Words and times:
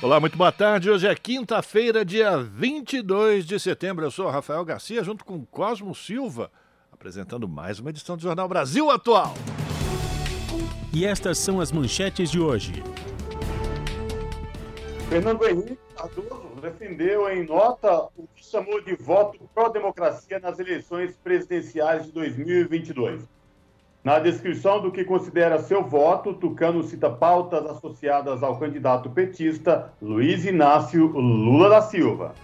Olá, 0.00 0.20
muito 0.20 0.38
boa 0.38 0.52
tarde. 0.52 0.88
Hoje 0.88 1.08
é 1.08 1.14
quinta-feira, 1.16 2.04
dia 2.04 2.38
22 2.38 3.44
de 3.44 3.58
setembro. 3.58 4.04
Eu 4.04 4.12
sou 4.12 4.30
Rafael 4.30 4.64
Garcia, 4.64 5.02
junto 5.02 5.24
com 5.24 5.44
Cosmo 5.44 5.92
Silva, 5.92 6.52
apresentando 6.92 7.48
mais 7.48 7.80
uma 7.80 7.90
edição 7.90 8.16
do 8.16 8.22
Jornal 8.22 8.48
Brasil 8.48 8.92
Atual. 8.92 9.34
E 10.94 11.04
estas 11.04 11.38
são 11.38 11.60
as 11.60 11.72
manchetes 11.72 12.30
de 12.30 12.38
hoje. 12.38 12.80
Fernando 15.08 15.44
Henrique 15.44 15.78
Cardoso 15.96 16.60
defendeu 16.62 17.28
em 17.28 17.44
nota 17.44 18.04
o 18.16 18.28
que 18.36 18.44
chamou 18.44 18.80
de 18.80 18.94
voto 18.94 19.50
pró-democracia 19.52 20.38
nas 20.38 20.60
eleições 20.60 21.16
presidenciais 21.16 22.06
de 22.06 22.12
2022. 22.12 23.22
Na 24.08 24.18
descrição 24.18 24.80
do 24.80 24.90
que 24.90 25.04
considera 25.04 25.58
seu 25.58 25.84
voto, 25.84 26.32
Tucano 26.32 26.82
cita 26.82 27.10
pautas 27.10 27.66
associadas 27.66 28.42
ao 28.42 28.58
candidato 28.58 29.10
petista 29.10 29.92
Luiz 30.00 30.46
Inácio 30.46 31.08
Lula 31.08 31.68
da 31.68 31.82
Silva. 31.82 32.34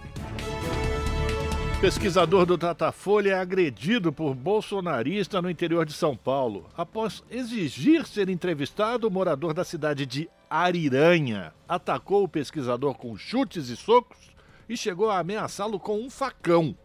Pesquisador 1.81 2.45
do 2.45 2.55
Datafolha 2.55 3.31
é 3.31 3.39
agredido 3.39 4.13
por 4.13 4.35
bolsonarista 4.35 5.41
no 5.41 5.49
interior 5.49 5.87
de 5.87 5.93
São 5.93 6.15
Paulo. 6.15 6.67
Após 6.77 7.23
exigir 7.31 8.05
ser 8.05 8.29
entrevistado, 8.29 9.07
o 9.07 9.11
morador 9.11 9.51
da 9.51 9.63
cidade 9.63 10.05
de 10.05 10.29
Ariranha 10.47 11.51
atacou 11.67 12.25
o 12.25 12.29
pesquisador 12.29 12.93
com 12.93 13.17
chutes 13.17 13.69
e 13.69 13.75
socos 13.75 14.29
e 14.69 14.77
chegou 14.77 15.09
a 15.09 15.17
ameaçá-lo 15.17 15.79
com 15.79 15.97
um 15.97 16.11
facão. 16.11 16.75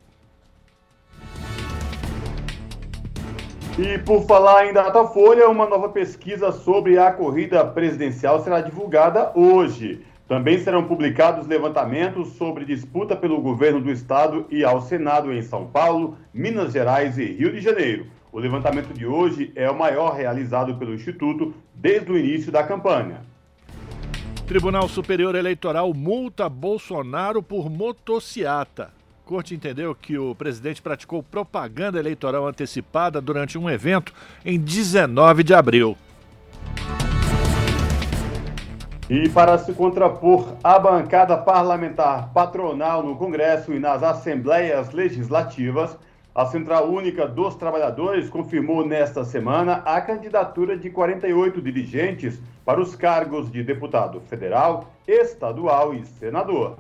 E 3.83 3.97
por 3.97 4.27
falar 4.27 4.67
em 4.67 4.75
Datafolha, 4.75 5.48
uma 5.48 5.67
nova 5.67 5.89
pesquisa 5.89 6.53
sobre 6.53 6.98
a 6.98 7.11
corrida 7.11 7.64
presidencial 7.64 8.45
será 8.45 8.61
divulgada 8.61 9.33
hoje. 9.34 10.05
Também 10.28 10.59
serão 10.59 10.84
publicados 10.84 11.47
levantamentos 11.47 12.34
sobre 12.34 12.67
disputa 12.67 13.17
pelo 13.17 13.41
governo 13.41 13.81
do 13.81 13.91
estado 13.91 14.45
e 14.51 14.62
ao 14.62 14.83
Senado 14.83 15.33
em 15.33 15.41
São 15.41 15.67
Paulo, 15.67 16.19
Minas 16.31 16.75
Gerais 16.75 17.17
e 17.17 17.25
Rio 17.25 17.51
de 17.51 17.62
Janeiro. 17.62 18.06
O 18.31 18.39
levantamento 18.39 18.92
de 18.92 19.06
hoje 19.06 19.51
é 19.56 19.70
o 19.70 19.78
maior 19.78 20.14
realizado 20.14 20.77
pelo 20.77 20.92
Instituto 20.92 21.55
desde 21.75 22.12
o 22.12 22.19
início 22.19 22.53
da 22.53 22.62
campanha. 22.62 23.23
Tribunal 24.47 24.89
Superior 24.89 25.34
Eleitoral 25.34 25.95
multa 25.95 26.51
Bolsonaro 26.51 27.42
por 27.42 27.70
motociata. 27.70 28.99
Corte 29.31 29.55
entendeu 29.55 29.95
que 29.95 30.19
o 30.19 30.34
presidente 30.34 30.83
praticou 30.83 31.23
propaganda 31.23 32.00
eleitoral 32.00 32.48
antecipada 32.48 33.20
durante 33.20 33.56
um 33.56 33.70
evento 33.70 34.12
em 34.45 34.59
19 34.59 35.45
de 35.45 35.55
abril. 35.55 35.97
E 39.08 39.28
para 39.28 39.56
se 39.56 39.73
contrapor 39.73 40.56
à 40.64 40.81
bancada 40.81 41.36
parlamentar 41.36 42.33
patronal 42.34 43.05
no 43.05 43.14
Congresso 43.14 43.73
e 43.73 43.78
nas 43.78 44.03
assembleias 44.03 44.91
legislativas, 44.91 45.97
a 46.34 46.47
Central 46.47 46.91
Única 46.91 47.28
dos 47.28 47.55
Trabalhadores 47.55 48.28
confirmou 48.28 48.84
nesta 48.84 49.25
semana 49.25 49.75
a 49.84 50.01
candidatura 50.01 50.77
de 50.77 50.90
48 50.90 51.63
dirigentes 51.63 52.36
para 52.64 52.80
os 52.80 52.96
cargos 52.96 53.48
de 53.48 53.63
deputado 53.63 54.20
federal, 54.23 54.92
estadual 55.07 55.95
e 55.95 56.05
senador. 56.05 56.79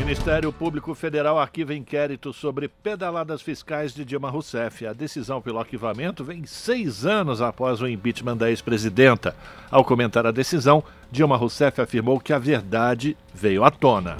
Ministério 0.00 0.50
Público 0.50 0.94
Federal 0.94 1.38
arquiva 1.38 1.74
inquérito 1.74 2.32
sobre 2.32 2.68
pedaladas 2.68 3.42
fiscais 3.42 3.92
de 3.92 4.02
Dilma 4.02 4.30
Rousseff. 4.30 4.86
A 4.86 4.94
decisão 4.94 5.42
pelo 5.42 5.58
arquivamento 5.58 6.24
vem 6.24 6.46
seis 6.46 7.04
anos 7.04 7.42
após 7.42 7.82
o 7.82 7.86
impeachment 7.86 8.38
da 8.38 8.48
ex-presidenta. 8.48 9.36
Ao 9.70 9.84
comentar 9.84 10.26
a 10.26 10.30
decisão, 10.30 10.82
Dilma 11.10 11.36
Rousseff 11.36 11.82
afirmou 11.82 12.18
que 12.18 12.32
a 12.32 12.38
verdade 12.38 13.14
veio 13.34 13.62
à 13.62 13.70
tona. 13.70 14.16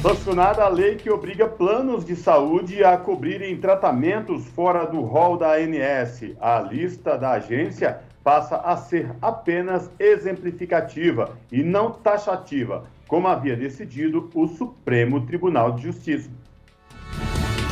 Sancionada 0.00 0.62
a 0.62 0.68
lei 0.68 0.94
que 0.94 1.10
obriga 1.10 1.48
planos 1.48 2.04
de 2.04 2.14
saúde 2.14 2.84
a 2.84 2.96
cobrirem 2.96 3.56
tratamentos 3.56 4.46
fora 4.50 4.86
do 4.86 5.00
rol 5.00 5.36
da 5.36 5.54
ANS. 5.56 6.32
A 6.40 6.60
lista 6.60 7.18
da 7.18 7.32
agência 7.32 7.98
passa 8.22 8.58
a 8.58 8.76
ser 8.76 9.10
apenas 9.20 9.90
exemplificativa 9.98 11.36
e 11.50 11.60
não 11.64 11.90
taxativa 11.90 12.84
como 13.12 13.28
havia 13.28 13.54
decidido 13.54 14.30
o 14.34 14.46
Supremo 14.46 15.26
Tribunal 15.26 15.72
de 15.72 15.82
Justiça. 15.82 16.30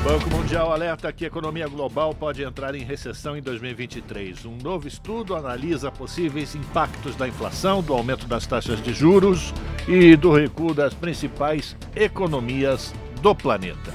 Banco 0.04 0.28
Mundial 0.28 0.70
alerta 0.70 1.10
que 1.14 1.24
a 1.24 1.28
economia 1.28 1.66
global 1.66 2.14
pode 2.14 2.42
entrar 2.42 2.74
em 2.74 2.84
recessão 2.84 3.34
em 3.38 3.40
2023. 3.40 4.44
Um 4.44 4.58
novo 4.58 4.86
estudo 4.86 5.34
analisa 5.34 5.90
possíveis 5.90 6.54
impactos 6.54 7.16
da 7.16 7.26
inflação, 7.26 7.82
do 7.82 7.94
aumento 7.94 8.26
das 8.26 8.46
taxas 8.46 8.82
de 8.82 8.92
juros 8.92 9.54
e 9.88 10.14
do 10.14 10.30
recuo 10.30 10.74
das 10.74 10.92
principais 10.92 11.74
economias 11.96 12.92
do 13.22 13.34
planeta. 13.34 13.94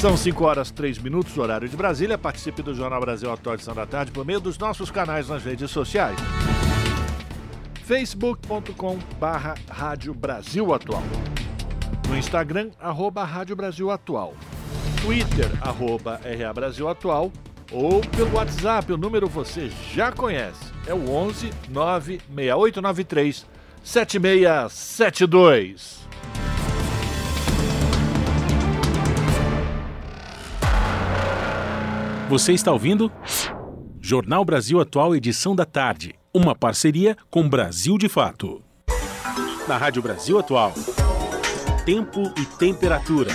São 0.00 0.16
5 0.16 0.44
horas 0.44 0.72
3 0.72 0.98
minutos, 0.98 1.38
horário 1.38 1.68
de 1.68 1.76
Brasília. 1.76 2.18
Participe 2.18 2.62
do 2.62 2.74
Jornal 2.74 3.00
Brasil 3.00 3.30
Atual 3.30 3.54
Edição 3.54 3.76
da 3.76 3.86
Tarde 3.86 4.10
por 4.10 4.26
meio 4.26 4.40
dos 4.40 4.58
nossos 4.58 4.90
canais 4.90 5.28
nas 5.28 5.44
redes 5.44 5.70
sociais 5.70 6.18
facebook.com 7.84 8.98
barra 9.20 9.54
Rádio 9.70 10.12
Brasil 10.14 10.72
Atual. 10.72 11.02
No 12.08 12.16
Instagram, 12.16 12.70
arroba 12.80 13.22
Rádio 13.24 13.54
Brasil 13.54 13.90
Atual. 13.90 14.34
Twitter, 15.02 15.50
arroba 15.60 16.18
RA 16.24 16.50
Brasil 16.54 16.88
Atual. 16.88 17.30
Ou 17.70 18.00
pelo 18.00 18.36
WhatsApp, 18.36 18.90
o 18.90 18.96
número 18.96 19.28
você 19.28 19.70
já 19.92 20.10
conhece. 20.10 20.72
É 20.86 20.94
o 20.94 21.10
11 21.10 21.50
96893 21.68 23.44
7672. 23.82 26.08
Você 32.30 32.54
está 32.54 32.72
ouvindo? 32.72 33.12
Jornal 34.00 34.42
Brasil 34.42 34.80
Atual, 34.80 35.14
edição 35.14 35.54
da 35.54 35.66
tarde 35.66 36.14
uma 36.34 36.52
parceria 36.52 37.16
com 37.30 37.48
Brasil 37.48 37.96
de 37.96 38.08
Fato. 38.08 38.60
Na 39.68 39.76
Rádio 39.76 40.02
Brasil 40.02 40.36
Atual, 40.36 40.72
tempo 41.86 42.22
e 42.36 42.44
temperatura. 42.58 43.30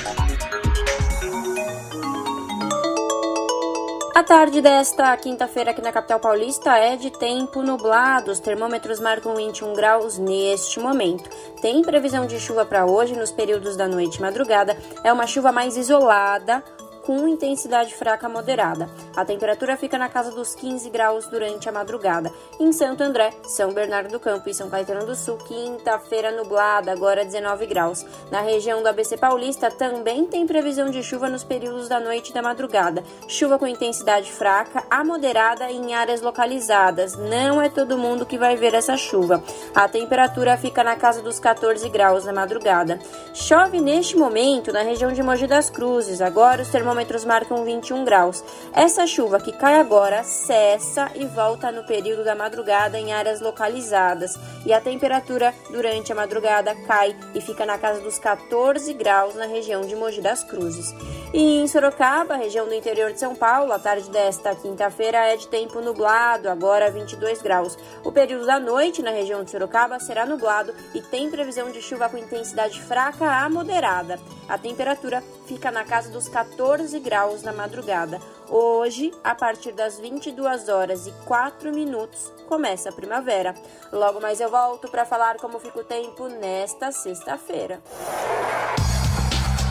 A 4.14 4.22
tarde 4.22 4.62
desta 4.62 5.16
quinta-feira 5.16 5.72
aqui 5.72 5.82
na 5.82 5.94
capital 5.94 6.20
paulista 6.20 6.76
é 6.76 6.98
de 6.98 7.10
tempo 7.10 7.62
nublado. 7.62 8.32
Os 8.32 8.42
termômetros 8.42 9.00
marcam 9.00 9.34
21 9.34 9.74
graus 9.74 10.18
neste 10.18 10.78
momento. 10.78 11.30
Tem 11.62 11.82
previsão 11.82 12.28
de 12.28 12.38
chuva 12.38 12.66
para 12.66 12.86
hoje 12.86 13.16
nos 13.16 13.32
períodos 13.32 13.78
da 13.78 13.88
noite 13.88 14.18
e 14.18 14.22
madrugada. 14.22 14.78
É 15.06 15.14
uma 15.14 15.26
chuva 15.26 15.54
mais 15.54 15.78
isolada, 15.78 16.62
com 17.10 17.28
intensidade 17.28 17.96
fraca 17.96 18.30
moderada. 18.30 18.88
A 19.16 19.26
temperatura 19.26 19.76
fica 19.76 19.98
na 19.98 20.08
casa 20.08 20.30
dos 20.30 20.54
15 20.54 20.92
graus 20.92 21.26
durante 21.26 21.68
a 21.68 21.72
madrugada. 21.72 22.32
Em 22.60 22.72
Santo 22.72 23.02
André, 23.02 23.34
São 23.46 23.74
Bernardo 23.74 24.12
do 24.12 24.20
Campo 24.20 24.48
e 24.48 24.54
São 24.54 24.70
Caetano 24.70 25.08
do 25.08 25.16
Sul, 25.16 25.38
quinta-feira 25.38 26.32
nublada, 26.32 26.92
agora 26.92 27.26
19 27.26 27.66
graus. 27.66 28.06
Na 28.30 28.42
região 28.42 28.84
do 28.84 28.90
ABC 28.90 29.18
Paulista 29.18 29.72
também 29.72 30.28
tem 30.28 30.46
previsão 30.46 30.92
de 30.92 31.02
chuva 31.02 31.28
nos 31.28 31.44
períodos 31.44 31.90
da 31.90 32.00
noite 32.00 32.30
e 32.30 32.34
da 32.34 32.44
madrugada. 32.44 33.04
Chuva 33.28 33.58
com 33.58 33.66
intensidade 33.66 34.32
fraca 34.32 34.84
a 34.88 35.04
moderada 35.04 35.72
em 35.72 35.96
áreas 35.96 36.22
localizadas. 36.22 37.16
Não 37.16 37.60
é 37.60 37.70
todo 37.70 37.98
mundo 37.98 38.24
que 38.24 38.38
vai 38.38 38.56
ver 38.56 38.76
essa 38.76 38.96
chuva. 38.96 39.44
A 39.74 39.88
temperatura 39.88 40.56
fica 40.58 40.84
na 40.84 40.96
casa 40.96 41.24
dos 41.24 41.40
14 41.40 41.90
graus 41.90 42.26
na 42.26 42.34
madrugada. 42.34 43.00
Chove 43.34 43.82
neste 43.82 44.16
momento 44.16 44.72
na 44.72 44.84
região 44.84 45.12
de 45.12 45.24
Mogi 45.24 45.48
das 45.48 45.72
Cruzes. 45.72 46.22
Agora 46.22 46.62
os 46.62 46.68
termômetros 46.68 46.99
termômetros 47.00 47.24
marcam 47.24 47.64
21 47.64 48.04
graus. 48.04 48.44
Essa 48.74 49.08
chuva 49.08 49.40
que 49.40 49.52
cai 49.54 49.80
agora 49.80 50.24
cessa 50.24 51.10
e 51.16 51.26
volta 51.26 51.72
no 51.72 51.86
período 51.86 52.24
da 52.24 52.36
madrugada 52.36 53.00
em 53.00 53.14
áreas 53.14 53.40
localizadas, 53.40 54.38
e 54.66 54.74
a 54.74 54.82
temperatura 54.82 55.54
durante 55.70 56.12
a 56.12 56.16
madrugada 56.16 56.76
cai 56.88 57.16
e 57.34 57.42
fica 57.42 57.66
na 57.66 57.78
casa 57.78 58.02
dos 58.02 58.20
14 58.20 58.94
graus 58.94 59.36
na 59.36 59.46
região 59.46 59.82
de 59.82 59.96
Mogi 59.96 60.22
das 60.22 60.44
Cruzes. 60.44 60.94
E 61.34 61.62
em 61.62 61.68
Sorocaba, 61.68 62.36
região 62.36 62.68
do 62.68 62.74
interior 62.74 63.14
de 63.14 63.20
São 63.20 63.36
Paulo, 63.36 63.72
a 63.72 63.80
tarde 63.80 64.10
desta 64.10 64.56
quinta-feira 64.56 65.20
é 65.20 65.38
de 65.38 65.48
tempo 65.48 65.80
nublado, 65.80 66.50
agora 66.50 66.90
22 66.90 67.42
graus. 67.42 67.78
O 68.04 68.12
período 68.12 68.46
da 68.46 68.60
noite 68.60 69.02
na 69.02 69.12
região 69.12 69.44
de 69.44 69.52
Sorocaba 69.52 70.00
será 70.00 70.26
nublado 70.26 70.74
e 70.94 71.02
tem 71.02 71.30
previsão 71.30 71.72
de 71.72 71.82
chuva 71.82 72.10
com 72.10 72.18
intensidade 72.18 72.82
fraca 72.82 73.26
a 73.26 73.48
moderada. 73.48 74.20
A 74.48 74.58
temperatura 74.58 75.24
fica 75.46 75.70
na 75.70 75.84
casa 75.84 76.10
dos 76.10 76.28
14 76.28 76.89
graus 76.98 77.44
na 77.44 77.54
madrugada. 77.54 78.20
Hoje, 78.50 79.12
a 79.24 79.36
partir 79.36 79.74
das 79.74 80.00
22 80.00 80.70
horas 80.70 81.06
e 81.06 81.12
4 81.26 81.72
minutos, 81.72 82.34
começa 82.48 82.90
a 82.90 82.92
primavera. 82.92 83.54
Logo 83.94 84.20
mais 84.20 84.42
eu 84.42 84.50
volto 84.50 84.88
para 84.88 85.06
falar 85.06 85.38
como 85.38 85.60
fica 85.60 85.82
o 85.82 85.84
tempo 85.84 86.28
nesta 86.28 86.92
sexta-feira. 86.92 87.80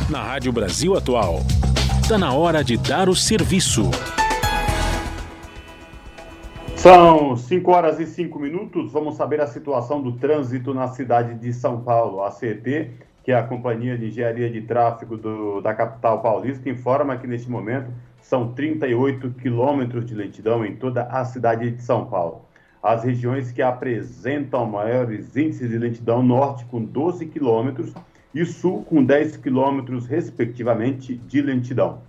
Na 0.08 0.22
Rádio 0.22 0.52
Brasil 0.52 0.96
Atual, 0.96 1.40
está 2.00 2.16
na 2.16 2.32
hora 2.32 2.62
de 2.62 2.76
dar 2.76 3.08
o 3.08 3.16
serviço. 3.16 3.90
São 6.78 7.36
5 7.36 7.70
horas 7.72 7.98
e 7.98 8.06
5 8.06 8.38
minutos. 8.38 8.92
Vamos 8.92 9.16
saber 9.16 9.40
a 9.40 9.48
situação 9.48 10.00
do 10.00 10.12
trânsito 10.12 10.72
na 10.72 10.86
cidade 10.86 11.34
de 11.34 11.52
São 11.52 11.80
Paulo. 11.80 12.22
A 12.22 12.30
CET, 12.30 12.92
que 13.28 13.32
é 13.32 13.36
a 13.36 13.42
Companhia 13.42 13.98
de 13.98 14.06
Engenharia 14.06 14.48
de 14.48 14.62
Tráfego 14.62 15.18
do, 15.18 15.60
da 15.60 15.74
capital 15.74 16.22
paulista, 16.22 16.66
informa 16.70 17.18
que 17.18 17.26
neste 17.26 17.50
momento 17.50 17.92
são 18.22 18.54
38 18.54 19.32
quilômetros 19.32 20.06
de 20.06 20.14
lentidão 20.14 20.64
em 20.64 20.76
toda 20.76 21.02
a 21.02 21.22
cidade 21.26 21.70
de 21.70 21.82
São 21.82 22.06
Paulo. 22.06 22.46
As 22.82 23.04
regiões 23.04 23.52
que 23.52 23.60
apresentam 23.60 24.64
maiores 24.64 25.36
índices 25.36 25.68
de 25.68 25.76
lentidão, 25.76 26.22
norte 26.22 26.64
com 26.70 26.82
12 26.82 27.26
quilômetros 27.26 27.92
e 28.34 28.46
sul 28.46 28.82
com 28.84 29.04
10 29.04 29.36
quilômetros, 29.36 30.06
respectivamente, 30.06 31.14
de 31.14 31.42
lentidão. 31.42 32.00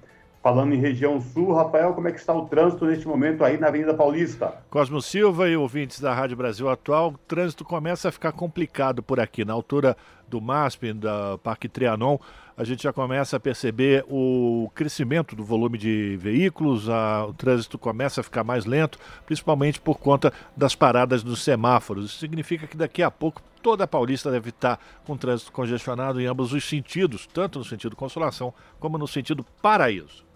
Falando 0.42 0.74
em 0.74 0.80
região 0.80 1.20
sul, 1.20 1.54
Rafael, 1.54 1.94
como 1.94 2.08
é 2.08 2.14
que 2.14 2.20
está 2.20 2.34
o 2.34 2.46
trânsito 2.46 2.86
neste 2.86 3.06
momento 3.06 3.44
aí 3.44 3.58
na 3.58 3.68
Avenida 3.68 3.94
Paulista? 3.94 4.54
Cosmo 4.70 5.02
Silva 5.02 5.50
e 5.50 5.58
ouvintes 5.58 6.00
da 6.00 6.14
Rádio 6.14 6.38
Brasil 6.38 6.70
Atual, 6.70 7.10
o 7.10 7.18
trânsito 7.18 7.66
começa 7.66 8.08
a 8.08 8.12
ficar 8.12 8.32
complicado 8.32 9.04
por 9.04 9.20
aqui. 9.20 9.44
Na 9.44 9.52
altura 9.52 9.98
do 10.30 10.40
MASP, 10.40 10.94
da 10.94 11.38
Parque 11.40 11.68
Trianon, 11.68 12.18
a 12.56 12.64
gente 12.64 12.84
já 12.84 12.94
começa 12.94 13.36
a 13.36 13.40
perceber 13.40 14.06
o 14.08 14.72
crescimento 14.74 15.36
do 15.36 15.44
volume 15.44 15.78
de 15.78 16.16
veículos, 16.16 16.90
a, 16.90 17.26
o 17.26 17.34
trânsito 17.34 17.78
começa 17.78 18.22
a 18.22 18.24
ficar 18.24 18.46
mais 18.46 18.66
lento, 18.66 18.98
principalmente 19.26 19.82
por 19.82 20.00
conta 20.00 20.32
das 20.56 20.74
paradas 20.74 21.22
dos 21.22 21.44
semáforos. 21.44 22.06
Isso 22.06 22.20
significa 22.20 22.66
que 22.66 22.78
daqui 22.78 23.04
a 23.04 23.12
pouco 23.12 23.42
toda 23.62 23.84
a 23.84 23.88
Paulista 23.88 24.32
deve 24.32 24.52
estar 24.52 24.80
com 25.06 25.18
trânsito 25.18 25.52
congestionado 25.52 26.22
em 26.22 26.28
ambos 26.28 26.54
os 26.54 26.64
sentidos, 26.64 27.28
tanto 27.28 27.60
no 27.60 27.66
sentido 27.66 27.94
Consolação 27.94 28.54
como 28.80 28.98
no 28.98 29.08
sentido 29.08 29.46
Paraíso. 29.62 30.29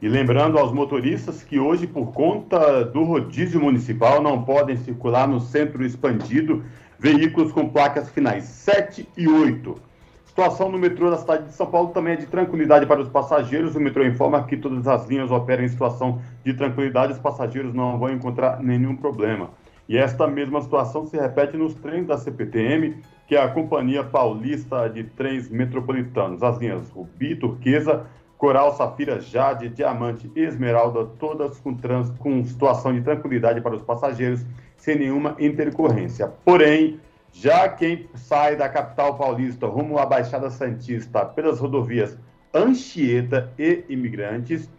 E 0.00 0.08
lembrando 0.08 0.58
aos 0.58 0.72
motoristas 0.72 1.42
que 1.42 1.58
hoje, 1.58 1.86
por 1.86 2.12
conta 2.12 2.84
do 2.84 3.02
rodízio 3.02 3.60
municipal, 3.60 4.22
não 4.22 4.42
podem 4.42 4.76
circular 4.76 5.26
no 5.26 5.40
centro 5.40 5.84
expandido 5.84 6.62
veículos 6.98 7.50
com 7.50 7.68
placas 7.68 8.10
finais 8.10 8.44
7 8.44 9.08
e 9.16 9.26
8. 9.26 9.74
Situação 10.26 10.70
no 10.70 10.76
metrô 10.76 11.10
da 11.10 11.16
cidade 11.16 11.46
de 11.46 11.54
São 11.54 11.66
Paulo 11.66 11.94
também 11.94 12.12
é 12.12 12.16
de 12.16 12.26
tranquilidade 12.26 12.84
para 12.84 13.00
os 13.00 13.08
passageiros. 13.08 13.74
O 13.74 13.80
metrô 13.80 14.04
informa 14.04 14.44
que 14.44 14.58
todas 14.58 14.86
as 14.86 15.06
linhas 15.08 15.30
operam 15.30 15.64
em 15.64 15.68
situação 15.68 16.20
de 16.44 16.52
tranquilidade, 16.52 17.14
os 17.14 17.18
passageiros 17.18 17.72
não 17.72 17.98
vão 17.98 18.10
encontrar 18.10 18.62
nenhum 18.62 18.94
problema. 18.94 19.48
E 19.88 19.96
esta 19.96 20.26
mesma 20.26 20.60
situação 20.60 21.06
se 21.06 21.16
repete 21.16 21.56
nos 21.56 21.74
trens 21.74 22.06
da 22.06 22.18
CPTM, 22.18 22.96
que 23.26 23.34
é 23.34 23.42
a 23.42 23.48
Companhia 23.48 24.04
Paulista 24.04 24.90
de 24.90 25.04
Trens 25.04 25.48
Metropolitanos. 25.48 26.42
As 26.42 26.58
linhas 26.58 26.90
Rubi, 26.90 27.36
Turquesa, 27.36 28.04
Coral, 28.38 28.76
Safira, 28.76 29.20
Jade, 29.20 29.68
Diamante 29.68 30.30
e 30.34 30.40
Esmeralda, 30.40 31.06
todas 31.18 31.58
com, 31.58 31.74
trans, 31.74 32.10
com 32.18 32.44
situação 32.44 32.92
de 32.92 33.00
tranquilidade 33.00 33.60
para 33.60 33.74
os 33.74 33.82
passageiros, 33.82 34.44
sem 34.76 34.98
nenhuma 34.98 35.34
intercorrência. 35.38 36.28
Porém, 36.44 37.00
já 37.32 37.68
quem 37.68 38.08
sai 38.14 38.56
da 38.56 38.68
capital 38.68 39.16
paulista 39.16 39.66
rumo 39.66 39.98
à 39.98 40.06
Baixada 40.06 40.50
Santista 40.50 41.24
pelas 41.24 41.60
rodovias 41.60 42.18
Anchieta 42.54 43.52
e 43.58 43.84
Imigrantes, 43.88 44.70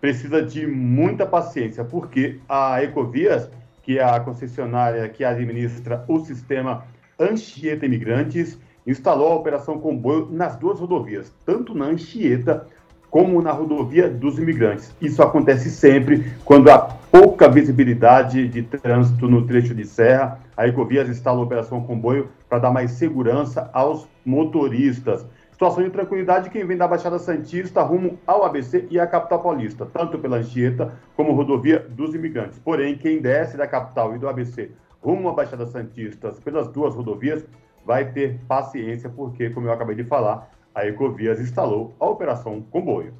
precisa 0.00 0.42
de 0.42 0.66
muita 0.66 1.26
paciência, 1.26 1.84
porque 1.84 2.40
a 2.48 2.82
Ecovias, 2.82 3.50
que 3.82 3.98
é 3.98 4.04
a 4.04 4.18
concessionária 4.18 5.08
que 5.08 5.24
administra 5.24 6.04
o 6.08 6.20
sistema 6.20 6.84
Anchieta 7.18 7.86
Imigrantes, 7.86 8.58
instalou 8.86 9.32
a 9.32 9.36
operação 9.36 9.78
comboio 9.78 10.28
nas 10.30 10.56
duas 10.56 10.80
rodovias, 10.80 11.32
tanto 11.44 11.74
na 11.74 11.86
Anchieta 11.86 12.66
como 13.10 13.42
na 13.42 13.50
rodovia 13.50 14.08
dos 14.08 14.38
imigrantes. 14.38 14.94
Isso 15.00 15.22
acontece 15.22 15.68
sempre 15.68 16.32
quando 16.44 16.70
há 16.70 16.78
pouca 16.78 17.48
visibilidade 17.48 18.46
de 18.48 18.62
trânsito 18.62 19.28
no 19.28 19.44
trecho 19.46 19.74
de 19.74 19.84
serra. 19.84 20.38
A 20.56 20.68
Ecovias 20.68 21.08
instala 21.08 21.40
a 21.40 21.42
operação 21.42 21.82
comboio 21.82 22.28
para 22.48 22.60
dar 22.60 22.70
mais 22.70 22.92
segurança 22.92 23.68
aos 23.72 24.06
motoristas. 24.24 25.26
Situação 25.50 25.82
de 25.82 25.90
tranquilidade 25.90 26.48
quem 26.48 26.64
vem 26.64 26.76
da 26.76 26.88
Baixada 26.88 27.18
Santista 27.18 27.82
rumo 27.82 28.18
ao 28.26 28.44
ABC 28.44 28.86
e 28.90 28.98
à 28.98 29.06
capital 29.06 29.42
paulista, 29.42 29.84
tanto 29.84 30.18
pela 30.18 30.38
Anchieta 30.38 30.94
como 31.14 31.34
rodovia 31.34 31.84
dos 31.90 32.14
imigrantes. 32.14 32.58
Porém, 32.58 32.96
quem 32.96 33.20
desce 33.20 33.58
da 33.58 33.66
capital 33.66 34.14
e 34.14 34.18
do 34.18 34.28
ABC 34.28 34.70
rumo 35.02 35.28
à 35.28 35.32
Baixada 35.32 35.66
Santista 35.66 36.32
pelas 36.44 36.68
duas 36.68 36.94
rodovias 36.94 37.44
vai 37.84 38.12
ter 38.12 38.38
paciência, 38.46 39.10
porque, 39.10 39.50
como 39.50 39.66
eu 39.66 39.72
acabei 39.72 39.96
de 39.96 40.04
falar, 40.04 40.50
a 40.80 40.86
Ecovias 40.86 41.38
instalou 41.38 41.94
a 42.00 42.06
Operação 42.06 42.62
Comboio. 42.62 43.12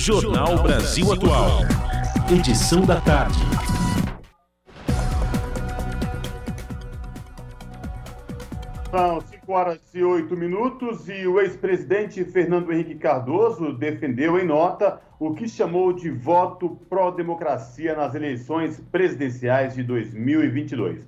Jornal 0.02 0.61
Brasil 0.61 1.12
Atual 1.12 1.61
Edição 2.28 2.85
da 2.85 3.00
tarde 3.00 3.38
São 8.90 9.21
5 9.21 9.52
horas 9.52 9.80
e 9.94 10.02
8 10.02 10.37
minutos 10.37 11.09
e 11.09 11.25
o 11.28 11.38
ex-presidente 11.38 12.25
Fernando 12.25 12.73
Henrique 12.73 12.97
Cardoso 12.97 13.73
defendeu 13.75 14.40
em 14.40 14.44
nota 14.44 15.00
o 15.21 15.35
que 15.35 15.49
chamou 15.49 15.92
de 15.92 16.11
voto 16.11 16.80
pró-democracia 16.90 17.94
nas 17.94 18.16
eleições 18.16 18.82
presidenciais 18.90 19.76
de 19.76 19.85
2022. 19.85 21.06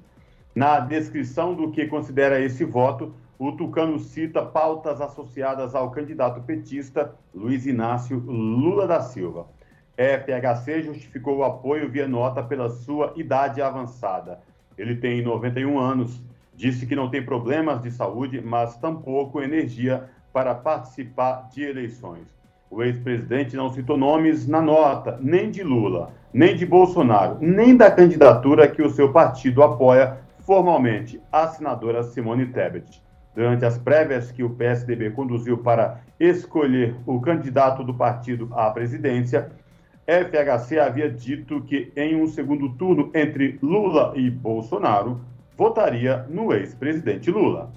Na 0.54 0.78
descrição 0.78 1.52
do 1.52 1.72
que 1.72 1.88
considera 1.88 2.40
esse 2.40 2.64
voto, 2.64 3.12
o 3.48 3.56
Tucano 3.56 3.98
cita 3.98 4.44
pautas 4.44 5.00
associadas 5.00 5.74
ao 5.74 5.90
candidato 5.90 6.40
petista 6.42 7.14
Luiz 7.34 7.66
Inácio 7.66 8.18
Lula 8.18 8.86
da 8.86 9.00
Silva. 9.00 9.46
FHC 9.96 10.82
justificou 10.82 11.38
o 11.38 11.44
apoio 11.44 11.90
via 11.90 12.08
nota 12.08 12.42
pela 12.42 12.70
sua 12.70 13.12
idade 13.16 13.62
avançada. 13.62 14.40
Ele 14.76 14.96
tem 14.96 15.22
91 15.22 15.78
anos 15.78 16.20
Disse 16.56 16.86
que 16.86 16.94
não 16.94 17.10
tem 17.10 17.22
problemas 17.22 17.82
de 17.82 17.90
saúde, 17.90 18.40
mas 18.40 18.76
tampouco 18.76 19.42
energia 19.42 20.08
para 20.32 20.54
participar 20.54 21.48
de 21.52 21.64
eleições. 21.64 22.28
O 22.70 22.82
ex-presidente 22.82 23.56
não 23.56 23.72
citou 23.72 23.96
nomes 23.96 24.46
na 24.46 24.62
nota, 24.62 25.18
nem 25.20 25.50
de 25.50 25.62
Lula, 25.62 26.12
nem 26.32 26.56
de 26.56 26.64
Bolsonaro, 26.64 27.38
nem 27.40 27.76
da 27.76 27.90
candidatura 27.90 28.68
que 28.68 28.82
o 28.82 28.90
seu 28.90 29.12
partido 29.12 29.62
apoia 29.62 30.18
formalmente, 30.40 31.20
a 31.30 31.48
senadora 31.48 32.02
Simone 32.02 32.46
Tebet. 32.46 33.02
Durante 33.34 33.64
as 33.64 33.76
prévias 33.76 34.30
que 34.30 34.42
o 34.42 34.50
PSDB 34.50 35.10
conduziu 35.10 35.58
para 35.58 36.00
escolher 36.18 36.94
o 37.06 37.20
candidato 37.20 37.82
do 37.82 37.94
partido 37.94 38.48
à 38.52 38.70
presidência, 38.70 39.50
FHC 40.06 40.78
havia 40.78 41.10
dito 41.10 41.62
que 41.62 41.90
em 41.96 42.14
um 42.14 42.26
segundo 42.26 42.68
turno 42.70 43.10
entre 43.14 43.58
Lula 43.62 44.12
e 44.14 44.30
Bolsonaro, 44.30 45.20
votaria 45.56 46.26
no 46.28 46.52
ex-presidente 46.52 47.30
Lula. 47.30 47.72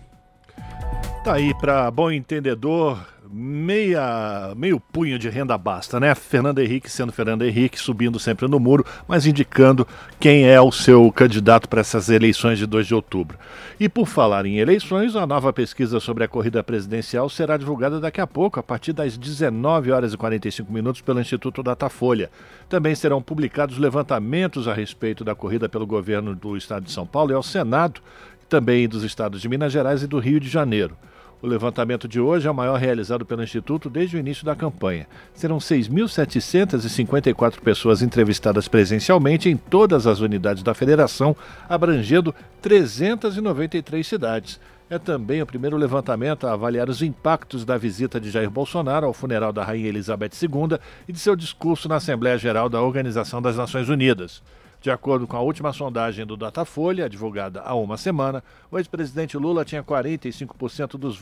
Tá 1.24 1.36
aí 1.36 1.54
para 1.60 1.90
bom 1.92 2.12
entendedor, 2.12 3.06
meia, 3.32 4.54
meio 4.56 4.80
punho 4.80 5.18
de 5.20 5.30
renda 5.30 5.58
basta, 5.58 6.00
né? 6.00 6.14
Fernando 6.16 6.60
Henrique 6.60 6.90
sendo 6.90 7.12
Fernando 7.12 7.44
Henrique, 7.44 7.80
subindo 7.80 8.20
sempre 8.20 8.48
no 8.48 8.60
muro, 8.60 8.86
mas 9.08 9.26
indicando 9.26 9.88
quem 10.20 10.48
é 10.48 10.60
o 10.60 10.72
seu 10.72 11.12
candidato 11.12 11.68
para 11.68 11.82
essas 11.82 12.10
eleições 12.10 12.58
de 12.58 12.66
2 12.66 12.88
de 12.88 12.96
outubro. 12.96 13.38
E 13.80 13.88
por 13.88 14.08
falar 14.08 14.46
em 14.46 14.58
eleições, 14.58 15.16
a 15.16 15.28
nova 15.28 15.54
pesquisa 15.54 16.00
sobre 16.00 16.24
a 16.24 16.28
corrida 16.28 16.64
presidencial 16.64 17.30
será 17.30 17.58
divulgada 17.58 18.00
daqui 18.00 18.20
a 18.20 18.28
pouco, 18.28 18.60
a 18.60 18.64
partir 18.64 18.94
das 18.94 19.18
19 19.18 19.92
horas 19.92 20.14
e 20.14 20.18
45 20.18 20.72
minutos, 20.72 21.02
pelo 21.02 21.22
Instituto 21.22 21.62
Datafolha. 21.62 22.30
Também 22.68 22.96
serão 22.96 23.22
publicados 23.22 23.78
levantamentos 23.78 24.68
a 24.68 24.74
respeito 24.74 25.24
da 25.24 25.36
corrida 25.36 25.70
pelo 25.70 25.86
governo 25.86 26.36
do 26.36 26.58
estado 26.58 26.86
de 26.86 26.92
São 26.92 27.06
Paulo 27.06 27.32
e 27.32 27.36
ao 27.36 27.44
Senado, 27.44 28.02
também 28.50 28.88
dos 28.88 29.04
estados 29.04 29.42
de 29.42 29.50
Minas 29.50 29.72
Gerais 29.72 30.02
e 30.02 30.08
do 30.08 30.20
Rio 30.20 30.40
de 30.40 30.50
Janeiro. 30.50 30.98
O 31.40 31.46
levantamento 31.46 32.08
de 32.08 32.20
hoje 32.20 32.48
é 32.48 32.52
o 32.52 32.56
maior 32.56 32.80
realizado 32.80 33.24
pelo 33.24 33.44
Instituto 33.44 33.92
desde 33.92 34.18
o 34.18 34.20
início 34.20 34.44
da 34.44 34.56
campanha. 34.56 35.06
Serão 35.36 35.60
6.754 35.60 37.62
pessoas 37.62 38.02
entrevistadas 38.02 38.68
presencialmente 38.68 39.48
em 39.48 39.56
todas 39.56 40.08
as 40.08 40.20
unidades 40.20 40.64
da 40.64 40.74
federação, 40.74 41.36
abrangendo 41.70 42.34
393 42.60 44.08
cidades. 44.08 44.60
É 44.90 44.98
também 44.98 45.42
o 45.42 45.46
primeiro 45.46 45.78
levantamento 45.78 46.48
a 46.48 46.54
avaliar 46.54 46.90
os 46.90 47.04
impactos 47.04 47.64
da 47.64 47.78
visita 47.78 48.20
de 48.20 48.32
Jair 48.32 48.50
Bolsonaro 48.50 49.06
ao 49.06 49.14
funeral 49.14 49.54
da 49.54 49.64
Rainha 49.64 49.90
Elizabeth 49.90 50.32
II 50.42 50.80
e 51.08 51.14
de 51.14 51.20
seu 51.20 51.36
discurso 51.36 51.88
na 51.88 51.98
Assembleia 51.98 52.38
Geral 52.38 52.68
da 52.68 52.82
Organização 52.82 53.42
das 53.42 53.58
Nações 53.58 53.90
Unidas. 53.90 54.42
De 54.88 54.92
acordo 54.92 55.28
com 55.28 55.36
a 55.36 55.42
última 55.42 55.74
sondagem 55.74 56.26
do 56.26 56.38
Datafolha, 56.38 57.10
divulgada 57.10 57.60
há 57.60 57.76
uma 57.76 57.98
semana, 57.98 58.42
o 58.72 58.78
ex-presidente 58.78 59.36
Lula 59.36 59.66
tinha 59.66 59.84
45% 59.84 60.92
dos, 60.98 61.20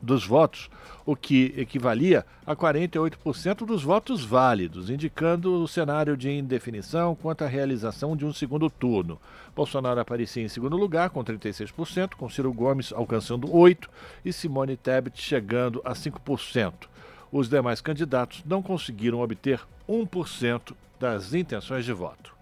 dos 0.00 0.26
votos, 0.26 0.70
o 1.04 1.14
que 1.14 1.52
equivalia 1.54 2.24
a 2.46 2.56
48% 2.56 3.66
dos 3.66 3.82
votos 3.82 4.24
válidos, 4.24 4.88
indicando 4.88 5.62
o 5.62 5.68
cenário 5.68 6.16
de 6.16 6.30
indefinição 6.30 7.14
quanto 7.14 7.44
à 7.44 7.46
realização 7.46 8.16
de 8.16 8.24
um 8.24 8.32
segundo 8.32 8.70
turno. 8.70 9.20
Bolsonaro 9.54 10.00
aparecia 10.00 10.42
em 10.42 10.48
segundo 10.48 10.74
lugar, 10.74 11.10
com 11.10 11.22
36%, 11.22 12.14
com 12.14 12.30
Ciro 12.30 12.54
Gomes 12.54 12.90
alcançando 12.90 13.48
8% 13.48 13.86
e 14.24 14.32
Simone 14.32 14.78
Tebet 14.78 15.20
chegando 15.20 15.82
a 15.84 15.92
5%. 15.92 16.72
Os 17.30 17.50
demais 17.50 17.82
candidatos 17.82 18.42
não 18.46 18.62
conseguiram 18.62 19.20
obter 19.20 19.60
1% 19.86 20.72
das 20.98 21.34
intenções 21.34 21.84
de 21.84 21.92
voto. 21.92 22.37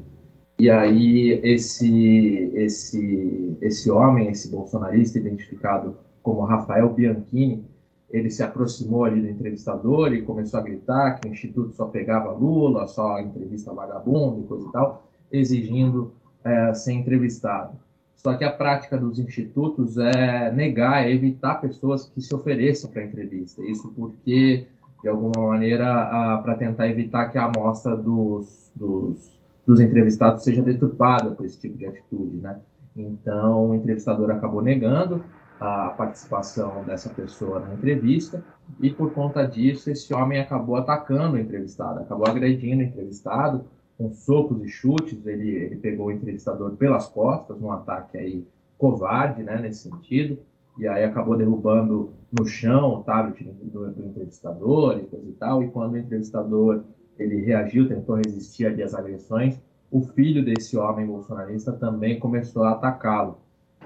E 0.60 0.70
aí 0.70 1.40
esse, 1.42 2.52
esse, 2.54 3.58
esse 3.62 3.90
homem, 3.90 4.30
esse 4.30 4.52
bolsonarista 4.52 5.18
identificado 5.18 5.96
como 6.22 6.42
Rafael 6.42 6.90
Bianchini, 6.90 7.66
ele 8.10 8.30
se 8.30 8.44
aproximou 8.44 9.06
ali 9.06 9.22
do 9.22 9.30
entrevistador 9.30 10.14
e 10.14 10.22
começou 10.22 10.60
a 10.60 10.64
gritar 10.64 11.20
que 11.20 11.28
o 11.28 11.32
Instituto 11.32 11.74
só 11.76 11.86
pegava 11.86 12.32
Lula, 12.32 12.88
só 12.88 13.20
entrevista 13.20 13.72
vagabundo 13.72 14.42
e 14.42 14.44
coisa 14.44 14.68
e 14.68 14.72
tal, 14.72 15.08
exigindo 15.32 16.12
é, 16.44 16.74
ser 16.74 16.94
entrevistado. 16.94 17.78
Só 18.22 18.34
que 18.36 18.44
a 18.44 18.52
prática 18.52 18.98
dos 18.98 19.18
institutos 19.18 19.98
é 19.98 20.52
negar, 20.52 21.06
é 21.06 21.12
evitar 21.12 21.56
pessoas 21.56 22.06
que 22.10 22.22
se 22.22 22.36
ofereçam 22.36 22.92
para 22.92 23.06
entrevista. 23.06 23.64
Isso 23.64 23.94
porque, 23.96 24.68
de 25.02 25.08
alguma 25.08 25.48
maneira, 25.48 26.38
para 26.44 26.56
tentar 26.56 26.90
evitar 26.90 27.30
que 27.30 27.38
a 27.38 27.46
amostra 27.46 27.96
dos, 27.96 28.70
dos, 28.76 29.40
dos, 29.66 29.80
entrevistados 29.80 30.44
seja 30.44 30.62
deturpada 30.62 31.32
por 31.32 31.46
esse 31.46 31.62
tipo 31.62 31.78
de 31.78 31.86
atitude, 31.86 32.38
né? 32.38 32.60
Então, 32.94 33.70
o 33.70 33.76
entrevistador 33.76 34.30
acabou 34.32 34.62
negando 34.62 35.24
a 35.58 35.90
participação 35.90 36.84
dessa 36.84 37.10
pessoa 37.10 37.62
na 37.62 37.74
entrevista 37.74 38.44
e, 38.82 38.90
por 38.90 39.14
conta 39.14 39.48
disso, 39.48 39.90
esse 39.90 40.14
homem 40.14 40.42
acabou 40.42 40.76
atacando 40.76 41.38
o 41.38 41.40
entrevistado, 41.40 42.02
acabou 42.02 42.28
agredindo 42.28 42.82
o 42.82 42.86
entrevistado, 42.86 43.64
com 44.00 44.14
socos 44.14 44.64
e 44.64 44.70
chutes, 44.70 45.28
ele, 45.28 45.50
ele 45.50 45.76
pegou 45.76 46.08
o 46.08 46.12
entrevistador 46.12 46.72
pelas 46.78 47.10
costas, 47.10 47.60
num 47.60 47.70
ataque 47.70 48.18
aí 48.18 48.48
covarde, 48.78 49.44
né, 49.44 49.60
nesse 49.60 49.90
sentido, 49.90 50.40
e 50.78 50.88
aí 50.88 51.04
acabou 51.04 51.36
derrubando 51.36 52.14
no 52.32 52.46
chão 52.46 52.94
o 52.94 53.04
tablet 53.04 53.44
do, 53.44 53.92
do 53.92 54.06
entrevistador 54.06 54.98
e 55.00 55.04
coisa 55.04 55.28
e 55.28 55.34
tal, 55.34 55.62
e 55.62 55.68
quando 55.68 55.94
o 55.94 55.98
entrevistador 55.98 56.86
ele 57.20 57.42
reagiu, 57.42 57.90
tentou 57.90 58.16
resistir 58.16 58.68
ali 58.68 58.82
às 58.82 58.96
agressões, 58.96 59.60
o 59.92 60.02
filho 60.02 60.46
desse 60.46 60.78
homem 60.78 61.06
bolsonarista 61.06 61.74
também 61.74 62.18
começou 62.20 62.64
a 62.64 62.72
atacá-lo. 62.72 63.40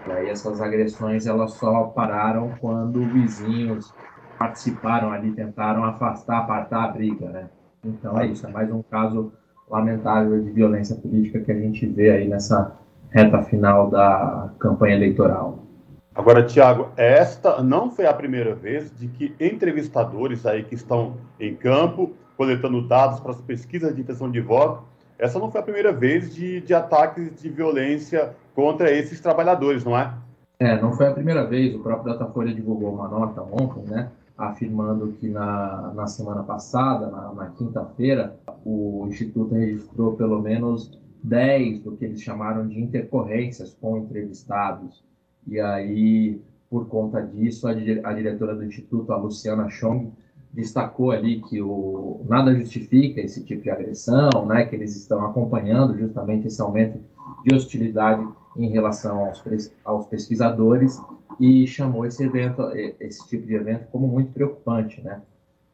E 0.08 0.12
aí 0.12 0.30
essas 0.30 0.62
agressões 0.62 1.26
elas 1.26 1.54
só 1.54 1.86
pararam 1.86 2.54
quando 2.60 3.04
vizinhos 3.08 3.92
participaram 4.38 5.12
ali, 5.12 5.32
tentaram 5.32 5.84
afastar, 5.84 6.40
apartar 6.40 6.84
a 6.84 6.88
briga, 6.90 7.30
né? 7.30 7.50
Então 7.84 8.20
é 8.20 8.28
isso, 8.28 8.46
é 8.46 8.52
mais 8.52 8.72
um 8.72 8.84
caso 8.84 9.34
lamentável 9.70 10.42
de 10.42 10.52
violência 10.52 10.96
política 10.96 11.40
que 11.40 11.52
a 11.52 11.56
gente 11.56 11.86
vê 11.86 12.12
aí 12.12 12.28
nessa 12.28 12.76
reta 13.10 13.42
final 13.44 13.90
da 13.90 14.52
campanha 14.60 14.96
eleitoral. 14.96 15.60
Agora, 16.16 16.44
Tiago, 16.44 16.90
esta 16.96 17.62
não 17.64 17.90
foi 17.90 18.06
a 18.06 18.14
primeira 18.14 18.54
vez 18.54 18.92
de 18.96 19.08
que 19.08 19.34
entrevistadores 19.40 20.46
aí 20.46 20.64
que 20.64 20.76
estão 20.76 21.16
em 21.40 21.56
campo, 21.56 22.12
coletando 22.38 22.88
dados 22.88 23.20
para 23.20 23.32
as 23.32 23.42
pesquisas 23.42 23.96
de 23.96 24.02
intenção 24.02 24.30
de 24.30 24.40
voto, 24.40 24.84
essa 25.18 25.40
não 25.40 25.50
foi 25.50 25.62
a 25.62 25.64
primeira 25.64 25.92
vez 25.92 26.34
de, 26.34 26.62
de 26.62 26.74
ataques 26.74 27.42
de 27.42 27.50
violência 27.50 28.36
contra 28.54 28.92
esses 28.92 29.20
trabalhadores, 29.20 29.84
não 29.84 29.98
é? 29.98 30.14
É, 30.60 30.80
não 30.80 30.94
foi 30.94 31.08
a 31.08 31.14
primeira 31.14 31.46
vez. 31.46 31.74
O 31.76 31.80
próprio 31.80 32.14
Datafolha 32.14 32.54
divulgou 32.54 32.94
uma 32.94 33.08
nota 33.08 33.42
ontem, 33.42 33.84
né? 33.90 34.10
Afirmando 34.50 35.14
que 35.14 35.28
na, 35.28 35.92
na 35.96 36.08
semana 36.08 36.44
passada, 36.44 37.08
na, 37.08 37.34
na 37.34 37.46
quinta-feira, 37.48 38.36
o 38.66 39.06
Instituto 39.08 39.56
registrou 39.56 40.14
pelo 40.14 40.42
menos 40.42 40.92
10 41.24 41.82
do 41.82 41.94
que 41.94 42.06
eles 42.06 42.22
chamaram 42.22 42.68
de 42.68 42.80
intercorrências 42.80 43.76
com 43.80 43.98
entrevistados. 43.98 45.04
E 45.48 45.60
aí, 45.60 46.42
por 46.70 46.88
conta 46.88 47.22
disso, 47.22 47.68
a, 47.68 47.72
a 47.72 48.14
diretora 48.14 48.56
do 48.56 48.64
Instituto, 48.64 49.12
a 49.12 49.18
Luciana 49.18 49.70
Chong, 49.70 50.12
destacou 50.54 51.12
ali 51.12 51.42
que 51.42 51.62
o, 51.62 52.22
nada 52.30 52.54
justifica 52.54 53.20
esse 53.20 53.44
tipo 53.44 53.64
de 53.64 53.72
agressão, 53.72 54.46
né, 54.46 54.66
que 54.66 54.76
eles 54.76 54.96
estão 54.96 55.26
acompanhando 55.26 55.98
justamente 55.98 56.48
esse 56.48 56.62
aumento 56.62 57.00
de 57.44 57.56
hostilidade 57.56 58.26
em 58.56 58.70
relação 58.70 59.26
aos, 59.26 59.44
aos 59.84 60.06
pesquisadores 60.06 61.02
e 61.40 61.68
chamou 61.68 62.06
esse 62.06 62.24
evento, 62.24 62.62
esse 63.00 63.28
tipo 63.28 63.46
de 63.46 63.56
evento, 63.56 63.88
como 63.92 64.08
muito 64.08 64.32
preocupante, 64.32 65.02
né? 65.02 65.22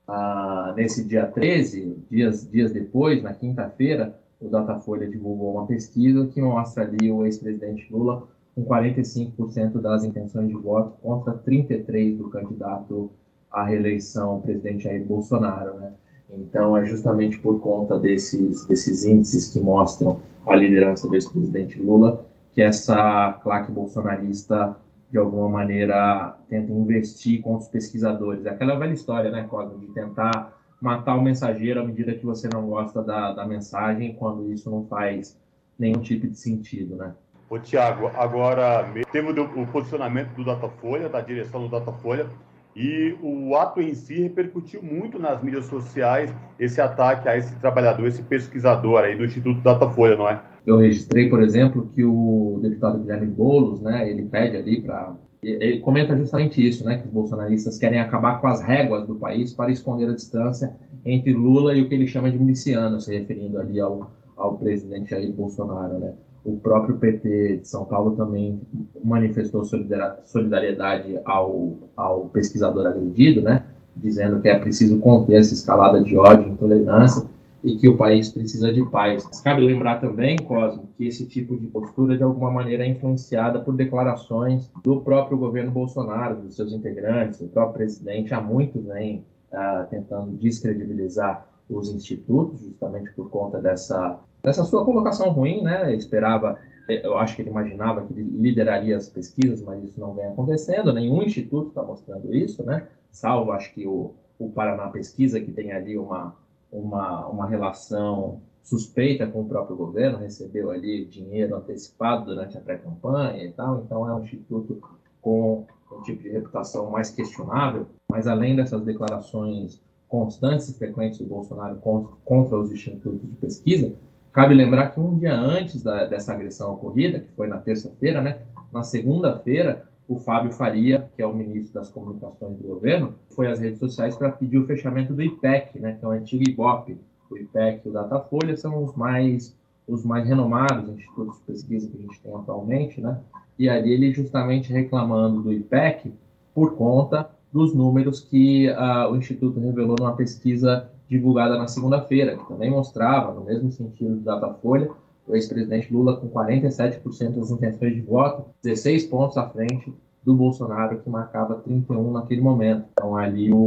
Ah, 0.07 0.73
nesse 0.75 1.03
dia 1.03 1.27
13, 1.27 1.97
dias, 2.09 2.49
dias 2.49 2.71
depois, 2.71 3.21
na 3.21 3.33
quinta-feira, 3.33 4.19
o 4.41 4.47
Datafolha 4.47 5.07
divulgou 5.07 5.53
uma 5.53 5.67
pesquisa 5.67 6.25
que 6.27 6.41
mostra 6.41 6.83
ali 6.83 7.11
o 7.11 7.25
ex-presidente 7.25 7.87
Lula 7.91 8.27
com 8.55 8.65
45% 8.65 9.79
das 9.79 10.03
intenções 10.03 10.47
de 10.47 10.55
voto 10.55 10.97
contra 11.01 11.33
33% 11.33 12.17
do 12.17 12.29
candidato 12.29 13.11
à 13.51 13.63
reeleição, 13.63 14.37
o 14.37 14.41
presidente 14.41 14.85
Jair 14.85 15.05
Bolsonaro. 15.05 15.75
Né? 15.75 15.91
Então, 16.31 16.75
é 16.75 16.85
justamente 16.85 17.37
por 17.37 17.59
conta 17.59 17.99
desses, 17.99 18.65
desses 18.65 19.05
índices 19.05 19.51
que 19.51 19.59
mostram 19.59 20.21
a 20.45 20.55
liderança 20.55 21.07
do 21.07 21.15
ex-presidente 21.15 21.79
Lula 21.79 22.25
que 22.51 22.61
essa 22.61 23.39
claque 23.43 23.71
bolsonarista, 23.71 24.75
de 25.11 25.17
alguma 25.17 25.49
maneira, 25.49 26.37
tenta 26.49 26.71
investir 26.71 27.41
com 27.41 27.55
os 27.57 27.67
pesquisadores. 27.67 28.45
É 28.45 28.49
aquela 28.49 28.77
velha 28.77 28.93
história, 28.93 29.31
né, 29.31 29.43
Cosmo, 29.43 29.79
de 29.79 29.87
tentar 29.87 30.53
matar 30.81 31.15
o 31.15 31.21
mensageiro 31.21 31.81
à 31.81 31.83
medida 31.83 32.13
que 32.13 32.25
você 32.25 32.47
não 32.47 32.67
gosta 32.67 33.01
da, 33.01 33.33
da 33.33 33.45
mensagem, 33.45 34.13
quando 34.13 34.51
isso 34.51 34.69
não 34.69 34.85
faz 34.85 35.37
nenhum 35.77 36.01
tipo 36.01 36.27
de 36.27 36.37
sentido, 36.37 36.95
né? 36.95 37.13
Ô, 37.49 37.57
Tiago, 37.57 38.07
agora 38.15 38.85
temos 39.11 39.35
o 39.35 39.65
posicionamento 39.67 40.29
do 40.35 40.45
Datafolha, 40.45 41.09
da 41.09 41.19
direção 41.19 41.61
do 41.61 41.69
Datafolha, 41.69 42.27
e 42.75 43.15
o 43.21 43.55
ato 43.55 43.81
em 43.81 43.93
si 43.93 44.21
repercutiu 44.21 44.81
muito 44.81 45.17
nas 45.19 45.43
mídias 45.43 45.65
sociais, 45.65 46.33
esse 46.59 46.79
ataque 46.79 47.27
a 47.27 47.37
esse 47.37 47.55
trabalhador, 47.59 48.07
esse 48.07 48.21
pesquisador 48.23 49.03
aí 49.03 49.17
do 49.17 49.25
Instituto 49.25 49.59
Datafolha, 49.61 50.15
não 50.15 50.29
é? 50.29 50.41
Eu 50.65 50.77
registrei, 50.77 51.29
por 51.29 51.41
exemplo, 51.41 51.89
que 51.95 52.03
o 52.03 52.59
deputado 52.61 52.99
Guilherme 52.99 53.27
Boulos, 53.27 53.81
né, 53.81 54.09
ele 54.09 54.23
pede 54.23 54.55
ali 54.55 54.81
para 54.81 55.15
ele 55.41 55.79
comenta 55.79 56.17
justamente 56.17 56.65
isso, 56.65 56.83
né, 56.83 56.97
que 56.97 57.07
os 57.07 57.13
bolsonaristas 57.13 57.77
querem 57.77 57.99
acabar 57.99 58.41
com 58.41 58.47
as 58.47 58.61
réguas 58.61 59.07
do 59.07 59.15
país 59.15 59.53
para 59.53 59.71
esconder 59.71 60.09
a 60.09 60.13
distância 60.13 60.75
entre 61.05 61.31
Lula 61.31 61.73
e 61.73 61.81
o 61.81 61.87
que 61.87 61.95
ele 61.95 62.07
chama 62.07 62.29
de 62.29 62.37
miliciano, 62.37 62.99
se 62.99 63.17
referindo 63.17 63.57
ali 63.57 63.79
ao, 63.79 64.11
ao 64.35 64.57
presidente 64.57 65.11
Jair 65.11 65.31
Bolsonaro, 65.31 65.97
né. 65.97 66.13
O 66.43 66.57
próprio 66.57 66.97
PT 66.97 67.57
de 67.57 67.67
São 67.67 67.85
Paulo 67.85 68.15
também 68.15 68.61
manifestou 69.03 69.63
solidariedade 69.65 71.19
ao, 71.25 71.77
ao 71.95 72.25
pesquisador 72.27 72.87
agredido, 72.87 73.41
né, 73.41 73.65
dizendo 73.95 74.41
que 74.41 74.47
é 74.47 74.57
preciso 74.57 74.99
conter 74.99 75.35
essa 75.35 75.53
escalada 75.53 76.01
de 76.01 76.17
ódio 76.17 76.47
e 76.47 76.51
intolerância 76.51 77.27
e 77.63 77.75
que 77.75 77.89
o 77.89 77.97
país 77.97 78.29
precisa 78.29 78.71
de 78.71 78.83
paz. 78.89 79.25
Cabe 79.43 79.61
lembrar 79.61 79.99
também, 79.99 80.37
Cosmo, 80.37 80.89
que 80.97 81.05
esse 81.05 81.25
tipo 81.25 81.57
de 81.57 81.67
postura 81.67 82.15
de 82.15 82.23
alguma 82.23 82.49
maneira 82.49 82.85
é 82.85 82.87
influenciada 82.87 83.59
por 83.59 83.75
declarações 83.75 84.71
do 84.83 85.01
próprio 85.01 85.37
governo 85.37 85.71
Bolsonaro, 85.71 86.37
dos 86.37 86.55
seus 86.55 86.71
integrantes, 86.71 87.39
do 87.39 87.47
próprio 87.47 87.79
presidente. 87.79 88.33
Há 88.33 88.39
muito 88.39 88.79
vem 88.79 89.25
uh, 89.51 89.85
tentando 89.89 90.31
descredibilizar 90.37 91.48
os 91.69 91.89
institutos, 91.89 92.61
justamente 92.61 93.11
por 93.13 93.29
conta 93.29 93.59
dessa, 93.59 94.19
dessa 94.43 94.63
sua 94.63 94.83
colocação 94.83 95.29
ruim, 95.29 95.61
né? 95.61 95.95
esperava, 95.95 96.57
eu 96.87 97.17
acho 97.17 97.35
que 97.35 97.43
ele 97.43 97.51
imaginava 97.51 98.05
que 98.05 98.13
ele 98.13 98.23
lideraria 98.23 98.97
as 98.97 99.07
pesquisas, 99.07 99.61
mas 99.61 99.83
isso 99.83 99.99
não 99.99 100.13
vem 100.13 100.25
acontecendo. 100.25 100.91
Nenhum 100.91 101.21
instituto 101.21 101.69
está 101.69 101.83
mostrando 101.83 102.33
isso, 102.33 102.63
né? 102.65 102.87
Salvo, 103.11 103.51
acho 103.51 103.73
que 103.73 103.87
o, 103.87 104.15
o 104.39 104.49
Paraná 104.49 104.87
Pesquisa, 104.87 105.39
que 105.39 105.51
tem 105.51 105.71
ali 105.71 105.97
uma 105.97 106.35
uma, 106.71 107.27
uma 107.27 107.47
relação 107.47 108.41
suspeita 108.63 109.25
com 109.25 109.41
o 109.41 109.47
próprio 109.47 109.75
governo, 109.75 110.19
recebeu 110.19 110.69
ali 110.69 111.05
dinheiro 111.05 111.55
antecipado 111.55 112.25
durante 112.25 112.57
a 112.57 112.61
pré-campanha 112.61 113.43
e 113.43 113.51
tal, 113.51 113.81
então 113.81 114.07
é 114.07 114.13
um 114.13 114.21
instituto 114.21 114.79
com 115.21 115.65
um 115.91 116.01
tipo 116.03 116.21
de 116.21 116.29
reputação 116.29 116.89
mais 116.91 117.09
questionável, 117.09 117.87
mas 118.07 118.27
além 118.27 118.55
dessas 118.55 118.81
declarações 118.83 119.81
constantes 120.09 120.67
e 120.67 120.73
frequentes 120.73 121.19
do 121.19 121.25
Bolsonaro 121.25 121.75
contra, 121.77 122.11
contra 122.25 122.57
os 122.57 122.71
institutos 122.71 123.21
de 123.21 123.35
pesquisa, 123.35 123.93
cabe 124.33 124.55
lembrar 124.55 124.89
que 124.89 124.99
um 124.99 125.17
dia 125.17 125.33
antes 125.33 125.81
da, 125.83 126.05
dessa 126.05 126.33
agressão 126.33 126.73
ocorrida, 126.73 127.19
que 127.19 127.31
foi 127.33 127.47
na 127.47 127.57
terça-feira, 127.57 128.19
né, 128.19 128.39
na 128.73 128.83
segunda-feira, 128.83 129.87
o 130.07 130.17
Fábio 130.17 130.51
Faria, 130.51 131.07
que 131.15 131.21
é 131.21 131.25
o 131.25 131.35
ministro 131.35 131.75
das 131.75 131.89
Comunicações 131.89 132.57
do 132.57 132.67
governo, 132.67 133.13
foi 133.29 133.47
às 133.47 133.59
redes 133.59 133.77
sociais 133.77 134.17
para 134.17 134.31
pedir 134.31 134.57
o 134.57 134.65
fechamento 134.65 135.13
do 135.13 135.21
IPEC, 135.21 135.79
né, 135.79 135.93
que 135.93 136.03
é 136.03 136.07
o 136.07 136.11
antigo 136.11 136.49
IBOP. 136.49 136.97
O 137.29 137.37
IPEC 137.37 137.85
e 137.85 137.89
o 137.89 137.93
Datafolha 137.93 138.57
são 138.57 138.83
os 138.83 138.95
mais, 138.95 139.55
os 139.87 140.03
mais 140.03 140.27
renomados 140.27 140.89
institutos 140.89 141.37
de 141.37 141.43
pesquisa 141.43 141.87
que 141.87 141.97
a 141.97 142.01
gente 142.01 142.19
tem 142.21 142.33
atualmente, 142.33 142.99
né? 142.99 143.19
E 143.57 143.69
ali 143.69 143.93
ele 143.93 144.11
justamente 144.11 144.73
reclamando 144.73 145.43
do 145.43 145.53
IPEC 145.53 146.11
por 146.55 146.75
conta 146.75 147.29
dos 147.51 147.73
números 147.73 148.21
que 148.21 148.69
uh, 148.69 149.11
o 149.11 149.15
Instituto 149.15 149.59
revelou 149.59 149.95
numa 149.99 150.15
pesquisa 150.15 150.89
divulgada 151.07 151.57
na 151.57 151.67
segunda-feira, 151.67 152.37
que 152.37 152.47
também 152.47 152.69
mostrava, 152.69 153.33
no 153.33 153.43
mesmo 153.43 153.71
sentido 153.71 154.15
do 154.15 154.21
Datafolha, 154.21 154.89
o 155.27 155.35
ex-presidente 155.35 155.91
Lula 155.91 156.17
com 156.17 156.29
47% 156.29 157.35
das 157.35 157.51
intenções 157.51 157.95
de 157.95 158.01
voto, 158.01 158.45
16 158.63 159.05
pontos 159.05 159.37
à 159.37 159.47
frente 159.47 159.93
do 160.23 160.35
Bolsonaro, 160.35 160.99
que 160.99 161.09
marcava 161.09 161.55
31 161.55 162.11
naquele 162.11 162.41
momento. 162.41 162.85
Então, 162.93 163.15
ali 163.15 163.51
o, 163.51 163.57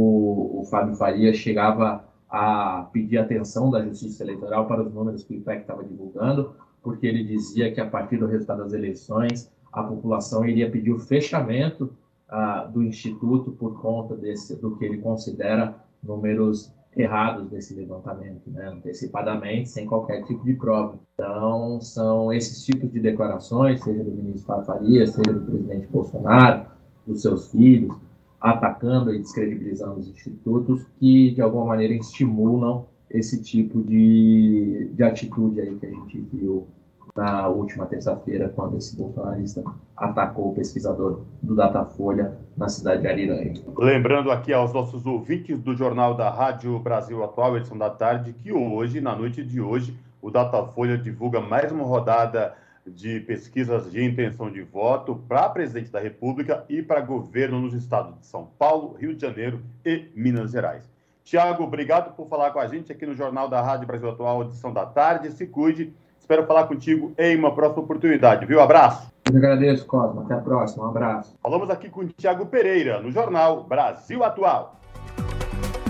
o 0.61 0.67
Fábio 0.69 0.95
Faria 0.95 1.33
chegava 1.33 2.05
a 2.29 2.87
pedir 2.91 3.17
atenção 3.17 3.69
da 3.69 3.83
Justiça 3.83 4.23
Eleitoral 4.23 4.65
para 4.65 4.83
os 4.83 4.93
números 4.93 5.23
que 5.23 5.33
o 5.33 5.37
IPEC 5.37 5.61
estava 5.61 5.83
divulgando, 5.83 6.53
porque 6.81 7.05
ele 7.05 7.23
dizia 7.23 7.71
que 7.71 7.79
a 7.79 7.85
partir 7.85 8.17
do 8.17 8.25
resultado 8.25 8.63
das 8.63 8.73
eleições, 8.73 9.51
a 9.71 9.83
população 9.83 10.45
iria 10.45 10.69
pedir 10.69 10.91
o 10.91 10.99
fechamento 10.99 11.93
uh, 12.31 12.71
do 12.71 12.83
Instituto 12.83 13.51
por 13.51 13.81
conta 13.81 14.15
desse, 14.15 14.55
do 14.55 14.75
que 14.77 14.85
ele 14.85 14.97
considera 14.99 15.75
números 16.03 16.73
errados 16.95 17.49
desse 17.49 17.73
levantamento, 17.73 18.49
né, 18.51 18.67
antecipadamente, 18.67 19.69
sem 19.69 19.85
qualquer 19.85 20.23
tipo 20.23 20.43
de 20.45 20.53
prova. 20.53 20.99
Então, 21.13 21.81
são 21.81 22.31
esses 22.31 22.63
tipos 22.63 22.91
de 22.91 22.99
declarações, 22.99 23.83
seja 23.83 24.03
do 24.03 24.11
ministro 24.11 24.63
Faria, 24.63 25.07
seja 25.07 25.33
do 25.33 25.41
presidente 25.41 25.87
Bolsonaro, 25.87 26.65
dos 27.05 27.21
seus 27.21 27.49
filhos, 27.51 27.95
atacando 28.39 29.13
e 29.13 29.19
descredibilizando 29.19 29.99
os 29.99 30.07
institutos, 30.07 30.85
que 30.99 31.31
de 31.31 31.41
alguma 31.41 31.65
maneira 31.65 31.93
estimulam 31.93 32.85
esse 33.09 33.41
tipo 33.41 33.81
de, 33.81 34.89
de 34.93 35.03
atitude 35.03 35.61
aí 35.61 35.75
que 35.75 35.85
a 35.85 35.89
gente 35.89 36.19
viu 36.33 36.67
na 37.15 37.47
última 37.47 37.85
terça-feira, 37.85 38.49
quando 38.49 38.77
esse 38.77 38.97
bolsonarista 38.97 39.63
atacou 39.95 40.51
o 40.51 40.55
pesquisador 40.55 41.21
do 41.41 41.55
Datafolha 41.55 42.35
na 42.57 42.67
cidade 42.67 43.01
de 43.01 43.07
Ariranha. 43.07 43.53
Lembrando 43.77 44.31
aqui 44.31 44.51
aos 44.51 44.73
nossos 44.73 45.05
ouvintes 45.05 45.59
do 45.59 45.75
Jornal 45.75 46.15
da 46.15 46.29
Rádio 46.29 46.77
Brasil 46.79 47.23
Atual, 47.23 47.55
edição 47.55 47.77
da 47.77 47.89
tarde, 47.89 48.33
que 48.33 48.51
hoje, 48.51 48.99
na 48.99 49.15
noite 49.15 49.43
de 49.43 49.61
hoje, 49.61 49.97
o 50.21 50.31
Datafolha 50.31 50.97
divulga 50.97 51.39
mais 51.39 51.71
uma 51.71 51.83
rodada 51.83 52.55
de 52.85 53.19
pesquisas 53.21 53.91
de 53.91 54.03
intenção 54.03 54.51
de 54.51 54.61
voto 54.61 55.15
para 55.27 55.49
presidente 55.49 55.91
da 55.91 55.99
República 55.99 56.65
e 56.67 56.81
para 56.81 56.99
governo 56.99 57.59
nos 57.61 57.73
estados 57.73 58.19
de 58.19 58.25
São 58.25 58.49
Paulo, 58.57 58.95
Rio 58.99 59.15
de 59.15 59.21
Janeiro 59.21 59.61
e 59.85 60.09
Minas 60.15 60.51
Gerais. 60.51 60.91
Tiago, 61.23 61.63
obrigado 61.63 62.13
por 62.15 62.27
falar 62.27 62.51
com 62.51 62.59
a 62.59 62.67
gente 62.67 62.91
aqui 62.91 63.05
no 63.05 63.15
Jornal 63.15 63.47
da 63.47 63.61
Rádio 63.61 63.87
Brasil 63.87 64.09
Atual, 64.09 64.43
edição 64.43 64.73
da 64.73 64.85
tarde. 64.85 65.31
Se 65.31 65.47
cuide 65.47 65.93
Espero 66.23 66.47
falar 66.47 66.67
contigo 66.67 67.13
em 67.17 67.35
uma 67.35 67.53
próxima 67.53 67.83
oportunidade, 67.83 68.45
viu? 68.45 68.61
Abraço. 68.61 69.11
Eu 69.29 69.35
agradeço, 69.35 69.85
Cosmo. 69.85 70.21
Até 70.21 70.35
a 70.35 70.37
próxima. 70.37 70.85
Um 70.85 70.87
abraço. 70.87 71.35
Falamos 71.43 71.69
aqui 71.69 71.89
com 71.89 71.99
o 71.99 72.07
Tiago 72.07 72.45
Pereira, 72.45 73.01
no 73.01 73.11
jornal 73.11 73.65
Brasil 73.65 74.23
Atual. 74.23 74.79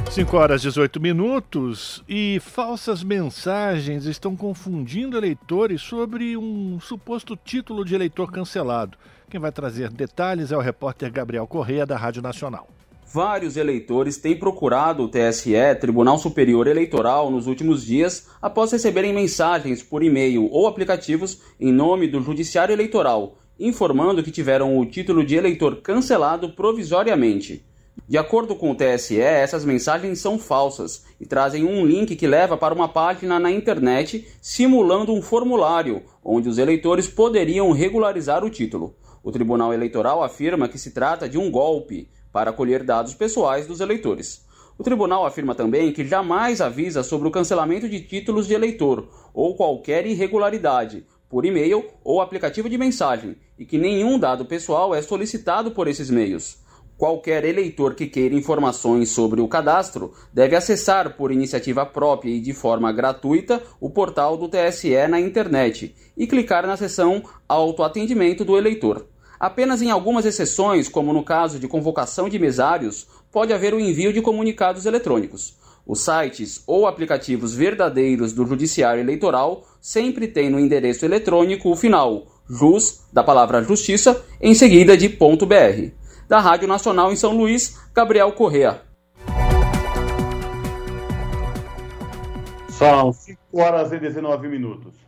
5 0.09 0.35
horas 0.35 0.61
e 0.61 0.63
18 0.69 0.99
minutos 0.99 2.03
e 2.09 2.39
falsas 2.39 3.03
mensagens 3.03 4.05
estão 4.05 4.35
confundindo 4.35 5.15
eleitores 5.15 5.83
sobre 5.83 6.35
um 6.35 6.79
suposto 6.79 7.35
título 7.35 7.85
de 7.85 7.93
eleitor 7.93 8.31
cancelado. 8.31 8.97
Quem 9.29 9.39
vai 9.39 9.51
trazer 9.51 9.91
detalhes 9.91 10.51
é 10.51 10.57
o 10.57 10.61
repórter 10.61 11.11
Gabriel 11.11 11.45
Correia, 11.45 11.85
da 11.85 11.95
Rádio 11.95 12.23
Nacional. 12.23 12.67
Vários 13.13 13.57
eleitores 13.57 14.17
têm 14.17 14.35
procurado 14.35 15.03
o 15.03 15.07
TSE, 15.07 15.53
Tribunal 15.79 16.17
Superior 16.17 16.65
Eleitoral, 16.65 17.29
nos 17.29 17.45
últimos 17.45 17.85
dias 17.85 18.25
após 18.41 18.71
receberem 18.71 19.13
mensagens 19.13 19.83
por 19.83 20.01
e-mail 20.01 20.49
ou 20.51 20.65
aplicativos 20.65 21.39
em 21.59 21.71
nome 21.71 22.07
do 22.07 22.19
Judiciário 22.23 22.73
Eleitoral, 22.73 23.35
informando 23.59 24.23
que 24.23 24.31
tiveram 24.31 24.79
o 24.79 24.85
título 24.87 25.23
de 25.23 25.35
eleitor 25.35 25.75
cancelado 25.75 26.53
provisoriamente. 26.53 27.63
De 28.09 28.17
acordo 28.17 28.55
com 28.55 28.71
o 28.71 28.75
TSE, 28.75 29.21
essas 29.21 29.63
mensagens 29.63 30.17
são 30.17 30.39
falsas 30.39 31.05
e 31.21 31.25
trazem 31.27 31.65
um 31.65 31.85
link 31.85 32.15
que 32.15 32.25
leva 32.25 32.57
para 32.57 32.73
uma 32.73 32.89
página 32.89 33.39
na 33.39 33.51
internet 33.51 34.27
simulando 34.41 35.13
um 35.13 35.21
formulário 35.21 36.01
onde 36.25 36.49
os 36.49 36.57
eleitores 36.57 37.07
poderiam 37.07 37.71
regularizar 37.73 38.43
o 38.43 38.49
título. 38.49 38.95
O 39.23 39.31
Tribunal 39.31 39.71
Eleitoral 39.71 40.23
afirma 40.23 40.67
que 40.67 40.79
se 40.79 40.91
trata 40.91 41.29
de 41.29 41.37
um 41.37 41.51
golpe, 41.51 42.09
para 42.33 42.51
colher 42.51 42.83
dados 42.83 43.13
pessoais 43.13 43.67
dos 43.67 43.79
eleitores. 43.79 44.43
O 44.75 44.83
tribunal 44.83 45.23
afirma 45.23 45.53
também 45.53 45.93
que 45.93 46.03
jamais 46.03 46.59
avisa 46.59 47.03
sobre 47.03 47.27
o 47.27 47.31
cancelamento 47.31 47.87
de 47.87 48.01
títulos 48.01 48.47
de 48.47 48.55
eleitor 48.55 49.07
ou 49.31 49.55
qualquer 49.55 50.07
irregularidade 50.07 51.05
por 51.29 51.45
e-mail 51.45 51.85
ou 52.03 52.19
aplicativo 52.19 52.67
de 52.67 52.77
mensagem 52.77 53.35
e 53.57 53.65
que 53.65 53.77
nenhum 53.77 54.17
dado 54.17 54.45
pessoal 54.45 54.95
é 54.95 55.01
solicitado 55.01 55.71
por 55.71 55.87
esses 55.87 56.09
meios. 56.09 56.57
Qualquer 56.97 57.43
eleitor 57.43 57.95
que 57.95 58.07
queira 58.07 58.35
informações 58.35 59.09
sobre 59.09 59.41
o 59.41 59.47
cadastro 59.47 60.13
deve 60.31 60.55
acessar 60.55 61.17
por 61.17 61.31
iniciativa 61.31 61.85
própria 61.85 62.31
e 62.31 62.39
de 62.39 62.53
forma 62.53 62.91
gratuita 62.91 63.61
o 63.79 63.89
portal 63.89 64.37
do 64.37 64.47
TSE 64.47 65.07
na 65.07 65.19
internet 65.19 65.95
e 66.15 66.27
clicar 66.27 66.65
na 66.65 66.77
seção 66.77 67.23
Autoatendimento 67.47 68.45
do 68.45 68.57
eleitor. 68.57 69.07
Apenas 69.43 69.81
em 69.81 69.91
algumas 69.91 70.25
exceções, 70.25 70.87
como 70.87 71.11
no 71.11 71.21
caso 71.21 71.59
de 71.59 71.67
convocação 71.67 72.29
de 72.29 72.39
mesários, 72.39 73.05
pode 73.29 73.51
haver 73.51 73.73
o 73.73 73.79
envio 73.79 74.13
de 74.13 74.21
comunicados 74.21 74.85
eletrônicos. 74.85 75.57
Os 75.85 75.99
sites 75.99 76.63
ou 76.65 76.87
aplicativos 76.87 77.53
verdadeiros 77.53 78.31
do 78.31 78.45
Judiciário 78.45 79.01
Eleitoral 79.01 79.67
sempre 79.81 80.29
têm 80.29 80.49
no 80.49 80.57
endereço 80.57 81.03
eletrônico 81.03 81.69
o 81.69 81.75
final 81.75 82.25
jus, 82.49 83.01
da 83.11 83.21
palavra 83.21 83.61
justiça, 83.61 84.23
em 84.41 84.53
seguida 84.53 84.95
de 84.95 85.09
.br. 85.09 85.91
Da 86.25 86.39
Rádio 86.39 86.69
Nacional 86.69 87.11
em 87.11 87.17
São 87.17 87.35
Luís, 87.35 87.77
Gabriel 87.93 88.31
Correa. 88.31 88.81
São 92.69 93.11
5 93.11 93.37
horas 93.51 93.91
e 93.91 93.99
19 93.99 94.47
minutos. 94.47 95.02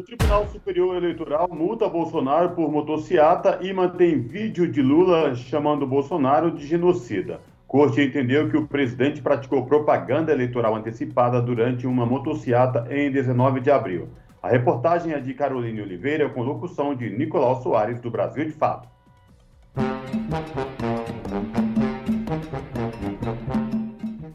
O 0.00 0.02
Tribunal 0.02 0.48
Superior 0.48 0.96
Eleitoral 0.96 1.46
multa 1.52 1.86
Bolsonaro 1.86 2.54
por 2.54 2.72
motociata 2.72 3.58
e 3.60 3.70
mantém 3.70 4.18
vídeo 4.18 4.66
de 4.66 4.80
Lula 4.80 5.34
chamando 5.34 5.86
Bolsonaro 5.86 6.50
de 6.50 6.66
genocida. 6.66 7.42
Corte 7.68 8.00
entendeu 8.00 8.48
que 8.48 8.56
o 8.56 8.66
presidente 8.66 9.20
praticou 9.20 9.66
propaganda 9.66 10.32
eleitoral 10.32 10.74
antecipada 10.74 11.42
durante 11.42 11.86
uma 11.86 12.06
motociata 12.06 12.86
em 12.90 13.12
19 13.12 13.60
de 13.60 13.70
abril. 13.70 14.08
A 14.42 14.48
reportagem 14.48 15.12
é 15.12 15.20
de 15.20 15.34
Caroline 15.34 15.82
Oliveira 15.82 16.30
com 16.30 16.42
locução 16.42 16.94
de 16.94 17.10
Nicolau 17.10 17.60
Soares, 17.62 18.00
do 18.00 18.10
Brasil 18.10 18.46
de 18.46 18.52
Fato. 18.52 18.88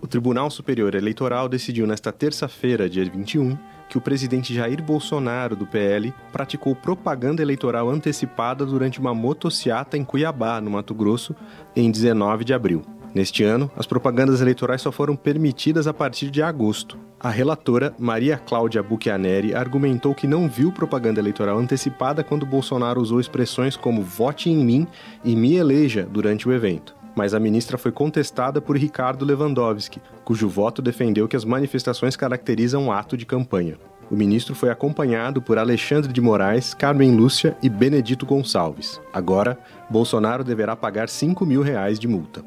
O 0.05 0.07
Tribunal 0.07 0.51
Superior 0.51 0.93
Eleitoral 0.93 1.49
decidiu 1.49 1.87
nesta 1.87 2.11
terça-feira, 2.11 2.87
dia 2.87 3.03
21, 3.03 3.57
que 3.89 3.97
o 3.97 4.01
presidente 4.01 4.53
Jair 4.53 4.79
Bolsonaro, 4.83 5.55
do 5.55 5.65
PL, 5.65 6.13
praticou 6.31 6.75
propaganda 6.75 7.41
eleitoral 7.41 7.89
antecipada 7.89 8.67
durante 8.67 8.99
uma 8.99 9.15
motociata 9.15 9.97
em 9.97 10.03
Cuiabá, 10.03 10.61
no 10.61 10.69
Mato 10.69 10.93
Grosso, 10.93 11.35
em 11.75 11.89
19 11.89 12.45
de 12.45 12.53
abril. 12.53 12.83
Neste 13.15 13.43
ano, 13.43 13.71
as 13.75 13.87
propagandas 13.87 14.41
eleitorais 14.41 14.83
só 14.83 14.91
foram 14.91 15.15
permitidas 15.15 15.87
a 15.87 15.93
partir 15.93 16.29
de 16.29 16.43
agosto. 16.43 16.99
A 17.19 17.31
relatora, 17.31 17.91
Maria 17.97 18.37
Cláudia 18.37 18.83
Buchianeri, 18.83 19.55
argumentou 19.55 20.13
que 20.13 20.27
não 20.27 20.47
viu 20.47 20.71
propaganda 20.71 21.19
eleitoral 21.19 21.57
antecipada 21.57 22.23
quando 22.23 22.45
Bolsonaro 22.45 23.01
usou 23.01 23.19
expressões 23.19 23.75
como 23.75 24.03
vote 24.03 24.51
em 24.51 24.57
mim 24.63 24.85
e 25.23 25.35
me 25.35 25.55
eleja 25.55 26.03
durante 26.03 26.47
o 26.47 26.53
evento 26.53 26.95
mas 27.15 27.33
a 27.33 27.39
ministra 27.39 27.77
foi 27.77 27.91
contestada 27.91 28.61
por 28.61 28.77
Ricardo 28.77 29.25
Lewandowski, 29.25 30.01
cujo 30.23 30.49
voto 30.49 30.81
defendeu 30.81 31.27
que 31.27 31.35
as 31.35 31.45
manifestações 31.45 32.15
caracterizam 32.15 32.83
um 32.83 32.91
ato 32.91 33.15
de 33.15 33.25
campanha. 33.25 33.77
O 34.11 34.15
ministro 34.15 34.53
foi 34.53 34.69
acompanhado 34.69 35.41
por 35.41 35.57
Alexandre 35.57 36.13
de 36.13 36.21
Moraes, 36.21 36.75
Carmen 36.75 37.15
Lúcia 37.15 37.57
e 37.63 37.69
Benedito 37.69 38.25
Gonçalves. 38.25 39.01
Agora, 39.11 39.57
Bolsonaro 39.89 40.43
deverá 40.43 40.75
pagar 40.75 41.09
5 41.09 41.43
mil 41.45 41.63
reais 41.63 41.97
de 41.97 42.07
multa. 42.07 42.43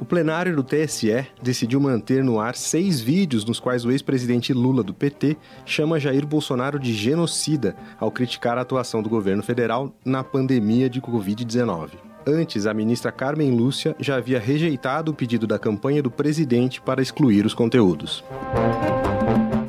O 0.00 0.04
plenário 0.04 0.54
do 0.54 0.62
TSE 0.62 1.26
decidiu 1.42 1.80
manter 1.80 2.22
no 2.22 2.38
ar 2.38 2.54
seis 2.54 3.00
vídeos 3.00 3.44
nos 3.44 3.58
quais 3.58 3.84
o 3.84 3.90
ex-presidente 3.90 4.52
Lula 4.52 4.84
do 4.84 4.94
PT 4.94 5.36
chama 5.64 5.98
Jair 5.98 6.24
Bolsonaro 6.24 6.78
de 6.78 6.94
genocida 6.94 7.74
ao 7.98 8.12
criticar 8.12 8.56
a 8.56 8.60
atuação 8.60 9.02
do 9.02 9.08
governo 9.08 9.42
federal 9.42 9.92
na 10.04 10.22
pandemia 10.22 10.88
de 10.88 11.00
Covid-19. 11.00 11.90
Antes, 12.28 12.66
a 12.66 12.74
ministra 12.74 13.12
Carmen 13.12 13.52
Lúcia 13.52 13.94
já 14.00 14.16
havia 14.16 14.40
rejeitado 14.40 15.12
o 15.12 15.14
pedido 15.14 15.46
da 15.46 15.60
campanha 15.60 16.02
do 16.02 16.10
presidente 16.10 16.80
para 16.80 17.00
excluir 17.00 17.46
os 17.46 17.54
conteúdos. 17.54 18.24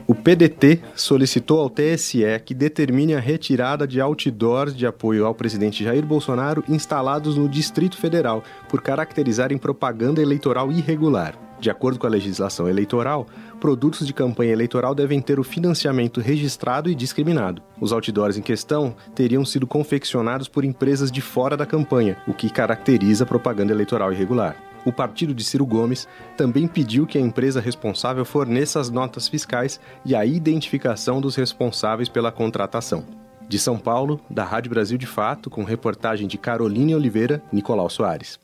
O 0.08 0.16
PDT 0.16 0.82
solicitou 0.96 1.60
ao 1.60 1.70
TSE 1.70 2.24
que 2.44 2.56
determine 2.56 3.14
a 3.14 3.20
retirada 3.20 3.86
de 3.86 4.02
outdoors 4.02 4.76
de 4.76 4.88
apoio 4.88 5.28
ao 5.28 5.36
presidente 5.36 5.84
Jair 5.84 6.04
Bolsonaro 6.04 6.64
instalados 6.68 7.38
no 7.38 7.48
Distrito 7.48 7.96
Federal 7.96 8.44
por 8.68 8.82
caracterizarem 8.82 9.60
propaganda 9.60 10.20
eleitoral 10.20 10.72
irregular. 10.72 11.47
De 11.60 11.70
acordo 11.70 11.98
com 11.98 12.06
a 12.06 12.10
legislação 12.10 12.70
eleitoral, 12.70 13.26
produtos 13.60 14.06
de 14.06 14.14
campanha 14.14 14.54
eleitoral 14.54 14.94
devem 14.94 15.20
ter 15.20 15.40
o 15.40 15.44
financiamento 15.44 16.22
registrado 16.22 16.90
e 16.90 16.96
discriminado. 16.96 17.62
Os 17.82 17.92
outdoors 17.92 18.38
em 18.38 18.42
questão 18.42 18.96
teriam 19.16 19.44
sido 19.44 19.66
confeccionados 19.66 20.48
por 20.48 20.64
empresas 20.64 21.12
de 21.12 21.22
fora 21.22 21.58
da 21.58 21.66
campanha, 21.66 22.18
o 22.28 22.34
que 22.34 22.50
caracteriza 22.50 23.24
a 23.24 23.28
propaganda 23.28 23.74
eleitoral 23.74 24.14
irregular. 24.14 24.56
O 24.86 24.92
partido 24.94 25.34
de 25.34 25.44
Ciro 25.44 25.66
Gomes 25.66 26.08
também 26.38 26.68
pediu 26.68 27.06
que 27.06 27.18
a 27.18 27.22
empresa 27.22 27.60
responsável 27.60 28.24
forneça 28.24 28.80
as 28.80 28.90
notas 28.90 29.28
fiscais 29.28 29.82
e 30.06 30.16
a 30.16 30.26
identificação 30.26 31.20
dos 31.20 31.36
responsáveis 31.36 32.08
pela 32.08 32.32
contratação. 32.32 33.04
De 33.50 33.58
São 33.58 33.78
Paulo, 33.78 34.22
da 34.30 34.44
Rádio 34.44 34.70
Brasil 34.70 34.98
de 34.98 35.08
Fato, 35.08 35.50
com 35.50 35.64
reportagem 35.64 36.28
de 36.28 36.38
Caroline 36.38 36.96
Oliveira, 36.96 37.42
Nicolau 37.52 37.90
Soares. 37.90 38.40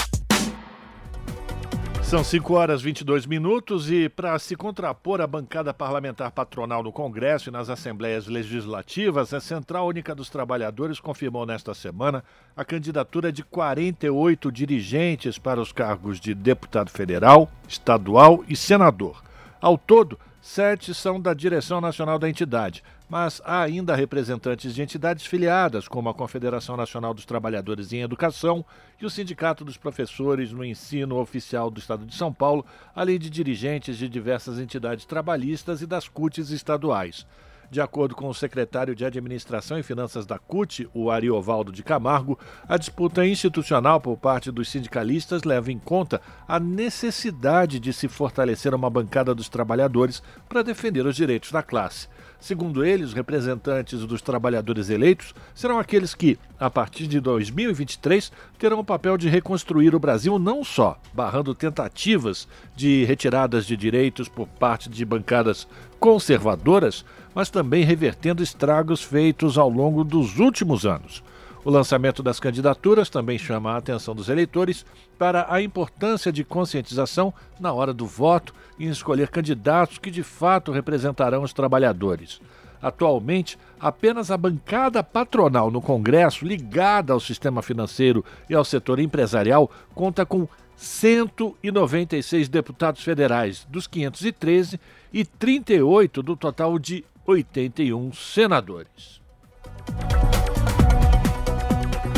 São 2.07 2.23
5 2.23 2.55
horas 2.55 2.83
e 2.83 2.85
22 2.85 3.25
minutos 3.25 3.91
e, 3.91 4.11
para 4.11 4.39
se 4.39 4.55
contrapor 4.55 5.23
à 5.23 5.27
bancada 5.27 5.73
parlamentar 5.73 6.31
patronal 6.31 6.83
no 6.83 6.93
Congresso 6.93 7.49
e 7.49 7.53
nas 7.53 7.71
assembleias 7.71 8.27
legislativas, 8.27 9.33
a 9.33 9.41
Central 9.41 9.89
Única 9.89 10.15
dos 10.15 10.29
Trabalhadores 10.29 11.01
confirmou 11.01 11.47
nesta 11.47 11.73
semana 11.73 12.23
a 12.55 12.63
candidatura 12.63 13.33
de 13.33 13.43
48 13.43 14.53
dirigentes 14.53 15.39
para 15.39 15.61
os 15.61 15.73
cargos 15.73 16.21
de 16.21 16.35
deputado 16.35 16.91
federal, 16.91 17.51
estadual 17.67 18.45
e 18.47 18.55
senador. 18.55 19.23
Ao 19.61 19.79
todo, 19.79 20.19
sete 20.47 20.93
são 20.93 21.19
da 21.19 21.33
direção 21.33 21.81
nacional 21.81 22.19
da 22.19 22.29
entidade, 22.29 22.85
mas 23.09 23.41
há 23.47 23.63
ainda 23.63 23.97
representantes 23.97 24.75
de 24.75 24.83
entidades 24.83 25.25
filiadas, 25.25 25.89
como 25.89 26.11
a 26.11 26.15
Confederação 26.15 26.77
Nacional 26.77 27.15
dos 27.15 27.25
Trabalhadores 27.25 27.95
em 27.95 28.03
Educação 28.03 28.63
e 29.01 29.07
o 29.07 29.11
Sindicato 29.11 29.65
dos 29.65 29.79
Professores 29.79 30.53
no 30.53 30.63
Ensino 30.63 31.17
Oficial 31.17 31.71
do 31.71 31.81
Estado 31.81 32.05
de 32.05 32.15
São 32.15 32.31
Paulo, 32.31 32.63
além 32.95 33.19
de 33.19 33.31
dirigentes 33.31 33.97
de 33.97 34.07
diversas 34.07 34.59
entidades 34.59 35.07
trabalhistas 35.07 35.81
e 35.81 35.87
das 35.87 36.09
CUTs 36.09 36.51
estaduais. 36.51 37.27
De 37.75 37.81
acordo 37.81 38.15
com 38.15 38.29
o 38.29 38.35
secretário 38.35 38.95
de 38.95 39.05
Administração 39.05 39.77
e 39.77 39.83
Finanças 39.83 40.25
da 40.25 40.39
CUT, 40.39 40.89
o 40.95 41.11
Ariovaldo 41.11 41.73
de 41.73 41.83
Camargo, 41.83 42.39
a 42.69 42.77
disputa 42.77 43.27
institucional 43.27 44.01
por 44.01 44.17
parte 44.17 44.53
dos 44.53 44.69
sindicalistas 44.69 45.43
leva 45.43 45.73
em 45.73 45.79
conta 45.81 46.23
a 46.47 46.61
necessidade 46.61 47.81
de 47.81 47.93
se 47.93 48.07
fortalecer 48.07 48.73
uma 48.77 48.89
bancada 48.89 49.35
dos 49.35 49.49
trabalhadores 49.49 50.23
para 50.49 50.63
defender 50.63 51.05
os 51.05 51.17
direitos 51.17 51.51
da 51.51 51.65
classe. 51.65 52.07
Segundo 52.39 52.85
ele, 52.85 53.03
os 53.03 53.13
representantes 53.13 54.07
dos 54.07 54.23
trabalhadores 54.23 54.89
eleitos 54.89 55.35
serão 55.53 55.79
aqueles 55.79 56.15
que, 56.15 56.39
a 56.61 56.71
partir 56.71 57.09
de 57.09 57.19
2023, 57.19 58.31
terão 58.57 58.79
o 58.79 58.85
papel 58.85 59.17
de 59.17 59.29
reconstruir 59.29 59.97
o 59.97 59.99
Brasil 59.99 60.39
não 60.39 60.63
só 60.63 60.97
barrando 61.13 61.55
tentativas 61.57 62.47
de 62.77 63.05
retiradas 63.05 63.67
de 63.67 63.77
direitos 63.77 64.29
por 64.29 64.47
parte 64.47 64.89
de 64.89 65.05
bancadas 65.05 65.67
conservadoras, 65.99 67.03
mas 67.35 67.51
também 67.51 67.85
revertendo 67.85 68.43
estragos 68.43 69.03
feitos 69.03 69.59
ao 69.59 69.69
longo 69.69 70.05
dos 70.05 70.39
últimos 70.39 70.87
anos. 70.87 71.23
O 71.65 71.71
lançamento 71.71 72.23
das 72.23 72.39
candidaturas 72.39 73.09
também 73.09 73.39
chama 73.39 73.73
a 73.73 73.79
atenção 73.79 74.15
dos 74.15 74.29
eleitores 74.29 74.85
para 75.19 75.47
a 75.49 75.63
importância 75.63 76.31
de 76.31 76.45
conscientização 76.45 77.33
na 77.59 77.73
hora 77.73 77.95
do 77.95 78.07
voto 78.07 78.55
e 78.79 78.87
em 78.87 78.91
escolher 78.91 79.29
candidatos 79.29 79.97
que 79.97 80.11
de 80.11 80.23
fato 80.23 80.71
representarão 80.71 81.43
os 81.43 81.55
trabalhadores. 81.55 82.39
Atualmente, 82.83 83.59
apenas 83.81 84.31
a 84.31 84.37
bancada 84.37 85.03
patronal 85.03 85.71
no 85.71 85.81
Congresso, 85.81 86.45
ligada 86.45 87.15
ao 87.15 87.21
sistema 87.21 87.63
financeiro 87.63 88.23
e 88.49 88.55
ao 88.55 88.63
setor 88.63 88.99
empresarial, 88.99 89.71
conta 89.95 90.27
com 90.27 90.47
196 90.77 92.47
deputados 92.51 93.03
federais 93.03 93.67
dos 93.71 93.87
513 93.87 94.79
e 95.11 95.25
38 95.25 96.23
do 96.23 96.37
total 96.37 96.79
de 96.79 97.03
81 97.27 98.13
senadores. 98.13 99.23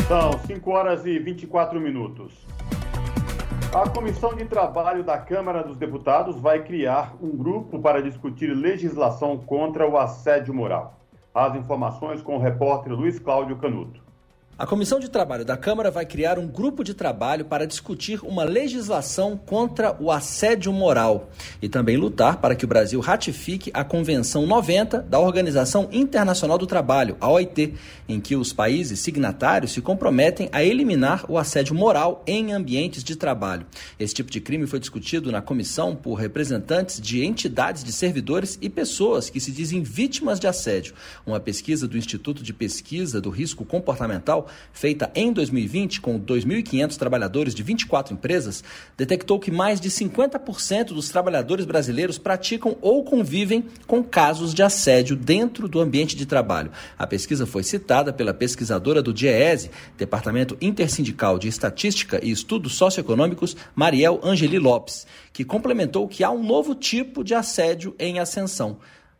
São 0.07 0.33
5 0.45 0.71
horas 0.71 1.05
e 1.05 1.17
24 1.17 1.79
minutos. 1.79 2.33
A 3.73 3.89
Comissão 3.89 4.33
de 4.35 4.43
Trabalho 4.45 5.03
da 5.03 5.17
Câmara 5.17 5.63
dos 5.63 5.77
Deputados 5.77 6.39
vai 6.39 6.63
criar 6.63 7.15
um 7.21 7.29
grupo 7.29 7.79
para 7.79 8.01
discutir 8.01 8.47
legislação 8.47 9.37
contra 9.37 9.87
o 9.87 9.97
assédio 9.97 10.53
moral. 10.53 10.99
As 11.33 11.55
informações 11.55 12.21
com 12.21 12.35
o 12.35 12.39
repórter 12.39 12.93
Luiz 12.93 13.17
Cláudio 13.17 13.57
Canuto. 13.57 14.06
A 14.59 14.65
Comissão 14.65 14.99
de 14.99 15.07
Trabalho 15.07 15.45
da 15.45 15.55
Câmara 15.55 15.91
vai 15.91 16.03
criar 16.03 16.39
um 16.39 16.47
grupo 16.47 16.83
de 16.83 16.95
trabalho 16.95 17.45
para 17.45 17.67
discutir 17.67 18.25
uma 18.25 18.43
legislação 18.43 19.37
contra 19.37 19.95
o 19.99 20.11
assédio 20.11 20.73
moral 20.73 21.29
e 21.61 21.69
também 21.69 21.95
lutar 21.95 22.37
para 22.37 22.55
que 22.55 22.65
o 22.65 22.67
Brasil 22.67 22.99
ratifique 22.99 23.69
a 23.71 23.83
Convenção 23.83 24.47
90 24.47 25.03
da 25.03 25.19
Organização 25.19 25.87
Internacional 25.91 26.57
do 26.57 26.65
Trabalho, 26.65 27.15
a 27.21 27.29
OIT, 27.29 27.75
em 28.09 28.19
que 28.19 28.35
os 28.35 28.51
países 28.51 28.99
signatários 28.99 29.73
se 29.73 29.79
comprometem 29.79 30.49
a 30.51 30.63
eliminar 30.63 31.23
o 31.29 31.37
assédio 31.37 31.75
moral 31.75 32.23
em 32.25 32.51
ambientes 32.51 33.03
de 33.03 33.15
trabalho. 33.15 33.63
Esse 33.99 34.15
tipo 34.15 34.31
de 34.31 34.41
crime 34.41 34.65
foi 34.65 34.79
discutido 34.79 35.31
na 35.31 35.39
comissão 35.39 35.95
por 35.95 36.15
representantes 36.15 36.99
de 36.99 37.23
entidades 37.23 37.83
de 37.83 37.91
servidores 37.91 38.57
e 38.59 38.71
pessoas 38.71 39.29
que 39.29 39.39
se 39.39 39.51
dizem 39.51 39.83
vítimas 39.83 40.39
de 40.39 40.47
assédio. 40.47 40.95
Uma 41.27 41.39
pesquisa 41.39 41.87
do 41.87 41.95
Instituto 41.95 42.41
de 42.41 42.55
Pesquisa 42.55 43.21
do 43.21 43.29
Risco 43.29 43.63
Comportamental 43.63 44.46
feita 44.71 45.11
em 45.15 45.31
2020 45.31 46.01
com 46.01 46.19
2.500 46.19 46.97
trabalhadores 46.97 47.53
de 47.53 47.63
24 47.63 48.13
empresas, 48.13 48.63
detectou 48.97 49.39
que 49.39 49.51
mais 49.51 49.79
de 49.79 49.89
50% 49.89 50.87
dos 50.87 51.09
trabalhadores 51.09 51.65
brasileiros 51.65 52.17
praticam 52.17 52.77
ou 52.81 53.03
convivem 53.03 53.65
com 53.85 54.03
casos 54.03 54.53
de 54.53 54.63
assédio 54.63 55.15
dentro 55.15 55.67
do 55.67 55.79
ambiente 55.79 56.15
de 56.15 56.25
trabalho. 56.25 56.71
A 56.97 57.07
pesquisa 57.07 57.45
foi 57.45 57.63
citada 57.63 58.11
pela 58.11 58.33
pesquisadora 58.33 59.01
do 59.01 59.13
DIEESE, 59.13 59.71
Departamento 59.97 60.57
Intersindical 60.61 61.37
de 61.37 61.47
Estatística 61.47 62.19
e 62.23 62.31
Estudos 62.31 62.75
Socioeconômicos, 62.75 63.55
Mariel 63.75 64.19
Angeli 64.23 64.59
Lopes, 64.59 65.07
que 65.33 65.45
complementou 65.45 66.07
que 66.07 66.23
há 66.23 66.31
um 66.31 66.43
novo 66.43 66.73
tipo 66.75 67.23
de 67.23 67.33
assédio 67.33 67.95
em 67.99 68.19
ascensão 68.19 68.77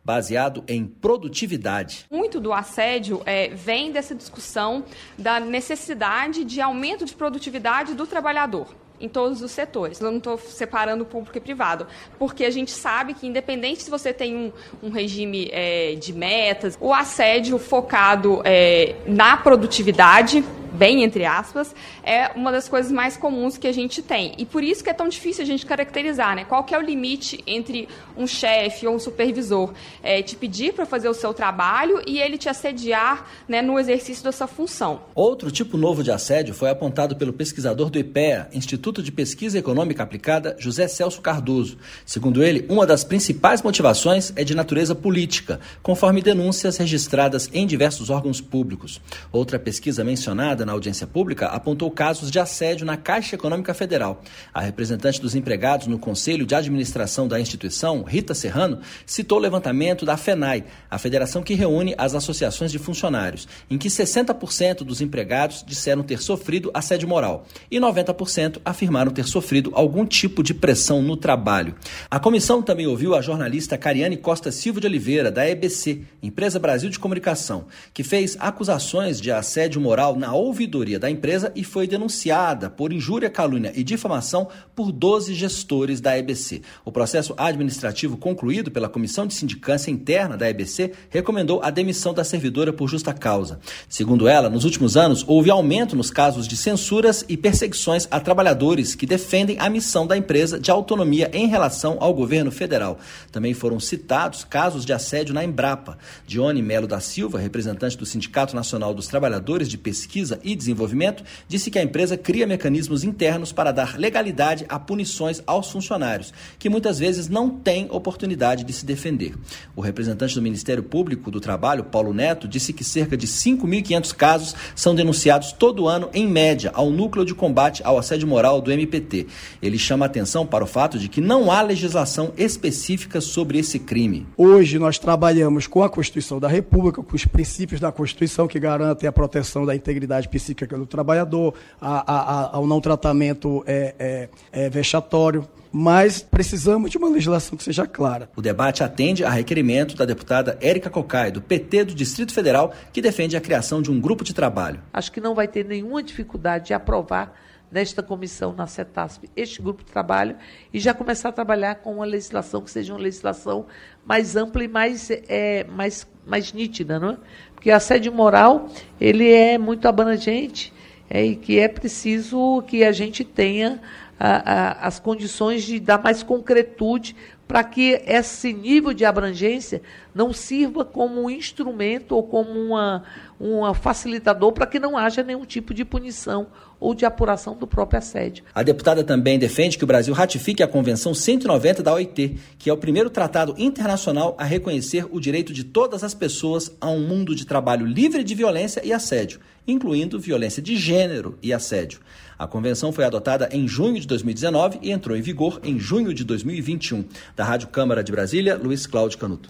baseado 0.07 0.63
em 0.69 0.85
produtividade. 0.85 2.05
Muito 2.09 2.39
do 2.39 2.53
assédio 2.53 3.21
é, 3.25 3.49
vem 3.49 3.91
dessa 3.91 4.15
discussão 4.15 4.85
da 5.17 5.37
necessidade 5.37 6.45
de 6.45 6.61
aumento 6.61 7.03
de 7.03 7.13
produtividade 7.13 7.93
do 7.93 8.07
trabalhador 8.07 8.73
em 9.01 9.09
todos 9.09 9.41
os 9.41 9.51
setores. 9.51 9.99
Eu 9.99 10.09
não 10.09 10.17
estou 10.17 10.37
separando 10.37 11.03
público 11.03 11.37
e 11.37 11.41
privado, 11.41 11.85
porque 12.17 12.45
a 12.45 12.49
gente 12.49 12.71
sabe 12.71 13.15
que, 13.15 13.27
independente 13.27 13.83
se 13.83 13.89
você 13.89 14.13
tem 14.13 14.33
um, 14.33 14.51
um 14.81 14.89
regime 14.89 15.49
é, 15.51 15.95
de 15.95 16.13
metas, 16.13 16.77
o 16.79 16.93
assédio 16.93 17.59
focado 17.59 18.41
é, 18.45 18.95
na 19.05 19.35
produtividade 19.35 20.41
bem 20.77 21.03
entre 21.03 21.25
aspas, 21.25 21.73
é 22.03 22.31
uma 22.35 22.51
das 22.51 22.69
coisas 22.69 22.91
mais 22.91 23.17
comuns 23.17 23.57
que 23.57 23.67
a 23.67 23.73
gente 23.73 24.01
tem. 24.01 24.33
E 24.37 24.45
por 24.45 24.63
isso 24.63 24.83
que 24.83 24.89
é 24.89 24.93
tão 24.93 25.09
difícil 25.09 25.43
a 25.43 25.47
gente 25.47 25.65
caracterizar, 25.65 26.35
né? 26.35 26.45
Qual 26.45 26.63
que 26.63 26.73
é 26.73 26.77
o 26.77 26.81
limite 26.81 27.43
entre 27.47 27.87
um 28.15 28.27
chefe 28.27 28.85
ou 28.87 28.95
um 28.95 28.99
supervisor 28.99 29.73
é, 30.03 30.21
te 30.21 30.35
pedir 30.35 30.73
para 30.73 30.85
fazer 30.85 31.09
o 31.09 31.13
seu 31.13 31.33
trabalho 31.33 32.01
e 32.05 32.19
ele 32.19 32.37
te 32.37 32.49
assediar 32.49 33.25
né, 33.47 33.61
no 33.61 33.79
exercício 33.79 34.23
da 34.23 34.31
sua 34.31 34.47
função. 34.47 35.01
Outro 35.15 35.51
tipo 35.51 35.77
novo 35.77 36.03
de 36.03 36.11
assédio 36.11 36.53
foi 36.53 36.69
apontado 36.69 37.15
pelo 37.15 37.33
pesquisador 37.33 37.89
do 37.89 37.99
IPEA, 37.99 38.49
Instituto 38.53 39.01
de 39.01 39.11
Pesquisa 39.11 39.57
Econômica 39.57 40.03
Aplicada, 40.03 40.55
José 40.59 40.87
Celso 40.87 41.21
Cardoso. 41.21 41.77
Segundo 42.05 42.43
ele, 42.43 42.65
uma 42.69 42.85
das 42.85 43.03
principais 43.03 43.61
motivações 43.61 44.31
é 44.35 44.43
de 44.43 44.55
natureza 44.55 44.95
política, 44.95 45.59
conforme 45.81 46.21
denúncias 46.21 46.77
registradas 46.77 47.49
em 47.53 47.65
diversos 47.65 48.09
órgãos 48.09 48.41
públicos. 48.41 49.01
Outra 49.31 49.59
pesquisa 49.59 50.03
mencionada 50.03 50.65
na 50.67 50.73
audiência 50.73 51.07
pública 51.07 51.47
apontou 51.47 51.89
casos 51.89 52.29
de 52.29 52.37
assédio 52.37 52.85
na 52.85 52.97
Caixa 52.97 53.35
Econômica 53.35 53.73
Federal. 53.73 54.21
A 54.53 54.59
representante 54.61 55.19
dos 55.19 55.33
empregados 55.33 55.87
no 55.87 55.97
Conselho 55.97 56.45
de 56.45 56.53
Administração 56.53 57.27
da 57.27 57.39
instituição, 57.39 58.03
Rita 58.03 58.35
Serrano, 58.35 58.81
citou 59.05 59.37
o 59.37 59.41
levantamento 59.41 60.05
da 60.05 60.17
FENAI, 60.17 60.65
a 60.91 60.97
federação 60.99 61.41
que 61.41 61.53
reúne 61.53 61.95
as 61.97 62.13
associações 62.13 62.71
de 62.71 62.77
funcionários, 62.77 63.47
em 63.71 63.77
que 63.77 63.87
60% 63.87 64.83
dos 64.83 64.99
empregados 64.99 65.63
disseram 65.65 66.03
ter 66.03 66.21
sofrido 66.21 66.69
assédio 66.73 67.07
moral 67.07 67.45
e 67.71 67.79
90% 67.79 68.59
afirmaram 68.65 69.11
ter 69.11 69.25
sofrido 69.25 69.71
algum 69.73 70.05
tipo 70.05 70.43
de 70.43 70.53
pressão 70.53 71.01
no 71.01 71.15
trabalho. 71.15 71.75
A 72.11 72.19
comissão 72.19 72.61
também 72.61 72.87
ouviu 72.87 73.15
a 73.15 73.21
jornalista 73.21 73.77
Cariane 73.77 74.17
Costa 74.17 74.51
Silva 74.51 74.81
de 74.81 74.87
Oliveira, 74.87 75.31
da 75.31 75.47
EBC, 75.47 76.01
Empresa 76.21 76.59
Brasil 76.59 76.89
de 76.89 76.99
Comunicação, 76.99 77.67
que 77.93 78.03
fez 78.03 78.35
acusações 78.37 79.21
de 79.21 79.31
assédio 79.31 79.79
moral 79.79 80.17
na 80.17 80.33
ouvidoria 80.33 80.56
ouvidoria 80.57 80.97
da 80.97 81.09
empresa 81.09 81.51
e 81.55 81.63
foi 81.63 81.87
denunciada 81.87 82.67
por 82.67 82.91
injúria, 82.91 83.29
calúnia 83.29 83.71
e 83.75 83.83
difamação 83.83 84.47
por 84.75 84.91
12 84.91 85.35
gestores 85.35 86.01
da 86.01 86.17
EBC. 86.17 86.63
O 86.83 86.91
processo 86.91 87.35
administrativo 87.37 88.17
concluído 88.17 88.71
pela 88.71 88.89
Comissão 88.89 89.27
de 89.27 89.35
Sindicância 89.35 89.91
Interna 89.91 90.35
da 90.35 90.49
EBC 90.49 90.93
recomendou 91.11 91.61
a 91.61 91.69
demissão 91.69 92.11
da 92.11 92.23
servidora 92.23 92.73
por 92.73 92.87
justa 92.87 93.13
causa. 93.13 93.59
Segundo 93.87 94.27
ela, 94.27 94.49
nos 94.49 94.65
últimos 94.65 94.97
anos 94.97 95.23
houve 95.27 95.51
aumento 95.51 95.95
nos 95.95 96.09
casos 96.09 96.47
de 96.47 96.57
censuras 96.57 97.23
e 97.29 97.37
perseguições 97.37 98.07
a 98.09 98.19
trabalhadores 98.19 98.95
que 98.95 99.05
defendem 99.05 99.57
a 99.59 99.69
missão 99.69 100.07
da 100.07 100.17
empresa 100.17 100.59
de 100.59 100.71
autonomia 100.71 101.29
em 101.33 101.47
relação 101.47 101.97
ao 101.99 102.13
governo 102.15 102.51
federal. 102.51 102.97
Também 103.31 103.53
foram 103.53 103.79
citados 103.79 104.43
casos 104.43 104.85
de 104.85 104.93
assédio 104.93 105.35
na 105.35 105.43
Embrapa. 105.43 105.99
Dione 106.25 106.63
Melo 106.63 106.87
da 106.87 106.99
Silva, 106.99 107.37
representante 107.37 107.95
do 107.95 108.05
Sindicato 108.07 108.55
Nacional 108.55 108.93
dos 108.93 109.07
Trabalhadores 109.07 109.69
de 109.69 109.77
Pesquisa 109.77 110.39
e 110.47 110.55
Desenvolvimento, 110.55 111.23
disse 111.47 111.69
que 111.69 111.77
a 111.77 111.83
empresa 111.83 112.17
cria 112.17 112.47
mecanismos 112.47 113.03
internos 113.03 113.51
para 113.51 113.71
dar 113.71 113.97
legalidade 113.97 114.65
a 114.69 114.79
punições 114.79 115.41
aos 115.45 115.69
funcionários, 115.69 116.33
que 116.57 116.69
muitas 116.69 116.99
vezes 116.99 117.27
não 117.27 117.49
têm 117.49 117.87
oportunidade 117.89 118.63
de 118.63 118.73
se 118.73 118.85
defender. 118.85 119.35
O 119.75 119.81
representante 119.81 120.35
do 120.35 120.41
Ministério 120.41 120.83
Público 120.83 121.29
do 121.29 121.39
Trabalho, 121.39 121.83
Paulo 121.83 122.13
Neto, 122.13 122.47
disse 122.47 122.73
que 122.73 122.83
cerca 122.83 123.17
de 123.17 123.27
5.500 123.27 124.15
casos 124.15 124.55
são 124.75 124.95
denunciados 124.95 125.51
todo 125.51 125.87
ano, 125.87 126.09
em 126.13 126.27
média, 126.27 126.71
ao 126.73 126.89
Núcleo 126.89 127.25
de 127.25 127.35
Combate 127.35 127.81
ao 127.83 127.97
Assédio 127.97 128.27
Moral 128.27 128.61
do 128.61 128.71
MPT. 128.71 129.27
Ele 129.61 129.77
chama 129.77 130.05
atenção 130.05 130.45
para 130.45 130.63
o 130.63 130.67
fato 130.67 130.97
de 130.97 131.07
que 131.07 131.21
não 131.21 131.51
há 131.51 131.61
legislação 131.61 132.33
específica 132.37 133.21
sobre 133.21 133.59
esse 133.59 133.79
crime. 133.79 134.25
Hoje 134.37 134.79
nós 134.79 134.97
trabalhamos 134.97 135.67
com 135.67 135.83
a 135.83 135.89
Constituição 135.89 136.39
da 136.39 136.47
República, 136.47 137.03
com 137.03 137.15
os 137.15 137.25
princípios 137.25 137.79
da 137.79 137.91
Constituição 137.91 138.47
que 138.47 138.59
garantem 138.59 139.07
a 139.07 139.11
proteção 139.11 139.65
da 139.65 139.75
integridade 139.75 140.29
psíquica 140.37 140.77
do 140.77 140.85
trabalhador, 140.85 141.53
a, 141.81 142.13
a, 142.13 142.55
ao 142.55 142.65
não 142.67 142.79
tratamento 142.79 143.63
é, 143.65 143.95
é, 143.99 144.29
é 144.51 144.69
vexatório 144.69 145.47
mas 145.69 146.21
precisamos 146.21 146.89
de 146.89 146.97
uma 146.97 147.09
legislação 147.09 147.57
que 147.57 147.63
seja 147.63 147.85
clara. 147.85 148.29
O 148.35 148.41
debate 148.41 148.83
atende 148.83 149.23
a 149.23 149.29
requerimento 149.29 149.95
da 149.95 150.05
deputada 150.05 150.57
Érica 150.61 150.89
Cocai, 150.89 151.29
do 151.29 151.41
PT 151.41 151.83
do 151.83 151.93
Distrito 151.93 152.33
Federal, 152.33 152.73
que 152.91 153.01
defende 153.01 153.35
a 153.37 153.41
criação 153.41 153.81
de 153.81 153.91
um 153.91 153.99
grupo 153.99 154.23
de 154.23 154.33
trabalho. 154.33 154.81
Acho 154.91 155.11
que 155.11 155.21
não 155.21 155.35
vai 155.35 155.47
ter 155.47 155.65
nenhuma 155.65 156.01
dificuldade 156.01 156.67
de 156.67 156.73
aprovar 156.73 157.33
nesta 157.71 158.01
comissão 158.01 158.53
na 158.53 158.65
CETASP 158.65 159.29
este 159.35 159.61
grupo 159.61 159.83
de 159.83 159.91
trabalho 159.91 160.37
e 160.73 160.79
já 160.79 160.93
começar 160.93 161.29
a 161.29 161.31
trabalhar 161.31 161.75
com 161.75 161.95
uma 161.95 162.05
legislação 162.05 162.61
que 162.61 162.71
seja 162.71 162.93
uma 162.93 162.99
legislação 162.99 163.65
mais 164.05 164.35
ampla 164.35 164.63
e 164.63 164.67
mais, 164.67 165.09
é, 165.11 165.65
mais, 165.65 166.07
mais 166.27 166.53
nítida, 166.53 166.99
não 166.99 167.11
é? 167.11 167.17
Porque 167.55 167.71
assédio 167.71 168.11
moral, 168.11 168.69
ele 168.99 169.31
é 169.31 169.57
muito 169.57 169.87
abrangente 169.87 170.71
é, 171.09 171.25
e 171.25 171.35
que 171.35 171.57
é 171.57 171.67
preciso 171.67 172.61
que 172.67 172.83
a 172.83 172.91
gente 172.91 173.23
tenha 173.23 173.81
a, 174.19 174.51
a, 174.53 174.87
as 174.87 174.99
condições 174.99 175.63
de 175.63 175.79
dar 175.79 176.01
mais 176.01 176.21
concretude 176.21 177.15
para 177.47 177.63
que 177.63 178.01
esse 178.05 178.51
nível 178.51 178.93
de 178.93 179.05
abrangência 179.05 179.81
não 180.13 180.33
sirva 180.33 180.83
como 180.83 181.23
um 181.23 181.29
instrumento 181.29 182.13
ou 182.13 182.23
como 182.23 182.51
uma, 182.51 183.03
uma 183.39 183.73
facilitador 183.73 184.51
para 184.51 184.67
que 184.67 184.79
não 184.79 184.97
haja 184.97 185.23
nenhum 185.23 185.45
tipo 185.45 185.73
de 185.73 185.85
punição 185.85 186.47
ou 186.79 186.93
de 186.93 187.05
apuração 187.05 187.55
do 187.55 187.65
próprio 187.65 187.99
assédio. 187.99 188.43
A 188.53 188.61
deputada 188.63 189.03
também 189.03 189.39
defende 189.39 189.77
que 189.77 189.83
o 189.83 189.87
Brasil 189.87 190.13
ratifique 190.13 190.61
a 190.61 190.67
Convenção 190.67 191.13
190 191.13 191.81
da 191.81 191.93
OIT, 191.93 192.37
que 192.57 192.69
é 192.69 192.73
o 192.73 192.77
primeiro 192.77 193.09
tratado 193.09 193.55
internacional 193.57 194.35
a 194.37 194.43
reconhecer 194.43 195.07
o 195.09 195.19
direito 195.19 195.53
de 195.53 195.63
todas 195.63 196.03
as 196.03 196.13
pessoas 196.13 196.75
a 196.81 196.89
um 196.89 196.99
mundo 196.99 197.33
de 197.33 197.45
trabalho 197.45 197.85
livre 197.85 198.23
de 198.23 198.35
violência 198.35 198.81
e 198.85 198.91
assédio, 198.91 199.39
incluindo 199.67 200.19
violência 200.19 200.61
de 200.61 200.75
gênero 200.75 201.37
e 201.41 201.53
assédio. 201.53 201.99
A 202.37 202.45
convenção 202.45 202.91
foi 202.91 203.03
adotada 203.03 203.49
em 203.51 203.67
junho 203.67 203.99
de 203.99 204.05
2019 204.05 204.79
e 204.81 204.91
entrou 204.91 205.17
em 205.17 205.21
vigor 205.21 205.59
em 205.63 205.79
junho 205.79 206.13
de 206.13 206.23
2021. 206.23 207.03
Da 207.35 207.43
Rádio 207.43 207.67
Câmara 207.69 208.03
de 208.03 208.11
Brasília, 208.11 208.55
Luiz 208.55 208.85
Cláudio 208.85 209.17
Canuto. 209.17 209.49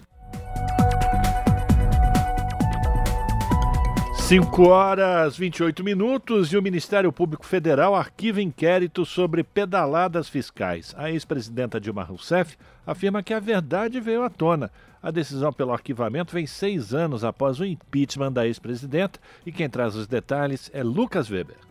5 4.28 4.68
horas 4.68 5.38
28 5.38 5.82
minutos 5.82 6.52
e 6.52 6.56
o 6.58 6.62
Ministério 6.62 7.10
Público 7.10 7.46
Federal 7.46 7.94
arquiva 7.94 8.42
inquérito 8.42 9.06
sobre 9.06 9.42
pedaladas 9.42 10.28
fiscais. 10.28 10.94
A 10.98 11.10
ex-presidenta 11.10 11.80
Dilma 11.80 12.02
Rousseff 12.04 12.56
afirma 12.86 13.22
que 13.22 13.32
a 13.32 13.40
verdade 13.40 14.00
veio 14.00 14.22
à 14.22 14.28
tona. 14.28 14.70
A 15.02 15.10
decisão 15.10 15.50
pelo 15.50 15.72
arquivamento 15.72 16.34
vem 16.34 16.46
seis 16.46 16.92
anos 16.92 17.24
após 17.24 17.58
o 17.58 17.64
impeachment 17.64 18.32
da 18.32 18.46
ex-presidenta 18.46 19.18
e 19.46 19.52
quem 19.52 19.68
traz 19.68 19.94
os 19.94 20.06
detalhes 20.06 20.70
é 20.74 20.82
Lucas 20.82 21.30
Weber. 21.30 21.67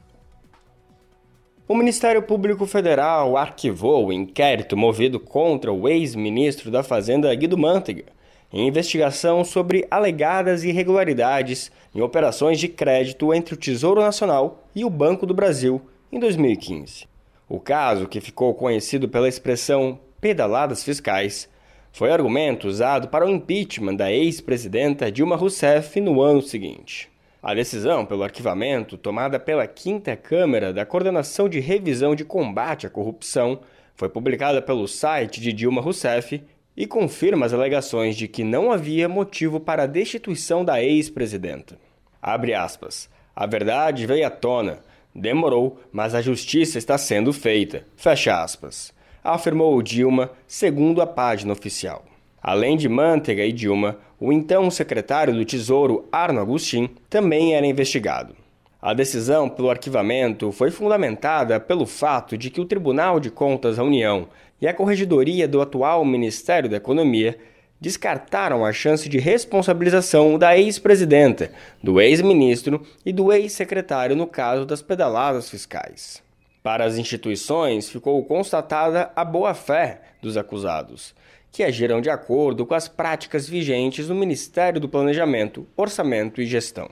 O 1.69 1.75
Ministério 1.75 2.21
Público 2.21 2.65
Federal 2.65 3.35
arquivou 3.35 4.07
o 4.07 4.13
inquérito 4.13 4.77
movido 4.77 5.19
contra 5.19 5.69
o 5.69 5.89
ex-ministro 5.89 6.71
da 6.71 6.81
Fazenda 6.81 7.35
Guido 7.35 7.57
Mantega 7.57 8.05
em 8.53 8.65
investigação 8.65 9.43
sobre 9.43 9.85
alegadas 9.91 10.63
irregularidades 10.63 11.69
em 11.93 12.01
operações 12.01 12.57
de 12.57 12.69
crédito 12.69 13.33
entre 13.33 13.53
o 13.53 13.57
Tesouro 13.57 13.99
Nacional 13.99 14.63
e 14.73 14.85
o 14.85 14.89
Banco 14.89 15.25
do 15.25 15.33
Brasil 15.33 15.81
em 16.09 16.17
2015. 16.17 17.05
O 17.49 17.59
caso, 17.59 18.07
que 18.07 18.21
ficou 18.21 18.53
conhecido 18.53 19.09
pela 19.09 19.27
expressão 19.27 19.99
pedaladas 20.21 20.85
fiscais, 20.85 21.49
foi 21.91 22.13
argumento 22.13 22.69
usado 22.69 23.09
para 23.09 23.25
o 23.25 23.29
impeachment 23.29 23.95
da 23.95 24.09
ex-presidenta 24.09 25.11
Dilma 25.11 25.35
Rousseff 25.35 25.99
no 25.99 26.21
ano 26.21 26.41
seguinte. 26.41 27.09
A 27.41 27.53
decisão 27.53 28.05
pelo 28.05 28.23
arquivamento, 28.23 28.97
tomada 28.97 29.39
pela 29.39 29.67
Quinta 29.67 30.15
Câmara 30.15 30.73
da 30.73 30.85
Coordenação 30.85 31.47
de 31.47 31.59
Revisão 31.59 32.15
de 32.15 32.25
Combate 32.25 32.87
à 32.87 32.89
Corrupção, 32.89 33.59
foi 33.95 34.09
publicada 34.09 34.61
pelo 34.61 34.87
site 34.87 35.39
de 35.39 35.53
Dilma 35.53 35.81
Rousseff 35.81 36.43
e 36.75 36.85
confirma 36.85 37.45
as 37.45 37.53
alegações 37.53 38.15
de 38.15 38.27
que 38.27 38.43
não 38.43 38.71
havia 38.71 39.07
motivo 39.07 39.59
para 39.59 39.83
a 39.83 39.87
destituição 39.87 40.63
da 40.63 40.83
ex-presidenta. 40.83 41.77
Abre 42.21 42.53
aspas. 42.53 43.09
A 43.35 43.45
verdade 43.45 44.05
veio 44.05 44.25
à 44.25 44.29
tona. 44.29 44.79
Demorou, 45.13 45.79
mas 45.91 46.13
a 46.13 46.21
justiça 46.21 46.77
está 46.77 46.97
sendo 46.97 47.33
feita. 47.33 47.85
Fecha 47.95 48.43
aspas 48.43 48.95
afirmou 49.33 49.81
Dilma, 49.81 50.31
segundo 50.47 51.01
a 51.01 51.07
página 51.07 51.51
oficial. 51.51 52.05
Além 52.41 52.77
de 52.77 52.87
Manteiga 52.87 53.43
e 53.43 53.51
Dilma, 53.51 53.97
o 54.19 54.31
então 54.33 54.69
secretário 54.71 55.33
do 55.33 55.45
Tesouro, 55.45 56.07
Arno 56.11 56.39
Agustin, 56.39 56.89
também 57.09 57.55
era 57.55 57.65
investigado. 57.65 58.35
A 58.81 58.93
decisão 58.93 59.49
pelo 59.49 59.69
arquivamento 59.69 60.51
foi 60.51 60.71
fundamentada 60.71 61.59
pelo 61.59 61.85
fato 61.85 62.37
de 62.37 62.49
que 62.49 62.61
o 62.61 62.65
Tribunal 62.65 63.19
de 63.19 63.29
Contas 63.29 63.77
da 63.77 63.83
União 63.83 64.27
e 64.61 64.67
a 64.67 64.73
Corregedoria 64.73 65.47
do 65.47 65.61
atual 65.61 66.03
Ministério 66.05 66.69
da 66.69 66.77
Economia 66.77 67.37
descartaram 67.79 68.65
a 68.65 68.73
chance 68.73 69.07
de 69.07 69.19
responsabilização 69.19 70.37
da 70.37 70.57
ex-presidenta, 70.57 71.51
do 71.81 72.01
ex-ministro 72.01 72.85
e 73.05 73.13
do 73.13 73.31
ex-secretário 73.31 74.15
no 74.15 74.25
caso 74.25 74.65
das 74.65 74.81
pedaladas 74.81 75.49
fiscais. 75.49 76.23
Para 76.63 76.85
as 76.85 76.97
instituições, 76.97 77.87
ficou 77.89 78.23
constatada 78.25 79.11
a 79.15 79.23
boa-fé 79.23 80.01
dos 80.21 80.37
acusados, 80.37 81.13
que 81.57 81.63
agiram 81.63 81.99
de 81.99 82.07
acordo 82.07 82.67
com 82.67 82.75
as 82.75 82.87
práticas 82.87 83.49
vigentes 83.49 84.07
no 84.09 84.13
Ministério 84.13 84.79
do 84.79 84.87
Planejamento, 84.87 85.65
Orçamento 85.75 86.39
e 86.39 86.45
Gestão. 86.45 86.87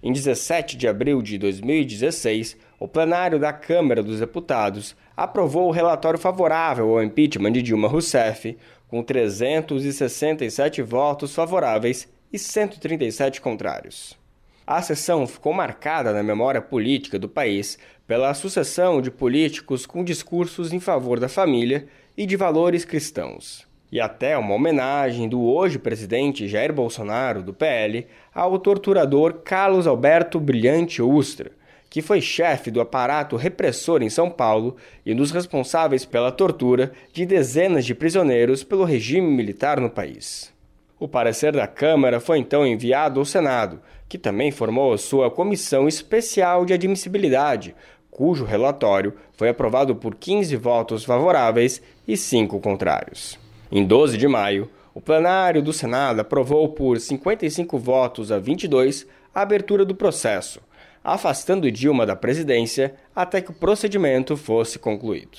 Em 0.00 0.12
17 0.12 0.76
de 0.76 0.86
abril 0.86 1.20
de 1.20 1.36
2016, 1.36 2.56
o 2.78 2.86
plenário 2.86 3.40
da 3.40 3.52
Câmara 3.52 4.04
dos 4.04 4.20
Deputados 4.20 4.94
aprovou 5.16 5.66
o 5.66 5.72
relatório 5.72 6.16
favorável 6.16 6.90
ao 6.90 7.02
impeachment 7.02 7.50
de 7.50 7.62
Dilma 7.62 7.88
Rousseff, 7.88 8.56
com 8.86 9.02
367 9.02 10.80
votos 10.80 11.34
favoráveis 11.34 12.08
e 12.32 12.38
137 12.38 13.40
contrários. 13.40 14.16
A 14.64 14.80
sessão 14.80 15.26
ficou 15.26 15.52
marcada 15.52 16.12
na 16.12 16.22
memória 16.22 16.62
política 16.62 17.18
do 17.18 17.28
país 17.28 17.80
pela 18.06 18.32
sucessão 18.32 19.02
de 19.02 19.10
políticos 19.10 19.84
com 19.86 20.04
discursos 20.04 20.72
em 20.72 20.78
favor 20.78 21.18
da 21.18 21.28
família 21.28 21.88
e 22.16 22.24
de 22.24 22.36
valores 22.36 22.84
cristãos. 22.84 23.73
E 23.90 24.00
até 24.00 24.36
uma 24.36 24.54
homenagem 24.54 25.28
do 25.28 25.42
hoje 25.42 25.78
presidente 25.78 26.48
Jair 26.48 26.72
Bolsonaro, 26.72 27.42
do 27.42 27.52
PL, 27.52 28.06
ao 28.34 28.58
torturador 28.58 29.34
Carlos 29.44 29.86
Alberto 29.86 30.40
Brilhante 30.40 31.00
Ustra, 31.00 31.52
que 31.88 32.02
foi 32.02 32.20
chefe 32.20 32.72
do 32.72 32.80
aparato 32.80 33.36
repressor 33.36 34.02
em 34.02 34.10
São 34.10 34.28
Paulo 34.28 34.76
e 35.06 35.14
dos 35.14 35.30
responsáveis 35.30 36.04
pela 36.04 36.32
tortura 36.32 36.90
de 37.12 37.24
dezenas 37.24 37.84
de 37.84 37.94
prisioneiros 37.94 38.64
pelo 38.64 38.82
regime 38.82 39.30
militar 39.30 39.80
no 39.80 39.88
país. 39.88 40.52
O 40.98 41.06
parecer 41.06 41.52
da 41.52 41.66
Câmara 41.68 42.18
foi 42.18 42.38
então 42.38 42.66
enviado 42.66 43.20
ao 43.20 43.26
Senado, 43.26 43.80
que 44.08 44.18
também 44.18 44.50
formou 44.50 44.98
sua 44.98 45.30
Comissão 45.30 45.86
Especial 45.86 46.64
de 46.64 46.72
Admissibilidade, 46.72 47.76
cujo 48.10 48.44
relatório 48.44 49.14
foi 49.36 49.48
aprovado 49.48 49.94
por 49.94 50.14
15 50.14 50.56
votos 50.56 51.04
favoráveis 51.04 51.82
e 52.08 52.16
5 52.16 52.58
contrários. 52.58 53.43
Em 53.76 53.84
12 53.84 54.16
de 54.16 54.28
maio, 54.28 54.70
o 54.94 55.00
plenário 55.00 55.60
do 55.60 55.72
Senado 55.72 56.20
aprovou 56.20 56.68
por 56.68 57.00
55 57.00 57.76
votos 57.76 58.30
a 58.30 58.38
22 58.38 59.04
a 59.34 59.42
abertura 59.42 59.84
do 59.84 59.96
processo, 59.96 60.60
afastando 61.02 61.68
Dilma 61.72 62.06
da 62.06 62.14
presidência 62.14 62.94
até 63.16 63.40
que 63.40 63.50
o 63.50 63.54
procedimento 63.54 64.36
fosse 64.36 64.78
concluído. 64.78 65.38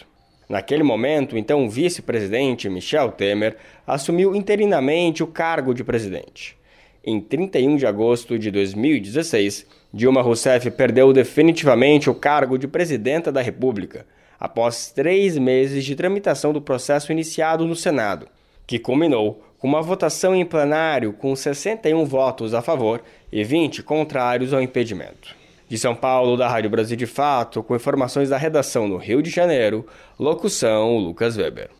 Naquele 0.49 0.83
momento, 0.83 1.37
então 1.37 1.63
o 1.63 1.69
vice-presidente 1.69 2.67
Michel 2.67 3.09
Temer 3.13 3.55
assumiu 3.87 4.35
interinamente 4.35 5.23
o 5.23 5.27
cargo 5.27 5.73
de 5.73 5.85
presidente. 5.85 6.57
Em 7.05 7.21
31 7.21 7.77
de 7.77 7.87
agosto 7.87 8.37
de 8.37 8.51
2016, 8.51 9.65
Dilma 9.93 10.21
Rousseff 10.21 10.69
perdeu 10.71 11.13
definitivamente 11.13 12.09
o 12.09 12.13
cargo 12.13 12.57
de 12.57 12.67
presidenta 12.67 13.31
da 13.31 13.41
República, 13.41 14.05
após 14.45 14.91
três 14.91 15.39
meses 15.39 15.83
de 15.83 15.95
tramitação 15.95 16.53
do 16.53 16.61
processo 16.61 17.11
iniciado 17.11 17.65
no 17.65 17.75
Senado, 17.75 18.27
que 18.67 18.77
culminou 18.77 19.43
com 19.57 19.67
uma 19.67 19.81
votação 19.81 20.35
em 20.35 20.45
plenário 20.45 21.13
com 21.13 21.35
61 21.35 22.05
votos 22.05 22.53
a 22.53 22.61
favor 22.61 23.01
e 23.31 23.43
20 23.43 23.81
contrários 23.81 24.53
ao 24.53 24.61
impedimento. 24.61 25.35
De 25.67 25.79
São 25.79 25.95
Paulo, 25.95 26.37
da 26.37 26.47
Rádio 26.47 26.69
Brasil 26.69 26.95
de 26.95 27.07
Fato, 27.07 27.63
com 27.63 27.75
informações 27.75 28.29
da 28.29 28.37
redação 28.37 28.87
no 28.87 28.97
Rio 28.97 29.19
de 29.19 29.31
Janeiro, 29.31 29.87
locução 30.19 30.99
Lucas 30.99 31.35
Weber. 31.35 31.71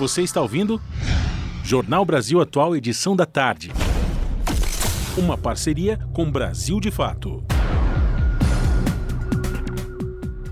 Você 0.00 0.22
está 0.22 0.42
ouvindo? 0.42 0.80
Jornal 1.62 2.04
Brasil 2.04 2.40
Atual, 2.40 2.74
edição 2.74 3.14
da 3.14 3.24
tarde. 3.24 3.70
Uma 5.16 5.38
parceria 5.38 6.00
com 6.12 6.28
Brasil 6.28 6.80
de 6.80 6.90
Fato. 6.90 7.44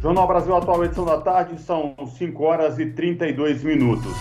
Jornal 0.05 0.27
Brasil 0.27 0.55
Atual, 0.55 0.85
edição 0.85 1.07
da 1.07 1.19
tarde, 1.19 1.59
são 1.59 1.95
5 2.07 2.45
horas 2.45 2.79
e 2.79 2.85
32 2.85 3.65
minutos. 3.65 4.13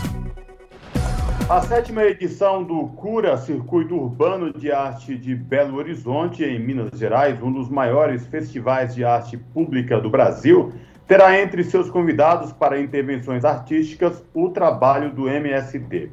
A 1.49 1.59
sétima 1.59 2.05
edição 2.05 2.63
do 2.63 2.87
Cura 2.95 3.35
Circuito 3.35 3.93
Urbano 3.93 4.53
de 4.53 4.71
Arte 4.71 5.17
de 5.17 5.35
Belo 5.35 5.75
Horizonte, 5.75 6.41
em 6.41 6.57
Minas 6.57 6.97
Gerais, 6.97 7.43
um 7.43 7.51
dos 7.51 7.67
maiores 7.67 8.25
festivais 8.27 8.95
de 8.95 9.03
arte 9.03 9.35
pública 9.35 9.99
do 9.99 10.09
Brasil, 10.09 10.71
terá 11.05 11.37
entre 11.37 11.65
seus 11.65 11.89
convidados 11.89 12.53
para 12.53 12.79
intervenções 12.79 13.43
artísticas 13.43 14.23
o 14.33 14.51
trabalho 14.51 15.11
do 15.11 15.27
MST. 15.27 16.09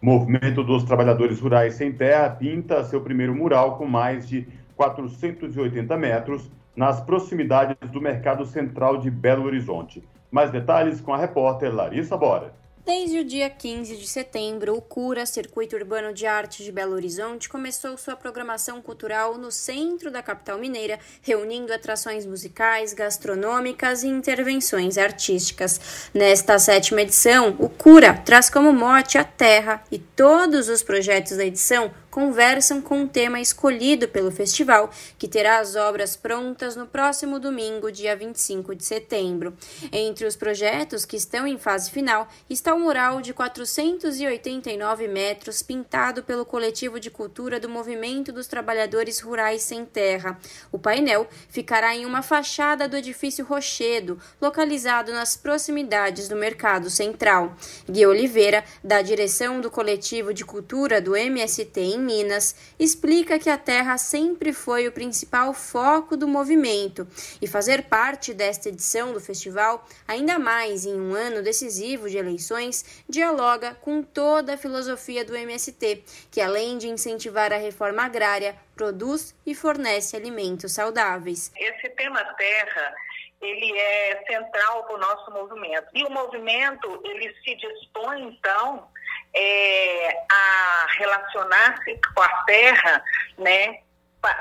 Movimento 0.00 0.64
dos 0.64 0.84
Trabalhadores 0.84 1.38
Rurais 1.38 1.74
Sem 1.74 1.92
Terra 1.92 2.30
pinta 2.30 2.82
seu 2.84 3.02
primeiro 3.02 3.34
mural 3.34 3.76
com 3.76 3.84
mais 3.84 4.26
de 4.26 4.48
480 4.74 5.98
metros 5.98 6.50
nas 6.74 7.00
proximidades 7.00 7.90
do 7.90 8.00
Mercado 8.00 8.44
Central 8.44 8.98
de 8.98 9.10
Belo 9.10 9.44
Horizonte. 9.44 10.02
Mais 10.30 10.50
detalhes 10.50 11.00
com 11.00 11.12
a 11.12 11.18
repórter 11.18 11.74
Larissa 11.74 12.16
Bora. 12.16 12.62
Desde 12.84 13.20
o 13.20 13.24
dia 13.24 13.48
15 13.48 13.96
de 13.96 14.08
setembro, 14.08 14.74
o 14.74 14.82
CURA, 14.82 15.24
Circuito 15.24 15.76
Urbano 15.76 16.12
de 16.12 16.26
Arte 16.26 16.64
de 16.64 16.72
Belo 16.72 16.94
Horizonte, 16.94 17.48
começou 17.48 17.96
sua 17.96 18.16
programação 18.16 18.82
cultural 18.82 19.38
no 19.38 19.52
centro 19.52 20.10
da 20.10 20.20
capital 20.20 20.58
mineira, 20.58 20.98
reunindo 21.22 21.72
atrações 21.72 22.26
musicais, 22.26 22.92
gastronômicas 22.92 24.02
e 24.02 24.08
intervenções 24.08 24.98
artísticas. 24.98 26.10
Nesta 26.12 26.58
sétima 26.58 27.02
edição, 27.02 27.54
o 27.60 27.68
CURA 27.68 28.14
traz 28.14 28.50
como 28.50 28.72
mote 28.72 29.16
a 29.16 29.22
terra 29.22 29.84
e 29.88 30.00
todos 30.00 30.68
os 30.68 30.82
projetos 30.82 31.36
da 31.36 31.44
edição 31.44 31.92
conversam 32.12 32.82
com 32.82 33.04
o 33.04 33.08
tema 33.08 33.40
escolhido 33.40 34.06
pelo 34.06 34.30
festival, 34.30 34.90
que 35.18 35.26
terá 35.26 35.60
as 35.60 35.74
obras 35.74 36.14
prontas 36.14 36.76
no 36.76 36.86
próximo 36.86 37.40
domingo, 37.40 37.90
dia 37.90 38.14
25 38.14 38.74
de 38.74 38.84
setembro. 38.84 39.56
Entre 39.90 40.26
os 40.26 40.36
projetos 40.36 41.06
que 41.06 41.16
estão 41.16 41.46
em 41.46 41.56
fase 41.56 41.90
final 41.90 42.28
está 42.50 42.74
o 42.74 42.80
mural 42.80 43.22
de 43.22 43.32
489 43.32 45.08
metros 45.08 45.62
pintado 45.62 46.22
pelo 46.22 46.44
coletivo 46.44 47.00
de 47.00 47.10
cultura 47.10 47.58
do 47.58 47.66
Movimento 47.66 48.30
dos 48.30 48.46
Trabalhadores 48.46 49.18
Rurais 49.18 49.62
Sem 49.62 49.86
Terra. 49.86 50.38
O 50.70 50.78
painel 50.78 51.26
ficará 51.48 51.96
em 51.96 52.04
uma 52.04 52.20
fachada 52.20 52.86
do 52.86 52.96
edifício 52.96 53.42
Rochedo, 53.42 54.20
localizado 54.38 55.12
nas 55.12 55.34
proximidades 55.34 56.28
do 56.28 56.36
Mercado 56.36 56.90
Central. 56.90 57.56
Gui 57.88 58.04
Oliveira, 58.04 58.62
da 58.84 59.00
direção 59.00 59.62
do 59.62 59.70
coletivo 59.70 60.34
de 60.34 60.44
cultura 60.44 61.00
do 61.00 61.16
MST 61.16 62.01
Minas, 62.02 62.74
explica 62.78 63.38
que 63.38 63.48
a 63.48 63.56
terra 63.56 63.96
sempre 63.96 64.52
foi 64.52 64.86
o 64.86 64.92
principal 64.92 65.54
foco 65.54 66.16
do 66.16 66.28
movimento 66.28 67.06
e 67.40 67.46
fazer 67.46 67.84
parte 67.84 68.34
desta 68.34 68.68
edição 68.68 69.12
do 69.12 69.20
festival, 69.20 69.86
ainda 70.06 70.38
mais 70.38 70.84
em 70.84 71.00
um 71.00 71.14
ano 71.14 71.42
decisivo 71.42 72.10
de 72.10 72.18
eleições, 72.18 73.04
dialoga 73.08 73.74
com 73.76 74.02
toda 74.02 74.54
a 74.54 74.58
filosofia 74.58 75.24
do 75.24 75.34
MST, 75.34 76.02
que 76.30 76.40
além 76.40 76.76
de 76.76 76.88
incentivar 76.88 77.52
a 77.52 77.56
reforma 77.56 78.02
agrária, 78.02 78.56
produz 78.74 79.34
e 79.46 79.54
fornece 79.54 80.16
alimentos 80.16 80.72
saudáveis. 80.72 81.52
Esse 81.56 81.88
tema 81.90 82.24
terra 82.34 82.94
ele 83.42 83.76
é 83.76 84.24
central 84.26 84.84
para 84.84 84.94
o 84.94 84.98
nosso 84.98 85.30
movimento. 85.32 85.88
E 85.92 86.04
o 86.04 86.10
movimento, 86.10 87.02
ele 87.04 87.34
se 87.42 87.56
dispõe, 87.56 88.22
então, 88.22 88.88
é, 89.34 90.24
a 90.30 90.86
relacionar-se 90.98 91.98
com 92.14 92.22
a 92.22 92.28
terra, 92.44 93.04
né, 93.38 93.80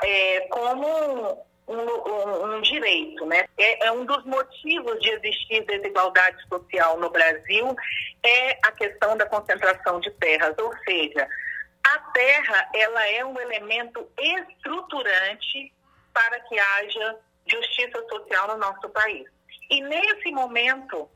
é, 0.03 0.41
como 0.49 0.87
um, 1.67 1.73
um, 1.73 2.55
um, 2.55 2.61
direito, 2.61 3.25
né? 3.25 3.45
É, 3.57 3.87
é, 3.87 3.91
um 3.91 4.05
dos 4.05 4.23
motivos 4.25 4.99
de 4.99 5.09
existir 5.11 5.65
desigualdade 5.65 6.37
social 6.47 6.97
no 6.99 7.09
Brasil 7.09 7.75
é 8.23 8.51
a 8.63 8.71
questão 8.73 9.15
da 9.17 9.25
concentração 9.25 9.99
de 9.99 10.11
terras, 10.11 10.55
ou 10.59 10.73
seja, 10.83 11.27
a 11.83 11.99
terra 12.13 12.69
ela 12.75 13.07
é 13.09 13.25
um 13.25 13.39
elemento 13.39 14.07
estruturante 14.19 15.73
para 16.13 16.39
que 16.41 16.59
haja 16.59 17.17
justiça 17.47 18.05
social 18.07 18.47
no 18.49 18.57
nosso 18.57 18.89
país. 18.89 19.25
E 19.69 19.81
nesse 19.81 20.31
momento 20.31 21.09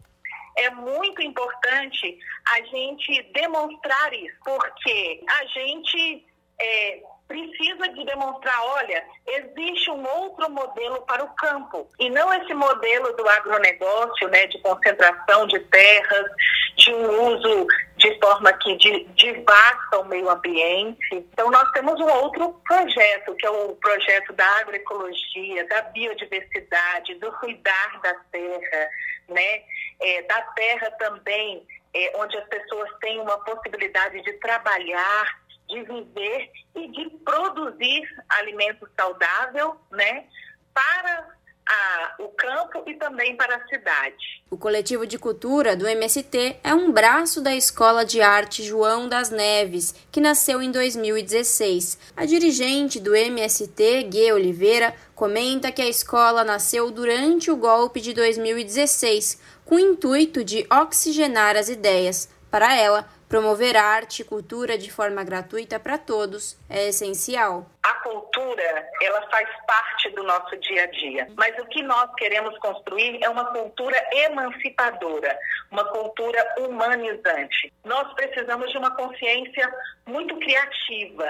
é 0.58 0.70
muito 0.70 1.22
importante 1.22 2.18
a 2.50 2.62
gente 2.64 3.24
demonstrar 3.34 4.14
isso, 4.14 4.36
porque 4.44 5.24
a 5.28 5.46
gente 5.48 6.26
é, 6.60 7.04
precisa 7.28 7.88
de 7.90 8.06
demonstrar, 8.06 8.62
olha, 8.64 9.04
existe 9.26 9.90
um 9.90 10.06
outro 10.08 10.50
modelo 10.50 11.02
para 11.04 11.24
o 11.24 11.36
campo 11.36 11.90
e 12.00 12.10
não 12.10 12.34
esse 12.34 12.54
modelo 12.54 13.16
do 13.16 13.28
agronegócio, 13.28 14.28
né, 14.30 14.46
de 14.48 14.60
concentração 14.60 15.48
de 15.48 15.60
terras, 15.60 16.26
de 16.78 16.94
um 16.94 17.34
uso 17.34 17.68
de 17.98 18.20
forma 18.20 18.54
que 18.54 18.76
devasta 19.16 20.00
o 20.00 20.06
meio 20.06 20.30
ambiente. 20.30 21.00
Então 21.12 21.50
nós 21.50 21.70
temos 21.72 22.00
um 22.00 22.10
outro 22.10 22.54
projeto, 22.68 23.36
que 23.36 23.46
é 23.46 23.50
o 23.50 23.76
projeto 23.76 24.34
da 24.34 24.48
agroecologia, 24.60 25.68
da 25.68 25.82
biodiversidade, 25.84 27.16
do 27.16 27.32
cuidar 27.34 28.02
da 28.02 28.14
terra, 28.32 28.90
né, 29.30 29.62
é, 30.00 30.22
da 30.24 30.42
terra 30.42 30.92
também, 31.00 31.66
é, 31.94 32.12
onde 32.18 32.38
as 32.38 32.48
pessoas 32.50 32.90
têm 33.00 33.20
uma 33.20 33.38
possibilidade 33.44 34.22
de 34.22 34.34
trabalhar 34.34 35.45
de 35.68 35.82
viver 35.84 36.52
e 36.76 36.88
de 36.92 37.10
produzir 37.24 38.04
alimento 38.30 38.88
saudável, 38.96 39.76
né, 39.92 40.26
para 40.74 41.36
a, 41.68 42.16
o 42.20 42.30
campo 42.30 42.84
e 42.86 42.94
também 42.96 43.36
para 43.36 43.56
a 43.56 43.68
cidade. 43.68 44.44
O 44.50 44.58
coletivo 44.58 45.08
de 45.08 45.18
cultura 45.18 45.76
do 45.76 45.88
MST 45.88 46.58
é 46.64 46.74
um 46.74 46.92
braço 46.92 47.42
da 47.42 47.56
Escola 47.56 48.06
de 48.06 48.22
Arte 48.22 48.64
João 48.64 49.10
das 49.10 49.30
Neves, 49.30 49.94
que 50.12 50.22
nasceu 50.22 50.62
em 50.62 50.72
2016. 50.72 51.98
A 52.16 52.26
dirigente 52.26 53.00
do 53.00 53.16
MST, 53.16 54.04
Gui 54.04 54.32
Oliveira, 54.32 54.96
comenta 55.16 55.72
que 55.72 55.82
a 55.82 55.90
escola 55.90 56.44
nasceu 56.44 56.92
durante 56.92 57.50
o 57.50 57.58
golpe 57.58 58.00
de 58.00 58.14
2016, 58.14 59.42
com 59.66 59.76
o 59.76 59.80
intuito 59.80 60.44
de 60.44 60.68
oxigenar 60.72 61.56
as 61.56 61.70
ideias. 61.70 62.30
Para 62.52 62.74
ela, 62.76 63.10
Promover 63.28 63.76
arte 63.76 64.22
e 64.22 64.26
cultura 64.26 64.78
de 64.78 64.92
forma 64.92 65.24
gratuita 65.24 65.80
para 65.80 65.98
todos 65.98 66.58
é 66.70 66.90
essencial. 66.90 67.66
A 67.84 67.94
cultura, 67.96 68.88
ela 69.02 69.28
faz 69.30 69.50
parte 69.66 70.10
do 70.12 70.22
nosso 70.24 70.56
dia 70.58 70.84
a 70.84 70.88
dia, 70.88 71.28
mas 71.36 71.58
o 71.58 71.66
que 71.66 71.82
nós 71.82 72.14
queremos 72.16 72.56
construir 72.60 73.24
é 73.24 73.28
uma 73.28 73.46
cultura 73.46 73.98
emancipadora, 74.12 75.36
uma 75.72 75.84
cultura 75.86 76.56
humanizante. 76.60 77.74
Nós 77.84 78.14
precisamos 78.14 78.72
de 78.72 78.78
uma 78.78 78.96
consciência 78.96 79.74
muito 80.06 80.38
criativa, 80.38 81.26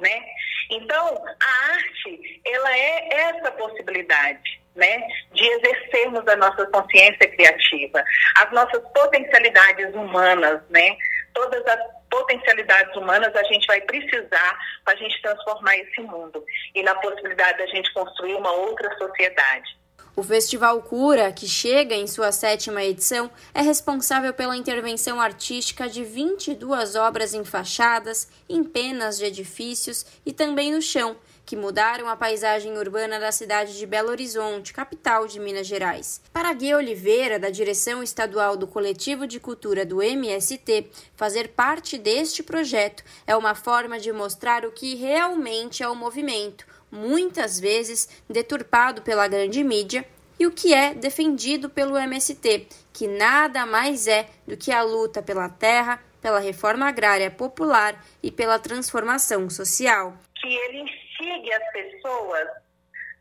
né? 0.00 0.22
Então, 0.70 1.24
a 1.26 1.72
arte, 1.74 2.40
ela 2.46 2.76
é 2.76 3.08
essa 3.14 3.50
possibilidade. 3.52 4.62
Né, 4.74 5.06
de 5.34 5.44
exercermos 5.46 6.26
a 6.26 6.34
nossa 6.36 6.64
consciência 6.68 7.30
criativa, 7.30 8.02
as 8.38 8.50
nossas 8.52 8.82
potencialidades 8.94 9.94
humanas, 9.94 10.62
né, 10.70 10.96
todas 11.34 11.66
as 11.66 11.80
potencialidades 12.10 12.94
humanas 12.96 13.34
a 13.34 13.42
gente 13.44 13.66
vai 13.66 13.80
precisar 13.80 14.58
para 14.84 14.94
a 14.94 14.96
gente 14.96 15.20
transformar 15.22 15.76
esse 15.76 16.00
mundo 16.02 16.44
e 16.74 16.82
na 16.82 16.94
possibilidade 16.96 17.58
da 17.58 17.66
gente 17.66 17.92
construir 17.92 18.34
uma 18.34 18.52
outra 18.52 18.96
sociedade. 18.98 19.81
O 20.14 20.22
Festival 20.22 20.82
Cura, 20.82 21.32
que 21.32 21.48
chega 21.48 21.94
em 21.94 22.06
sua 22.06 22.32
sétima 22.32 22.84
edição, 22.84 23.30
é 23.54 23.62
responsável 23.62 24.34
pela 24.34 24.54
intervenção 24.54 25.18
artística 25.18 25.88
de 25.88 26.04
22 26.04 26.96
obras 26.96 27.32
em 27.32 27.42
fachadas, 27.46 28.28
em 28.46 28.62
penas 28.62 29.16
de 29.16 29.24
edifícios 29.24 30.04
e 30.26 30.30
também 30.30 30.70
no 30.70 30.82
chão, 30.82 31.16
que 31.46 31.56
mudaram 31.56 32.10
a 32.10 32.16
paisagem 32.16 32.76
urbana 32.76 33.18
da 33.18 33.32
cidade 33.32 33.78
de 33.78 33.86
Belo 33.86 34.10
Horizonte, 34.10 34.74
capital 34.74 35.26
de 35.26 35.40
Minas 35.40 35.66
Gerais. 35.66 36.20
Para 36.30 36.52
Gui 36.52 36.74
Oliveira, 36.74 37.38
da 37.38 37.48
direção 37.48 38.02
estadual 38.02 38.54
do 38.54 38.66
Coletivo 38.66 39.26
de 39.26 39.40
Cultura 39.40 39.86
do 39.86 40.02
MST, 40.02 40.90
fazer 41.16 41.48
parte 41.48 41.96
deste 41.96 42.42
projeto 42.42 43.02
é 43.26 43.34
uma 43.34 43.54
forma 43.54 43.98
de 43.98 44.12
mostrar 44.12 44.66
o 44.66 44.72
que 44.72 44.94
realmente 44.94 45.82
é 45.82 45.88
o 45.88 45.96
movimento, 45.96 46.66
muitas 46.92 47.58
vezes 47.58 48.22
deturpado 48.28 49.00
pela 49.00 49.26
grande 49.26 49.64
mídia, 49.64 50.04
e 50.38 50.46
o 50.46 50.52
que 50.52 50.74
é 50.74 50.92
defendido 50.92 51.70
pelo 51.70 51.96
MST, 51.96 52.68
que 52.92 53.08
nada 53.08 53.64
mais 53.64 54.06
é 54.06 54.28
do 54.46 54.56
que 54.56 54.70
a 54.70 54.82
luta 54.82 55.22
pela 55.22 55.48
terra, 55.48 56.02
pela 56.20 56.38
reforma 56.38 56.88
agrária 56.88 57.30
popular 57.30 58.04
e 58.22 58.30
pela 58.30 58.58
transformação 58.58 59.48
social. 59.48 60.14
Que 60.40 60.54
ele 60.54 60.80
instigue 60.80 61.52
as 61.52 61.72
pessoas 61.72 62.48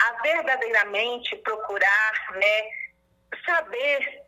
a 0.02 0.22
verdadeiramente 0.22 1.36
procurar, 1.38 2.14
né, 2.36 2.64
saber 3.46 4.24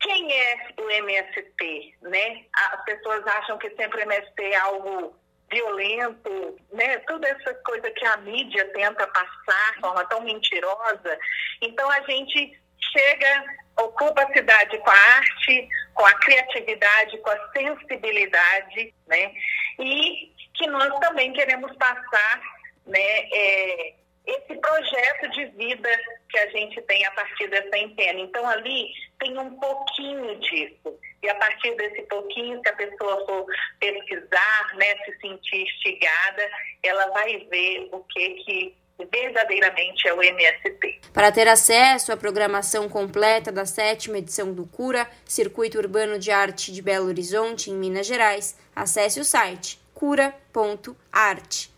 quem 0.00 0.32
é 0.32 0.56
o 0.80 0.90
MST, 0.90 1.94
né? 2.02 2.44
As 2.72 2.84
pessoas 2.84 3.24
acham 3.24 3.56
que 3.56 3.70
sempre 3.76 4.00
o 4.00 4.02
MST 4.02 4.42
é 4.42 4.56
algo 4.56 5.16
violento, 5.52 6.56
né? 6.72 6.98
Toda 7.06 7.28
essa 7.28 7.54
coisa 7.66 7.90
que 7.90 8.04
a 8.06 8.16
mídia 8.18 8.64
tenta 8.72 9.06
passar 9.06 9.74
de 9.74 9.80
forma 9.80 10.04
tão 10.06 10.22
mentirosa. 10.22 11.18
Então 11.60 11.88
a 11.90 12.00
gente 12.02 12.58
chega, 12.92 13.44
ocupa 13.78 14.22
a 14.22 14.32
cidade 14.32 14.78
com 14.78 14.90
a 14.90 14.94
arte, 14.94 15.68
com 15.94 16.06
a 16.06 16.14
criatividade, 16.14 17.18
com 17.18 17.30
a 17.30 17.52
sensibilidade, 17.52 18.94
né? 19.06 19.32
E 19.78 20.32
que 20.54 20.66
nós 20.66 20.98
também 21.00 21.32
queremos 21.32 21.74
passar 21.76 22.40
né, 22.86 23.28
é, 23.32 23.94
esse 24.26 24.54
projeto 24.60 25.30
de 25.30 25.46
vida 25.56 25.88
que 26.30 26.38
a 26.38 26.46
gente 26.50 26.80
tem 26.82 27.04
a 27.06 27.10
partir 27.12 27.48
dessa 27.48 27.76
antena. 27.76 28.20
Então, 28.20 28.46
ali 28.48 28.88
tem 29.18 29.36
um 29.38 29.58
pouquinho 29.58 30.38
disso. 30.40 30.98
E 31.22 31.28
a 31.28 31.34
partir 31.36 31.74
desse 31.76 32.02
pouquinho, 32.02 32.60
se 32.62 32.68
a 32.68 32.76
pessoa 32.76 33.26
for 33.26 33.46
pesquisar, 33.80 34.74
né, 34.76 34.96
se 35.04 35.16
sentir 35.20 35.62
instigada, 35.62 36.50
ela 36.82 37.06
vai 37.08 37.38
ver 37.50 37.88
o 37.92 38.00
que 38.04 38.30
que 38.44 38.82
verdadeiramente 39.10 40.06
é 40.06 40.14
o 40.14 40.22
MST. 40.22 41.00
Para 41.12 41.32
ter 41.32 41.48
acesso 41.48 42.12
à 42.12 42.16
programação 42.16 42.88
completa 42.88 43.50
da 43.50 43.64
sétima 43.64 44.18
edição 44.18 44.52
do 44.52 44.66
Cura, 44.66 45.08
Circuito 45.24 45.78
Urbano 45.78 46.18
de 46.18 46.30
Arte 46.30 46.72
de 46.72 46.80
Belo 46.82 47.08
Horizonte, 47.08 47.70
em 47.70 47.74
Minas 47.74 48.06
Gerais, 48.06 48.58
acesse 48.74 49.18
o 49.18 49.24
site 49.24 49.80
cura.arte. 49.94 51.70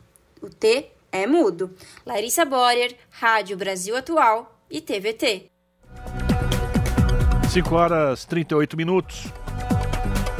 O 0.42 0.48
T 0.48 0.90
é 1.14 1.28
mudo. 1.28 1.70
Larissa 2.04 2.44
Borer, 2.44 2.96
Rádio 3.08 3.56
Brasil 3.56 3.96
Atual 3.96 4.58
e 4.68 4.80
TVT. 4.80 5.46
5 7.50 7.74
horas 7.74 8.24
38 8.24 8.76
minutos. 8.76 9.32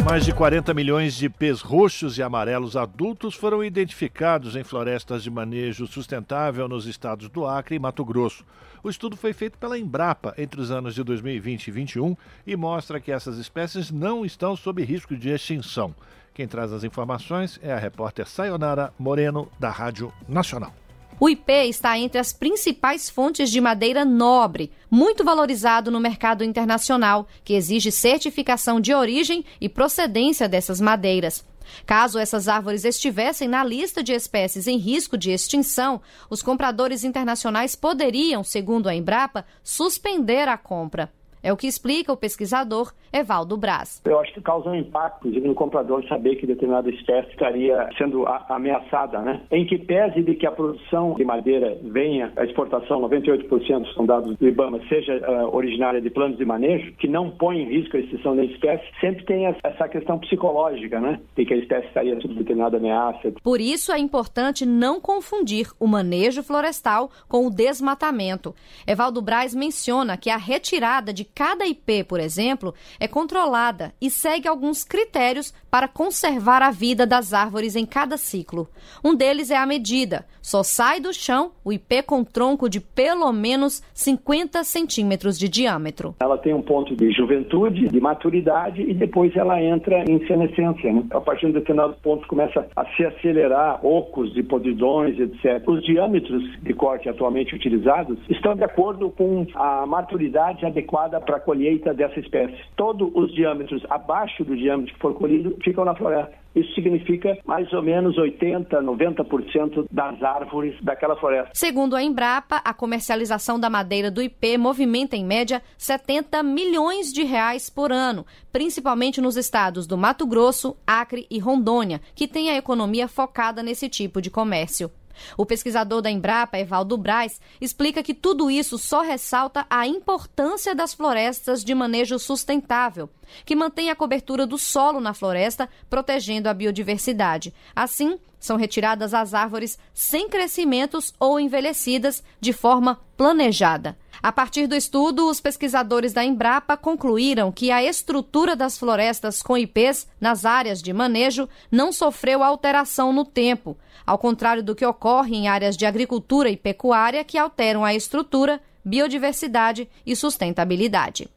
Mais 0.05 0.27
de 0.27 0.35
40 0.35 0.75
milhões 0.75 1.15
de 1.15 1.31
pés 1.31 1.63
roxos 1.63 2.19
e 2.19 2.23
amarelos 2.23 2.77
adultos 2.77 3.35
foram 3.35 3.65
identificados 3.65 4.55
em 4.55 4.63
florestas 4.63 5.23
de 5.23 5.31
manejo 5.31 5.87
sustentável 5.87 6.69
nos 6.69 6.85
estados 6.85 7.31
do 7.31 7.47
Acre 7.47 7.77
e 7.77 7.79
Mato 7.79 8.05
Grosso. 8.05 8.45
O 8.83 8.91
estudo 8.91 9.17
foi 9.17 9.33
feito 9.33 9.57
pela 9.57 9.79
Embrapa 9.79 10.35
entre 10.37 10.61
os 10.61 10.71
anos 10.71 10.95
de 10.95 11.03
2020 11.03 11.69
e 11.69 11.73
2021 11.73 12.17
e 12.47 12.55
mostra 12.55 13.01
que 13.01 13.11
essas 13.11 13.39
espécies 13.39 13.91
não 13.91 14.27
estão 14.27 14.55
sob 14.55 14.85
risco 14.85 15.17
de 15.17 15.31
extinção. 15.31 15.95
Quem 16.35 16.47
traz 16.47 16.71
as 16.71 16.85
informações 16.85 17.59
é 17.63 17.73
a 17.73 17.79
repórter 17.79 18.29
Sayonara 18.29 18.93
Moreno, 18.99 19.49
da 19.59 19.71
Rádio 19.71 20.13
Nacional. 20.29 20.84
O 21.21 21.29
IP 21.29 21.53
está 21.69 21.97
entre 21.97 22.19
as 22.19 22.33
principais 22.33 23.09
fontes 23.09 23.49
de 23.49 23.61
madeira 23.61 24.05
nobre, 24.05 24.73
muito 24.91 25.25
valorizado 25.25 25.91
no 25.91 26.01
mercado 26.01 26.43
internacional, 26.43 27.29
que 27.45 27.55
exige 27.55 27.93
certificação 27.93 28.81
de 28.81 28.93
origem 28.93 29.45
e 29.61 29.69
procedência 29.69 30.49
dessas 30.49 30.81
madeiras. 30.81 31.45
Caso 31.87 32.19
essas 32.19 32.49
árvores 32.49 32.85
estivessem 32.85 33.49
na 33.49 33.65
lista 33.65 34.03
de 34.03 34.13
espécies 34.13 34.67
em 34.67 34.77
risco 34.77 35.17
de 35.17 35.31
extinção, 35.31 36.01
os 36.29 36.43
compradores 36.43 37.05
internacionais 37.05 37.75
poderiam, 37.75 38.43
segundo 38.43 38.89
a 38.89 38.95
Embrapa, 38.95 39.47
suspender 39.63 40.49
a 40.49 40.59
compra. 40.59 41.13
É 41.45 41.53
o 41.53 41.57
que 41.59 41.67
explica 41.67 42.11
o 42.11 42.17
pesquisador 42.17 42.91
Evaldo 43.13 43.55
Braz. 43.59 44.01
Eu 44.07 44.19
acho 44.19 44.33
que 44.33 44.41
causa 44.41 44.71
um 44.71 44.75
impacto, 44.75 45.19
inclusive, 45.19 45.47
no 45.47 45.55
comprador 45.55 46.03
saber 46.09 46.37
que 46.37 46.47
determinada 46.47 46.89
espécie 46.89 47.29
estaria 47.29 47.87
sendo 47.99 48.25
ameaçada, 48.49 49.21
né? 49.21 49.43
Em 49.51 49.67
que 49.67 49.77
pese 49.77 50.23
de 50.23 50.35
que 50.37 50.47
a 50.47 50.51
produção 50.51 51.13
de 51.13 51.23
madeira 51.23 51.79
venha, 51.83 52.33
a 52.35 52.45
exportação, 52.45 53.03
98% 53.03 53.95
são 53.95 54.07
dados 54.07 54.35
do 54.39 54.49
IBAMA, 54.49 54.81
seja 54.89 55.17
uh, 55.17 55.55
originária 55.55 56.01
de 56.01 56.09
planos 56.09 56.39
de 56.39 56.47
manejo, 56.47 56.95
que 56.95 57.07
não 57.07 57.31
põe 57.31 57.59
em 57.59 57.69
risco 57.69 57.99
a 57.99 58.01
extinção 58.01 58.35
da 58.35 58.45
espécie, 58.45 58.85
sempre 58.99 59.27
tem 59.27 59.47
essa 59.47 59.87
questão 59.87 60.19
psicológica, 60.19 60.99
né? 60.99 61.21
De 61.37 61.45
que 61.45 61.53
a 61.53 61.59
espécie 61.59 61.89
estaria 61.89 62.19
sob 62.23 62.33
determinada 62.33 62.79
ameaça. 62.79 63.33
Por 63.43 63.61
isso 63.61 63.93
é 63.93 63.99
importante 63.99 64.65
não 64.65 64.99
confundir 64.99 65.69
o 65.79 65.87
manejo 65.87 66.43
florestal 66.43 67.11
com 67.29 67.47
o 67.47 67.51
desmatamento. 67.51 68.55
Evaldo 68.87 69.21
Braz 69.21 69.55
menciona 69.55 70.17
que 70.17 70.31
a 70.31 70.39
retirada 70.39 71.13
de 71.13 71.34
cada 71.35 71.67
IP, 71.67 72.05
por 72.05 72.21
exemplo, 72.21 72.75
é 73.01 73.09
controlada 73.09 73.93
e 74.01 74.09
segue 74.11 74.47
alguns 74.47 74.85
critérios 74.85 75.53
para 75.71 75.89
conservar 75.89 76.63
a 76.63 76.71
vida 76.71 77.07
das 77.07 77.33
árvores 77.33 77.75
em 77.75 77.85
cada 77.85 78.17
ciclo. 78.17 78.69
Um 79.03 79.15
deles 79.15 79.51
é 79.51 79.57
a 79.57 79.67
medida. 79.67 80.25
Só 80.41 80.63
sai 80.63 81.01
do 81.01 81.13
chão 81.13 81.53
o 81.65 81.73
IP 81.73 82.03
com 82.03 82.23
tronco 82.23 82.69
de 82.69 82.81
pelo 82.81 83.33
menos 83.33 83.83
50 83.95 84.63
centímetros 84.63 85.39
de 85.39 85.49
diâmetro. 85.49 86.15
Ela 86.21 86.39
tem 86.39 86.55
um 86.55 86.63
ponto 86.63 86.95
de 86.95 87.11
juventude, 87.13 87.89
de 87.89 88.01
maturidade 88.01 88.83
e 88.83 88.95
depois 88.95 89.35
ela 89.35 89.61
entra 89.61 90.05
em 90.09 90.25
senescência. 90.27 90.93
Né? 90.93 91.05
A 91.11 91.21
partir 91.21 91.47
de 91.47 91.55
determinado 91.55 91.95
ponto 92.03 92.29
começa 92.29 92.67
a 92.77 92.85
se 92.95 93.05
acelerar 93.05 93.85
ocos 93.85 94.33
de 94.35 94.43
podridões, 94.43 95.19
etc. 95.19 95.67
Os 95.67 95.83
diâmetros 95.83 96.43
de 96.63 96.75
corte 96.75 97.09
atualmente 97.09 97.55
utilizados 97.55 98.19
estão 98.29 98.55
de 98.55 98.63
acordo 98.65 99.11
com 99.11 99.47
a 99.55 99.87
maturidade 99.87 100.65
adequada 100.65 101.24
para 101.25 101.37
a 101.37 101.41
colheita 101.41 101.93
dessa 101.93 102.21
espécie. 102.21 102.57
Todos 102.77 103.11
os 103.15 103.35
diâmetros 103.35 103.83
abaixo 103.91 104.45
do 104.45 104.57
diâmetro 104.57 104.95
que 104.95 105.01
for 105.01 105.15
colhido 105.15 105.57
ficam 105.63 105.85
na 105.85 105.95
floresta. 105.95 106.45
Isso 106.55 106.73
significa 106.75 107.37
mais 107.45 107.73
ou 107.73 107.83
menos 107.83 108.17
80, 108.17 108.81
90% 108.81 109.87
das 109.91 110.23
árvores 110.23 110.77
daquela 110.83 111.17
floresta. 111.17 111.51
Segundo 111.53 111.97
a 111.97 112.03
Embrapa, 112.03 112.61
a 112.65 112.73
comercialização 112.73 113.59
da 113.59 113.69
madeira 113.69 114.11
do 114.11 114.23
IP 114.23 114.57
movimenta 114.57 115.17
em 115.17 115.25
média 115.25 115.61
70 115.77 116.43
milhões 116.45 117.13
de 117.13 117.25
reais 117.25 117.69
por 117.69 117.91
ano, 117.91 118.25
principalmente 118.53 119.21
nos 119.21 119.37
estados 119.37 119.87
do 119.87 119.99
Mato 119.99 120.27
Grosso, 120.27 120.77
Acre 120.87 121.27
e 121.29 121.41
Rondônia, 121.41 122.01
que 122.15 122.29
têm 122.29 122.51
a 122.51 122.57
economia 122.57 123.09
focada 123.09 123.63
nesse 123.63 123.89
tipo 123.89 124.23
de 124.23 124.31
comércio. 124.31 124.91
O 125.37 125.47
pesquisador 125.47 126.03
da 126.03 126.11
Embrapa, 126.11 126.59
Evaldo 126.59 126.97
Braz, 126.97 127.41
explica 127.61 128.03
que 128.03 128.15
tudo 128.15 128.51
isso 128.51 128.79
só 128.79 129.03
ressalta 129.03 129.67
a 129.69 129.87
importância 129.87 130.75
das 130.75 130.95
florestas 130.95 131.65
de 131.65 131.75
manejo 131.75 132.19
sustentável, 132.19 133.09
que 133.45 133.57
mantém 133.57 133.91
a 133.91 133.97
cobertura 133.97 134.47
do 134.47 134.59
solo 134.59 135.01
na 135.01 135.15
floresta, 135.15 135.69
protegendo 135.89 136.49
a 136.49 136.55
biodiversidade. 136.55 137.53
Assim, 137.75 138.19
são 138.45 138.59
retiradas 138.59 139.15
as 139.15 139.33
árvores 139.33 139.79
sem 139.95 140.29
crescimentos 140.29 141.15
ou 141.19 141.41
envelhecidas 141.41 142.23
de 142.39 142.53
forma 142.53 143.01
planejada. 143.17 143.97
A 144.23 144.31
partir 144.31 144.67
do 144.67 144.75
estudo, 144.75 145.29
os 145.29 145.41
pesquisadores 145.41 146.13
da 146.13 146.23
Embrapa 146.23 146.77
concluíram 146.77 147.51
que 147.51 147.71
a 147.71 147.83
estrutura 147.83 148.55
das 148.55 148.79
florestas 148.79 149.43
com 149.43 149.57
IPs 149.57 150.07
nas 150.21 150.45
áreas 150.45 150.83
de 150.83 150.93
manejo 150.93 151.49
não 151.71 151.91
sofreu 151.91 152.43
alteração 152.43 153.15
no 153.15 153.25
tempo, 153.25 153.79
ao 154.07 154.19
contrário 154.19 154.63
do 154.63 154.75
que 154.75 154.85
ocorre 154.85 155.35
em 155.37 155.49
áreas 155.49 155.77
de 155.77 155.87
agricultura 155.87 156.51
e 156.51 156.57
pecuária 156.57 157.25
que 157.25 157.39
alteram 157.39 157.85
a 157.85 157.95
estrutura, 157.95 158.61
biodiversidade 158.85 159.89
e 160.05 160.15
sustentabilidade. 160.15 161.29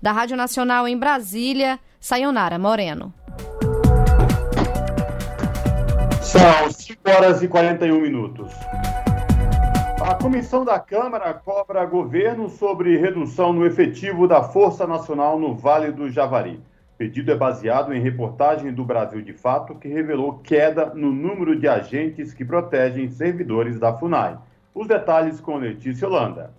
Da 0.00 0.12
Rádio 0.12 0.36
Nacional 0.36 0.88
em 0.88 0.98
Brasília, 0.98 1.78
Sayonara 2.00 2.58
Moreno. 2.58 3.12
São 6.22 6.70
5 6.70 7.10
horas 7.10 7.42
e 7.42 7.48
41 7.48 8.00
minutos. 8.00 8.50
A 10.00 10.14
comissão 10.16 10.64
da 10.64 10.78
Câmara 10.78 11.32
cobra 11.32 11.84
governo 11.86 12.48
sobre 12.50 12.96
redução 12.98 13.52
no 13.52 13.64
efetivo 13.64 14.28
da 14.28 14.42
Força 14.42 14.86
Nacional 14.86 15.38
no 15.38 15.54
Vale 15.54 15.92
do 15.92 16.10
Javari. 16.10 16.60
O 16.94 16.96
pedido 16.96 17.32
é 17.32 17.36
baseado 17.36 17.92
em 17.92 18.00
reportagem 18.00 18.72
do 18.72 18.84
Brasil 18.84 19.20
de 19.20 19.32
Fato, 19.32 19.74
que 19.74 19.88
revelou 19.88 20.38
queda 20.38 20.94
no 20.94 21.10
número 21.10 21.58
de 21.58 21.66
agentes 21.66 22.32
que 22.32 22.44
protegem 22.44 23.10
servidores 23.10 23.80
da 23.80 23.92
FUNAI. 23.92 24.38
Os 24.72 24.86
detalhes 24.86 25.40
com 25.40 25.56
Letícia 25.56 26.06
Holanda. 26.06 26.54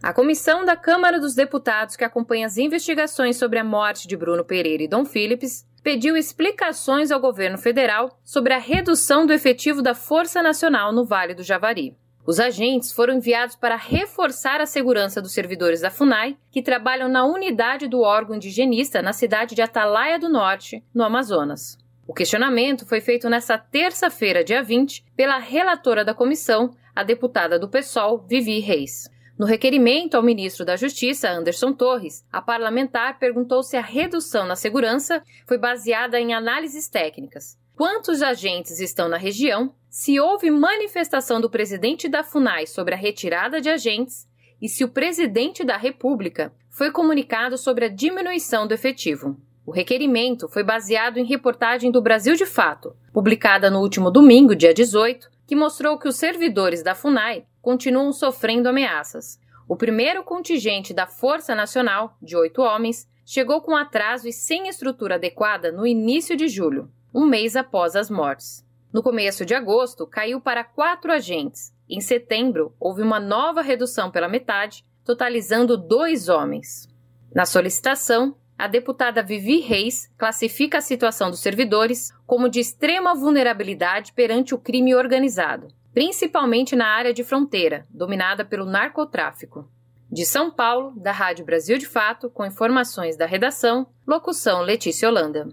A 0.00 0.12
comissão 0.12 0.64
da 0.64 0.76
Câmara 0.76 1.18
dos 1.18 1.34
Deputados 1.34 1.96
que 1.96 2.04
acompanha 2.04 2.46
as 2.46 2.56
investigações 2.58 3.36
sobre 3.36 3.58
a 3.58 3.64
morte 3.64 4.06
de 4.06 4.16
Bruno 4.16 4.44
Pereira 4.44 4.84
e 4.84 4.88
Dom 4.88 5.04
Phillips 5.04 5.66
pediu 5.82 6.16
explicações 6.16 7.10
ao 7.10 7.18
governo 7.18 7.58
federal 7.58 8.16
sobre 8.24 8.54
a 8.54 8.58
redução 8.58 9.26
do 9.26 9.32
efetivo 9.32 9.82
da 9.82 9.96
Força 9.96 10.40
Nacional 10.40 10.92
no 10.92 11.04
Vale 11.04 11.34
do 11.34 11.42
Javari. 11.42 11.96
Os 12.24 12.38
agentes 12.38 12.92
foram 12.92 13.14
enviados 13.14 13.56
para 13.56 13.74
reforçar 13.74 14.60
a 14.60 14.66
segurança 14.66 15.20
dos 15.20 15.32
servidores 15.32 15.80
da 15.80 15.90
FUNAI, 15.90 16.36
que 16.52 16.62
trabalham 16.62 17.08
na 17.08 17.24
unidade 17.24 17.88
do 17.88 18.00
órgão 18.00 18.36
indigenista 18.36 19.02
na 19.02 19.12
cidade 19.12 19.56
de 19.56 19.62
Atalaia 19.62 20.20
do 20.20 20.28
Norte, 20.28 20.84
no 20.94 21.02
Amazonas. 21.02 21.76
O 22.06 22.14
questionamento 22.14 22.86
foi 22.86 23.00
feito 23.00 23.28
nesta 23.28 23.58
terça-feira, 23.58 24.44
dia 24.44 24.62
20, 24.62 25.04
pela 25.16 25.38
relatora 25.38 26.04
da 26.04 26.14
comissão, 26.14 26.70
a 26.94 27.02
deputada 27.02 27.58
do 27.58 27.68
PSOL, 27.68 28.24
Vivi 28.28 28.60
Reis. 28.60 29.10
No 29.36 29.46
requerimento 29.46 30.14
ao 30.14 30.22
ministro 30.22 30.64
da 30.64 30.76
Justiça, 30.76 31.28
Anderson 31.28 31.72
Torres, 31.72 32.24
a 32.30 32.40
parlamentar 32.40 33.18
perguntou 33.18 33.64
se 33.64 33.76
a 33.76 33.82
redução 33.82 34.46
na 34.46 34.54
segurança 34.54 35.22
foi 35.44 35.58
baseada 35.58 36.20
em 36.20 36.32
análises 36.32 36.88
técnicas. 36.88 37.58
Quantos 37.74 38.22
agentes 38.22 38.78
estão 38.78 39.08
na 39.08 39.16
região 39.16 39.74
se 39.92 40.18
houve 40.18 40.50
manifestação 40.50 41.38
do 41.38 41.50
presidente 41.50 42.08
da 42.08 42.24
FUNAI 42.24 42.66
sobre 42.66 42.94
a 42.94 42.96
retirada 42.96 43.60
de 43.60 43.68
agentes 43.68 44.26
e 44.58 44.66
se 44.66 44.82
o 44.82 44.88
presidente 44.88 45.62
da 45.64 45.76
República 45.76 46.50
foi 46.70 46.90
comunicado 46.90 47.58
sobre 47.58 47.84
a 47.84 47.88
diminuição 47.88 48.66
do 48.66 48.72
efetivo. 48.72 49.36
O 49.66 49.70
requerimento 49.70 50.48
foi 50.48 50.62
baseado 50.64 51.18
em 51.18 51.26
reportagem 51.26 51.90
do 51.90 52.00
Brasil 52.00 52.34
de 52.36 52.46
Fato, 52.46 52.96
publicada 53.12 53.70
no 53.70 53.80
último 53.80 54.10
domingo, 54.10 54.56
dia 54.56 54.72
18, 54.72 55.30
que 55.46 55.54
mostrou 55.54 55.98
que 55.98 56.08
os 56.08 56.16
servidores 56.16 56.82
da 56.82 56.94
FUNAI 56.94 57.44
continuam 57.60 58.14
sofrendo 58.14 58.70
ameaças. 58.70 59.38
O 59.68 59.76
primeiro 59.76 60.24
contingente 60.24 60.94
da 60.94 61.06
Força 61.06 61.54
Nacional, 61.54 62.16
de 62.22 62.34
oito 62.34 62.62
homens, 62.62 63.06
chegou 63.26 63.60
com 63.60 63.76
atraso 63.76 64.26
e 64.26 64.32
sem 64.32 64.68
estrutura 64.68 65.16
adequada 65.16 65.70
no 65.70 65.86
início 65.86 66.34
de 66.34 66.48
julho, 66.48 66.90
um 67.14 67.26
mês 67.26 67.56
após 67.56 67.94
as 67.94 68.08
mortes. 68.08 68.64
No 68.92 69.02
começo 69.02 69.46
de 69.46 69.54
agosto, 69.54 70.06
caiu 70.06 70.38
para 70.40 70.62
quatro 70.62 71.10
agentes. 71.10 71.72
Em 71.88 72.00
setembro, 72.00 72.74
houve 72.78 73.00
uma 73.00 73.18
nova 73.18 73.62
redução 73.62 74.10
pela 74.10 74.28
metade, 74.28 74.84
totalizando 75.02 75.78
dois 75.78 76.28
homens. 76.28 76.88
Na 77.34 77.46
solicitação, 77.46 78.36
a 78.58 78.68
deputada 78.68 79.22
Vivi 79.22 79.60
Reis 79.60 80.12
classifica 80.18 80.78
a 80.78 80.82
situação 80.82 81.30
dos 81.30 81.40
servidores 81.40 82.12
como 82.26 82.50
de 82.50 82.60
extrema 82.60 83.14
vulnerabilidade 83.14 84.12
perante 84.12 84.54
o 84.54 84.58
crime 84.58 84.94
organizado, 84.94 85.68
principalmente 85.94 86.76
na 86.76 86.86
área 86.86 87.14
de 87.14 87.24
fronteira, 87.24 87.86
dominada 87.90 88.44
pelo 88.44 88.66
narcotráfico. 88.66 89.68
De 90.10 90.26
São 90.26 90.50
Paulo, 90.50 90.92
da 91.00 91.10
Rádio 91.10 91.46
Brasil 91.46 91.78
de 91.78 91.86
Fato, 91.86 92.28
com 92.28 92.44
informações 92.44 93.16
da 93.16 93.24
redação, 93.24 93.86
locução 94.06 94.60
Letícia 94.60 95.08
Holanda. 95.08 95.48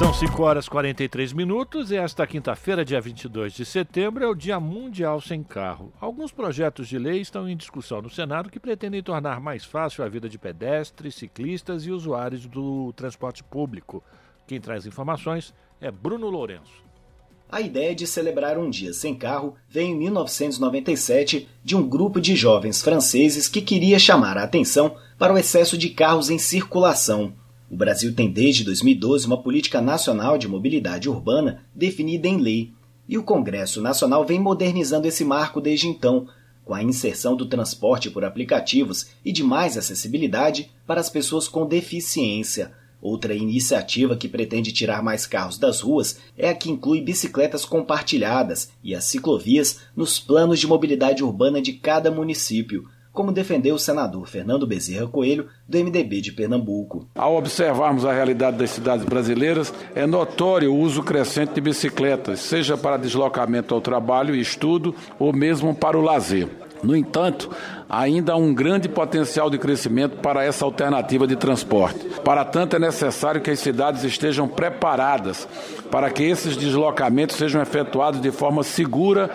São 0.00 0.14
5 0.14 0.42
horas 0.42 0.64
e 0.64 0.70
43 0.70 1.34
minutos 1.34 1.90
e 1.90 1.96
esta 1.96 2.26
quinta-feira, 2.26 2.86
dia 2.86 3.02
22 3.02 3.52
de 3.52 3.66
setembro, 3.66 4.24
é 4.24 4.26
o 4.26 4.34
Dia 4.34 4.58
Mundial 4.58 5.20
Sem 5.20 5.42
Carro. 5.42 5.92
Alguns 6.00 6.32
projetos 6.32 6.88
de 6.88 6.98
lei 6.98 7.20
estão 7.20 7.46
em 7.46 7.54
discussão 7.54 8.00
no 8.00 8.08
Senado 8.08 8.48
que 8.48 8.58
pretendem 8.58 9.02
tornar 9.02 9.42
mais 9.42 9.62
fácil 9.62 10.02
a 10.02 10.08
vida 10.08 10.26
de 10.26 10.38
pedestres, 10.38 11.16
ciclistas 11.16 11.84
e 11.84 11.90
usuários 11.90 12.46
do 12.46 12.94
transporte 12.94 13.44
público. 13.44 14.02
Quem 14.46 14.58
traz 14.58 14.86
informações 14.86 15.52
é 15.82 15.90
Bruno 15.90 16.30
Lourenço. 16.30 16.82
A 17.52 17.60
ideia 17.60 17.94
de 17.94 18.06
celebrar 18.06 18.56
um 18.56 18.70
dia 18.70 18.94
sem 18.94 19.14
carro 19.14 19.54
veio 19.68 19.88
em 19.88 19.98
1997 19.98 21.46
de 21.62 21.76
um 21.76 21.86
grupo 21.86 22.22
de 22.22 22.34
jovens 22.34 22.80
franceses 22.80 23.48
que 23.48 23.60
queria 23.60 23.98
chamar 23.98 24.38
a 24.38 24.44
atenção 24.44 24.96
para 25.18 25.34
o 25.34 25.36
excesso 25.36 25.76
de 25.76 25.90
carros 25.90 26.30
em 26.30 26.38
circulação 26.38 27.34
o 27.70 27.76
Brasil 27.76 28.12
tem 28.12 28.28
desde 28.30 28.64
2012 28.64 29.26
uma 29.26 29.40
política 29.40 29.80
nacional 29.80 30.36
de 30.36 30.48
mobilidade 30.48 31.08
urbana 31.08 31.62
definida 31.72 32.26
em 32.26 32.36
lei, 32.36 32.72
e 33.08 33.16
o 33.16 33.22
Congresso 33.22 33.80
Nacional 33.80 34.24
vem 34.24 34.40
modernizando 34.40 35.06
esse 35.06 35.24
marco 35.24 35.60
desde 35.60 35.86
então, 35.86 36.26
com 36.64 36.74
a 36.74 36.82
inserção 36.82 37.36
do 37.36 37.46
transporte 37.46 38.10
por 38.10 38.24
aplicativos 38.24 39.08
e 39.24 39.32
de 39.32 39.42
mais 39.42 39.76
acessibilidade 39.76 40.70
para 40.86 41.00
as 41.00 41.08
pessoas 41.08 41.46
com 41.48 41.66
deficiência. 41.66 42.72
Outra 43.00 43.34
iniciativa 43.34 44.16
que 44.16 44.28
pretende 44.28 44.72
tirar 44.72 45.02
mais 45.02 45.26
carros 45.26 45.56
das 45.56 45.80
ruas 45.80 46.18
é 46.36 46.48
a 46.48 46.54
que 46.54 46.70
inclui 46.70 47.00
bicicletas 47.00 47.64
compartilhadas 47.64 48.70
e 48.84 48.94
as 48.94 49.04
ciclovias 49.04 49.80
nos 49.96 50.18
planos 50.18 50.60
de 50.60 50.66
mobilidade 50.66 51.24
urbana 51.24 51.62
de 51.62 51.72
cada 51.72 52.10
município. 52.10 52.88
Como 53.12 53.32
defendeu 53.32 53.74
o 53.74 53.78
senador 53.78 54.26
Fernando 54.28 54.66
Bezerra 54.66 55.06
Coelho, 55.06 55.48
do 55.68 55.78
MDB 55.78 56.20
de 56.20 56.32
Pernambuco. 56.32 57.06
Ao 57.14 57.36
observarmos 57.36 58.04
a 58.04 58.12
realidade 58.12 58.56
das 58.56 58.70
cidades 58.70 59.04
brasileiras, 59.04 59.72
é 59.94 60.06
notório 60.06 60.72
o 60.72 60.78
uso 60.78 61.02
crescente 61.02 61.54
de 61.54 61.60
bicicletas, 61.60 62.40
seja 62.40 62.76
para 62.76 62.96
deslocamento 62.96 63.74
ao 63.74 63.80
trabalho 63.80 64.34
e 64.34 64.40
estudo 64.40 64.94
ou 65.18 65.32
mesmo 65.32 65.74
para 65.74 65.98
o 65.98 66.02
lazer. 66.02 66.48
No 66.82 66.96
entanto, 66.96 67.50
ainda 67.88 68.32
há 68.32 68.36
um 68.36 68.54
grande 68.54 68.88
potencial 68.88 69.50
de 69.50 69.58
crescimento 69.58 70.16
para 70.18 70.44
essa 70.44 70.64
alternativa 70.64 71.26
de 71.26 71.36
transporte. 71.36 72.06
Para 72.24 72.42
tanto, 72.44 72.76
é 72.76 72.78
necessário 72.78 73.40
que 73.40 73.50
as 73.50 73.60
cidades 73.60 74.02
estejam 74.02 74.48
preparadas 74.48 75.46
para 75.90 76.10
que 76.10 76.22
esses 76.22 76.56
deslocamentos 76.56 77.36
sejam 77.36 77.60
efetuados 77.60 78.20
de 78.20 78.30
forma 78.30 78.62
segura 78.62 79.30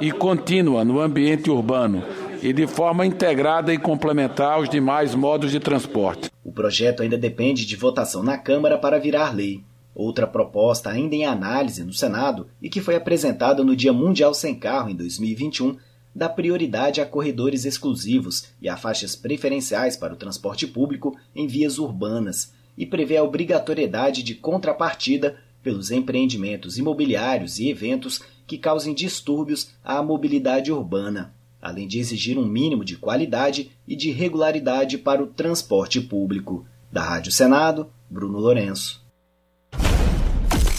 e 0.00 0.10
contínua 0.10 0.84
no 0.84 1.00
ambiente 1.00 1.50
urbano 1.50 2.02
e 2.42 2.52
de 2.52 2.66
forma 2.66 3.06
integrada 3.06 3.72
e 3.72 3.78
complementar 3.78 4.54
aos 4.54 4.68
demais 4.68 5.14
modos 5.14 5.50
de 5.50 5.60
transporte. 5.60 6.30
O 6.44 6.52
projeto 6.52 7.02
ainda 7.02 7.18
depende 7.18 7.66
de 7.66 7.76
votação 7.76 8.22
na 8.22 8.38
Câmara 8.38 8.78
para 8.78 8.98
virar 8.98 9.34
lei. 9.34 9.62
Outra 9.94 10.26
proposta 10.26 10.90
ainda 10.90 11.14
em 11.14 11.24
análise 11.24 11.82
no 11.82 11.92
Senado 11.92 12.46
e 12.62 12.68
que 12.68 12.80
foi 12.80 12.94
apresentada 12.94 13.64
no 13.64 13.74
Dia 13.74 13.92
Mundial 13.92 14.32
Sem 14.32 14.54
Carro 14.54 14.90
em 14.90 14.94
2021 14.94 15.76
dá 16.14 16.28
prioridade 16.28 17.00
a 17.00 17.06
corredores 17.06 17.64
exclusivos 17.64 18.48
e 18.60 18.68
a 18.68 18.76
faixas 18.76 19.14
preferenciais 19.14 19.96
para 19.96 20.14
o 20.14 20.16
transporte 20.16 20.66
público 20.66 21.16
em 21.34 21.46
vias 21.46 21.78
urbanas 21.78 22.52
e 22.76 22.86
prevê 22.86 23.16
a 23.16 23.24
obrigatoriedade 23.24 24.22
de 24.22 24.34
contrapartida 24.34 25.36
pelos 25.62 25.90
empreendimentos 25.90 26.78
imobiliários 26.78 27.58
e 27.58 27.68
eventos 27.68 28.22
que 28.46 28.56
causem 28.56 28.94
distúrbios 28.94 29.70
à 29.84 30.02
mobilidade 30.02 30.72
urbana, 30.72 31.34
além 31.60 31.86
de 31.88 31.98
exigir 31.98 32.38
um 32.38 32.46
mínimo 32.46 32.84
de 32.84 32.96
qualidade 32.96 33.70
e 33.86 33.96
de 33.96 34.10
regularidade 34.10 34.98
para 34.98 35.22
o 35.22 35.26
transporte 35.26 36.00
público. 36.00 36.66
Da 36.90 37.02
Rádio 37.02 37.32
Senado, 37.32 37.90
Bruno 38.08 38.38
Lourenço. 38.38 39.06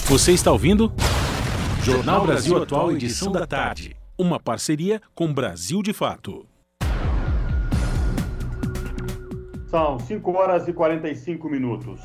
Você 0.07 0.31
está 0.31 0.51
ouvindo? 0.51 0.91
Jornal 1.83 2.25
Brasil 2.25 2.57
Atual, 2.57 2.91
edição 2.91 3.31
da 3.31 3.45
tarde 3.45 3.99
uma 4.19 4.37
parceria 4.37 5.01
com 5.15 5.33
Brasil 5.33 5.81
de 5.81 5.93
Fato. 5.93 6.45
São 9.67 9.97
5 9.97 10.31
horas 10.31 10.67
e 10.67 10.73
45 10.73 11.49
minutos. 11.49 12.01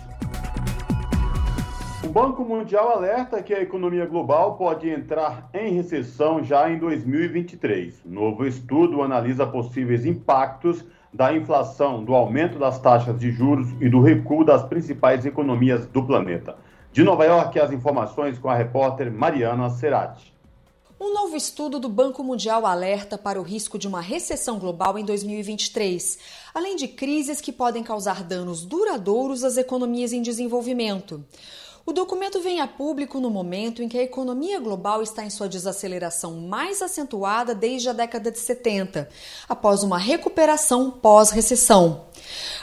O 2.05 2.09
Banco 2.09 2.45
Mundial 2.45 2.91
alerta 2.91 3.43
que 3.43 3.55
a 3.55 3.63
economia 3.63 4.05
global 4.05 4.59
pode 4.59 4.91
entrar 4.91 5.49
em 5.55 5.73
recessão 5.73 6.45
já 6.45 6.71
em 6.71 6.79
2023. 6.79 8.03
Novo 8.05 8.47
estudo 8.47 9.03
analisa 9.03 9.47
possíveis 9.47 10.05
impactos 10.05 10.85
da 11.11 11.35
inflação, 11.35 12.05
do 12.05 12.15
aumento 12.15 12.59
das 12.59 12.79
taxas 12.79 13.19
de 13.19 13.31
juros 13.33 13.69
e 13.81 13.89
do 13.89 14.03
recuo 14.03 14.45
das 14.45 14.63
principais 14.65 15.25
economias 15.25 15.87
do 15.87 16.05
planeta. 16.05 16.59
De 16.93 17.03
Nova 17.03 17.25
York, 17.25 17.59
as 17.59 17.73
informações 17.73 18.39
com 18.39 18.51
a 18.51 18.55
repórter 18.55 19.11
Mariana 19.11 19.71
Serati. 19.71 20.35
Um 21.01 21.13
novo 21.13 21.35
estudo 21.37 21.81
do 21.81 21.89
Banco 21.89 22.23
Mundial 22.23 22.67
alerta 22.67 23.17
para 23.17 23.41
o 23.41 23.43
risco 23.43 23.79
de 23.79 23.89
uma 23.89 24.01
recessão 24.03 24.59
global 24.59 24.99
em 24.99 25.05
2023, 25.05 26.19
além 26.55 26.77
de 26.77 26.87
crises 26.87 27.41
que 27.41 27.51
podem 27.51 27.83
causar 27.83 28.23
danos 28.23 28.65
duradouros 28.65 29.43
às 29.43 29.57
economias 29.57 30.13
em 30.13 30.23
desenvolvimento. 30.23 31.25
O 31.87 31.93
documento 31.93 32.41
vem 32.41 32.63
a 32.63 32.67
público 32.67 33.21
no 33.21 33.29
momento 33.29 33.83
em 33.83 33.89
que 33.91 33.99
a 33.99 34.03
economia 34.03 34.59
global 34.59 35.03
está 35.03 35.23
em 35.23 35.29
sua 35.29 35.51
desaceleração 35.51 36.33
mais 36.33 36.81
acentuada 36.81 37.55
desde 37.55 37.91
a 37.91 37.93
década 37.93 38.31
de 38.31 38.39
70, 38.39 39.07
após 39.47 39.83
uma 39.83 39.99
recuperação 39.99 40.91
pós-recessão. 40.91 42.07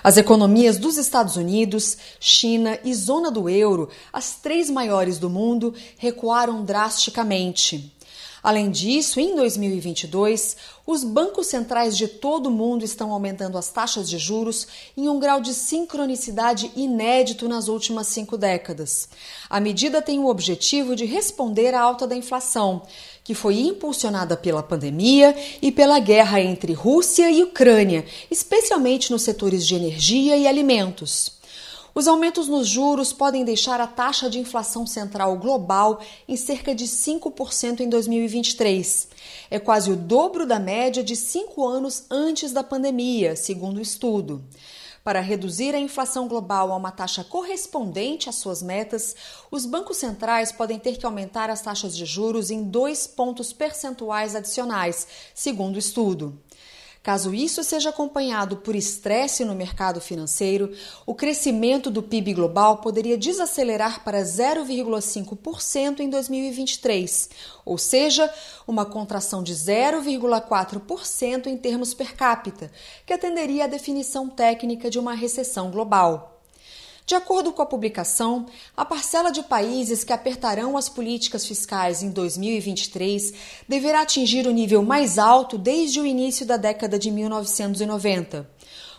As 0.04 0.18
economias 0.18 0.80
dos 0.80 0.98
Estados 0.98 1.36
Unidos, 1.36 2.00
China 2.20 2.80
e 2.84 2.96
zona 2.96 3.30
do 3.30 3.48
euro, 3.48 3.90
as 4.12 4.38
três 4.38 4.72
maiores 4.72 5.20
do 5.20 5.30
mundo, 5.30 5.76
recuaram 6.00 6.66
drasticamente. 6.66 7.96
Além 8.44 8.72
disso, 8.72 9.20
em 9.20 9.36
2022, 9.36 10.58
os 10.86 11.04
bancos 11.04 11.48
centrais 11.48 11.96
de 11.96 12.08
todo 12.08 12.48
o 12.48 12.52
mundo 12.52 12.84
estão 12.84 13.12
aumentando 13.12 13.58
as 13.58 13.70
taxas 13.70 14.10
de 14.10 14.18
juros 14.18 14.68
em 14.98 15.08
um 15.08 15.20
grau 15.20 15.40
de 15.40 15.54
sincronicidade 15.54 16.72
inédito 16.76 17.48
nas 17.48 17.68
últimas 17.68 18.08
cinco 18.08 18.38
décadas. 18.38 19.08
A 19.48 19.60
medida 19.60 20.02
tem 20.02 20.20
o 20.20 20.28
objetivo 20.28 20.96
de 20.96 21.06
responder 21.06 21.76
à 21.76 21.82
alta 21.82 22.08
da 22.08 22.16
inflação, 22.16 22.82
que 23.24 23.36
foi 23.36 23.60
impulsionada 23.60 24.36
pela 24.36 24.64
pandemia 24.64 25.36
e 25.62 25.72
pela 25.72 26.00
guerra 26.00 26.42
entre 26.42 26.74
Rússia 26.74 27.30
e 27.30 27.44
Ucrânia, 27.44 28.04
especialmente 28.32 29.12
nos 29.12 29.22
setores 29.22 29.68
de 29.68 29.76
energia 29.76 30.36
e 30.36 30.48
alimentos. 30.48 31.41
Os 31.94 32.08
aumentos 32.08 32.48
nos 32.48 32.68
juros 32.68 33.12
podem 33.12 33.44
deixar 33.44 33.82
a 33.82 33.88
taxa 33.88 34.30
de 34.30 34.40
inflação 34.40 34.88
central 34.88 35.38
global 35.38 36.00
em 36.26 36.38
cerca 36.38 36.74
de 36.74 36.86
5% 36.86 37.82
em 37.82 37.90
2023. 37.90 39.10
É 39.50 39.60
quase 39.60 39.92
o 39.92 39.98
dobro 39.98 40.46
da 40.46 40.58
média 40.58 41.04
de 41.04 41.18
cinco 41.18 41.68
anos 41.68 42.06
antes 42.10 42.54
da 42.54 42.64
pandemia, 42.64 43.36
segundo 43.36 43.78
o 43.78 43.82
estudo. 43.82 44.42
Para 45.04 45.20
reduzir 45.20 45.74
a 45.74 45.80
inflação 45.80 46.28
global 46.28 46.72
a 46.72 46.76
uma 46.76 46.92
taxa 46.92 47.24
correspondente 47.24 48.30
às 48.30 48.36
suas 48.36 48.62
metas, 48.62 49.16
os 49.50 49.66
bancos 49.66 49.98
centrais 49.98 50.52
podem 50.52 50.78
ter 50.78 50.96
que 50.96 51.06
aumentar 51.06 51.50
as 51.50 51.62
taxas 51.62 51.98
de 51.98 52.06
juros 52.06 52.52
em 52.52 52.64
dois 52.64 53.08
pontos 53.08 53.52
percentuais 53.52 54.36
adicionais, 54.36 55.08
segundo 55.34 55.76
o 55.76 55.80
estudo. 55.80 56.40
Caso 57.04 57.34
isso 57.34 57.64
seja 57.64 57.90
acompanhado 57.90 58.58
por 58.58 58.76
estresse 58.76 59.44
no 59.44 59.56
mercado 59.56 60.00
financeiro, 60.00 60.72
o 61.04 61.16
crescimento 61.16 61.90
do 61.90 62.04
PIB 62.04 62.36
global 62.36 62.78
poderia 62.78 63.18
desacelerar 63.18 64.04
para 64.04 64.22
0,5% 64.22 66.00
em 66.00 66.10
2023, 66.10 67.30
ou 67.66 67.80
seja, 67.80 68.32
uma 68.68 68.86
contração 68.86 69.42
de 69.42 69.56
0,4% 69.56 71.48
em 71.48 71.58
termos 71.58 71.96
per 71.96 72.16
capita, 72.16 72.72
que 73.04 73.14
atenderia 73.14 73.64
à 73.64 73.68
definição 73.68 74.30
técnica 74.30 74.88
de 74.88 75.00
uma 75.00 75.16
recessão 75.16 75.72
global. 75.72 76.41
De 77.12 77.16
acordo 77.16 77.52
com 77.52 77.62
a 77.62 77.66
publicação, 77.66 78.46
a 78.76 78.86
parcela 78.86 79.34
de 79.34 79.44
países 79.44 80.02
que 80.02 80.14
apertarão 80.14 80.78
as 80.78 80.88
políticas 80.88 81.46
fiscais 81.46 82.02
em 82.02 82.10
2023 82.10 83.34
deverá 83.68 84.00
atingir 84.00 84.48
o 84.48 84.52
nível 84.52 84.82
mais 84.82 85.20
alto 85.20 85.58
desde 85.58 86.00
o 86.00 86.06
início 86.06 86.46
da 86.46 86.56
década 86.56 86.98
de 86.98 87.12
1990. 87.12 88.50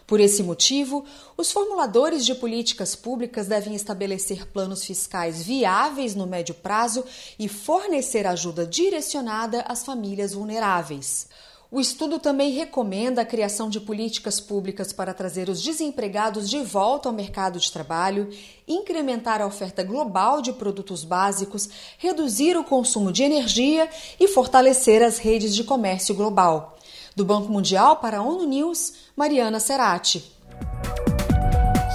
Por 0.06 0.20
esse 0.20 0.42
motivo, 0.42 1.06
os 1.38 1.50
formuladores 1.50 2.26
de 2.26 2.34
políticas 2.34 2.94
públicas 2.94 3.46
devem 3.46 3.74
estabelecer 3.74 4.46
planos 4.46 4.84
fiscais 4.84 5.42
viáveis 5.42 6.14
no 6.14 6.26
médio 6.26 6.54
prazo 6.54 7.02
e 7.38 7.48
fornecer 7.48 8.26
ajuda 8.26 8.66
direcionada 8.66 9.62
às 9.62 9.86
famílias 9.86 10.34
vulneráveis. 10.34 11.28
O 11.74 11.80
estudo 11.80 12.18
também 12.18 12.50
recomenda 12.50 13.22
a 13.22 13.24
criação 13.24 13.70
de 13.70 13.80
políticas 13.80 14.38
públicas 14.38 14.92
para 14.92 15.14
trazer 15.14 15.48
os 15.48 15.62
desempregados 15.62 16.50
de 16.50 16.60
volta 16.60 17.08
ao 17.08 17.14
mercado 17.14 17.58
de 17.58 17.72
trabalho, 17.72 18.28
incrementar 18.68 19.40
a 19.40 19.46
oferta 19.46 19.82
global 19.82 20.42
de 20.42 20.52
produtos 20.52 21.02
básicos, 21.02 21.70
reduzir 21.96 22.58
o 22.58 22.62
consumo 22.62 23.10
de 23.10 23.22
energia 23.22 23.88
e 24.20 24.28
fortalecer 24.28 25.02
as 25.02 25.16
redes 25.16 25.54
de 25.54 25.64
comércio 25.64 26.14
global. 26.14 26.76
Do 27.16 27.24
Banco 27.24 27.50
Mundial 27.50 27.96
para 27.96 28.18
a 28.18 28.22
ONU 28.22 28.44
News, 28.44 28.92
Mariana 29.16 29.58
Serati. 29.58 30.30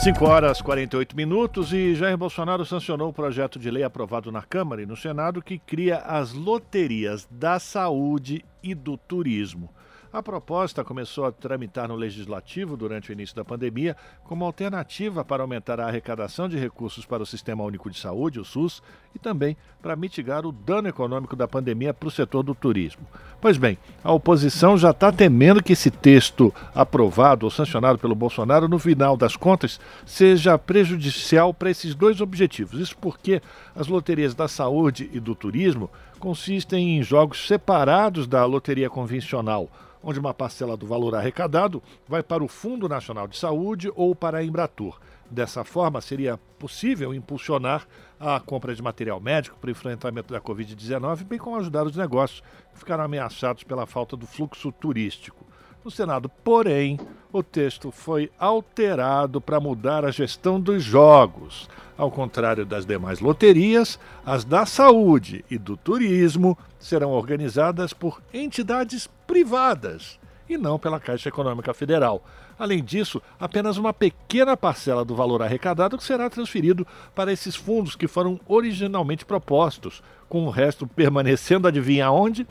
5 0.04 0.26
horas 0.26 0.62
48 0.62 1.16
minutos 1.16 1.74
e 1.74 1.96
Jair 1.96 2.16
Bolsonaro 2.16 2.66
sancionou 2.66 3.10
o 3.10 3.14
projeto 3.14 3.58
de 3.58 3.70
lei 3.70 3.84
aprovado 3.84 4.32
na 4.32 4.42
Câmara 4.42 4.82
e 4.82 4.86
no 4.86 4.96
Senado 4.96 5.42
que 5.42 5.58
cria 5.58 5.98
as 5.98 6.34
loterias 6.34 7.28
da 7.32 7.60
saúde 7.60 8.46
e 8.62 8.76
do 8.76 8.96
turismo. 8.96 9.70
A 10.12 10.24
proposta 10.24 10.86
começou 10.86 11.26
a 11.26 11.32
tramitar 11.34 11.90
no 11.90 11.96
Legislativo 11.96 12.78
durante 12.78 13.10
o 13.10 13.14
início 13.14 13.36
da 13.36 13.44
pandemia 13.44 13.96
como 14.24 14.46
alternativa 14.46 15.24
para 15.24 15.44
aumentar 15.44 15.82
a 15.82 15.88
arrecadação 15.88 16.48
de 16.48 16.58
recursos 16.58 17.06
para 17.06 17.22
o 17.22 17.26
Sistema 17.26 17.64
Único 17.64 17.90
de 17.90 18.00
Saúde, 18.00 18.40
o 18.40 18.46
SUS, 18.46 18.82
e 19.14 19.20
também 19.20 19.58
para 19.82 19.98
mitigar 19.98 20.46
o 20.46 20.52
dano 20.52 20.88
econômico 20.88 21.36
da 21.36 21.48
pandemia 21.48 21.94
para 21.94 22.08
o 22.08 22.12
setor 22.12 22.42
do 22.42 22.56
turismo. 22.56 23.06
Pois 23.42 23.58
bem, 23.58 23.78
a 24.02 24.12
oposição 24.14 24.78
já 24.78 24.92
está 24.92 25.12
temendo 25.12 25.62
que 25.62 25.74
esse 25.74 25.92
texto 25.92 26.54
aprovado 26.74 27.46
ou 27.46 27.52
sancionado 27.52 28.00
pelo 28.00 28.16
Bolsonaro, 28.16 28.70
no 28.70 28.80
final 28.80 29.18
das 29.18 29.36
contas, 29.36 29.78
seja 30.06 30.58
prejudicial 30.58 31.54
para 31.54 31.70
esses 31.70 31.94
dois 31.94 32.22
objetivos. 32.22 32.80
Isso 32.80 32.98
porque 32.98 33.42
as 33.76 33.88
loterias 33.88 34.34
da 34.34 34.48
saúde 34.48 35.10
e 35.12 35.20
do 35.20 35.36
turismo 35.36 35.90
consistem 36.18 36.98
em 36.98 37.04
jogos 37.04 37.46
separados 37.46 38.26
da 38.26 38.46
loteria 38.46 38.90
convencional 38.90 39.70
onde 40.08 40.22
uma 40.22 40.34
parcela 40.34 40.78
do 40.78 40.88
valor 40.88 41.14
arrecadado 41.16 41.84
vai 42.08 42.24
para 42.24 42.42
o 42.42 42.48
Fundo 42.48 42.88
Nacional 42.88 43.28
de 43.28 43.38
Saúde 43.38 43.92
ou 43.94 44.16
para 44.16 44.38
a 44.38 44.44
Embratur. 44.44 44.98
Dessa 45.30 45.66
forma, 45.66 46.00
seria 46.00 46.40
possível 46.58 47.14
impulsionar 47.14 47.86
a 48.18 48.40
compra 48.40 48.74
de 48.74 48.82
material 48.82 49.20
médico 49.20 49.58
para 49.60 49.68
o 49.68 49.72
enfrentamento 49.72 50.34
da 50.34 50.40
Covid-19, 50.40 51.26
bem 51.26 51.38
como 51.38 51.58
ajudar 51.58 51.86
os 51.86 51.98
negócios 51.98 52.42
que 52.72 52.80
ficaram 52.80 53.04
ameaçados 53.04 53.64
pela 53.64 53.86
falta 53.86 54.16
do 54.16 54.26
fluxo 54.26 54.72
turístico. 54.72 55.46
No 55.84 55.92
Senado, 55.92 56.30
porém, 56.42 56.98
o 57.30 57.44
texto 57.44 57.92
foi 57.92 58.32
alterado 58.40 59.42
para 59.42 59.60
mudar 59.60 60.06
a 60.06 60.12
gestão 60.12 60.58
dos 60.58 60.82
jogos. 60.84 61.70
Ao 61.98 62.10
contrário 62.10 62.66
das 62.66 62.86
demais 62.86 63.20
loterias, 63.20 64.00
as 64.26 64.46
da 64.46 64.66
saúde 64.66 65.44
e 65.52 65.58
do 65.58 65.76
turismo 65.76 66.58
serão 66.80 67.12
organizadas 67.12 67.92
por 67.92 68.22
entidades 68.34 69.10
privadas 69.28 70.18
e 70.50 70.58
não 70.58 70.80
pela 70.80 71.00
Caixa 71.00 71.30
Econômica 71.30 71.74
Federal. 71.74 72.24
Além 72.58 72.84
disso, 72.84 73.22
apenas 73.40 73.78
uma 73.78 73.94
pequena 73.94 74.58
parcela 74.58 75.06
do 75.06 75.16
valor 75.16 75.44
arrecadado 75.44 76.02
será 76.02 76.30
transferido 76.30 76.88
para 77.14 77.32
esses 77.32 77.56
fundos 77.56 77.96
que 77.96 78.08
foram 78.08 78.40
originalmente 78.48 79.26
propostos, 79.26 80.02
com 80.28 80.46
o 80.46 80.50
resto 80.50 80.88
permanecendo, 80.88 81.68
adivinha 81.68 82.10
onde? 82.10 82.48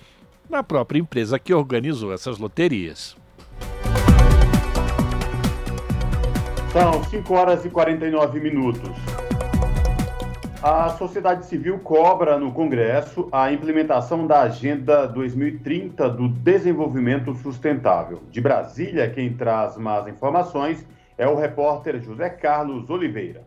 Na 0.48 0.62
própria 0.62 1.00
empresa 1.00 1.38
que 1.38 1.52
organizou 1.52 2.12
essas 2.12 2.38
loterias. 2.38 3.16
São 6.72 7.02
5 7.02 7.34
horas 7.34 7.64
e 7.64 7.70
49 7.70 8.38
minutos. 8.38 9.25
A 10.68 10.88
sociedade 10.88 11.46
civil 11.46 11.78
cobra 11.78 12.40
no 12.40 12.50
Congresso 12.50 13.28
a 13.30 13.52
implementação 13.52 14.26
da 14.26 14.40
Agenda 14.40 15.06
2030 15.06 16.10
do 16.10 16.28
Desenvolvimento 16.28 17.32
Sustentável. 17.36 18.20
De 18.32 18.40
Brasília, 18.40 19.08
quem 19.08 19.32
traz 19.32 19.76
mais 19.76 20.08
informações 20.08 20.84
é 21.16 21.28
o 21.28 21.36
repórter 21.36 22.02
José 22.02 22.28
Carlos 22.30 22.90
Oliveira. 22.90 23.45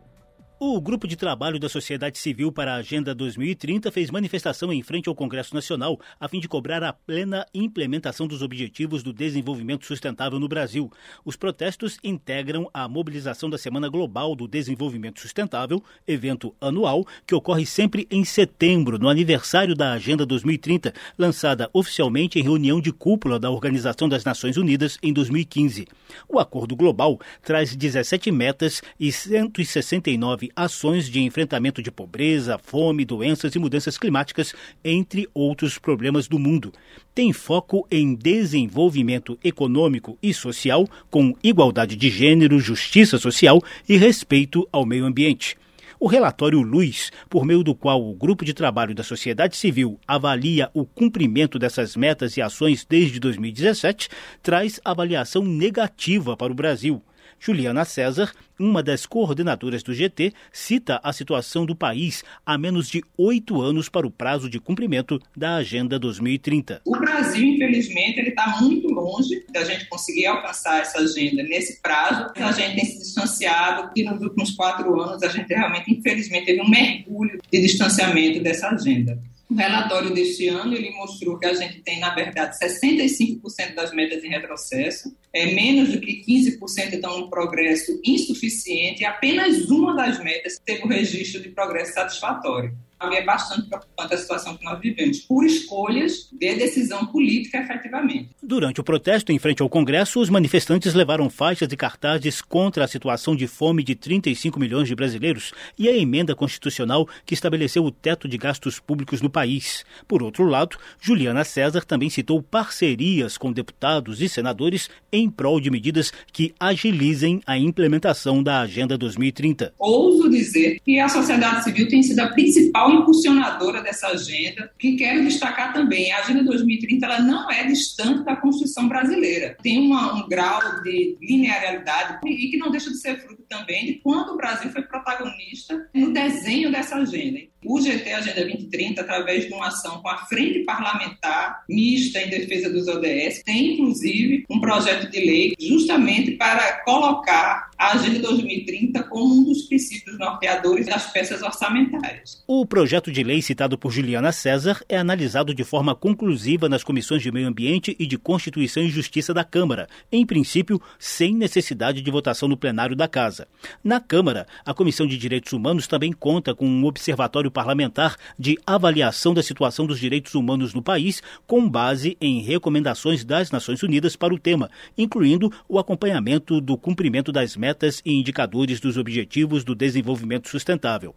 O 0.62 0.78
Grupo 0.78 1.08
de 1.08 1.16
Trabalho 1.16 1.58
da 1.58 1.70
Sociedade 1.70 2.18
Civil 2.18 2.52
para 2.52 2.74
a 2.74 2.76
Agenda 2.76 3.14
2030 3.14 3.90
fez 3.90 4.10
manifestação 4.10 4.70
em 4.70 4.82
frente 4.82 5.08
ao 5.08 5.14
Congresso 5.14 5.54
Nacional 5.54 5.98
a 6.20 6.28
fim 6.28 6.38
de 6.38 6.46
cobrar 6.46 6.82
a 6.82 6.92
plena 6.92 7.46
implementação 7.54 8.26
dos 8.26 8.42
Objetivos 8.42 9.02
do 9.02 9.10
Desenvolvimento 9.10 9.86
Sustentável 9.86 10.38
no 10.38 10.46
Brasil. 10.46 10.92
Os 11.24 11.34
protestos 11.34 11.96
integram 12.04 12.68
a 12.74 12.86
mobilização 12.86 13.48
da 13.48 13.56
Semana 13.56 13.88
Global 13.88 14.36
do 14.36 14.46
Desenvolvimento 14.46 15.18
Sustentável, 15.18 15.82
evento 16.06 16.54
anual 16.60 17.06
que 17.26 17.34
ocorre 17.34 17.64
sempre 17.64 18.06
em 18.10 18.22
setembro, 18.22 18.98
no 18.98 19.08
aniversário 19.08 19.74
da 19.74 19.92
Agenda 19.92 20.26
2030, 20.26 20.92
lançada 21.16 21.70
oficialmente 21.72 22.38
em 22.38 22.42
reunião 22.42 22.82
de 22.82 22.92
cúpula 22.92 23.40
da 23.40 23.50
Organização 23.50 24.10
das 24.10 24.24
Nações 24.24 24.58
Unidas 24.58 24.98
em 25.02 25.10
2015. 25.10 25.88
O 26.28 26.38
acordo 26.38 26.76
global 26.76 27.18
traz 27.42 27.74
17 27.74 28.30
metas 28.30 28.82
e 29.00 29.10
169 29.10 30.49
ações 30.54 31.08
de 31.08 31.20
enfrentamento 31.20 31.82
de 31.82 31.90
pobreza, 31.90 32.58
fome, 32.58 33.04
doenças 33.04 33.54
e 33.54 33.58
mudanças 33.58 33.96
climáticas, 33.96 34.54
entre 34.84 35.28
outros 35.32 35.78
problemas 35.78 36.28
do 36.28 36.38
mundo. 36.38 36.72
Tem 37.14 37.32
foco 37.32 37.86
em 37.90 38.14
desenvolvimento 38.14 39.38
econômico 39.42 40.18
e 40.22 40.32
social, 40.34 40.86
com 41.10 41.34
igualdade 41.42 41.96
de 41.96 42.10
gênero, 42.10 42.58
justiça 42.58 43.18
social 43.18 43.62
e 43.88 43.96
respeito 43.96 44.68
ao 44.72 44.86
meio 44.86 45.04
ambiente. 45.04 45.56
O 46.02 46.06
relatório 46.06 46.62
Luz, 46.62 47.12
por 47.28 47.44
meio 47.44 47.62
do 47.62 47.74
qual 47.74 48.02
o 48.02 48.14
grupo 48.14 48.42
de 48.42 48.54
trabalho 48.54 48.94
da 48.94 49.02
sociedade 49.02 49.54
civil 49.54 50.00
avalia 50.08 50.70
o 50.72 50.86
cumprimento 50.86 51.58
dessas 51.58 51.94
metas 51.94 52.38
e 52.38 52.40
ações 52.40 52.86
desde 52.88 53.20
2017, 53.20 54.08
traz 54.42 54.80
avaliação 54.82 55.44
negativa 55.44 56.34
para 56.38 56.50
o 56.50 56.54
Brasil. 56.54 57.02
Juliana 57.40 57.86
César, 57.86 58.30
uma 58.58 58.82
das 58.82 59.06
coordenadoras 59.06 59.82
do 59.82 59.94
GT, 59.94 60.34
cita 60.52 61.00
a 61.02 61.10
situação 61.10 61.64
do 61.64 61.74
país 61.74 62.22
a 62.44 62.58
menos 62.58 62.86
de 62.86 63.02
oito 63.16 63.62
anos 63.62 63.88
para 63.88 64.06
o 64.06 64.10
prazo 64.10 64.50
de 64.50 64.60
cumprimento 64.60 65.18
da 65.34 65.56
Agenda 65.56 65.98
2030. 65.98 66.82
O 66.84 66.98
Brasil, 66.98 67.42
infelizmente, 67.42 68.20
está 68.20 68.58
muito 68.60 68.88
longe 68.88 69.42
da 69.50 69.64
gente 69.64 69.88
conseguir 69.88 70.26
alcançar 70.26 70.82
essa 70.82 70.98
agenda 70.98 71.42
nesse 71.42 71.80
prazo. 71.80 72.30
A 72.36 72.52
gente 72.52 72.76
tem 72.76 72.84
se 72.84 72.98
distanciado 72.98 73.90
e 73.96 74.04
nos 74.04 74.20
últimos 74.20 74.50
quatro 74.50 75.00
anos 75.00 75.22
a 75.22 75.28
gente 75.28 75.48
realmente, 75.48 75.90
infelizmente, 75.90 76.44
teve 76.44 76.60
um 76.60 76.68
mergulho 76.68 77.40
de 77.50 77.60
distanciamento 77.62 78.42
dessa 78.42 78.68
agenda. 78.68 79.18
O 79.50 79.54
relatório 79.54 80.14
deste 80.14 80.46
ano 80.46 80.74
ele 80.74 80.90
mostrou 80.92 81.36
que 81.36 81.46
a 81.46 81.54
gente 81.54 81.80
tem, 81.80 81.98
na 81.98 82.14
verdade, 82.14 82.56
65% 82.56 83.74
das 83.74 83.92
metas 83.92 84.22
em 84.22 84.28
retrocesso, 84.28 85.12
é 85.32 85.46
menos 85.54 85.92
do 85.92 86.00
que 86.00 86.24
15% 86.24 86.94
estão 86.94 87.20
um 87.20 87.30
progresso 87.30 88.00
insuficiente. 88.04 89.02
E 89.02 89.04
apenas 89.04 89.70
uma 89.70 89.94
das 89.94 90.22
metas 90.22 90.60
teve 90.64 90.84
o 90.84 90.88
registro 90.88 91.40
de 91.40 91.50
progresso 91.50 91.94
satisfatório 91.94 92.74
é 93.00 93.24
bastante 93.24 93.68
preocupante 93.68 94.14
a 94.14 94.18
situação 94.18 94.56
que 94.56 94.64
nós 94.64 94.78
vivemos, 94.80 95.20
por 95.20 95.44
escolhas 95.44 96.28
de 96.32 96.54
decisão 96.54 97.06
política, 97.06 97.58
efetivamente. 97.58 98.28
Durante 98.42 98.80
o 98.80 98.84
protesto 98.84 99.32
em 99.32 99.38
frente 99.38 99.62
ao 99.62 99.68
Congresso, 99.68 100.20
os 100.20 100.28
manifestantes 100.28 100.94
levaram 100.94 101.30
faixas 101.30 101.72
e 101.72 101.76
cartazes 101.76 102.42
contra 102.42 102.84
a 102.84 102.88
situação 102.88 103.34
de 103.34 103.46
fome 103.46 103.82
de 103.82 103.94
35 103.94 104.60
milhões 104.60 104.88
de 104.88 104.94
brasileiros 104.94 105.52
e 105.78 105.88
a 105.88 105.96
emenda 105.96 106.34
constitucional 106.34 107.08
que 107.24 107.34
estabeleceu 107.34 107.84
o 107.84 107.90
teto 107.90 108.28
de 108.28 108.36
gastos 108.36 108.78
públicos 108.78 109.22
no 109.22 109.30
país. 109.30 109.84
Por 110.06 110.22
outro 110.22 110.44
lado, 110.44 110.76
Juliana 111.00 111.44
César 111.44 111.84
também 111.84 112.10
citou 112.10 112.42
parcerias 112.42 113.38
com 113.38 113.52
deputados 113.52 114.20
e 114.20 114.28
senadores 114.28 114.90
em 115.12 115.30
prol 115.30 115.60
de 115.60 115.70
medidas 115.70 116.12
que 116.32 116.54
agilizem 116.58 117.40
a 117.46 117.56
implementação 117.56 118.42
da 118.42 118.60
Agenda 118.60 118.96
2030. 118.98 119.74
Ouso 119.78 120.28
dizer 120.28 120.78
que 120.84 120.98
a 120.98 121.08
sociedade 121.08 121.64
civil 121.64 121.88
tem 121.88 122.02
sido 122.02 122.20
a 122.20 122.28
principal 122.28 122.89
impulsionadora 122.94 123.82
dessa 123.82 124.08
agenda, 124.08 124.70
que 124.78 124.96
quero 124.96 125.24
destacar 125.24 125.72
também, 125.72 126.12
a 126.12 126.18
Agenda 126.18 126.44
2030 126.44 127.06
ela 127.06 127.20
não 127.20 127.50
é 127.50 127.64
distante 127.64 128.24
da 128.24 128.36
Constituição 128.36 128.88
brasileira. 128.88 129.56
Tem 129.62 129.78
uma, 129.78 130.14
um 130.14 130.28
grau 130.28 130.82
de 130.82 131.16
linearidade 131.20 132.20
e 132.26 132.50
que 132.50 132.56
não 132.56 132.70
deixa 132.70 132.90
de 132.90 132.98
ser 132.98 133.20
fruto 133.20 133.42
também 133.48 133.86
de 133.86 133.94
quando 133.94 134.30
o 134.30 134.36
Brasil 134.36 134.70
foi 134.70 134.82
protagonista 134.82 135.88
no 135.94 136.12
desenho 136.12 136.70
dessa 136.70 136.96
agenda. 136.96 137.40
O 137.62 137.78
GT 137.78 138.10
Agenda 138.10 138.40
2030, 138.40 139.02
através 139.02 139.46
de 139.46 139.52
uma 139.52 139.68
ação 139.68 140.00
com 140.00 140.08
a 140.08 140.16
Frente 140.24 140.60
Parlamentar 140.60 141.62
Mista 141.68 142.18
em 142.18 142.30
Defesa 142.30 142.70
dos 142.70 142.88
ODS, 142.88 143.42
tem 143.44 143.74
inclusive 143.74 144.46
um 144.48 144.58
projeto 144.60 145.10
de 145.10 145.20
lei 145.20 145.54
justamente 145.60 146.32
para 146.32 146.82
colocar 146.84 147.70
a 147.76 147.92
Agenda 147.92 148.18
2030 148.20 149.02
como 149.04 149.40
um 149.40 149.44
dos 149.44 149.62
princípios 149.62 150.18
norteadores 150.18 150.86
das 150.86 151.12
peças 151.12 151.42
orçamentárias. 151.42 152.42
O 152.46 152.64
projeto 152.64 153.12
de 153.12 153.22
lei 153.22 153.42
citado 153.42 153.76
por 153.76 153.90
Juliana 153.90 154.32
César 154.32 154.82
é 154.88 154.96
analisado 154.96 155.54
de 155.54 155.64
forma 155.64 155.94
conclusiva 155.94 156.66
nas 156.66 156.82
comissões 156.82 157.22
de 157.22 157.30
Meio 157.30 157.48
Ambiente 157.48 157.94
e 157.98 158.06
de 158.06 158.16
Constituição 158.16 158.82
e 158.82 158.88
Justiça 158.88 159.34
da 159.34 159.44
Câmara, 159.44 159.86
em 160.10 160.24
princípio, 160.24 160.80
sem 160.98 161.34
necessidade 161.34 162.00
de 162.00 162.10
votação 162.10 162.48
no 162.48 162.56
plenário 162.56 162.96
da 162.96 163.06
Casa. 163.06 163.46
Na 163.84 164.00
Câmara, 164.00 164.46
a 164.64 164.72
Comissão 164.72 165.06
de 165.06 165.18
Direitos 165.18 165.52
Humanos 165.52 165.86
também 165.86 166.12
conta 166.12 166.54
com 166.54 166.66
um 166.66 166.84
observatório 166.84 167.49
parlamentar 167.50 168.16
de 168.38 168.58
avaliação 168.66 169.34
da 169.34 169.42
situação 169.42 169.86
dos 169.86 169.98
direitos 169.98 170.34
humanos 170.34 170.72
no 170.72 170.82
país, 170.82 171.22
com 171.46 171.68
base 171.68 172.16
em 172.20 172.40
recomendações 172.40 173.24
das 173.24 173.50
Nações 173.50 173.82
Unidas 173.82 174.16
para 174.16 174.34
o 174.34 174.38
tema, 174.38 174.70
incluindo 174.96 175.52
o 175.68 175.78
acompanhamento 175.78 176.60
do 176.60 176.76
cumprimento 176.76 177.32
das 177.32 177.56
metas 177.56 178.00
e 178.04 178.12
indicadores 178.12 178.80
dos 178.80 178.96
Objetivos 178.96 179.64
do 179.64 179.74
Desenvolvimento 179.74 180.48
Sustentável. 180.48 181.14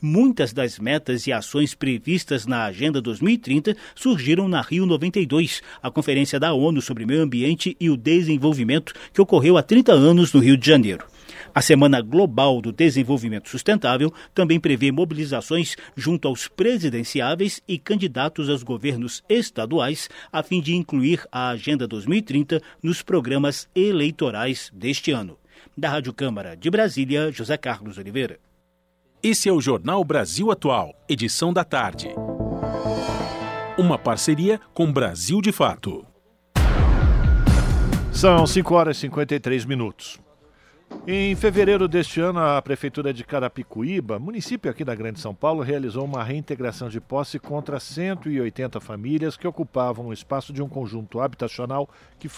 Muitas 0.00 0.52
das 0.52 0.78
metas 0.78 1.26
e 1.26 1.32
ações 1.32 1.74
previstas 1.74 2.46
na 2.46 2.64
Agenda 2.64 3.00
2030 3.00 3.76
surgiram 3.94 4.48
na 4.48 4.60
Rio 4.60 4.86
92, 4.86 5.62
a 5.82 5.90
Conferência 5.90 6.38
da 6.38 6.52
ONU 6.52 6.82
sobre 6.82 7.06
Meio 7.06 7.22
Ambiente 7.22 7.76
e 7.80 7.88
o 7.88 7.96
Desenvolvimento, 7.96 8.92
que 9.12 9.20
ocorreu 9.20 9.56
há 9.56 9.62
30 9.62 9.92
anos 9.92 10.32
no 10.32 10.40
Rio 10.40 10.56
de 10.56 10.66
Janeiro. 10.66 11.15
A 11.56 11.62
Semana 11.62 12.02
Global 12.02 12.60
do 12.60 12.70
Desenvolvimento 12.70 13.48
Sustentável 13.48 14.12
também 14.34 14.60
prevê 14.60 14.92
mobilizações 14.92 15.74
junto 15.96 16.28
aos 16.28 16.48
presidenciáveis 16.48 17.62
e 17.66 17.78
candidatos 17.78 18.50
aos 18.50 18.62
governos 18.62 19.24
estaduais, 19.26 20.10
a 20.30 20.42
fim 20.42 20.60
de 20.60 20.76
incluir 20.76 21.26
a 21.32 21.48
Agenda 21.48 21.88
2030 21.88 22.60
nos 22.82 23.00
programas 23.00 23.66
eleitorais 23.74 24.70
deste 24.74 25.12
ano. 25.12 25.38
Da 25.74 25.88
Rádio 25.88 26.12
Câmara 26.12 26.54
de 26.54 26.68
Brasília, 26.68 27.32
José 27.32 27.56
Carlos 27.56 27.96
Oliveira. 27.96 28.38
Esse 29.22 29.48
é 29.48 29.52
o 29.52 29.58
Jornal 29.58 30.04
Brasil 30.04 30.50
Atual, 30.50 30.94
edição 31.08 31.54
da 31.54 31.64
tarde. 31.64 32.10
Uma 33.78 33.96
parceria 33.96 34.60
com 34.74 34.92
Brasil 34.92 35.40
de 35.40 35.52
Fato. 35.52 36.04
São 38.12 38.46
5 38.46 38.74
horas 38.74 38.98
e 38.98 39.00
53 39.00 39.64
minutos. 39.64 40.25
Em 41.08 41.36
fevereiro 41.36 41.86
deste 41.86 42.20
ano, 42.20 42.40
a 42.40 42.60
Prefeitura 42.60 43.14
de 43.14 43.22
Carapicuíba, 43.22 44.18
município 44.18 44.68
aqui 44.68 44.84
da 44.84 44.92
Grande 44.92 45.20
São 45.20 45.32
Paulo, 45.32 45.62
realizou 45.62 46.04
uma 46.04 46.24
reintegração 46.24 46.88
de 46.88 47.00
posse 47.00 47.38
contra 47.38 47.78
180 47.78 48.80
famílias 48.80 49.36
que 49.36 49.46
ocupavam 49.46 50.06
o 50.06 50.12
espaço 50.12 50.52
de 50.52 50.60
um 50.60 50.68
conjunto 50.68 51.20
habitacional 51.20 51.88
que, 52.18 52.28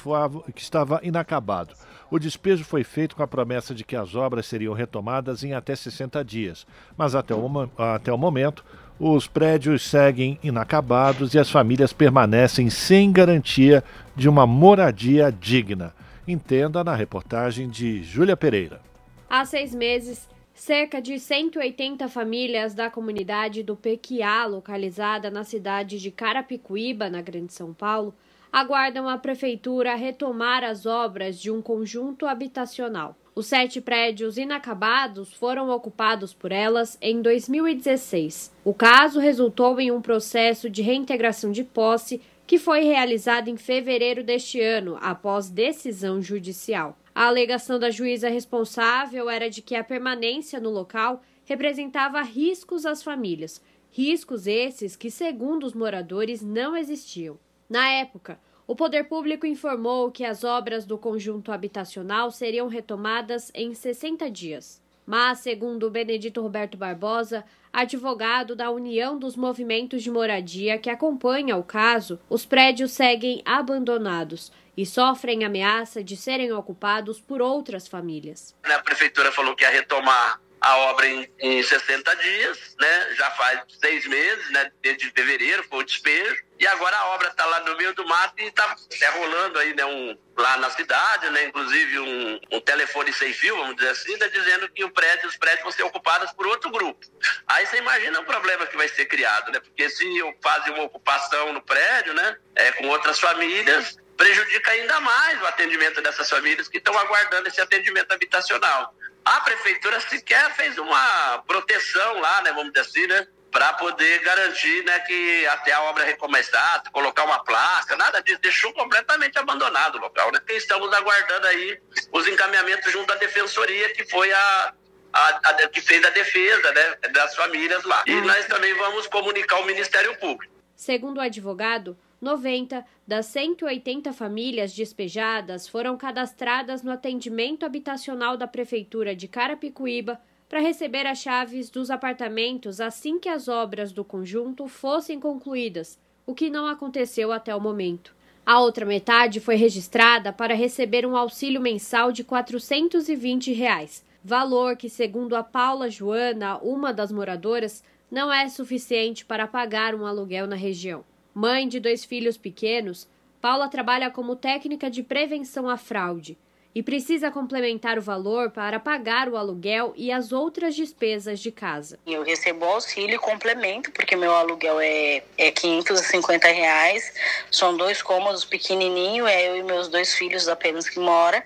que 0.54 0.60
estava 0.60 1.00
inacabado. 1.02 1.74
O 2.10 2.18
despejo 2.18 2.62
foi 2.62 2.84
feito 2.84 3.16
com 3.16 3.22
a 3.22 3.26
promessa 3.26 3.74
de 3.74 3.84
que 3.84 3.96
as 3.96 4.14
obras 4.14 4.44
seriam 4.44 4.74
retomadas 4.74 5.42
em 5.42 5.54
até 5.54 5.74
60 5.74 6.22
dias, 6.22 6.66
mas 6.94 7.14
até 7.14 7.34
o, 7.34 7.70
até 7.78 8.12
o 8.12 8.18
momento 8.18 8.62
os 9.00 9.26
prédios 9.26 9.82
seguem 9.82 10.38
inacabados 10.42 11.32
e 11.32 11.38
as 11.38 11.50
famílias 11.50 11.92
permanecem 11.92 12.68
sem 12.68 13.12
garantia 13.12 13.82
de 14.14 14.28
uma 14.28 14.46
moradia 14.46 15.32
digna. 15.32 15.94
Entenda 16.30 16.84
na 16.84 16.94
reportagem 16.94 17.70
de 17.70 18.02
Júlia 18.02 18.36
Pereira. 18.36 18.82
Há 19.30 19.46
seis 19.46 19.74
meses, 19.74 20.28
cerca 20.52 21.00
de 21.00 21.18
180 21.18 22.06
famílias 22.06 22.74
da 22.74 22.90
comunidade 22.90 23.62
do 23.62 23.74
Pequiá, 23.74 24.44
localizada 24.44 25.30
na 25.30 25.42
cidade 25.42 25.98
de 25.98 26.10
Carapicuíba, 26.10 27.08
na 27.08 27.22
Grande 27.22 27.54
São 27.54 27.72
Paulo, 27.72 28.14
aguardam 28.52 29.08
a 29.08 29.16
prefeitura 29.16 29.94
retomar 29.94 30.62
as 30.64 30.84
obras 30.84 31.40
de 31.40 31.50
um 31.50 31.62
conjunto 31.62 32.26
habitacional. 32.26 33.16
Os 33.34 33.46
sete 33.46 33.80
prédios 33.80 34.36
inacabados 34.36 35.32
foram 35.32 35.70
ocupados 35.70 36.34
por 36.34 36.52
elas 36.52 36.98
em 37.00 37.22
2016. 37.22 38.52
O 38.62 38.74
caso 38.74 39.18
resultou 39.18 39.80
em 39.80 39.90
um 39.90 40.02
processo 40.02 40.68
de 40.68 40.82
reintegração 40.82 41.50
de 41.50 41.64
posse 41.64 42.20
que 42.48 42.58
foi 42.58 42.80
realizado 42.80 43.48
em 43.48 43.58
fevereiro 43.58 44.24
deste 44.24 44.58
ano, 44.58 44.96
após 45.02 45.50
decisão 45.50 46.22
judicial. 46.22 46.98
A 47.14 47.26
alegação 47.26 47.78
da 47.78 47.90
juíza 47.90 48.30
responsável 48.30 49.28
era 49.28 49.50
de 49.50 49.60
que 49.60 49.74
a 49.74 49.84
permanência 49.84 50.58
no 50.58 50.70
local 50.70 51.20
representava 51.44 52.22
riscos 52.22 52.86
às 52.86 53.02
famílias, 53.02 53.62
riscos 53.90 54.46
esses 54.46 54.96
que, 54.96 55.10
segundo 55.10 55.64
os 55.64 55.74
moradores, 55.74 56.40
não 56.40 56.74
existiam. 56.74 57.38
Na 57.68 57.86
época, 57.90 58.40
o 58.66 58.74
poder 58.74 59.04
público 59.04 59.44
informou 59.44 60.10
que 60.10 60.24
as 60.24 60.42
obras 60.42 60.86
do 60.86 60.96
conjunto 60.96 61.52
habitacional 61.52 62.30
seriam 62.30 62.66
retomadas 62.66 63.52
em 63.54 63.74
60 63.74 64.30
dias. 64.30 64.82
Mas, 65.04 65.40
segundo 65.40 65.90
Benedito 65.90 66.40
Roberto 66.40 66.78
Barbosa, 66.78 67.44
advogado 67.72 68.56
da 68.56 68.70
União 68.70 69.18
dos 69.18 69.36
Movimentos 69.36 70.02
de 70.02 70.10
Moradia 70.10 70.78
que 70.78 70.90
acompanha 70.90 71.56
o 71.56 71.62
caso, 71.62 72.18
os 72.28 72.44
prédios 72.44 72.92
seguem 72.92 73.42
abandonados 73.44 74.52
e 74.76 74.86
sofrem 74.86 75.44
ameaça 75.44 76.04
de 76.04 76.16
serem 76.16 76.52
ocupados 76.52 77.20
por 77.20 77.42
outras 77.42 77.88
famílias. 77.88 78.54
A 78.62 78.78
prefeitura 78.78 79.32
falou 79.32 79.56
que 79.56 79.64
ia 79.64 79.70
retomar 79.70 80.40
a 80.60 80.76
obra 80.76 81.06
em, 81.06 81.30
em 81.38 81.62
60 81.62 82.16
dias, 82.16 82.76
né? 82.80 83.14
Já 83.14 83.30
faz 83.32 83.62
seis 83.80 84.06
meses, 84.06 84.50
né? 84.50 84.70
Desde 84.82 85.10
fevereiro 85.10 85.64
foi 85.68 85.80
o 85.80 85.84
despejo. 85.84 86.42
E 86.58 86.66
agora 86.66 86.96
a 86.96 87.06
obra 87.14 87.28
está 87.28 87.44
lá 87.44 87.60
no 87.60 87.76
meio 87.76 87.94
do 87.94 88.04
mato 88.06 88.34
e 88.38 88.46
está 88.46 88.76
é, 89.00 89.08
rolando 89.10 89.58
aí, 89.58 89.74
né? 89.74 89.84
Um, 89.84 90.18
lá 90.36 90.56
na 90.56 90.70
cidade, 90.70 91.30
né? 91.30 91.44
Inclusive 91.44 91.98
um, 92.00 92.40
um 92.52 92.60
telefone 92.60 93.12
sem 93.12 93.32
fio, 93.32 93.56
vamos 93.56 93.76
dizer 93.76 93.90
assim, 93.90 94.16
né, 94.16 94.28
dizendo 94.28 94.68
que 94.68 94.84
o 94.84 94.90
prédio, 94.90 95.28
os 95.28 95.36
prédios 95.36 95.62
vão 95.62 95.72
ser 95.72 95.84
ocupados 95.84 96.32
por 96.32 96.46
outro 96.46 96.70
grupo. 96.70 97.06
Aí 97.46 97.66
você 97.66 97.78
imagina 97.78 98.20
o 98.20 98.24
problema 98.24 98.66
que 98.66 98.76
vai 98.76 98.88
ser 98.88 99.06
criado, 99.06 99.52
né? 99.52 99.60
Porque 99.60 99.88
se 99.88 100.04
fazem 100.42 100.74
uma 100.74 100.84
ocupação 100.84 101.52
no 101.52 101.62
prédio, 101.62 102.12
né? 102.14 102.36
É, 102.56 102.72
com 102.72 102.88
outras 102.88 103.20
famílias, 103.20 103.96
prejudica 104.16 104.72
ainda 104.72 104.98
mais 105.00 105.40
o 105.40 105.46
atendimento 105.46 106.02
dessas 106.02 106.28
famílias 106.28 106.68
que 106.68 106.78
estão 106.78 106.98
aguardando 106.98 107.46
esse 107.46 107.60
atendimento 107.60 108.12
habitacional. 108.12 108.92
A 109.28 109.40
prefeitura 109.42 110.00
sequer 110.00 110.54
fez 110.54 110.78
uma 110.78 111.42
proteção 111.46 112.18
lá, 112.18 112.40
né, 112.42 112.52
vamos 112.52 112.72
dizer 112.72 112.86
assim, 112.86 113.06
né, 113.06 113.26
para 113.50 113.74
poder 113.74 114.20
garantir, 114.20 114.82
né, 114.84 114.98
que 115.00 115.46
até 115.48 115.72
a 115.72 115.82
obra 115.82 116.04
recomeçar, 116.04 116.82
colocar 116.90 117.24
uma 117.24 117.44
placa, 117.44 117.94
nada 117.96 118.22
disso, 118.22 118.40
deixou 118.40 118.72
completamente 118.72 119.38
abandonado 119.38 119.96
o 119.96 120.00
local, 120.00 120.32
né? 120.32 120.40
estamos 120.48 120.90
aguardando 120.94 121.46
aí 121.46 121.78
os 122.10 122.26
encaminhamentos 122.26 122.90
junto 122.90 123.12
à 123.12 123.16
defensoria, 123.16 123.92
que 123.92 124.04
foi 124.06 124.32
a, 124.32 124.74
a, 125.12 125.28
a, 125.28 125.68
que 125.68 125.80
fez 125.82 126.02
a 126.04 126.10
defesa 126.10 126.72
né, 126.72 127.08
das 127.10 127.34
famílias 127.34 127.84
lá. 127.84 128.04
E 128.06 128.20
nós 128.22 128.46
também 128.46 128.74
vamos 128.74 129.06
comunicar 129.06 129.56
ao 129.56 129.66
Ministério 129.66 130.16
Público. 130.18 130.54
Segundo 130.74 131.18
o 131.18 131.20
advogado, 131.20 131.98
90 132.20 132.84
das 133.06 133.26
180 133.26 134.12
famílias 134.12 134.74
despejadas 134.74 135.68
foram 135.68 135.96
cadastradas 135.96 136.82
no 136.82 136.90
atendimento 136.90 137.64
habitacional 137.64 138.36
da 138.36 138.46
Prefeitura 138.46 139.14
de 139.14 139.28
Carapicuíba 139.28 140.20
para 140.48 140.60
receber 140.60 141.06
as 141.06 141.18
chaves 141.18 141.70
dos 141.70 141.90
apartamentos 141.90 142.80
assim 142.80 143.20
que 143.20 143.28
as 143.28 143.46
obras 143.46 143.92
do 143.92 144.02
conjunto 144.02 144.66
fossem 144.66 145.20
concluídas, 145.20 145.98
o 146.26 146.34
que 146.34 146.50
não 146.50 146.66
aconteceu 146.66 147.30
até 147.30 147.54
o 147.54 147.60
momento. 147.60 148.16
A 148.44 148.60
outra 148.60 148.84
metade 148.84 149.40
foi 149.40 149.54
registrada 149.56 150.32
para 150.32 150.54
receber 150.54 151.06
um 151.06 151.16
auxílio 151.16 151.60
mensal 151.60 152.10
de 152.10 152.24
420 152.24 153.52
reais, 153.52 154.02
valor 154.24 154.74
que, 154.74 154.88
segundo 154.88 155.36
a 155.36 155.44
Paula 155.44 155.88
Joana, 155.88 156.58
uma 156.58 156.92
das 156.92 157.12
moradoras, 157.12 157.84
não 158.10 158.32
é 158.32 158.48
suficiente 158.48 159.24
para 159.24 159.46
pagar 159.46 159.94
um 159.94 160.06
aluguel 160.06 160.46
na 160.46 160.56
região. 160.56 161.04
Mãe 161.34 161.68
de 161.68 161.78
dois 161.78 162.04
filhos 162.04 162.36
pequenos, 162.36 163.08
Paula 163.40 163.68
trabalha 163.68 164.10
como 164.10 164.34
técnica 164.34 164.90
de 164.90 165.02
prevenção 165.02 165.68
à 165.68 165.76
fraude 165.76 166.36
e 166.74 166.82
precisa 166.82 167.30
complementar 167.30 167.98
o 167.98 168.02
valor 168.02 168.50
para 168.50 168.78
pagar 168.78 169.28
o 169.28 169.36
aluguel 169.36 169.92
e 169.96 170.12
as 170.12 170.32
outras 170.32 170.74
despesas 170.74 171.40
de 171.40 171.50
casa. 171.50 171.98
Eu 172.06 172.22
recebo 172.22 172.64
auxílio 172.64 173.16
e 173.16 173.18
complemento, 173.18 173.90
porque 173.90 174.14
meu 174.14 174.32
aluguel 174.34 174.78
é, 174.80 175.22
é 175.36 175.50
550 175.50 176.46
reais. 176.48 177.12
São 177.50 177.76
dois 177.76 178.02
cômodos 178.02 178.44
pequenininho, 178.44 179.26
é 179.26 179.48
eu 179.48 179.56
e 179.56 179.62
meus 179.62 179.88
dois 179.88 180.14
filhos 180.14 180.48
apenas 180.48 180.88
que 180.88 181.00
mora 181.00 181.44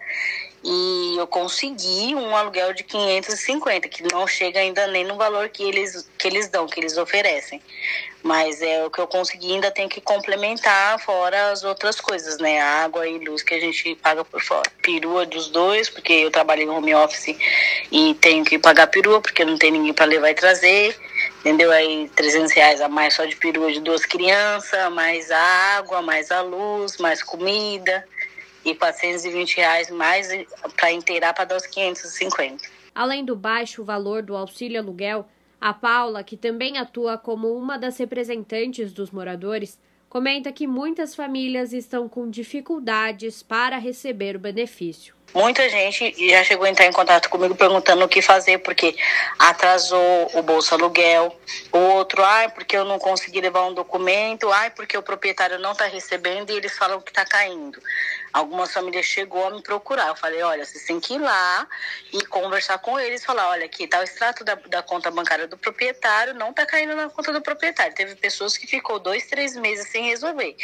e 0.65 1.17
eu 1.19 1.27
consegui 1.27 2.15
um 2.15 2.37
aluguel 2.37 2.73
de 2.73 2.85
550, 2.85 3.89
que 3.89 4.03
não 4.13 4.27
chega 4.29 4.61
ainda 4.61 4.87
nem 4.87 5.05
no 5.05 5.17
valor 5.17 5.49
que 5.49 5.63
eles, 5.63 6.09
que 6.17 6.29
eles 6.29 6.49
dão, 6.49 6.67
que 6.69 6.79
eles 6.79 6.97
oferecem. 6.97 7.61
Mas 8.23 8.63
é 8.63 8.85
o 8.85 8.91
que 8.91 9.01
eu 9.01 9.09
consegui, 9.09 9.53
ainda 9.53 9.73
tem 9.73 9.89
que 9.89 10.01
complementar 10.01 11.01
fora 11.01 11.51
as 11.51 11.65
outras 11.65 12.01
coisas, 12.01 12.39
né? 12.39 12.61
Água 12.61 13.09
e 13.09 13.19
luz 13.19 13.43
que 13.43 13.55
a 13.55 13.59
gente 13.59 13.97
paga 13.97 14.25
por 14.25 14.41
fora. 14.41 14.71
Perua 14.81 15.27
dos 15.27 15.49
dois, 15.49 15.91
porque 15.91 16.13
eu 16.13 16.31
trabalho 16.31 16.63
em 16.63 16.69
home 16.69 16.95
office 16.95 17.37
e 17.91 18.15
tenho 18.21 18.45
que 18.45 18.61
pagar 18.61 18.87
perua, 18.87 19.21
porque 19.21 19.45
não 19.45 19.59
tem 19.59 19.73
ninguém 19.73 19.93
para 19.93 20.05
levar 20.05 20.31
e 20.31 20.35
trazer. 20.35 20.97
Entendeu? 21.41 21.73
Aí 21.73 22.09
300 22.15 22.53
reais 22.53 22.81
a 22.81 22.89
mais 22.89 23.15
só 23.15 23.25
de 23.25 23.35
perua 23.35 23.73
de 23.73 23.81
duas 23.81 24.07
crianças, 24.07 24.93
mais 24.93 25.29
a 25.33 25.41
água, 25.77 26.01
mais 26.01 26.31
a 26.31 26.41
luz, 26.41 26.99
mais 26.99 27.21
comida 27.21 28.07
e 28.65 28.75
420 28.75 29.57
reais 29.57 29.91
mais 29.91 30.29
para 30.77 30.93
inteirar 30.93 31.35
para 31.35 31.45
dar 31.45 31.57
os 31.57 31.67
550. 31.67 32.63
Além 32.95 33.25
do 33.25 33.35
baixo 33.35 33.85
valor 33.85 34.23
do 34.23 34.37
auxílio 34.37 34.81
aluguel, 34.81 35.27
a 35.61 35.73
Paula, 35.73 36.25
que 36.25 36.37
também 36.37 36.77
atua 36.77 37.17
como 37.17 37.57
uma 37.57 37.79
das 37.79 37.97
representantes 37.97 38.93
dos 38.93 39.11
moradores, 39.11 39.79
comenta 40.09 40.53
que 40.53 40.67
muitas 40.67 41.15
famílias 41.15 41.73
estão 41.73 42.09
com 42.09 42.29
dificuldades 42.29 43.43
para 43.43 43.79
receber 43.79 44.37
o 44.37 44.41
benefício. 44.41 45.15
Muita 45.35 45.67
gente 45.71 46.15
já 46.29 46.45
chegou 46.45 46.67
a 46.67 46.71
entrar 46.71 46.87
em 46.87 46.93
contato 46.93 47.31
comigo 47.31 47.55
perguntando 47.55 48.05
o 48.05 48.09
que 48.09 48.21
fazer, 48.21 48.59
porque 48.59 48.95
atrasou 49.39 50.31
o 50.35 50.43
bolso 50.43 50.75
aluguel. 50.75 51.35
O 51.73 51.79
outro, 51.79 52.23
ai, 52.23 52.51
porque 52.51 52.77
eu 52.77 52.85
não 52.85 52.99
consegui 52.99 53.41
levar 53.41 53.65
um 53.65 53.73
documento, 53.73 54.51
ai, 54.53 54.71
porque 54.71 54.97
o 54.97 55.03
proprietário 55.03 55.59
não 55.59 55.73
está 55.73 55.87
recebendo 55.87 56.51
e 56.51 56.57
eles 56.57 56.77
falam 56.77 57.01
que 57.01 57.11
está 57.11 57.25
caindo. 57.25 57.81
Algumas 58.31 58.73
famílias 58.73 59.07
chegou 59.07 59.47
a 59.47 59.51
me 59.51 59.63
procurar. 59.63 60.09
Eu 60.09 60.17
falei, 60.17 60.43
olha, 60.43 60.67
vocês 60.67 60.85
têm 60.85 61.01
que 61.01 61.15
ir 61.15 61.19
lá 61.19 61.67
e 62.13 62.25
conversar 62.27 62.79
com 62.79 63.01
eles, 63.01 63.25
falar, 63.25 63.49
olha, 63.49 63.65
aqui 63.65 63.85
está 63.85 64.01
o 64.01 64.03
extrato 64.03 64.45
da, 64.45 64.55
da 64.55 64.83
conta 64.83 65.11
bancária 65.11 65.47
do 65.47 65.57
proprietário, 65.57 66.35
não 66.35 66.51
está 66.51 66.67
caindo 66.67 66.95
na 66.95 67.09
conta 67.09 67.33
do 67.33 67.41
proprietário. 67.41 67.95
Teve 67.95 68.15
pessoas 68.17 68.59
que 68.59 68.67
ficou 68.67 68.99
dois, 68.99 69.27
três 69.27 69.57
meses 69.57 69.89
sem 69.89 70.09
resolver. 70.09 70.55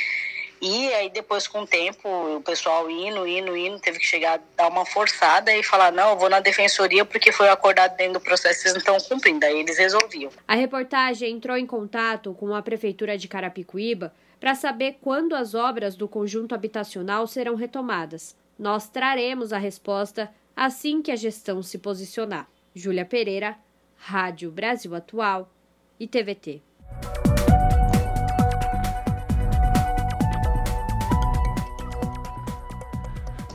E 0.60 0.92
aí 0.94 1.10
depois 1.10 1.46
com 1.46 1.62
o 1.62 1.66
tempo, 1.66 2.08
o 2.08 2.40
pessoal 2.40 2.90
indo, 2.90 3.26
indo, 3.26 3.56
indo, 3.56 3.78
teve 3.78 3.98
que 3.98 4.04
chegar, 4.04 4.40
dar 4.56 4.68
uma 4.68 4.84
forçada 4.84 5.54
e 5.54 5.62
falar, 5.62 5.92
não, 5.92 6.10
eu 6.10 6.16
vou 6.16 6.28
na 6.28 6.40
defensoria 6.40 7.04
porque 7.04 7.32
foi 7.32 7.48
acordado 7.48 7.96
dentro 7.96 8.14
do 8.14 8.20
processo, 8.20 8.60
vocês 8.60 8.74
não 8.74 8.80
estão 8.80 8.98
cumprindo. 9.00 9.44
Aí 9.44 9.60
eles 9.60 9.78
resolviam. 9.78 10.30
A 10.46 10.54
reportagem 10.54 11.32
entrou 11.32 11.56
em 11.56 11.66
contato 11.66 12.34
com 12.34 12.54
a 12.54 12.62
Prefeitura 12.62 13.16
de 13.16 13.28
Carapicuíba 13.28 14.12
para 14.40 14.54
saber 14.54 14.98
quando 15.00 15.34
as 15.34 15.54
obras 15.54 15.96
do 15.96 16.08
conjunto 16.08 16.54
habitacional 16.54 17.26
serão 17.26 17.54
retomadas. 17.54 18.36
Nós 18.58 18.88
traremos 18.88 19.52
a 19.52 19.58
resposta 19.58 20.32
assim 20.56 21.00
que 21.00 21.12
a 21.12 21.16
gestão 21.16 21.62
se 21.62 21.78
posicionar. 21.78 22.48
Júlia 22.74 23.04
Pereira, 23.04 23.56
Rádio 23.96 24.50
Brasil 24.50 24.94
Atual 24.94 25.50
e 25.98 26.06
TVT. 26.06 26.62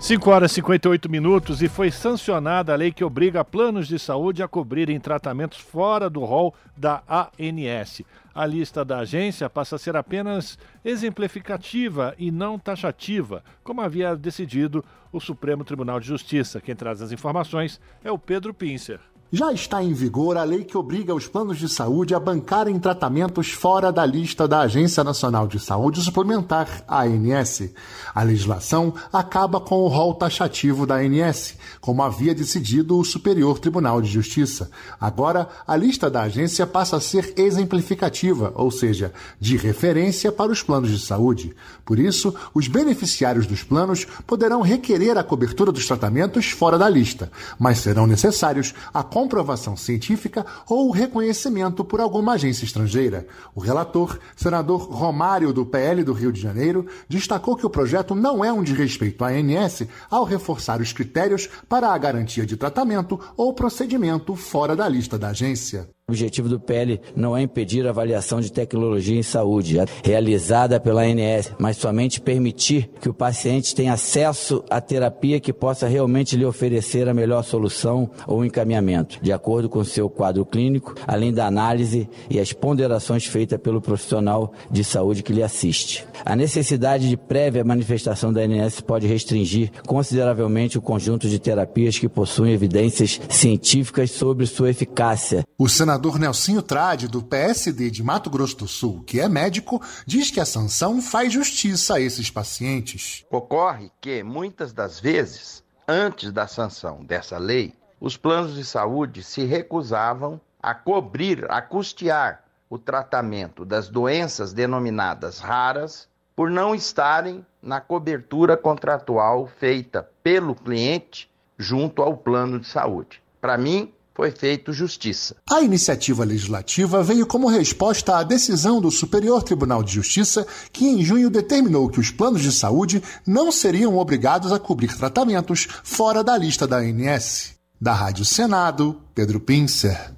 5 0.04 0.30
horas 0.30 0.52
e 0.52 0.56
58 0.56 1.10
minutos 1.10 1.62
e 1.62 1.70
foi 1.70 1.90
sancionada 1.90 2.74
a 2.74 2.76
lei 2.76 2.92
que 2.92 3.06
obriga 3.06 3.46
planos 3.46 3.88
de 3.88 3.98
saúde 3.98 4.44
a 4.44 4.50
cobrirem 4.50 5.00
tratamentos 5.00 5.60
fora 5.60 6.10
do 6.10 6.26
rol 6.26 6.54
da 6.76 7.02
ANS. 7.08 8.02
A 8.36 8.46
lista 8.46 8.84
da 8.84 9.00
agência 9.00 9.50
passa 9.50 9.78
a 9.78 9.80
ser 9.80 9.96
apenas 9.96 10.60
exemplificativa 10.84 12.14
e 12.18 12.32
não 12.32 12.60
taxativa, 12.60 13.46
como 13.64 13.80
havia 13.80 14.14
decidido 14.14 14.84
o 15.10 15.22
Supremo 15.22 15.64
Tribunal 15.64 16.02
de 16.02 16.08
Justiça. 16.08 16.60
Quem 16.60 16.76
traz 16.76 17.02
as 17.02 17.14
informações 17.14 17.80
é 18.04 18.12
o 18.12 18.20
Pedro 18.20 18.54
Pincer. 18.54 19.00
Já 19.36 19.52
está 19.52 19.84
em 19.84 19.94
vigor 19.94 20.38
a 20.38 20.44
lei 20.44 20.64
que 20.64 20.78
obriga 20.78 21.12
os 21.12 21.26
planos 21.26 21.58
de 21.58 21.68
saúde 21.68 22.14
a 22.14 22.20
bancarem 22.20 22.78
tratamentos 22.78 23.50
fora 23.50 23.92
da 23.92 24.06
lista 24.06 24.48
da 24.48 24.60
Agência 24.60 25.04
Nacional 25.04 25.48
de 25.48 25.60
Saúde 25.60 26.04
Suplementar, 26.04 26.84
ANS. 26.88 27.72
A 28.14 28.22
legislação 28.22 28.94
acaba 29.12 29.60
com 29.60 29.78
o 29.78 29.88
rol 29.88 30.14
taxativo 30.14 30.86
da 30.86 30.98
ANS, 30.98 31.58
como 31.82 32.04
havia 32.04 32.36
decidido 32.36 32.96
o 32.96 33.04
Superior 33.04 33.58
Tribunal 33.58 34.04
de 34.04 34.08
Justiça. 34.08 34.70
Agora, 35.02 35.50
a 35.66 35.76
lista 35.76 36.12
da 36.12 36.22
agência 36.22 36.68
passa 36.68 36.98
a 36.98 37.02
ser 37.02 37.34
exemplificativa, 37.36 38.54
ou 38.54 38.70
seja, 38.70 39.12
de 39.40 39.58
referência 39.58 40.32
para 40.32 40.52
os 40.52 40.62
planos 40.62 40.92
de 40.92 41.00
saúde. 41.00 41.56
Por 41.84 41.98
isso, 41.98 42.36
os 42.54 42.68
beneficiários 42.68 43.48
dos 43.48 43.64
planos 43.64 44.06
poderão 44.28 44.62
requerer 44.62 45.18
a 45.18 45.24
cobertura 45.24 45.72
dos 45.72 45.88
tratamentos 45.88 46.52
fora 46.52 46.78
da 46.78 46.88
lista, 46.88 47.32
mas 47.58 47.80
serão 47.80 48.06
necessários 48.06 48.76
a 48.94 49.02
comprovação 49.24 49.78
científica 49.78 50.46
ou 50.68 50.92
reconhecimento 50.92 51.86
por 51.86 52.02
alguma 52.02 52.34
agência 52.34 52.66
estrangeira. 52.66 53.26
O 53.56 53.62
relator, 53.62 54.20
senador 54.36 54.82
Romário 54.82 55.54
do 55.54 55.66
PL 55.66 56.04
do 56.04 56.12
Rio 56.12 56.32
de 56.32 56.42
Janeiro, 56.42 56.86
destacou 57.08 57.56
que 57.56 57.66
o 57.66 57.70
projeto 57.70 58.14
não 58.14 58.44
é 58.44 58.52
um 58.52 58.62
desrespeito 58.62 59.24
à 59.24 59.30
ANS 59.30 59.84
ao 60.12 60.26
reforçar 60.26 60.82
os 60.82 60.92
critérios 60.92 61.48
para 61.70 61.94
a 61.94 61.98
garantia 61.98 62.46
de 62.46 62.58
tratamento 62.58 63.18
ou 63.38 63.54
procedimento 63.54 64.36
fora 64.36 64.76
da 64.76 64.90
lista 64.90 65.18
da 65.18 65.30
agência. 65.30 65.93
O 66.06 66.12
objetivo 66.12 66.50
do 66.50 66.60
PL 66.60 67.00
não 67.16 67.36
é 67.36 67.42
impedir 67.42 67.88
a 67.88 67.92
avaliação 67.92 68.42
de 68.42 68.52
tecnologia 68.52 69.18
em 69.18 69.24
saúde 69.24 69.78
realizada 70.04 70.78
pela 70.78 71.02
ANS, 71.02 71.54
mas 71.58 71.78
somente 71.78 72.20
permitir 72.20 72.90
que 73.00 73.08
o 73.08 73.14
paciente 73.14 73.74
tenha 73.74 73.94
acesso 73.94 74.66
à 74.70 74.82
terapia 74.82 75.40
que 75.40 75.54
possa 75.54 75.88
realmente 75.88 76.36
lhe 76.36 76.44
oferecer 76.44 77.08
a 77.08 77.14
melhor 77.14 77.42
solução 77.42 78.12
ou 78.28 78.44
encaminhamento, 78.44 79.18
de 79.22 79.32
acordo 79.32 79.70
com 79.70 79.82
seu 79.86 80.10
quadro 80.10 80.46
clínico, 80.46 80.94
além 81.08 81.34
da 81.34 81.48
análise 81.48 82.10
e 82.30 82.38
as 82.38 82.52
ponderações 82.52 83.26
feitas 83.26 83.62
pelo 83.62 83.80
profissional 83.80 84.52
de 84.70 84.84
saúde 84.84 85.24
que 85.24 85.32
lhe 85.32 85.42
assiste. 85.42 86.06
A 86.26 86.36
necessidade 86.36 87.08
de 87.08 87.16
prévia 87.16 87.64
manifestação 87.64 88.34
da 88.34 88.42
ANS 88.42 88.82
pode 88.82 89.08
restringir 89.08 89.72
consideravelmente 89.88 90.78
o 90.78 90.82
conjunto 90.82 91.30
de 91.30 91.40
terapias 91.40 91.98
que 91.98 92.10
possuem 92.10 92.52
evidências 92.52 93.22
científicas 93.30 94.12
sobre 94.12 94.46
sua 94.46 94.70
eficácia. 94.70 95.46
O 95.58 95.70
senador 95.70 95.93
Nelsinho 96.20 96.62
Trade, 96.62 97.08
do 97.08 97.22
PSD 97.22 97.90
de 97.90 98.04
Mato 98.04 98.30
Grosso 98.30 98.58
do 98.58 98.68
Sul, 98.68 99.04
que 99.06 99.20
é 99.20 99.28
médico, 99.28 99.82
diz 100.06 100.32
que 100.32 100.40
a 100.40 100.46
sanção 100.46 101.02
faz 101.02 101.32
justiça 101.32 101.96
a 101.96 102.00
esses 102.00 102.30
pacientes. 102.30 103.26
Ocorre 103.30 103.92
que, 104.00 104.24
muitas 104.24 104.74
das 104.74 105.00
vezes, 105.00 105.64
antes 105.88 106.32
da 106.32 106.48
sanção 106.48 107.04
dessa 107.04 107.38
lei, 107.38 107.74
os 108.00 108.18
planos 108.18 108.56
de 108.56 108.66
saúde 108.66 109.24
se 109.24 109.44
recusavam 109.46 110.40
a 110.62 110.74
cobrir, 110.74 111.46
a 111.50 111.62
custear 111.62 112.44
o 112.70 112.78
tratamento 112.78 113.64
das 113.64 113.88
doenças 113.88 114.52
denominadas 114.52 115.40
raras 115.40 116.08
por 116.36 116.50
não 116.50 116.74
estarem 116.74 117.46
na 117.62 117.80
cobertura 117.80 118.58
contratual 118.58 119.48
feita 119.48 120.10
pelo 120.24 120.56
cliente 120.56 121.30
junto 121.58 122.02
ao 122.02 122.18
plano 122.18 122.60
de 122.60 122.68
saúde. 122.68 123.22
Para 123.40 123.58
mim, 123.58 123.94
foi 124.16 124.32
feito 124.32 124.72
justiça. 124.72 125.36
A 125.50 125.62
iniciativa 125.62 126.24
legislativa 126.24 127.02
veio 127.02 127.26
como 127.26 127.50
resposta 127.50 128.18
à 128.18 128.24
decisão 128.24 128.80
do 128.80 128.92
Superior 128.92 129.44
Tribunal 129.44 129.82
de 129.82 129.94
Justiça, 129.94 130.46
que 130.72 130.86
em 130.86 131.04
junho 131.04 131.30
determinou 131.30 131.90
que 131.90 132.00
os 132.00 132.12
planos 132.12 132.42
de 132.42 132.52
saúde 132.52 133.02
não 133.26 133.52
seriam 133.52 133.98
obrigados 133.98 134.52
a 134.52 134.60
cobrir 134.60 134.96
tratamentos 134.96 135.68
fora 135.84 136.24
da 136.24 136.38
lista 136.38 136.68
da 136.68 136.78
ANS. 136.78 137.54
Da 137.82 137.94
Rádio 137.94 138.24
Senado, 138.24 139.02
Pedro 139.14 139.40
Pincer. 139.40 140.14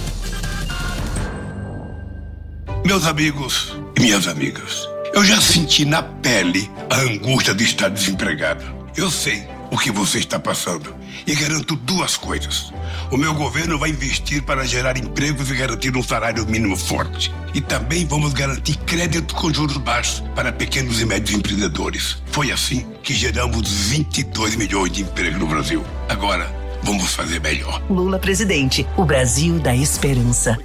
Meus 2.85 3.05
amigos 3.05 3.75
e 3.97 4.01
minhas 4.01 4.27
amigas, 4.27 4.87
eu 5.13 5.23
já 5.23 5.39
senti 5.39 5.85
na 5.85 6.01
pele 6.01 6.69
a 6.89 7.01
angústia 7.01 7.53
de 7.53 7.63
estar 7.63 7.89
desempregado. 7.89 8.63
Eu 8.97 9.11
sei 9.11 9.47
o 9.71 9.77
que 9.77 9.91
você 9.91 10.19
está 10.19 10.39
passando 10.39 10.95
e 11.25 11.35
garanto 11.35 11.75
duas 11.75 12.17
coisas. 12.17 12.71
O 13.11 13.17
meu 13.17 13.33
governo 13.33 13.77
vai 13.77 13.89
investir 13.89 14.43
para 14.43 14.65
gerar 14.65 14.97
empregos 14.97 15.49
e 15.49 15.55
garantir 15.55 15.95
um 15.95 16.03
salário 16.03 16.45
mínimo 16.45 16.75
forte. 16.75 17.33
E 17.53 17.61
também 17.61 18.05
vamos 18.05 18.33
garantir 18.33 18.77
crédito 18.79 19.33
com 19.35 19.53
juros 19.53 19.77
baixos 19.77 20.23
para 20.35 20.51
pequenos 20.51 21.01
e 21.01 21.05
médios 21.05 21.37
empreendedores. 21.37 22.17
Foi 22.31 22.51
assim 22.51 22.85
que 23.03 23.13
geramos 23.13 23.67
22 23.89 24.55
milhões 24.55 24.91
de 24.91 25.01
empregos 25.01 25.39
no 25.39 25.47
Brasil. 25.47 25.83
Agora, 26.07 26.51
Vamos 26.83 27.13
fazer 27.13 27.39
melhor. 27.41 27.81
Lula 27.89 28.17
presidente, 28.17 28.87
o 28.97 29.03
Brasil 29.03 29.59
da 29.59 29.75
esperança. 29.75 30.57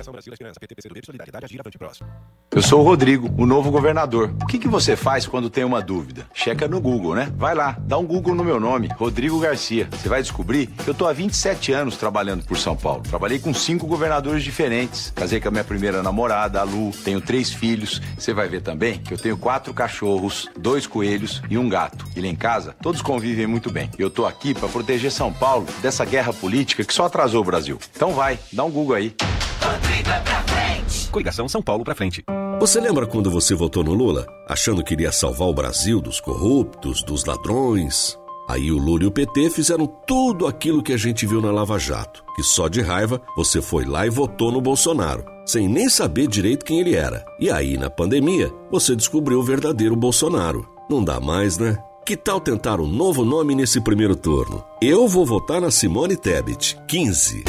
Eu 2.50 2.62
sou 2.62 2.80
o 2.80 2.84
Rodrigo, 2.84 3.30
o 3.36 3.44
novo 3.44 3.70
governador. 3.70 4.34
O 4.42 4.46
que, 4.46 4.58
que 4.58 4.68
você 4.68 4.94
faz 4.94 5.26
quando 5.26 5.50
tem 5.50 5.64
uma 5.64 5.82
dúvida? 5.82 6.26
Checa 6.32 6.68
no 6.68 6.80
Google, 6.80 7.14
né? 7.14 7.32
Vai 7.36 7.54
lá, 7.54 7.76
dá 7.80 7.98
um 7.98 8.06
Google 8.06 8.34
no 8.34 8.44
meu 8.44 8.60
nome, 8.60 8.88
Rodrigo 8.96 9.40
Garcia. 9.40 9.88
Você 9.90 10.08
vai 10.08 10.22
descobrir 10.22 10.68
que 10.68 10.88
eu 10.88 10.94
tô 10.94 11.06
há 11.06 11.12
27 11.12 11.72
anos 11.72 11.96
trabalhando 11.96 12.44
por 12.44 12.56
São 12.56 12.76
Paulo. 12.76 13.02
Trabalhei 13.02 13.40
com 13.40 13.52
cinco 13.52 13.86
governadores 13.86 14.44
diferentes. 14.44 15.12
Casei 15.14 15.40
com 15.40 15.48
a 15.48 15.50
minha 15.50 15.64
primeira 15.64 16.02
namorada, 16.02 16.60
a 16.60 16.62
Lu. 16.62 16.92
Tenho 17.04 17.20
três 17.20 17.52
filhos. 17.52 18.00
Você 18.16 18.32
vai 18.32 18.48
ver 18.48 18.62
também 18.62 18.98
que 18.98 19.12
eu 19.12 19.18
tenho 19.18 19.36
quatro 19.36 19.74
cachorros, 19.74 20.48
dois 20.56 20.86
coelhos 20.86 21.42
e 21.50 21.58
um 21.58 21.68
gato. 21.68 22.06
E 22.14 22.20
lá 22.20 22.28
em 22.28 22.36
casa, 22.36 22.74
todos 22.80 23.02
convivem 23.02 23.46
muito 23.46 23.70
bem. 23.70 23.90
Eu 23.98 24.08
tô 24.08 24.26
aqui 24.26 24.54
para 24.54 24.68
proteger 24.68 25.10
São 25.10 25.32
Paulo 25.32 25.66
dessa 25.82 26.03
essa 26.04 26.10
guerra 26.10 26.32
política 26.32 26.84
que 26.84 26.92
só 26.92 27.06
atrasou 27.06 27.40
o 27.40 27.44
Brasil. 27.44 27.78
Então 27.96 28.12
vai, 28.12 28.38
dá 28.52 28.62
um 28.64 28.70
Google 28.70 28.94
aí. 28.94 29.14
Rodrigo 29.60 30.10
é 30.10 30.20
pra 30.20 30.42
frente. 30.42 31.08
Coligação 31.08 31.48
São 31.48 31.62
Paulo 31.62 31.82
pra 31.82 31.94
frente. 31.94 32.22
Você 32.60 32.80
lembra 32.80 33.06
quando 33.06 33.30
você 33.30 33.54
votou 33.54 33.82
no 33.82 33.94
Lula? 33.94 34.26
Achando 34.48 34.84
que 34.84 34.94
iria 34.94 35.10
salvar 35.10 35.48
o 35.48 35.54
Brasil 35.54 36.00
dos 36.00 36.20
corruptos, 36.20 37.02
dos 37.02 37.24
ladrões? 37.24 38.16
Aí 38.48 38.70
o 38.70 38.78
Lula 38.78 39.04
e 39.04 39.06
o 39.06 39.10
PT 39.10 39.50
fizeram 39.50 39.86
tudo 40.06 40.46
aquilo 40.46 40.82
que 40.82 40.92
a 40.92 40.98
gente 40.98 41.26
viu 41.26 41.40
na 41.40 41.50
Lava 41.50 41.78
Jato. 41.78 42.22
Que 42.36 42.42
só 42.42 42.68
de 42.68 42.82
raiva 42.82 43.20
você 43.34 43.62
foi 43.62 43.84
lá 43.84 44.06
e 44.06 44.10
votou 44.10 44.52
no 44.52 44.60
Bolsonaro, 44.60 45.24
sem 45.46 45.66
nem 45.66 45.88
saber 45.88 46.26
direito 46.26 46.64
quem 46.64 46.80
ele 46.80 46.94
era. 46.94 47.24
E 47.40 47.50
aí, 47.50 47.78
na 47.78 47.88
pandemia, 47.88 48.52
você 48.70 48.94
descobriu 48.94 49.40
o 49.40 49.44
verdadeiro 49.44 49.96
Bolsonaro. 49.96 50.68
Não 50.90 51.02
dá 51.02 51.18
mais, 51.18 51.56
né? 51.56 51.78
Que 52.06 52.18
tal 52.18 52.38
tentar 52.38 52.80
um 52.80 52.86
novo 52.86 53.24
nome 53.24 53.54
nesse 53.54 53.80
primeiro 53.80 54.14
turno? 54.14 54.62
Eu 54.78 55.08
vou 55.08 55.24
votar 55.24 55.58
na 55.58 55.70
Simone 55.70 56.18
Tebet, 56.18 56.78
15. 56.86 57.44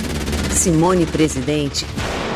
Simone 0.49 1.05
Presidente 1.05 1.85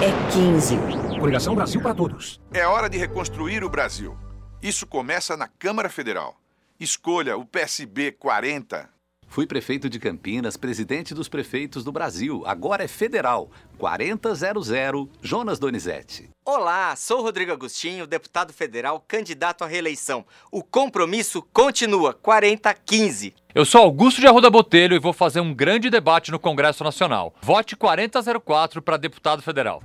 é 0.03 0.11
15. 0.33 0.75
Coligação 1.17 1.55
Brasil 1.55 1.81
para 1.81 1.95
todos. 1.95 2.41
É 2.53 2.67
hora 2.67 2.89
de 2.89 2.97
reconstruir 2.97 3.63
o 3.63 3.69
Brasil. 3.69 4.17
Isso 4.61 4.85
começa 4.85 5.37
na 5.37 5.47
Câmara 5.47 5.87
Federal. 5.87 6.35
Escolha 6.77 7.37
o 7.37 7.45
PSB 7.45 8.11
40. 8.11 8.89
Fui 9.29 9.45
prefeito 9.45 9.87
de 9.87 9.99
Campinas, 9.99 10.57
presidente 10.57 11.13
dos 11.13 11.29
prefeitos 11.29 11.83
do 11.83 11.91
Brasil. 11.91 12.41
Agora 12.47 12.83
é 12.83 12.87
federal. 12.87 13.51
4000 13.77 15.07
Jonas 15.21 15.59
Donizete. 15.59 16.31
Olá, 16.43 16.95
sou 16.95 17.21
Rodrigo 17.21 17.51
Agostinho, 17.51 18.07
deputado 18.07 18.51
federal, 18.51 18.99
candidato 19.07 19.63
à 19.63 19.67
reeleição. 19.67 20.25
O 20.51 20.63
compromisso 20.63 21.43
continua 21.53 22.11
4015. 22.11 23.35
Eu 23.53 23.65
sou 23.65 23.83
Augusto 23.83 24.19
de 24.19 24.25
Arruda 24.25 24.49
Botelho 24.49 24.95
e 24.95 24.99
vou 24.99 25.13
fazer 25.13 25.41
um 25.41 25.53
grande 25.53 25.91
debate 25.91 26.31
no 26.31 26.39
Congresso 26.39 26.83
Nacional. 26.83 27.35
Vote 27.39 27.75
4004 27.75 28.81
para 28.81 28.97
deputado 28.97 29.43
federal. 29.43 29.83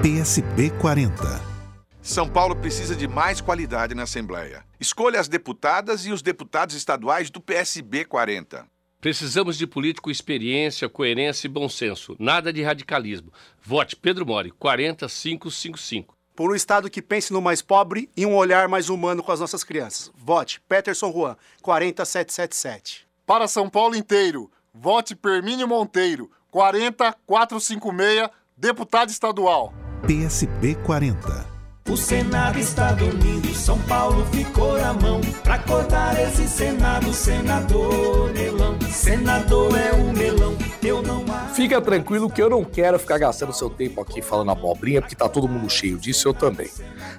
PSB 0.00 0.70
40. 0.70 1.56
São 2.00 2.26
Paulo 2.26 2.56
precisa 2.56 2.96
de 2.96 3.06
mais 3.06 3.42
qualidade 3.42 3.94
na 3.94 4.04
Assembleia. 4.04 4.64
Escolha 4.80 5.20
as 5.20 5.28
deputadas 5.28 6.06
e 6.06 6.12
os 6.12 6.22
deputados 6.22 6.74
estaduais 6.74 7.28
do 7.28 7.42
PSB 7.42 8.06
40. 8.06 8.64
Precisamos 9.06 9.56
de 9.56 9.68
político 9.68 10.10
experiência, 10.10 10.88
coerência 10.88 11.46
e 11.46 11.48
bom 11.48 11.68
senso. 11.68 12.16
Nada 12.18 12.52
de 12.52 12.60
radicalismo. 12.60 13.32
Vote 13.62 13.94
Pedro 13.94 14.26
Mori, 14.26 14.50
40555. 14.50 16.16
Por 16.34 16.50
um 16.50 16.56
Estado 16.56 16.90
que 16.90 17.00
pense 17.00 17.32
no 17.32 17.40
mais 17.40 17.62
pobre 17.62 18.10
e 18.16 18.26
um 18.26 18.34
olhar 18.34 18.66
mais 18.66 18.90
humano 18.90 19.22
com 19.22 19.30
as 19.30 19.38
nossas 19.38 19.62
crianças. 19.62 20.10
Vote 20.16 20.60
Peterson 20.68 21.12
Juan, 21.12 21.36
40777. 21.62 23.06
Para 23.24 23.46
São 23.46 23.70
Paulo 23.70 23.94
inteiro, 23.94 24.50
vote 24.74 25.14
Permínio 25.14 25.68
Monteiro, 25.68 26.28
40456, 26.50 28.28
deputado 28.56 29.10
estadual. 29.10 29.72
PSB 30.04 30.74
40. 30.84 31.55
O 31.88 31.96
Senado 31.96 32.58
está 32.58 32.92
dormindo, 32.92 33.54
São 33.54 33.78
Paulo 33.82 34.26
ficou 34.32 34.76
na 34.76 34.92
mão 34.92 35.20
pra 35.44 35.56
cortar 35.58 36.20
esse 36.20 36.48
Senado, 36.48 37.12
senador 37.14 38.32
melão. 38.32 38.76
Senador 38.90 39.78
é 39.78 39.92
o 39.92 40.12
melão, 40.12 40.56
eu 40.82 41.00
não 41.00 41.24
Fica 41.56 41.80
tranquilo 41.80 42.28
que 42.28 42.42
eu 42.42 42.50
não 42.50 42.62
quero 42.62 42.98
ficar 42.98 43.16
gastando 43.16 43.50
seu 43.50 43.70
tempo 43.70 43.98
aqui 44.02 44.20
falando 44.20 44.50
abobrinha, 44.50 45.00
porque 45.00 45.14
tá 45.14 45.26
todo 45.26 45.48
mundo 45.48 45.70
cheio 45.70 45.96
disso, 45.96 46.28
eu 46.28 46.34
também. 46.34 46.68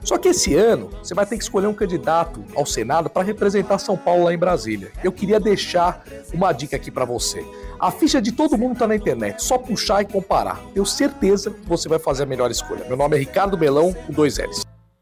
Só 0.03 0.15
que 0.19 0.27
esse 0.27 0.53
ano 0.53 0.91
você 1.01 1.15
vai 1.15 1.25
ter 1.25 1.37
que 1.37 1.43
escolher 1.43 1.65
um 1.65 1.73
candidato 1.73 2.43
ao 2.55 2.63
Senado 2.63 3.09
para 3.09 3.23
representar 3.23 3.79
São 3.79 3.97
Paulo 3.97 4.25
lá 4.25 4.33
em 4.33 4.37
Brasília. 4.37 4.91
Eu 5.03 5.11
queria 5.11 5.39
deixar 5.39 6.03
uma 6.31 6.51
dica 6.51 6.75
aqui 6.75 6.91
para 6.91 7.03
você. 7.03 7.43
A 7.79 7.91
ficha 7.91 8.19
de 8.19 8.31
todo 8.31 8.57
mundo 8.57 8.77
tá 8.77 8.87
na 8.87 8.95
internet, 8.95 9.43
só 9.43 9.57
puxar 9.57 10.01
e 10.01 10.05
comparar. 10.05 10.59
Tenho 10.73 10.85
certeza 10.85 11.51
que 11.51 11.67
você 11.67 11.87
vai 11.87 11.99
fazer 11.99 12.23
a 12.23 12.25
melhor 12.25 12.49
escolha. 12.49 12.83
Meu 12.85 12.97
nome 12.97 13.15
é 13.15 13.19
Ricardo 13.19 13.57
Melão, 13.57 13.93
com 13.93 14.13
dois 14.13 14.37
L's. 14.37 14.66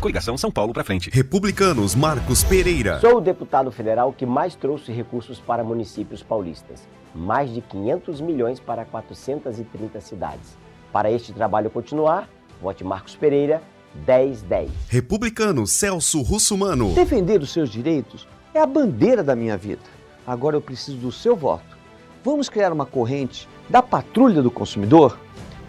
Coligação 0.00 0.38
São 0.38 0.50
Paulo 0.50 0.72
para 0.72 0.82
frente. 0.82 1.10
Republicanos 1.10 1.94
Marcos 1.94 2.42
Pereira. 2.42 2.98
Sou 3.00 3.18
o 3.18 3.20
deputado 3.20 3.70
federal 3.70 4.14
que 4.14 4.24
mais 4.24 4.54
trouxe 4.54 4.90
recursos 4.90 5.38
para 5.38 5.62
municípios 5.62 6.22
paulistas. 6.22 6.88
Mais 7.14 7.52
de 7.52 7.60
500 7.60 8.20
milhões 8.22 8.58
para 8.58 8.86
430 8.86 10.00
cidades. 10.00 10.56
Para 10.90 11.10
este 11.12 11.34
trabalho 11.34 11.68
continuar, 11.68 12.30
vote 12.62 12.82
Marcos 12.82 13.14
Pereira 13.14 13.62
1010. 14.06 14.70
Republicano 14.88 15.66
Celso 15.66 16.22
Russumano. 16.22 16.94
Defender 16.94 17.42
os 17.42 17.52
seus 17.52 17.68
direitos 17.68 18.26
é 18.54 18.58
a 18.58 18.66
bandeira 18.66 19.22
da 19.22 19.36
minha 19.36 19.58
vida. 19.58 19.82
Agora 20.26 20.56
eu 20.56 20.62
preciso 20.62 20.96
do 20.96 21.12
seu 21.12 21.36
voto. 21.36 21.76
Vamos 22.24 22.48
criar 22.48 22.72
uma 22.72 22.86
corrente 22.86 23.46
da 23.68 23.82
patrulha 23.82 24.40
do 24.40 24.50
consumidor? 24.50 25.18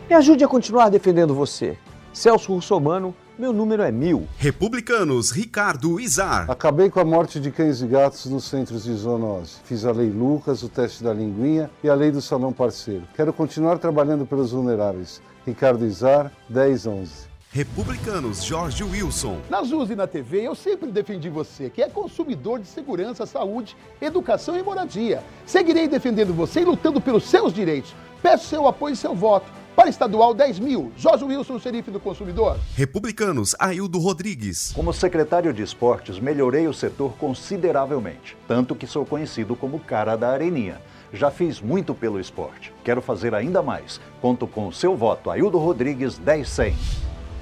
Me 0.10 0.16
ajude 0.16 0.44
a 0.44 0.48
continuar 0.48 0.88
defendendo 0.88 1.36
você. 1.36 1.78
Celso 2.14 2.54
Russomano 2.54 3.14
meu 3.38 3.54
número 3.54 3.82
é 3.82 3.92
mil. 3.92 4.28
Republicanos, 4.38 5.32
Ricardo 5.32 6.00
Izar. 6.00 6.50
Acabei 6.50 6.90
com 6.90 7.00
a 7.00 7.06
morte 7.06 7.40
de 7.40 7.52
cães 7.52 7.82
e 7.82 7.88
gatos 7.88 8.26
nos 8.26 8.44
centros 8.44 8.84
de 8.84 8.94
zoonose. 8.94 9.58
Fiz 9.64 9.86
a 9.86 9.92
lei 9.92 10.10
Lucas, 10.10 10.64
o 10.64 10.70
teste 10.70 11.04
da 11.04 11.14
linguinha 11.14 11.70
e 11.84 11.90
a 11.90 11.96
lei 11.96 12.12
do 12.12 12.22
salão 12.22 12.54
parceiro. 12.54 13.04
Quero 13.16 13.34
continuar 13.34 13.78
trabalhando 13.78 14.26
pelos 14.26 14.52
vulneráveis. 14.52 15.22
Ricardo 15.46 15.86
Izar, 15.86 16.32
1011. 16.50 17.32
Republicanos, 17.54 18.46
Jorge 18.46 18.82
Wilson. 18.82 19.42
Nas 19.50 19.72
ruas 19.72 19.90
e 19.90 19.96
na 19.96 20.08
TV, 20.08 20.42
eu 20.48 20.56
sempre 20.56 20.90
defendi 20.90 21.30
você, 21.30 21.70
que 21.70 21.82
é 21.82 21.90
consumidor 21.90 22.60
de 22.60 22.68
segurança, 22.68 23.26
saúde, 23.26 23.76
educação 24.02 24.58
e 24.58 24.64
moradia. 24.64 25.22
Seguirei 25.46 25.86
defendendo 25.86 26.34
você 26.34 26.62
e 26.62 26.66
lutando 26.66 27.02
pelos 27.02 27.26
seus 27.26 27.52
direitos. 27.52 27.94
Peço 28.22 28.48
seu 28.48 28.68
apoio 28.68 28.94
e 28.94 28.96
seu 28.96 29.14
voto. 29.14 29.52
Para 29.76 29.90
estadual, 29.90 30.34
10 30.34 30.60
mil. 30.60 30.92
Jorge 30.98 31.24
Wilson, 31.24 31.60
xerife 31.60 31.90
do 31.90 32.00
consumidor. 32.00 32.60
Republicanos, 32.76 33.56
Aildo 33.58 34.00
Rodrigues. 34.00 34.72
Como 34.76 34.94
secretário 34.94 35.54
de 35.54 35.64
esportes, 35.64 36.20
melhorei 36.20 36.68
o 36.68 36.74
setor 36.74 37.14
consideravelmente. 37.18 38.38
Tanto 38.48 38.76
que 38.76 38.86
sou 38.86 39.06
conhecido 39.06 39.56
como 39.56 39.80
cara 39.80 40.16
da 40.16 40.30
areninha. 40.30 40.82
Já 41.14 41.32
fiz 41.32 41.62
muito 41.62 41.94
pelo 41.94 42.20
esporte. 42.20 42.74
Quero 42.84 43.02
fazer 43.02 43.34
ainda 43.34 43.62
mais. 43.62 44.00
Conto 44.22 44.46
com 44.46 44.68
o 44.68 44.74
seu 44.74 44.96
voto. 44.96 45.30
Aildo 45.30 45.58
Rodrigues, 45.58 46.20
1010. 46.20 46.76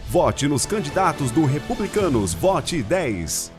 Vote 0.08 0.48
nos 0.48 0.66
candidatos 0.66 1.32
do 1.32 1.46
Republicanos. 1.46 2.34
Vote 2.34 2.82
10. 2.82 3.59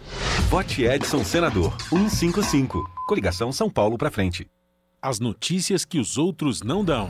Vote 0.49 0.83
Edson 0.83 1.23
Senador 1.23 1.75
155. 1.89 2.89
Coligação 3.07 3.51
São 3.51 3.69
Paulo 3.69 3.97
para 3.97 4.11
frente. 4.11 4.47
As 5.01 5.19
notícias 5.19 5.83
que 5.83 5.99
os 5.99 6.17
outros 6.17 6.61
não 6.61 6.83
dão. 6.85 7.09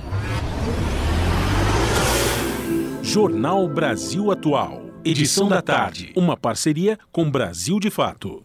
Jornal 3.01 3.67
Brasil 3.67 4.31
Atual. 4.31 4.81
Edição 5.03 5.49
da 5.49 5.61
tarde. 5.61 6.13
Uma 6.15 6.37
parceria 6.37 6.97
com 7.11 7.29
Brasil 7.29 7.79
de 7.79 7.89
Fato. 7.89 8.41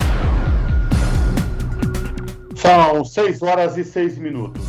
São 2.57 3.04
6 3.04 3.42
horas 3.42 3.76
e 3.76 3.84
6 3.84 4.18
minutos. 4.18 4.62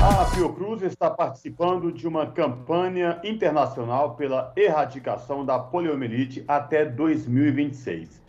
A 0.00 0.24
Fiocruz 0.26 0.82
está 0.82 1.10
participando 1.10 1.92
de 1.92 2.06
uma 2.06 2.26
campanha 2.26 3.20
internacional 3.24 4.14
pela 4.14 4.52
erradicação 4.56 5.44
da 5.44 5.58
poliomielite 5.58 6.44
até 6.46 6.84
2026. 6.84 8.22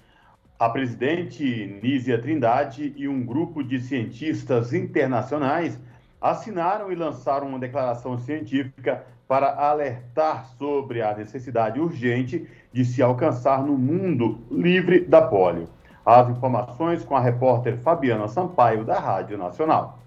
A 0.58 0.70
presidente 0.70 1.80
Nízia 1.84 2.22
Trindade 2.22 2.94
e 2.96 3.08
um 3.08 3.26
grupo 3.26 3.64
de 3.64 3.80
cientistas 3.80 4.74
internacionais 4.74 5.80
assinaram 6.22 6.92
e 6.92 6.96
lançaram 6.96 7.48
uma 7.48 7.60
declaração 7.60 8.18
científica 8.18 9.06
para 9.28 9.54
alertar 9.54 10.46
sobre 10.58 11.02
a 11.02 11.16
necessidade 11.16 11.80
urgente 11.80 12.48
de 12.72 12.86
se 12.86 13.02
alcançar 13.02 13.64
no 13.64 13.78
mundo 13.78 14.40
livre 14.52 15.02
da 15.02 15.22
polio. 15.22 15.68
As 16.06 16.30
informações 16.30 17.04
com 17.04 17.16
a 17.16 17.20
repórter 17.20 17.78
Fabiana 17.80 18.28
Sampaio, 18.28 18.86
da 18.86 19.00
Rádio 19.00 19.38
Nacional. 19.38 20.00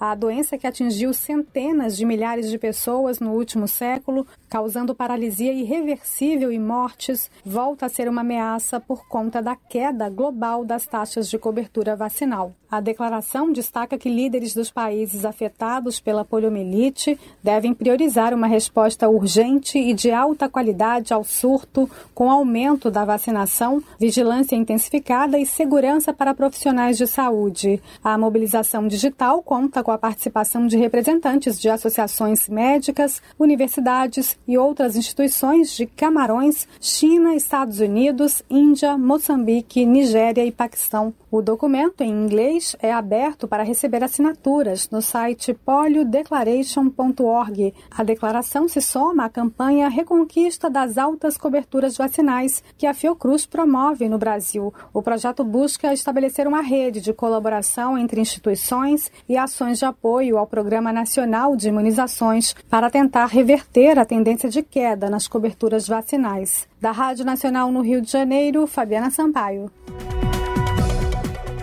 A 0.00 0.14
doença 0.14 0.56
que 0.56 0.66
atingiu 0.66 1.12
centenas 1.12 1.96
de 1.96 2.04
milhares 2.04 2.48
de 2.48 2.56
pessoas 2.56 3.18
no 3.18 3.32
último 3.32 3.66
século, 3.66 4.24
causando 4.48 4.94
paralisia 4.94 5.52
irreversível 5.52 6.52
e 6.52 6.58
mortes, 6.58 7.28
volta 7.44 7.86
a 7.86 7.88
ser 7.88 8.08
uma 8.08 8.20
ameaça 8.20 8.78
por 8.78 9.08
conta 9.08 9.42
da 9.42 9.56
queda 9.56 10.08
global 10.08 10.64
das 10.64 10.86
taxas 10.86 11.28
de 11.28 11.36
cobertura 11.36 11.96
vacinal. 11.96 12.52
A 12.70 12.80
declaração 12.80 13.50
destaca 13.50 13.96
que 13.96 14.10
líderes 14.10 14.54
dos 14.54 14.70
países 14.70 15.24
afetados 15.24 15.98
pela 15.98 16.22
poliomielite 16.22 17.18
devem 17.42 17.72
priorizar 17.72 18.34
uma 18.34 18.46
resposta 18.46 19.08
urgente 19.08 19.78
e 19.78 19.94
de 19.94 20.10
alta 20.10 20.50
qualidade 20.50 21.14
ao 21.14 21.24
surto, 21.24 21.90
com 22.14 22.30
aumento 22.30 22.90
da 22.90 23.06
vacinação, 23.06 23.82
vigilância 23.98 24.54
intensificada 24.54 25.38
e 25.38 25.46
segurança 25.46 26.12
para 26.12 26.34
profissionais 26.34 26.98
de 26.98 27.06
saúde. 27.06 27.82
A 28.04 28.18
mobilização 28.18 28.86
digital 28.86 29.42
conta 29.42 29.82
com 29.88 29.92
a 29.92 29.96
participação 29.96 30.66
de 30.66 30.76
representantes 30.76 31.58
de 31.58 31.70
associações 31.70 32.46
médicas, 32.46 33.22
universidades 33.38 34.38
e 34.46 34.58
outras 34.58 34.96
instituições 34.96 35.74
de 35.74 35.86
Camarões, 35.86 36.68
China, 36.78 37.34
Estados 37.34 37.80
Unidos, 37.80 38.42
Índia, 38.50 38.98
Moçambique, 38.98 39.86
Nigéria 39.86 40.44
e 40.44 40.52
Paquistão. 40.52 41.14
O 41.30 41.40
documento, 41.40 42.02
em 42.02 42.10
inglês, 42.10 42.76
é 42.80 42.92
aberto 42.92 43.48
para 43.48 43.62
receber 43.62 44.04
assinaturas 44.04 44.90
no 44.90 45.00
site 45.00 45.54
poliodeclaration.org. 45.54 47.72
A 47.90 48.04
declaração 48.04 48.68
se 48.68 48.82
soma 48.82 49.24
à 49.24 49.30
campanha 49.30 49.88
Reconquista 49.88 50.68
das 50.68 50.98
Altas 50.98 51.38
Coberturas 51.38 51.96
Vacinais, 51.96 52.62
que 52.76 52.86
a 52.86 52.92
Fiocruz 52.92 53.46
promove 53.46 54.06
no 54.06 54.18
Brasil. 54.18 54.70
O 54.92 55.00
projeto 55.00 55.42
busca 55.42 55.94
estabelecer 55.94 56.46
uma 56.46 56.60
rede 56.60 57.00
de 57.00 57.14
colaboração 57.14 57.96
entre 57.96 58.20
instituições 58.20 59.10
e 59.26 59.34
ações 59.34 59.77
de 59.78 59.84
apoio 59.84 60.36
ao 60.36 60.46
Programa 60.46 60.92
Nacional 60.92 61.56
de 61.56 61.68
Imunizações 61.68 62.54
para 62.68 62.90
tentar 62.90 63.26
reverter 63.26 63.98
a 63.98 64.04
tendência 64.04 64.50
de 64.50 64.62
queda 64.62 65.08
nas 65.08 65.28
coberturas 65.28 65.86
vacinais. 65.86 66.68
Da 66.80 66.90
Rádio 66.92 67.24
Nacional 67.24 67.70
no 67.70 67.80
Rio 67.80 68.00
de 68.00 68.10
Janeiro, 68.10 68.66
Fabiana 68.66 69.10
Sampaio. 69.10 69.70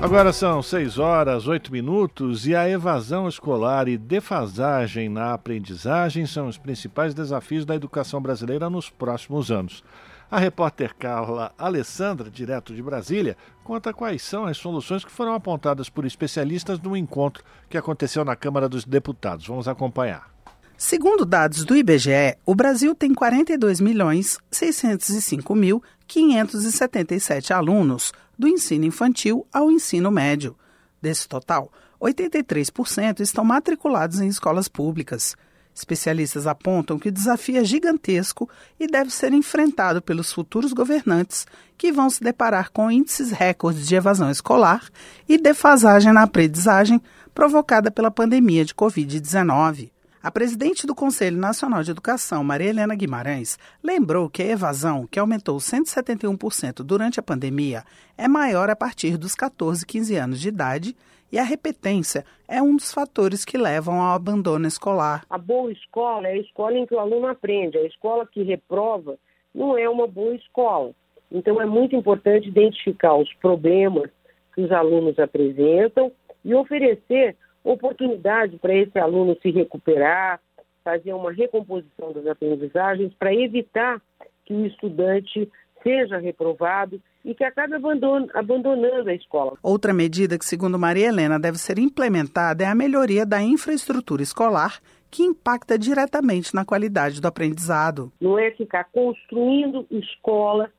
Agora 0.02 0.32
são 0.32 0.62
6 0.62 1.00
horas, 1.00 1.48
8 1.48 1.72
minutos 1.72 2.46
e 2.46 2.56
a 2.56 2.70
evasão 2.70 3.28
escolar 3.28 3.88
e 3.88 3.98
defasagem 3.98 5.10
na 5.10 5.34
aprendizagem 5.34 6.26
são 6.26 6.48
os 6.48 6.58
principais 6.58 7.14
desafios 7.14 7.66
da 7.66 7.76
educação 7.76 8.22
brasileira 8.22 8.70
nos 8.70 8.90
próximos 8.90 9.50
anos. 9.50 9.84
A 10.30 10.40
repórter 10.40 10.96
Carla 10.96 11.54
Alessandra, 11.58 12.32
direto 12.32 12.74
de 12.74 12.82
Brasília, 12.82 13.38
conta 13.64 13.94
quais 13.94 14.24
são 14.24 14.46
as 14.46 14.58
soluções 14.58 15.06
que 15.06 15.12
foram 15.12 15.34
apontadas 15.34 15.88
por 15.88 16.04
especialistas 16.04 16.80
no 16.80 16.98
encontro 16.98 17.44
que 17.70 17.78
aconteceu 17.78 18.26
na 18.26 18.36
Câmara 18.36 18.68
dos 18.68 18.86
Deputados. 18.86 19.46
Vamos 19.48 19.68
acompanhar. 19.68 20.34
Segundo 20.78 21.26
dados 21.26 21.64
do 21.64 21.78
IBGE, 21.78 22.38
o 22.46 22.54
Brasil 22.54 22.94
tem 22.94 23.14
42 23.14 23.80
milhões 23.80 24.38
605 24.52 25.56
mil 25.56 25.82
577 26.08 27.54
alunos 27.54 28.12
do 28.38 28.48
ensino 28.48 28.84
infantil 28.84 29.48
ao 29.54 29.72
ensino 29.72 30.12
médio. 30.12 30.58
Desse 31.02 31.30
total, 31.30 31.72
83% 32.02 33.22
estão 33.22 33.46
matriculados 33.46 34.20
em 34.20 34.28
escolas 34.28 34.68
públicas. 34.68 35.36
Especialistas 35.76 36.48
apontam 36.48 36.98
que 36.98 37.10
o 37.10 37.12
desafio 37.12 37.60
é 37.60 37.64
gigantesco 37.66 38.50
e 38.80 38.88
deve 38.88 39.12
ser 39.12 39.34
enfrentado 39.34 40.02
pelos 40.02 40.32
futuros 40.32 40.72
governantes, 40.72 41.46
que 41.78 41.92
vão 41.92 42.10
se 42.10 42.24
deparar 42.24 42.72
com 42.72 42.90
índices 42.90 43.32
recordes 43.32 43.86
de 43.86 43.96
evasão 43.96 44.32
escolar 44.32 44.90
e 45.28 45.38
defasagem 45.38 46.14
na 46.14 46.24
aprendizagem 46.24 47.02
provocada 47.34 47.92
pela 47.92 48.10
pandemia 48.10 48.64
de 48.64 48.74
Covid-19. 48.74 49.92
A 50.24 50.32
presidente 50.32 50.88
do 50.88 50.96
Conselho 50.96 51.38
Nacional 51.38 51.84
de 51.84 51.92
Educação, 51.92 52.44
Maria 52.44 52.70
Helena 52.70 52.96
Guimarães, 52.96 53.60
lembrou 53.84 54.30
que 54.30 54.42
a 54.42 54.48
evasão, 54.48 55.06
que 55.06 55.20
aumentou 55.20 55.58
171% 55.58 56.82
durante 56.84 57.20
a 57.20 57.24
pandemia, 57.24 57.84
é 58.18 58.28
maior 58.28 58.70
a 58.70 58.76
partir 58.76 59.18
dos 59.18 59.36
14, 59.36 59.86
15 59.86 60.16
anos 60.16 60.40
de 60.40 60.48
idade 60.48 60.96
e 61.32 61.40
a 61.40 61.44
repetência 61.44 62.26
é 62.48 62.62
um 62.62 62.76
dos 62.76 62.94
fatores 62.94 63.44
que 63.44 63.58
levam 63.58 64.02
ao 64.02 64.16
abandono 64.16 64.68
escolar. 64.68 65.24
A 65.30 65.38
boa 65.38 65.72
escola 65.72 66.28
é 66.28 66.34
a 66.34 66.38
escola 66.38 66.78
em 66.78 66.86
que 66.86 66.94
o 66.94 67.00
aluno 67.00 67.28
aprende. 67.28 67.78
A 67.78 67.86
escola 67.86 68.26
que 68.26 68.44
reprova 68.44 69.18
não 69.54 69.78
é 69.78 69.90
uma 69.90 70.08
boa 70.08 70.36
escola. 70.36 70.92
Então 71.32 71.62
é 71.62 71.66
muito 71.66 71.96
importante 71.96 72.48
identificar 72.48 73.16
os 73.16 73.34
problemas 73.36 74.10
que 74.54 74.62
os 74.62 74.72
alunos 74.72 75.18
apresentam 75.20 76.12
e 76.44 76.54
oferecer 76.54 77.36
oportunidade 77.64 78.58
para 78.58 78.76
esse 78.76 78.98
aluno 79.00 79.36
se 79.42 79.50
recuperar, 79.50 80.40
fazer 80.84 81.14
uma 81.14 81.32
recomposição 81.32 82.14
das 82.14 82.28
aprendizagens 82.28 83.12
para 83.18 83.34
evitar 83.34 84.00
que 84.46 84.54
o 84.54 84.66
estudante 84.66 85.50
seja 85.82 86.18
reprovado 86.18 87.02
e 87.26 87.34
que 87.34 87.44
acabe 87.44 87.74
abandonando 87.74 89.10
a 89.10 89.14
escola. 89.14 89.58
Outra 89.64 89.92
medida 89.92 90.38
que, 90.38 90.46
segundo 90.46 90.78
Maria 90.78 91.08
Helena, 91.08 91.40
deve 91.40 91.58
ser 91.58 91.80
implementada 91.80 92.64
é 92.64 92.68
a 92.68 92.76
melhoria 92.76 93.26
da 93.26 93.42
infraestrutura 93.42 94.22
escolar, 94.22 94.80
que 95.10 95.24
impacta 95.24 95.78
diretamente 95.78 96.54
na 96.54 96.64
qualidade 96.64 97.20
do 97.20 97.28
aprendizado. 97.28 98.12
Não 98.22 98.38
é 98.38 98.52
ficar 98.52 98.84
construindo 98.92 99.88
escola 99.90 100.70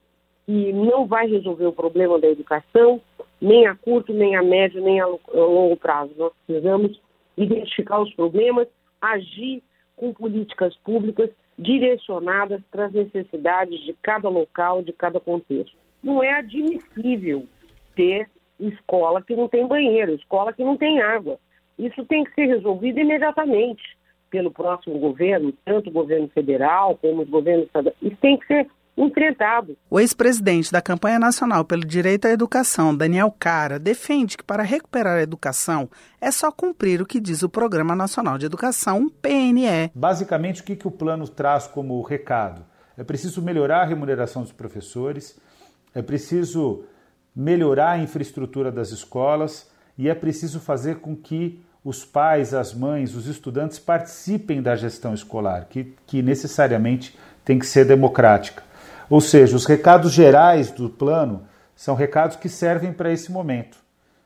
que 0.46 0.72
não 0.72 1.06
vai 1.06 1.26
resolver 1.26 1.66
o 1.66 1.72
problema 1.72 2.18
da 2.20 2.28
educação, 2.28 3.00
nem 3.40 3.66
a 3.66 3.74
curto, 3.74 4.12
nem 4.12 4.36
a 4.36 4.42
médio, 4.42 4.80
nem 4.80 5.00
a 5.00 5.06
longo 5.34 5.76
prazo. 5.76 6.12
Nós 6.16 6.32
precisamos 6.46 7.00
identificar 7.36 8.00
os 8.00 8.14
problemas, 8.14 8.68
agir 9.00 9.62
com 9.96 10.12
políticas 10.12 10.76
públicas 10.76 11.28
direcionadas 11.58 12.60
para 12.70 12.86
as 12.86 12.92
necessidades 12.92 13.80
de 13.80 13.94
cada 14.00 14.28
local, 14.28 14.82
de 14.82 14.92
cada 14.92 15.18
contexto. 15.18 15.85
Não 16.06 16.22
é 16.22 16.34
admissível 16.34 17.48
ter 17.96 18.30
escola 18.60 19.20
que 19.20 19.34
não 19.34 19.48
tem 19.48 19.66
banheiro, 19.66 20.14
escola 20.14 20.52
que 20.52 20.62
não 20.62 20.76
tem 20.76 21.02
água. 21.02 21.36
Isso 21.76 22.04
tem 22.04 22.22
que 22.22 22.32
ser 22.32 22.46
resolvido 22.46 23.00
imediatamente 23.00 23.82
pelo 24.30 24.52
próximo 24.52 25.00
governo, 25.00 25.52
tanto 25.64 25.90
o 25.90 25.92
governo 25.92 26.28
federal 26.28 26.96
como 26.96 27.22
os 27.22 27.28
governos 27.28 27.66
estaduais. 27.66 27.96
Isso 28.00 28.16
tem 28.20 28.38
que 28.38 28.46
ser 28.46 28.68
enfrentado. 28.96 29.76
O 29.90 29.98
ex-presidente 29.98 30.70
da 30.70 30.80
Campanha 30.80 31.18
Nacional 31.18 31.64
pelo 31.64 31.84
Direito 31.84 32.28
à 32.28 32.30
Educação, 32.30 32.96
Daniel 32.96 33.34
Cara, 33.36 33.76
defende 33.76 34.36
que 34.36 34.44
para 34.44 34.62
recuperar 34.62 35.18
a 35.18 35.22
educação 35.22 35.90
é 36.20 36.30
só 36.30 36.52
cumprir 36.52 37.02
o 37.02 37.06
que 37.06 37.18
diz 37.18 37.42
o 37.42 37.48
Programa 37.48 37.96
Nacional 37.96 38.38
de 38.38 38.46
Educação, 38.46 39.08
PNE. 39.20 39.90
Basicamente, 39.92 40.62
o 40.62 40.64
que, 40.64 40.76
que 40.76 40.86
o 40.86 40.90
plano 40.90 41.28
traz 41.28 41.66
como 41.66 42.00
recado? 42.02 42.64
É 42.96 43.04
preciso 43.04 43.42
melhorar 43.42 43.82
a 43.82 43.84
remuneração 43.84 44.42
dos 44.42 44.52
professores, 44.52 45.38
é 45.96 46.02
preciso 46.02 46.84
melhorar 47.34 47.92
a 47.92 47.98
infraestrutura 47.98 48.70
das 48.70 48.90
escolas 48.90 49.66
e 49.96 50.10
é 50.10 50.14
preciso 50.14 50.60
fazer 50.60 50.96
com 50.96 51.16
que 51.16 51.58
os 51.82 52.04
pais, 52.04 52.52
as 52.52 52.74
mães, 52.74 53.14
os 53.14 53.26
estudantes 53.26 53.78
participem 53.78 54.60
da 54.60 54.76
gestão 54.76 55.14
escolar, 55.14 55.68
que, 55.70 55.94
que 56.06 56.20
necessariamente 56.20 57.16
tem 57.42 57.58
que 57.58 57.64
ser 57.64 57.86
democrática. 57.86 58.62
Ou 59.08 59.22
seja, 59.22 59.56
os 59.56 59.64
recados 59.64 60.12
gerais 60.12 60.70
do 60.70 60.90
plano 60.90 61.44
são 61.74 61.94
recados 61.94 62.36
que 62.36 62.48
servem 62.50 62.92
para 62.92 63.10
esse 63.10 63.32
momento, 63.32 63.78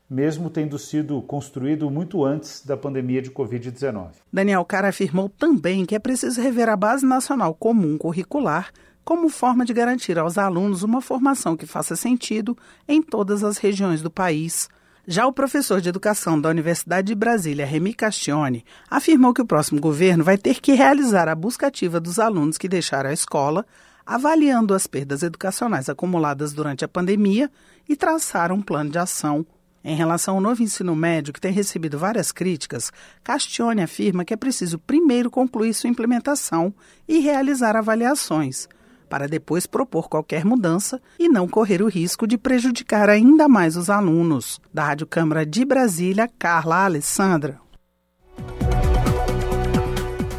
mesmo 0.09 0.49
tendo 0.49 0.77
sido 0.77 1.21
construído 1.21 1.89
muito 1.89 2.25
antes 2.25 2.65
da 2.65 2.75
pandemia 2.75 3.21
de 3.21 3.31
Covid-19. 3.31 4.09
Daniel 4.33 4.65
Cara 4.65 4.89
afirmou 4.89 5.29
também 5.29 5.85
que 5.85 5.95
é 5.95 5.99
preciso 5.99 6.41
rever 6.41 6.67
a 6.67 6.75
Base 6.75 7.05
Nacional 7.05 7.53
Comum 7.53 7.97
Curricular 7.97 8.73
como 9.03 9.29
forma 9.29 9.65
de 9.65 9.73
garantir 9.73 10.17
aos 10.17 10.37
alunos 10.37 10.83
uma 10.83 11.01
formação 11.01 11.57
que 11.57 11.65
faça 11.65 11.95
sentido 11.95 12.57
em 12.87 13.01
todas 13.01 13.43
as 13.43 13.57
regiões 13.57 14.01
do 14.01 14.11
país. 14.11 14.69
Já 15.07 15.25
o 15.25 15.33
professor 15.33 15.81
de 15.81 15.89
educação 15.89 16.39
da 16.39 16.49
Universidade 16.49 17.07
de 17.07 17.15
Brasília, 17.15 17.65
Remy 17.65 17.93
Castione, 17.93 18.63
afirmou 18.89 19.33
que 19.33 19.41
o 19.41 19.45
próximo 19.45 19.81
governo 19.81 20.23
vai 20.23 20.37
ter 20.37 20.61
que 20.61 20.73
realizar 20.73 21.27
a 21.27 21.35
busca 21.35 21.67
ativa 21.67 21.99
dos 21.99 22.19
alunos 22.19 22.57
que 22.57 22.69
deixaram 22.69 23.09
a 23.09 23.13
escola, 23.13 23.65
avaliando 24.05 24.75
as 24.75 24.85
perdas 24.85 25.23
educacionais 25.23 25.89
acumuladas 25.89 26.53
durante 26.53 26.85
a 26.85 26.87
pandemia 26.87 27.49
e 27.89 27.95
traçar 27.95 28.51
um 28.51 28.61
plano 28.61 28.91
de 28.91 28.99
ação. 28.99 29.45
Em 29.83 29.95
relação 29.95 30.35
ao 30.35 30.41
novo 30.41 30.61
ensino 30.61 30.95
médio, 30.95 31.33
que 31.33 31.41
tem 31.41 31.51
recebido 31.51 31.97
várias 31.97 32.31
críticas, 32.31 32.91
Castione 33.23 33.81
afirma 33.81 34.23
que 34.23 34.33
é 34.33 34.37
preciso 34.37 34.77
primeiro 34.77 35.31
concluir 35.31 35.73
sua 35.73 35.89
implementação 35.89 36.71
e 37.07 37.17
realizar 37.19 37.75
avaliações, 37.75 38.67
para 39.11 39.27
depois 39.27 39.67
propor 39.67 40.07
qualquer 40.07 40.45
mudança 40.45 41.01
e 41.19 41.27
não 41.27 41.45
correr 41.45 41.81
o 41.81 41.89
risco 41.89 42.25
de 42.25 42.37
prejudicar 42.37 43.09
ainda 43.09 43.45
mais 43.45 43.75
os 43.75 43.89
alunos. 43.89 44.61
Da 44.73 44.85
Rádio 44.85 45.05
Câmara 45.05 45.45
de 45.45 45.65
Brasília, 45.65 46.29
Carla 46.39 46.85
Alessandra. 46.85 47.59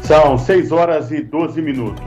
São 0.01 0.39
6 0.39 0.71
horas 0.71 1.11
e 1.11 1.21
12 1.21 1.61
minutos. 1.61 2.03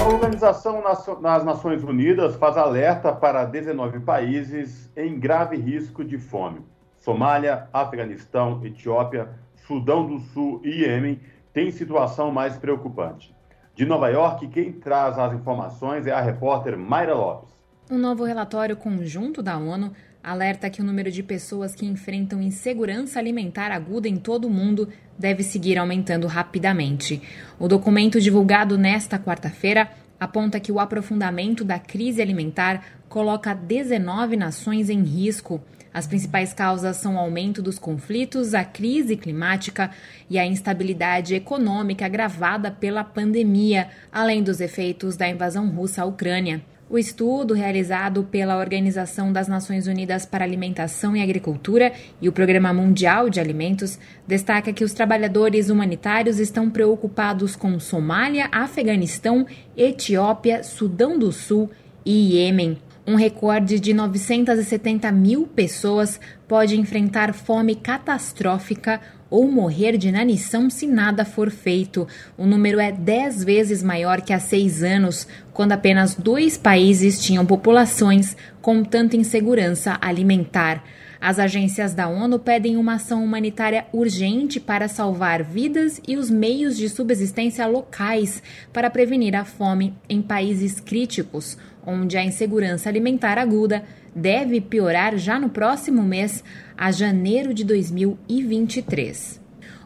A 0.00 0.08
Organização 0.08 0.80
das 1.20 1.44
Nações 1.44 1.82
Unidas 1.82 2.36
faz 2.36 2.56
alerta 2.56 3.12
para 3.12 3.44
19 3.44 3.98
países 4.00 4.88
em 4.96 5.18
grave 5.18 5.56
risco 5.56 6.04
de 6.04 6.16
fome. 6.16 6.60
Somália, 6.96 7.68
Afeganistão, 7.72 8.64
Etiópia, 8.64 9.30
Sudão 9.66 10.06
do 10.06 10.20
Sul 10.20 10.60
e 10.62 10.82
Iêmen 10.82 11.20
têm 11.52 11.72
situação 11.72 12.30
mais 12.30 12.56
preocupante. 12.56 13.34
De 13.74 13.86
Nova 13.86 14.08
York, 14.08 14.48
quem 14.48 14.72
traz 14.72 15.18
as 15.18 15.32
informações 15.32 16.06
é 16.06 16.10
a 16.10 16.20
repórter 16.20 16.76
Mayra 16.76 17.14
Lopes. 17.14 17.50
Um 17.90 17.98
novo 17.98 18.24
relatório 18.24 18.76
conjunto 18.76 19.42
da 19.42 19.56
ONU 19.56 19.92
alerta 20.22 20.68
que 20.68 20.82
o 20.82 20.84
número 20.84 21.10
de 21.10 21.22
pessoas 21.22 21.74
que 21.74 21.86
enfrentam 21.86 22.42
insegurança 22.42 23.18
alimentar 23.18 23.72
aguda 23.72 24.06
em 24.06 24.16
todo 24.16 24.46
o 24.46 24.50
mundo 24.50 24.88
deve 25.18 25.42
seguir 25.42 25.78
aumentando 25.78 26.26
rapidamente. 26.26 27.22
O 27.58 27.66
documento 27.66 28.20
divulgado 28.20 28.76
nesta 28.76 29.18
quarta-feira 29.18 29.90
aponta 30.18 30.60
que 30.60 30.70
o 30.70 30.78
aprofundamento 30.78 31.64
da 31.64 31.78
crise 31.78 32.20
alimentar 32.20 32.84
coloca 33.08 33.54
19 33.54 34.36
nações 34.36 34.90
em 34.90 35.02
risco. 35.02 35.60
As 35.92 36.06
principais 36.06 36.52
causas 36.52 36.96
são 36.98 37.16
o 37.16 37.18
aumento 37.18 37.60
dos 37.60 37.78
conflitos, 37.78 38.54
a 38.54 38.64
crise 38.64 39.16
climática 39.16 39.90
e 40.28 40.38
a 40.38 40.46
instabilidade 40.46 41.34
econômica 41.34 42.06
agravada 42.06 42.70
pela 42.70 43.02
pandemia, 43.02 43.88
além 44.12 44.42
dos 44.42 44.60
efeitos 44.60 45.16
da 45.16 45.28
invasão 45.28 45.68
russa 45.68 46.02
à 46.02 46.04
Ucrânia. 46.04 46.62
O 46.88 46.98
estudo, 46.98 47.54
realizado 47.54 48.24
pela 48.24 48.58
Organização 48.58 49.32
das 49.32 49.46
Nações 49.46 49.86
Unidas 49.86 50.26
para 50.26 50.44
Alimentação 50.44 51.16
e 51.16 51.22
Agricultura 51.22 51.92
e 52.20 52.28
o 52.28 52.32
Programa 52.32 52.72
Mundial 52.72 53.30
de 53.30 53.38
Alimentos, 53.38 53.96
destaca 54.26 54.72
que 54.72 54.82
os 54.82 54.92
trabalhadores 54.92 55.70
humanitários 55.70 56.40
estão 56.40 56.68
preocupados 56.68 57.54
com 57.54 57.78
Somália, 57.78 58.48
Afeganistão, 58.50 59.46
Etiópia, 59.76 60.64
Sudão 60.64 61.16
do 61.16 61.30
Sul 61.30 61.70
e 62.04 62.34
Iêmen. 62.34 62.76
Um 63.10 63.16
recorde 63.16 63.80
de 63.80 63.92
970 63.92 65.10
mil 65.10 65.44
pessoas 65.44 66.20
pode 66.46 66.78
enfrentar 66.78 67.34
fome 67.34 67.74
catastrófica 67.74 69.00
ou 69.28 69.50
morrer 69.50 69.98
de 69.98 70.06
inanição 70.06 70.70
se 70.70 70.86
nada 70.86 71.24
for 71.24 71.50
feito. 71.50 72.06
O 72.38 72.46
número 72.46 72.78
é 72.78 72.92
10 72.92 73.42
vezes 73.42 73.82
maior 73.82 74.20
que 74.20 74.32
há 74.32 74.38
seis 74.38 74.84
anos, 74.84 75.26
quando 75.52 75.72
apenas 75.72 76.14
dois 76.14 76.56
países 76.56 77.20
tinham 77.20 77.44
populações 77.44 78.36
com 78.62 78.84
tanta 78.84 79.16
insegurança 79.16 79.98
alimentar. 80.00 80.80
As 81.20 81.38
agências 81.38 81.92
da 81.92 82.08
ONU 82.08 82.38
pedem 82.38 82.78
uma 82.78 82.94
ação 82.94 83.22
humanitária 83.22 83.84
urgente 83.92 84.58
para 84.58 84.88
salvar 84.88 85.42
vidas 85.42 86.00
e 86.08 86.16
os 86.16 86.30
meios 86.30 86.78
de 86.78 86.88
subsistência 86.88 87.66
locais 87.66 88.42
para 88.72 88.88
prevenir 88.88 89.36
a 89.36 89.44
fome 89.44 89.92
em 90.08 90.22
países 90.22 90.80
críticos, 90.80 91.58
onde 91.86 92.16
a 92.16 92.24
insegurança 92.24 92.88
alimentar 92.88 93.36
aguda 93.36 93.84
deve 94.16 94.62
piorar 94.62 95.18
já 95.18 95.38
no 95.38 95.50
próximo 95.50 96.02
mês, 96.02 96.42
a 96.74 96.90
janeiro 96.90 97.52
de 97.52 97.64
2023. 97.64 99.38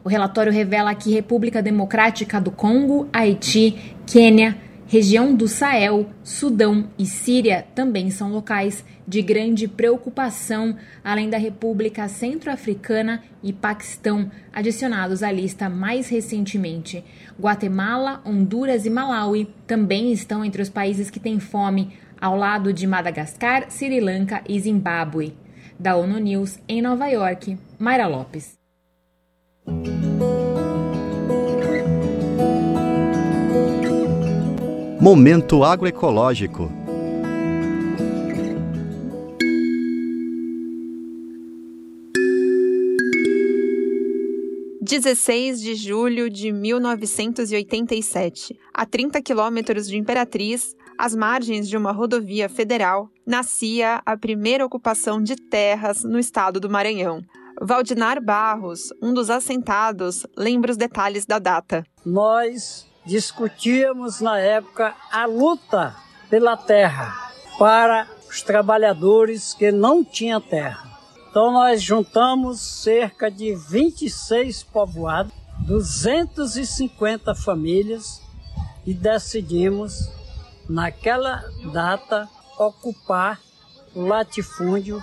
O 0.04 0.08
relatório 0.08 0.52
revela 0.52 0.94
que 0.94 1.12
República 1.12 1.60
Democrática 1.60 2.40
do 2.40 2.52
Congo, 2.52 3.08
Haiti, 3.12 3.96
Quênia, 4.06 4.56
região 4.86 5.34
do 5.34 5.48
Sahel, 5.48 6.10
Sudão 6.22 6.88
e 6.98 7.06
Síria 7.06 7.66
também 7.74 8.10
são 8.10 8.32
locais 8.32 8.84
de 9.06 9.20
grande 9.22 9.68
preocupação, 9.68 10.76
além 11.02 11.28
da 11.28 11.36
República 11.36 12.08
Centro-Africana 12.08 13.22
e 13.42 13.52
Paquistão, 13.52 14.30
adicionados 14.52 15.22
à 15.22 15.30
lista 15.30 15.68
mais 15.68 16.08
recentemente. 16.08 17.04
Guatemala, 17.38 18.22
Honduras 18.24 18.86
e 18.86 18.90
Malawi 18.90 19.48
também 19.66 20.12
estão 20.12 20.44
entre 20.44 20.62
os 20.62 20.68
países 20.68 21.10
que 21.10 21.20
têm 21.20 21.38
fome, 21.38 21.92
ao 22.20 22.36
lado 22.36 22.72
de 22.72 22.86
Madagascar, 22.86 23.70
Sri 23.70 24.00
Lanka 24.00 24.42
e 24.48 24.58
Zimbábue. 24.58 25.36
Da 25.78 25.96
ONU 25.96 26.18
News, 26.18 26.58
em 26.66 26.80
Nova 26.80 27.08
York, 27.08 27.58
Mayra 27.78 28.06
Lopes. 28.06 28.63
Momento 35.04 35.62
agroecológico. 35.62 36.72
Dezesseis 44.80 45.60
de 45.60 45.74
julho 45.74 46.30
de 46.30 46.50
1987, 46.50 48.58
a 48.72 48.86
30 48.86 49.20
quilômetros 49.20 49.86
de 49.86 49.98
Imperatriz, 49.98 50.74
às 50.96 51.14
margens 51.14 51.68
de 51.68 51.76
uma 51.76 51.92
rodovia 51.92 52.48
federal, 52.48 53.10
nascia 53.26 54.00
a 54.06 54.16
primeira 54.16 54.64
ocupação 54.64 55.22
de 55.22 55.36
terras 55.36 56.02
no 56.02 56.18
estado 56.18 56.58
do 56.58 56.70
Maranhão. 56.70 57.20
Valdinar 57.60 58.24
Barros, 58.24 58.88
um 59.02 59.12
dos 59.12 59.28
assentados, 59.28 60.26
lembra 60.34 60.70
os 60.70 60.78
detalhes 60.78 61.26
da 61.26 61.38
data. 61.38 61.84
Nós 62.06 62.86
discutíamos 63.04 64.20
na 64.20 64.38
época 64.38 64.94
a 65.10 65.26
luta 65.26 65.94
pela 66.30 66.56
terra 66.56 67.32
para 67.58 68.08
os 68.28 68.42
trabalhadores 68.42 69.54
que 69.54 69.70
não 69.70 70.04
tinham 70.04 70.40
terra. 70.40 70.98
Então 71.30 71.52
nós 71.52 71.82
juntamos 71.82 72.60
cerca 72.60 73.30
de 73.30 73.54
26 73.54 74.62
povoados, 74.64 75.32
250 75.66 77.34
famílias 77.34 78.22
e 78.86 78.94
decidimos 78.94 80.10
naquela 80.68 81.42
data 81.72 82.28
ocupar 82.58 83.40
o 83.94 84.02
latifúndio 84.02 85.02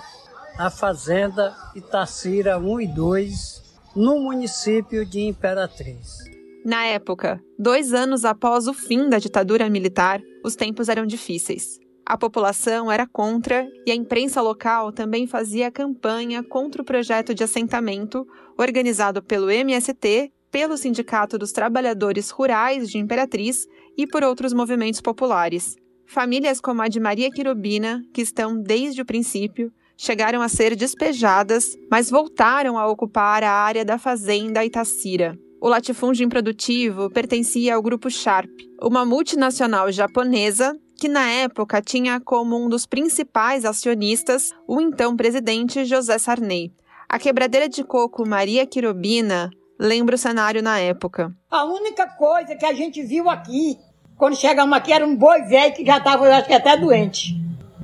a 0.58 0.70
Fazenda 0.70 1.56
Itacira 1.76 2.60
1 2.60 2.82
e 2.82 2.88
2, 2.88 3.64
no 3.96 4.20
município 4.20 5.06
de 5.06 5.22
Imperatriz. 5.22 6.31
Na 6.64 6.86
época, 6.86 7.42
dois 7.58 7.92
anos 7.92 8.24
após 8.24 8.68
o 8.68 8.74
fim 8.74 9.10
da 9.10 9.18
ditadura 9.18 9.68
militar, 9.68 10.22
os 10.44 10.56
tempos 10.56 10.90
eram 10.90 11.08
difíceis. 11.08 11.80
A 12.06 12.16
população 12.16 12.92
era 12.92 13.08
contra 13.08 13.68
e 13.86 13.92
a 13.92 13.96
imprensa 13.96 14.42
local 14.42 14.92
também 14.92 15.26
fazia 15.26 15.72
campanha 15.72 16.44
contra 16.44 16.82
o 16.82 16.86
projeto 16.86 17.34
de 17.34 17.44
assentamento 17.44 18.28
organizado 18.58 19.24
pelo 19.24 19.50
MST, 19.50 20.32
pelo 20.52 20.78
Sindicato 20.78 21.38
dos 21.38 21.52
Trabalhadores 21.52 22.30
Rurais 22.30 22.90
de 22.90 23.00
Imperatriz 23.00 23.66
e 23.98 24.06
por 24.06 24.24
outros 24.24 24.54
movimentos 24.54 25.02
populares. 25.02 25.78
Famílias 26.06 26.62
como 26.62 26.82
a 26.84 26.88
de 26.88 27.00
Maria 27.00 27.32
Quirubina, 27.32 28.04
que 28.14 28.22
estão 28.22 28.62
desde 28.62 29.02
o 29.02 29.06
princípio, 29.06 29.72
chegaram 29.98 30.42
a 30.42 30.50
ser 30.50 30.76
despejadas, 30.76 31.76
mas 31.90 32.10
voltaram 32.12 32.78
a 32.78 32.88
ocupar 32.88 33.44
a 33.44 33.52
área 33.52 33.86
da 33.86 33.98
fazenda 33.98 34.64
Itacira. 34.66 35.40
O 35.64 35.70
latifúndio 35.70 36.26
improdutivo 36.26 37.08
pertencia 37.12 37.76
ao 37.76 37.84
grupo 37.84 38.10
Sharp, 38.10 38.50
uma 38.82 39.06
multinacional 39.06 39.92
japonesa 39.92 40.76
que 41.00 41.08
na 41.08 41.30
época 41.30 41.80
tinha 41.80 42.20
como 42.20 42.58
um 42.58 42.68
dos 42.68 42.88
principais 42.88 43.64
acionistas 43.64 44.50
o 44.68 44.82
então 44.82 45.16
presidente 45.16 45.86
José 45.86 46.18
Sarney. 46.18 46.72
A 47.08 47.20
quebradeira 47.20 47.70
de 47.70 47.84
coco 47.84 48.28
Maria 48.28 48.66
Quirobina 48.66 49.52
lembra 49.80 50.16
o 50.16 50.18
cenário 50.18 50.64
na 50.64 50.80
época. 50.80 51.32
A 51.52 51.64
única 51.66 52.08
coisa 52.08 52.56
que 52.56 52.66
a 52.66 52.74
gente 52.74 53.04
viu 53.04 53.30
aqui, 53.30 53.78
quando 54.18 54.36
chegamos 54.36 54.76
aqui, 54.76 54.92
era 54.92 55.06
um 55.06 55.16
boi 55.16 55.44
velho 55.44 55.76
que 55.76 55.86
já 55.86 56.00
estava, 56.00 56.26
eu 56.26 56.34
acho 56.34 56.48
que 56.48 56.54
até 56.54 56.76
doente. 56.76 57.36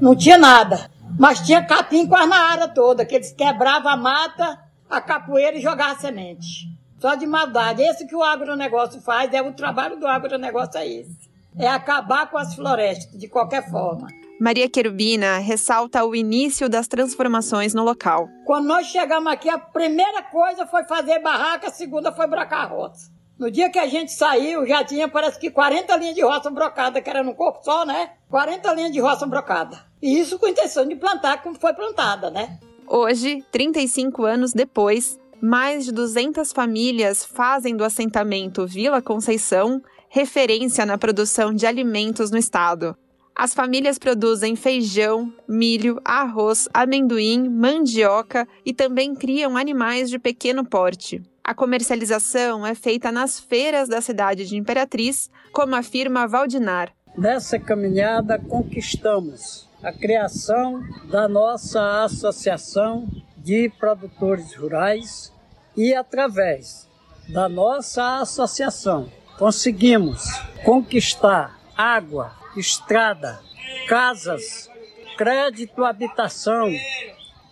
Não 0.02 0.16
tinha 0.16 0.40
nada. 0.40 0.90
Mas 1.20 1.41
tinha 1.41 1.64
capim 1.64 2.08
quase 2.08 2.28
na 2.28 2.40
área 2.40 2.68
toda, 2.70 3.06
que 3.06 3.14
eles 3.14 3.32
quebravam 3.34 3.91
a 3.91 3.98
mata, 3.98 4.58
a 4.90 4.99
capoeira 4.99 5.56
e 5.56 5.62
jogavam 5.62 5.99
semente. 5.99 6.76
Só 6.99 7.15
de 7.15 7.26
maldade. 7.28 7.82
Esse 7.82 8.07
que 8.07 8.15
o 8.15 8.24
agronegócio 8.24 8.99
faz, 9.02 9.32
é 9.34 9.41
o 9.41 9.53
trabalho 9.53 9.99
do 9.99 10.07
agronegócio 10.07 10.80
é 10.80 10.88
esse. 10.88 11.28
É 11.57 11.68
acabar 11.68 12.30
com 12.30 12.38
as 12.38 12.53
florestas, 12.53 13.19
de 13.19 13.28
qualquer 13.28 13.69
forma. 13.69 14.07
Maria 14.40 14.69
Querubina 14.69 15.40
ressalta 15.40 16.06
o 16.06 16.15
início 16.15 16.69
das 16.69 16.88
transformações 16.88 17.74
no 17.74 17.84
local. 17.84 18.30
Quando 18.45 18.68
nós 18.68 18.86
chegamos 18.88 19.32
aqui, 19.32 19.49
a 19.49 19.57
primeira 19.57 20.22
coisa 20.24 20.68
foi 20.68 20.84
fazer 20.84 21.19
barraca, 21.19 21.68
a 21.68 21.72
segunda 21.72 22.11
foi 22.11 22.28
brocar 22.28 22.72
roça. 22.72 23.11
No 23.40 23.49
dia 23.52 23.69
que 23.69 23.80
a 23.80 23.88
gente 23.88 24.11
saiu, 24.11 24.65
já 24.65 24.84
tinha, 24.84 25.07
parece 25.07 25.40
que 25.40 25.49
40 25.52 25.95
linhas 25.98 26.15
de 26.15 26.24
roça 26.24 26.49
brocada, 26.49 27.02
que 27.02 27.10
era 27.10 27.24
no 27.24 27.36
corpo 27.36 27.64
só, 27.64 27.86
né? 27.86 28.11
40 28.30 28.74
linhas 28.74 28.91
de 28.91 28.99
roça 28.99 29.26
brocada. 29.26 29.80
E 30.02 30.19
isso 30.19 30.38
com 30.38 30.48
a 30.48 30.49
intenção 30.49 30.88
de 30.88 30.95
plantar 30.95 31.41
como 31.41 31.60
foi 31.60 31.74
plantada, 31.74 32.30
né? 32.30 32.60
Hoje, 32.88 33.44
35 33.52 34.24
anos 34.24 34.53
depois, 34.53 35.19
mais 35.42 35.86
de 35.86 35.92
200 35.92 36.52
famílias 36.52 37.24
fazem 37.24 37.76
do 37.76 37.84
assentamento 37.84 38.66
Vila 38.66 39.02
Conceição 39.02 39.82
referência 40.10 40.86
na 40.86 40.98
produção 40.98 41.54
de 41.54 41.66
alimentos 41.66 42.32
no 42.32 42.38
estado. 42.38 42.96
As 43.36 43.54
famílias 43.54 44.00
produzem 44.00 44.56
feijão, 44.56 45.32
milho, 45.48 46.02
arroz, 46.04 46.68
amendoim, 46.74 47.48
mandioca 47.48 48.48
e 48.66 48.74
também 48.74 49.14
criam 49.14 49.56
animais 49.56 50.10
de 50.10 50.18
pequeno 50.18 50.66
porte. 50.66 51.22
A 51.44 51.54
comercialização 51.54 52.66
é 52.66 52.74
feita 52.74 53.12
nas 53.12 53.40
feiras 53.40 53.88
da 53.88 54.02
cidade 54.02 54.48
de 54.48 54.58
Imperatriz, 54.58 55.30
como 55.52 55.76
afirma 55.76 56.28
Valdinar. 56.28 56.92
Nessa 57.16 57.60
caminhada 57.60 58.40
conquistamos 58.40 59.70
a 59.84 59.92
criação 59.92 60.82
da 61.10 61.28
nossa 61.28 62.04
associação 62.04 63.08
de 63.48 63.69
produtores 63.80 64.53
rurais 64.56 65.34
e 65.74 65.95
através 65.95 66.86
da 67.30 67.48
nossa 67.48 68.18
associação 68.18 69.10
conseguimos 69.40 70.22
conquistar 70.65 71.57
água, 71.74 72.36
estrada, 72.57 73.40
casas, 73.88 74.69
crédito 75.18 75.86
habitação, 75.86 76.69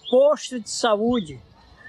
posto 0.10 0.60
de 0.60 0.70
saúde, 0.70 1.40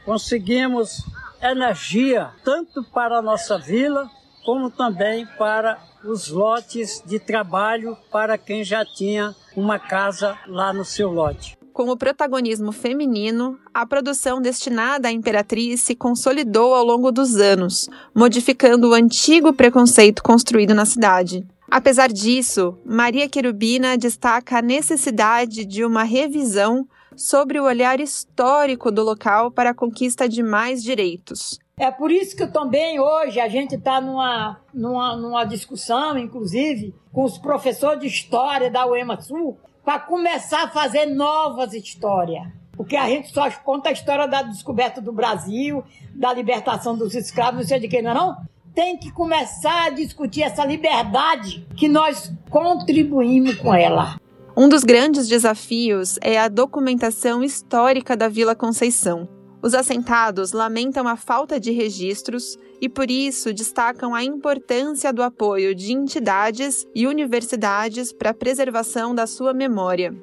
conseguimos 0.04 1.04
energia 1.42 2.30
tanto 2.44 2.84
para 2.84 3.18
a 3.18 3.22
nossa 3.22 3.58
vila 3.58 4.08
como 4.44 4.70
também 4.70 5.26
para 5.36 5.80
os 6.04 6.28
lotes 6.28 7.02
de 7.04 7.18
trabalho 7.18 7.98
para 8.12 8.38
quem 8.38 8.62
já 8.62 8.84
tinha 8.84 9.34
uma 9.56 9.80
casa 9.80 10.38
lá 10.46 10.72
no 10.72 10.84
seu 10.84 11.10
lote. 11.10 11.55
Com 11.76 11.90
o 11.90 11.96
protagonismo 11.96 12.72
feminino, 12.72 13.58
a 13.74 13.84
produção 13.84 14.40
destinada 14.40 15.08
à 15.08 15.12
imperatriz 15.12 15.82
se 15.82 15.94
consolidou 15.94 16.74
ao 16.74 16.82
longo 16.82 17.12
dos 17.12 17.36
anos, 17.36 17.86
modificando 18.14 18.88
o 18.88 18.94
antigo 18.94 19.52
preconceito 19.52 20.22
construído 20.22 20.74
na 20.74 20.86
cidade. 20.86 21.46
Apesar 21.70 22.10
disso, 22.10 22.78
Maria 22.82 23.28
Querubina 23.28 23.98
destaca 23.98 24.56
a 24.56 24.62
necessidade 24.62 25.66
de 25.66 25.84
uma 25.84 26.02
revisão 26.02 26.88
sobre 27.14 27.60
o 27.60 27.64
olhar 27.64 28.00
histórico 28.00 28.90
do 28.90 29.04
local 29.04 29.50
para 29.50 29.68
a 29.68 29.74
conquista 29.74 30.26
de 30.26 30.42
mais 30.42 30.82
direitos. 30.82 31.58
É 31.78 31.90
por 31.90 32.10
isso 32.10 32.34
que 32.34 32.46
também 32.46 32.98
hoje 32.98 33.38
a 33.38 33.48
gente 33.48 33.74
está 33.74 34.00
numa, 34.00 34.58
numa, 34.72 35.14
numa 35.14 35.44
discussão, 35.44 36.16
inclusive, 36.16 36.94
com 37.12 37.22
os 37.22 37.36
professores 37.36 38.00
de 38.00 38.06
história 38.06 38.70
da 38.70 38.86
UEMA 38.86 39.20
Sul, 39.20 39.58
para 39.86 40.00
começar 40.00 40.64
a 40.64 40.68
fazer 40.68 41.06
novas 41.06 41.72
histórias. 41.72 42.42
Porque 42.72 42.96
a 42.96 43.08
gente 43.08 43.32
só 43.32 43.48
conta 43.52 43.88
a 43.88 43.92
história 43.92 44.26
da 44.26 44.42
descoberta 44.42 45.00
do 45.00 45.12
Brasil, 45.12 45.84
da 46.12 46.34
libertação 46.34 46.98
dos 46.98 47.14
escravos, 47.14 47.60
não 47.60 47.68
sei 47.68 47.78
de 47.78 47.86
quem, 47.86 48.02
não 48.02 48.10
é 48.10 48.14
não? 48.14 48.36
Tem 48.74 48.98
que 48.98 49.12
começar 49.12 49.86
a 49.86 49.90
discutir 49.90 50.42
essa 50.42 50.64
liberdade 50.64 51.64
que 51.76 51.88
nós 51.88 52.32
contribuímos 52.50 53.54
com 53.54 53.72
ela. 53.72 54.16
Um 54.56 54.68
dos 54.68 54.82
grandes 54.82 55.28
desafios 55.28 56.18
é 56.20 56.36
a 56.36 56.48
documentação 56.48 57.44
histórica 57.44 58.16
da 58.16 58.28
Vila 58.28 58.56
Conceição. 58.56 59.28
Os 59.62 59.72
assentados 59.72 60.50
lamentam 60.50 61.06
a 61.06 61.14
falta 61.16 61.60
de 61.60 61.70
registros 61.70 62.58
e, 62.80 62.88
por 62.88 63.10
isso, 63.10 63.52
destacam 63.52 64.14
a 64.14 64.22
importância 64.22 65.12
do 65.12 65.22
apoio 65.22 65.74
de 65.74 65.92
entidades 65.92 66.86
e 66.94 67.06
universidades 67.06 68.12
para 68.12 68.30
a 68.30 68.34
preservação 68.34 69.14
da 69.14 69.26
sua 69.26 69.52
memória. 69.52 70.14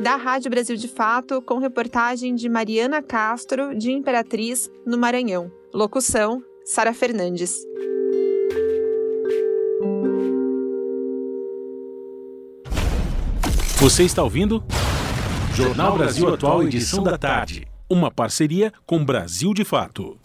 Da 0.00 0.16
Rádio 0.16 0.50
Brasil 0.50 0.76
de 0.76 0.88
Fato, 0.88 1.40
com 1.40 1.58
reportagem 1.58 2.34
de 2.34 2.48
Mariana 2.48 3.02
Castro, 3.02 3.74
de 3.74 3.90
Imperatriz, 3.90 4.70
no 4.84 4.98
Maranhão. 4.98 5.50
Locução: 5.72 6.42
Sara 6.64 6.92
Fernandes. 6.92 7.56
Você 13.78 14.04
está 14.04 14.22
ouvindo? 14.22 14.62
Jornal 15.54 15.96
Brasil 15.96 16.32
Atual, 16.32 16.62
edição 16.62 17.02
da 17.02 17.16
tarde. 17.16 17.66
Uma 17.88 18.10
parceria 18.10 18.72
com 18.84 19.04
Brasil 19.04 19.54
de 19.54 19.64
Fato. 19.64 20.18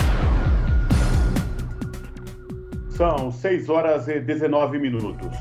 São 3.02 3.32
6 3.32 3.68
horas 3.68 4.08
e 4.08 4.20
19 4.20 4.78
minutos. 4.78 5.36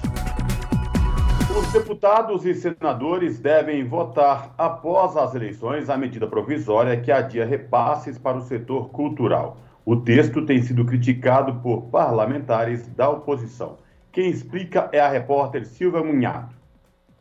Os 1.54 1.70
deputados 1.74 2.46
e 2.46 2.54
senadores 2.54 3.38
devem 3.38 3.86
votar 3.86 4.54
após 4.56 5.14
as 5.14 5.34
eleições 5.34 5.90
a 5.90 5.96
medida 5.98 6.26
provisória 6.26 6.98
que 6.98 7.12
adia 7.12 7.44
repasses 7.44 8.16
para 8.16 8.38
o 8.38 8.40
setor 8.40 8.88
cultural. 8.88 9.58
O 9.84 9.94
texto 9.94 10.46
tem 10.46 10.62
sido 10.62 10.86
criticado 10.86 11.56
por 11.56 11.82
parlamentares 11.90 12.88
da 12.94 13.10
oposição. 13.10 13.76
Quem 14.10 14.30
explica 14.30 14.88
é 14.90 14.98
a 14.98 15.10
repórter 15.10 15.66
Silvia 15.66 16.02
Munhato. 16.02 16.59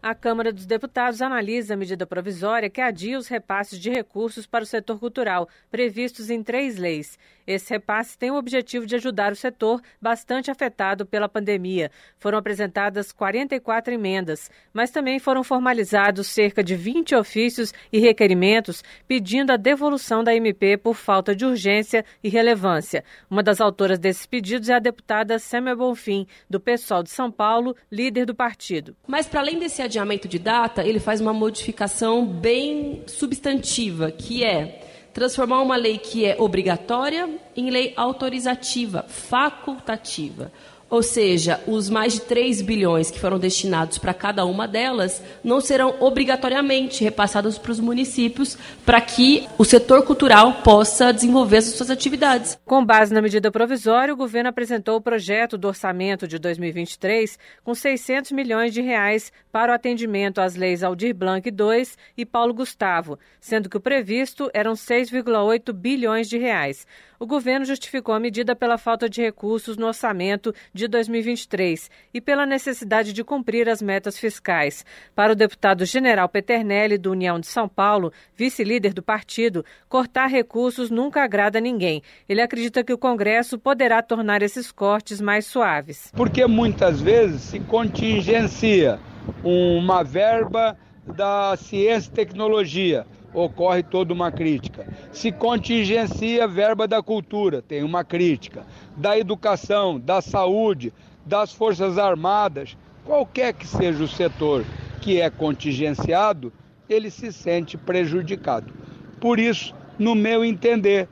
A 0.02 0.16
Câmara 0.16 0.54
dos 0.54 0.66
Deputados 0.66 1.22
analisa 1.22 1.74
a 1.74 1.78
medida 1.78 2.08
provisória 2.08 2.70
que 2.70 2.80
adia 2.80 3.18
os 3.18 3.28
repasses 3.28 3.78
de 3.78 3.90
recursos 3.90 4.48
para 4.48 4.64
o 4.64 4.66
setor 4.66 4.98
cultural, 4.98 5.50
previstos 5.70 6.30
em 6.30 6.42
três 6.42 6.78
leis. 6.78 7.20
Esse 7.46 7.72
repasse 7.72 8.18
tem 8.18 8.32
o 8.32 8.38
objetivo 8.38 8.86
de 8.86 8.96
ajudar 8.96 9.34
o 9.34 9.36
setor 9.36 9.82
bastante 10.00 10.50
afetado 10.50 11.06
pela 11.06 11.28
pandemia. 11.28 11.92
Foram 12.18 12.38
apresentadas 12.38 13.12
44 13.12 13.94
emendas, 13.94 14.50
mas 14.72 14.92
também 14.92 15.20
foram 15.20 15.44
formalizados 15.44 16.28
cerca 16.28 16.64
de 16.64 16.76
20 16.76 17.16
ofícios 17.16 17.74
e 17.92 18.00
requerimentos 18.00 18.84
pedindo 19.08 19.52
a 19.52 19.58
devolução 19.58 20.24
da 20.24 20.34
MP 20.34 20.78
por 20.78 20.94
falta 20.94 21.36
de 21.36 21.44
urgência 21.44 22.06
e 22.24 22.30
relevância. 22.30 23.04
Uma 23.30 23.44
das 23.44 23.60
autoras 23.60 24.00
desses 24.00 24.28
pedidos 24.28 24.70
é 24.70 24.76
a 24.76 24.80
deputada 24.80 25.40
Sêmia 25.40 25.76
Bonfim, 25.76 26.26
do 26.50 26.60
PSOL 26.60 27.04
de 27.04 27.10
São 27.10 27.30
Paulo, 27.32 27.76
líder 27.92 28.26
do 28.26 28.36
partido. 28.36 28.96
Mas, 29.08 29.28
para 29.28 29.42
além 29.42 29.58
desse 29.58 29.89
adiamento 29.90 30.28
de 30.28 30.38
data, 30.38 30.86
ele 30.86 31.00
faz 31.00 31.20
uma 31.20 31.34
modificação 31.34 32.26
bem 32.26 33.04
substantiva, 33.08 34.12
que 34.12 34.44
é 34.44 34.88
transformar 35.14 35.62
uma 35.62 35.76
lei 35.76 35.98
que 35.98 36.24
é 36.24 36.36
obrigatória 36.40 37.28
em 37.58 37.70
lei 37.70 37.94
autorizativa, 37.98 39.04
facultativa. 39.08 40.52
Ou 40.90 41.04
seja, 41.04 41.62
os 41.68 41.90
mais 41.90 42.14
de 42.14 42.22
3 42.22 42.62
bilhões 42.64 43.12
que 43.12 43.20
foram 43.20 43.38
destinados 43.38 44.00
para 44.00 44.14
cada 44.14 44.44
uma 44.46 44.68
delas 44.68 45.22
não 45.44 45.62
serão 45.62 45.96
obrigatoriamente 46.00 47.04
repassados 47.04 47.58
para 47.58 47.72
os 47.72 47.80
municípios 47.80 48.58
para 48.86 49.00
que 49.00 49.48
o 49.58 49.64
setor 49.64 50.04
cultural 50.04 50.62
possa 50.64 51.14
desenvolver 51.14 51.58
as 51.58 51.66
suas 51.66 51.92
atividades. 51.92 52.58
Com 52.66 52.84
base 52.84 53.14
na 53.14 53.22
medida 53.22 53.52
provisória, 53.52 54.14
o 54.14 54.18
governo 54.18 54.50
apresentou 54.50 54.98
o 54.98 55.02
projeto 55.02 55.58
do 55.58 55.68
orçamento 55.68 56.28
de 56.28 56.40
2023 56.40 57.38
com 57.64 57.76
600 57.76 58.32
milhões 58.32 58.74
de 58.74 58.82
reais 58.82 59.32
para 59.52 59.72
o 59.72 59.76
atendimento 59.76 60.42
às 60.42 60.56
leis 60.56 60.84
Aldir 60.84 61.14
Blanc 61.14 61.48
II 61.48 61.88
e 62.18 62.26
Paulo 62.26 62.54
Gustavo, 62.54 63.20
sendo 63.40 63.70
que 63.70 63.78
o 63.78 63.82
previsto 63.82 64.50
eram 64.54 64.74
6,8 64.74 65.72
bilhões 65.72 66.28
de 66.28 66.38
reais. 66.38 66.88
O 67.22 67.28
governo 67.28 67.66
justificou 67.66 68.16
a 68.16 68.20
medida 68.20 68.56
pela 68.56 68.78
falta 68.78 69.10
de 69.10 69.22
recursos 69.22 69.76
no 69.76 69.88
orçamento 69.88 70.56
de 70.74 70.88
2023 70.88 71.92
e 72.14 72.22
pela 72.22 72.46
necessidade 72.46 73.12
de 73.12 73.26
cumprir 73.26 73.68
as 73.68 73.82
metas 73.82 74.18
fiscais. 74.18 74.86
Para 75.14 75.34
o 75.34 75.36
deputado 75.36 75.84
General 75.84 76.30
Peternelli, 76.30 76.98
do 76.98 77.12
União 77.12 77.38
de 77.38 77.48
São 77.48 77.68
Paulo, 77.68 78.14
vice-líder 78.38 78.94
do 78.94 79.04
partido, 79.04 79.66
cortar 79.90 80.28
recursos 80.28 80.90
nunca 80.90 81.22
agrada 81.22 81.60
ninguém. 81.60 82.02
Ele 82.28 82.40
acredita 82.42 82.86
que 82.86 82.94
o 82.94 82.98
Congresso 82.98 83.60
poderá 83.60 84.02
tornar 84.02 84.42
esses 84.42 84.72
cortes 84.72 85.20
mais 85.20 85.46
suaves. 85.46 86.14
Porque 86.16 86.46
muitas 86.48 87.02
vezes 87.02 87.42
se 87.42 87.60
contingencia 87.60 88.98
uma 89.44 90.06
verba 90.06 90.78
da 91.06 91.58
ciência 91.58 92.10
e 92.10 92.14
tecnologia 92.14 93.06
ocorre 93.34 93.84
toda 93.84 94.14
uma 94.14 94.32
crítica. 94.32 94.88
Se 95.12 95.32
contingencia 95.32 96.48
verba 96.48 96.88
da 96.88 97.02
cultura, 97.02 97.62
tem 97.62 97.84
uma 97.84 98.04
crítica. 98.04 98.66
Da 98.96 99.18
educação, 99.18 100.00
da 100.00 100.22
saúde, 100.22 100.94
das 101.26 101.54
Forças 101.54 101.98
Armadas, 101.98 102.78
qualquer 103.06 103.54
que 103.54 103.68
seja 103.68 104.04
o 104.04 104.08
setor 104.08 104.66
que 105.02 105.22
é 105.22 105.30
contingenciado, 105.30 106.52
ele 106.90 107.10
se 107.10 107.32
sente 107.32 107.78
prejudicado. 107.78 108.74
Por 109.20 109.40
isso, 109.40 109.74
no 109.98 110.16
meu 110.16 110.44
entender, 110.44 111.08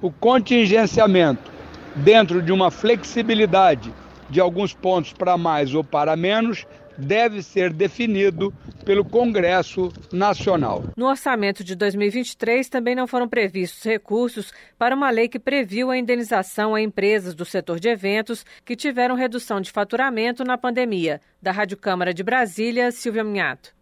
o 0.00 0.10
contingenciamento, 0.10 1.50
dentro 1.96 2.42
de 2.42 2.52
uma 2.52 2.70
flexibilidade 2.70 3.92
de 4.28 4.40
alguns 4.40 4.72
pontos 4.72 5.12
para 5.12 5.36
mais 5.36 5.74
ou 5.74 5.84
para 5.84 6.16
menos, 6.16 6.66
deve 6.96 7.42
ser 7.42 7.72
definido 7.72 8.52
pelo 8.84 9.04
Congresso 9.04 9.92
Nacional. 10.12 10.84
No 10.96 11.06
orçamento 11.06 11.62
de 11.62 11.74
2023 11.74 12.68
também 12.68 12.94
não 12.94 13.06
foram 13.06 13.28
previstos 13.28 13.82
recursos 13.82 14.52
para 14.78 14.94
uma 14.94 15.10
lei 15.10 15.28
que 15.28 15.38
previu 15.38 15.90
a 15.90 15.96
indenização 15.96 16.74
a 16.74 16.80
empresas 16.80 17.34
do 17.34 17.44
setor 17.44 17.78
de 17.78 17.88
eventos 17.88 18.44
que 18.64 18.76
tiveram 18.76 19.14
redução 19.14 19.60
de 19.60 19.70
faturamento 19.70 20.44
na 20.44 20.58
pandemia. 20.58 21.20
Da 21.40 21.52
Rádio 21.52 21.76
Câmara 21.76 22.12
de 22.14 22.22
Brasília, 22.22 22.90
Silvia 22.90 23.24
Minhato. 23.24 23.74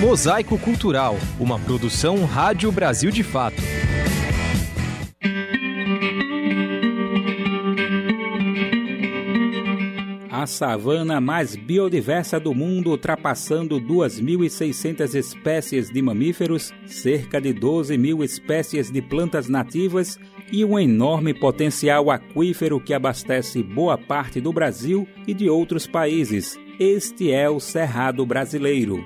Mosaico 0.00 0.58
Cultural, 0.58 1.16
uma 1.38 1.56
produção 1.60 2.24
Rádio 2.24 2.72
Brasil 2.72 3.12
de 3.12 3.22
Fato. 3.22 3.62
A 10.40 10.46
savana 10.46 11.20
mais 11.20 11.54
biodiversa 11.54 12.40
do 12.40 12.54
mundo, 12.54 12.90
ultrapassando 12.90 13.78
2.600 13.78 15.14
espécies 15.14 15.90
de 15.90 16.00
mamíferos, 16.00 16.72
cerca 16.86 17.38
de 17.40 17.52
12 17.52 17.98
mil 17.98 18.24
espécies 18.24 18.90
de 18.90 19.02
plantas 19.02 19.48
nativas 19.48 20.18
e 20.50 20.64
um 20.64 20.78
enorme 20.78 21.34
potencial 21.34 22.10
aquífero 22.10 22.80
que 22.80 22.94
abastece 22.94 23.62
boa 23.62 23.98
parte 23.98 24.40
do 24.40 24.52
Brasil 24.52 25.06
e 25.26 25.34
de 25.34 25.50
outros 25.50 25.86
países. 25.86 26.58
Este 26.78 27.30
é 27.30 27.48
o 27.50 27.60
Cerrado 27.60 28.24
Brasileiro. 28.24 29.04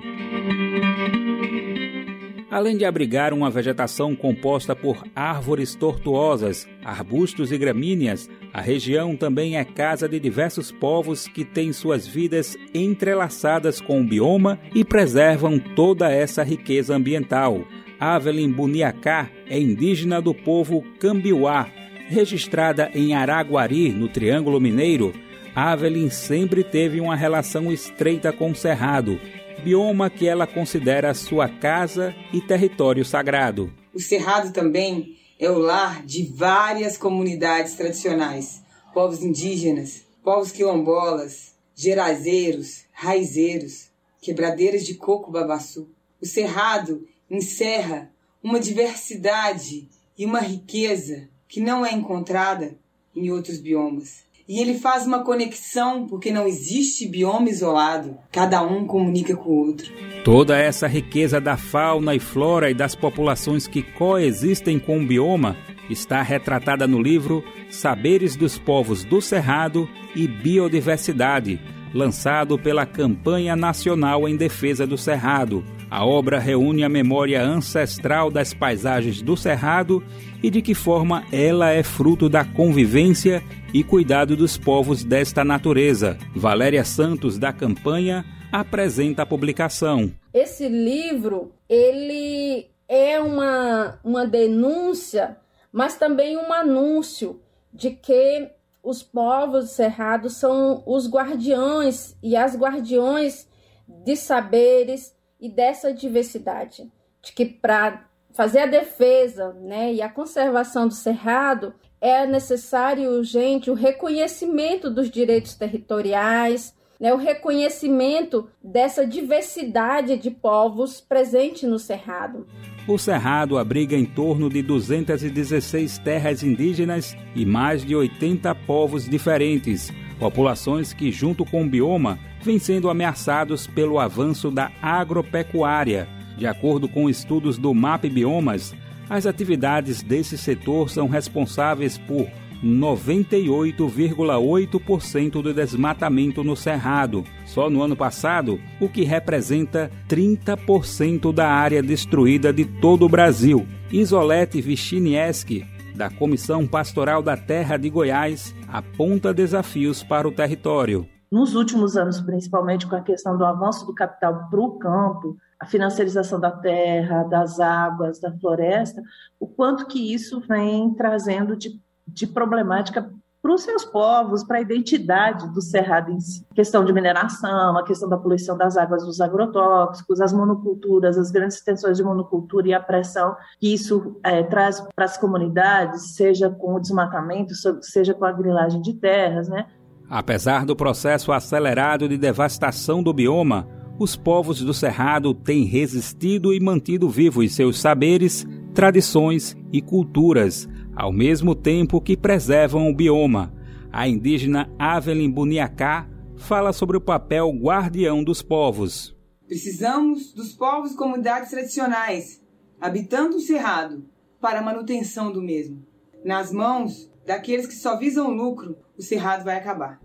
Além 2.55 2.77
de 2.77 2.85
abrigar 2.85 3.33
uma 3.33 3.49
vegetação 3.49 4.15
composta 4.15 4.73
por 4.73 5.03
árvores 5.13 5.75
tortuosas, 5.75 6.65
arbustos 6.85 7.51
e 7.51 7.57
gramíneas, 7.57 8.29
a 8.53 8.61
região 8.61 9.13
também 9.13 9.57
é 9.57 9.65
casa 9.65 10.07
de 10.07 10.17
diversos 10.21 10.71
povos 10.71 11.27
que 11.27 11.43
têm 11.43 11.73
suas 11.73 12.07
vidas 12.07 12.55
entrelaçadas 12.73 13.81
com 13.81 13.99
o 13.99 14.05
bioma 14.05 14.57
e 14.73 14.85
preservam 14.85 15.59
toda 15.59 16.09
essa 16.09 16.43
riqueza 16.43 16.95
ambiental. 16.95 17.67
Avelin 17.99 18.49
Buniacá 18.49 19.29
é 19.49 19.59
indígena 19.59 20.21
do 20.21 20.33
povo 20.33 20.81
Cambiuá, 20.97 21.67
registrada 22.07 22.89
em 22.95 23.13
Araguari, 23.13 23.89
no 23.89 24.07
Triângulo 24.07 24.61
Mineiro. 24.61 25.11
Avelin 25.53 26.09
sempre 26.09 26.63
teve 26.63 27.01
uma 27.01 27.17
relação 27.17 27.69
estreita 27.69 28.31
com 28.31 28.51
o 28.51 28.55
Cerrado 28.55 29.19
bioma 29.65 30.11
que 30.11 30.27
ela 30.27 30.45
considera 30.45 31.15
sua 31.15 31.49
casa 31.49 32.13
e 32.31 32.39
território 32.39 33.03
sagrado. 33.03 33.73
O 33.91 33.99
Cerrado 33.99 34.53
também 34.53 35.17
é 35.39 35.49
o 35.49 35.57
lar 35.57 36.05
de 36.05 36.23
várias 36.23 36.99
comunidades 36.99 37.73
tradicionais, 37.73 38.61
povos 38.93 39.23
indígenas, 39.23 40.03
povos 40.23 40.51
quilombolas, 40.51 41.55
gerazeiros, 41.73 42.83
raizeiros, 42.91 43.89
quebradeiras 44.21 44.85
de 44.85 44.93
coco 44.93 45.31
babaçu. 45.31 45.89
O 46.21 46.27
Cerrado 46.27 47.07
encerra 47.27 48.11
uma 48.43 48.59
diversidade 48.59 49.89
e 50.15 50.27
uma 50.27 50.41
riqueza 50.41 51.27
que 51.47 51.59
não 51.59 51.83
é 51.83 51.91
encontrada 51.91 52.77
em 53.15 53.31
outros 53.31 53.57
biomas. 53.57 54.24
E 54.47 54.59
ele 54.59 54.75
faz 54.75 55.07
uma 55.07 55.23
conexão 55.23 56.05
porque 56.05 56.31
não 56.31 56.47
existe 56.47 57.07
bioma 57.07 57.49
isolado, 57.49 58.15
cada 58.31 58.61
um 58.61 58.85
comunica 58.85 59.35
com 59.35 59.49
o 59.49 59.67
outro. 59.67 59.91
Toda 60.23 60.55
essa 60.55 60.87
riqueza 60.87 61.41
da 61.41 61.57
fauna 61.57 62.13
e 62.13 62.19
flora 62.19 62.69
e 62.69 62.73
das 62.73 62.93
populações 62.93 63.67
que 63.67 63.81
coexistem 63.81 64.77
com 64.77 64.99
o 64.99 65.05
bioma 65.05 65.57
está 65.89 66.21
retratada 66.21 66.85
no 66.85 67.01
livro 67.01 67.43
Saberes 67.71 68.35
dos 68.35 68.57
Povos 68.59 69.03
do 69.03 69.19
Cerrado 69.19 69.89
e 70.15 70.27
Biodiversidade, 70.27 71.59
lançado 71.91 72.57
pela 72.59 72.85
Campanha 72.85 73.55
Nacional 73.55 74.29
em 74.29 74.35
Defesa 74.35 74.85
do 74.85 74.97
Cerrado. 74.97 75.63
A 75.95 76.05
obra 76.05 76.39
reúne 76.39 76.83
a 76.83 76.89
memória 76.89 77.41
ancestral 77.41 78.29
das 78.29 78.53
paisagens 78.53 79.21
do 79.21 79.37
Cerrado 79.37 80.03
e 80.43 80.49
de 80.49 80.61
que 80.61 80.75
forma 80.75 81.23
ela 81.31 81.69
é 81.69 81.83
fruto 81.83 82.27
da 82.27 82.43
convivência 82.43 83.41
e 83.73 83.81
cuidado 83.81 84.35
dos 84.35 84.57
povos 84.57 85.05
desta 85.05 85.45
natureza. 85.45 86.17
Valéria 86.35 86.83
Santos, 86.83 87.37
da 87.37 87.53
Campanha, 87.53 88.25
apresenta 88.51 89.21
a 89.21 89.25
publicação. 89.25 90.11
Esse 90.33 90.67
livro, 90.67 91.53
ele 91.69 92.67
é 92.89 93.17
uma, 93.21 93.97
uma 94.03 94.27
denúncia, 94.27 95.37
mas 95.71 95.95
também 95.95 96.35
um 96.35 96.51
anúncio 96.51 97.39
de 97.73 97.91
que 97.91 98.49
os 98.83 99.01
povos 99.01 99.69
cerrados 99.69 100.33
são 100.33 100.83
os 100.85 101.09
guardiões 101.09 102.17
e 102.21 102.35
as 102.35 102.53
guardiões 102.53 103.47
de 103.87 104.17
saberes 104.17 105.14
e 105.39 105.49
dessa 105.49 105.93
diversidade, 105.93 106.91
de 107.21 107.31
que 107.33 107.45
para 107.45 108.07
fazer 108.33 108.59
a 108.59 108.65
defesa 108.65 109.53
né, 109.61 109.93
e 109.93 110.01
a 110.01 110.09
conservação 110.09 110.87
do 110.87 110.93
cerrado 110.93 111.73
é 112.01 112.25
necessário 112.27 113.09
urgente 113.09 113.71
o 113.71 113.73
reconhecimento 113.73 114.91
dos 114.91 115.09
direitos 115.09 115.55
territoriais, 115.55 116.75
né, 116.99 117.13
o 117.13 117.17
reconhecimento 117.17 118.47
dessa 118.63 119.05
diversidade 119.05 120.17
de 120.17 120.29
povos 120.31 121.01
presente 121.01 121.65
no 121.65 121.79
Cerrado. 121.79 122.45
O 122.87 122.97
Cerrado 122.97 123.57
abriga 123.57 123.95
em 123.95 124.05
torno 124.05 124.49
de 124.49 124.61
216 124.61 125.97
terras 125.99 126.43
indígenas 126.43 127.15
e 127.35 127.45
mais 127.45 127.83
de 127.83 127.95
80 127.95 128.53
povos 128.67 129.09
diferentes, 129.09 129.91
populações 130.19 130.93
que, 130.93 131.11
junto 131.11 131.43
com 131.43 131.63
o 131.63 131.69
bioma, 131.69 132.19
vêm 132.45 132.59
sendo 132.59 132.89
ameaçados 132.89 133.67
pelo 133.67 133.99
avanço 133.99 134.49
da 134.51 134.71
agropecuária. 134.81 136.07
De 136.37 136.45
acordo 136.45 136.87
com 136.87 137.09
estudos 137.09 137.57
do 137.57 137.73
MAP 137.73 138.05
Biomas, 138.05 138.75
as 139.09 139.25
atividades 139.25 140.03
desse 140.03 140.37
setor 140.37 140.89
são 140.89 141.07
responsáveis 141.07 141.97
por 141.97 142.27
98,8% 142.63 145.41
do 145.41 145.53
desmatamento 145.53 146.41
no 146.43 146.55
Cerrado, 146.55 147.23
só 147.45 147.69
no 147.69 147.81
ano 147.81 147.95
passado, 147.95 148.59
o 148.79 148.89
que 148.89 149.03
representa 149.03 149.91
30% 150.07 151.33
da 151.33 151.47
área 151.47 151.83
destruída 151.83 152.53
de 152.53 152.65
todo 152.65 153.05
o 153.05 153.09
Brasil. 153.09 153.65
Isolete 153.91 154.61
Vichinieski, 154.61 155.65
da 155.93 156.09
Comissão 156.09 156.65
Pastoral 156.67 157.21
da 157.21 157.37
Terra 157.37 157.77
de 157.77 157.89
Goiás, 157.89 158.55
aponta 158.67 159.33
desafios 159.33 160.03
para 160.03 160.27
o 160.27 160.31
território. 160.31 161.07
Nos 161.31 161.55
últimos 161.55 161.97
anos, 161.97 162.21
principalmente 162.21 162.87
com 162.87 162.95
a 162.95 163.01
questão 163.01 163.37
do 163.37 163.45
avanço 163.45 163.85
do 163.85 163.93
capital 163.93 164.47
para 164.49 164.59
o 164.59 164.77
campo, 164.77 165.37
a 165.59 165.65
financiarização 165.65 166.39
da 166.39 166.51
terra, 166.51 167.23
das 167.23 167.59
águas, 167.59 168.19
da 168.19 168.31
floresta, 168.37 169.01
o 169.39 169.47
quanto 169.47 169.87
que 169.87 170.13
isso 170.13 170.39
vem 170.39 170.93
trazendo 170.93 171.55
de 171.55 171.79
de 172.07 172.27
problemática 172.27 173.11
para 173.41 173.53
os 173.53 173.61
seus 173.61 173.85
povos, 173.85 174.43
para 174.43 174.57
a 174.57 174.61
identidade 174.61 175.47
do 175.53 175.61
Cerrado 175.61 176.11
em 176.11 176.19
si. 176.19 176.43
A 176.49 176.55
questão 176.55 176.83
de 176.83 176.91
mineração, 176.91 177.77
a 177.77 177.83
questão 177.83 178.09
da 178.09 178.17
poluição 178.17 178.57
das 178.57 178.75
águas 178.75 179.05
dos 179.05 179.21
agrotóxicos, 179.21 180.19
as 180.19 180.33
monoculturas, 180.33 181.15
as 181.15 181.29
grandes 181.29 181.57
extensões 181.57 181.95
de 181.97 182.03
monocultura 182.03 182.67
e 182.67 182.73
a 182.73 182.79
pressão 182.79 183.35
que 183.59 183.71
isso 183.71 184.19
é, 184.23 184.41
traz 184.41 184.81
para 184.95 185.05
as 185.05 185.15
comunidades, 185.15 186.15
seja 186.15 186.49
com 186.49 186.73
o 186.73 186.79
desmatamento, 186.79 187.53
seja 187.83 188.15
com 188.15 188.25
a 188.25 188.31
grilagem 188.31 188.81
de 188.81 188.95
terras, 188.95 189.47
né? 189.47 189.67
Apesar 190.09 190.65
do 190.65 190.75
processo 190.75 191.31
acelerado 191.31 192.07
de 192.07 192.17
devastação 192.17 193.01
do 193.01 193.13
bioma, 193.13 193.67
os 193.97 194.15
povos 194.15 194.61
do 194.61 194.73
Cerrado 194.73 195.33
têm 195.33 195.63
resistido 195.63 196.53
e 196.53 196.59
mantido 196.59 197.09
vivos 197.09 197.55
seus 197.55 197.79
saberes, 197.79 198.45
tradições 198.73 199.55
e 199.71 199.81
culturas, 199.81 200.67
ao 200.95 201.11
mesmo 201.11 201.55
tempo 201.55 202.01
que 202.01 202.17
preservam 202.17 202.89
o 202.89 202.95
bioma. 202.95 203.53
A 203.91 204.07
indígena 204.07 204.69
Avelin 204.77 205.31
Buniacá 205.31 206.07
fala 206.35 206.73
sobre 206.73 206.97
o 206.97 207.01
papel 207.01 207.49
guardião 207.51 208.23
dos 208.23 208.41
povos. 208.41 209.15
Precisamos 209.47 210.33
dos 210.33 210.53
povos 210.53 210.91
e 210.91 210.97
comunidades 210.97 211.49
tradicionais, 211.49 212.41
habitando 212.79 213.37
o 213.37 213.41
cerrado, 213.41 214.05
para 214.41 214.59
a 214.59 214.63
manutenção 214.63 215.31
do 215.31 215.41
mesmo. 215.41 215.85
Nas 216.23 216.51
mãos 216.51 217.09
daqueles 217.25 217.67
que 217.67 217.73
só 217.73 217.97
visam 217.97 218.29
lucro, 218.29 218.77
o 218.97 219.01
cerrado 219.01 219.43
vai 219.43 219.57
acabar. 219.57 219.99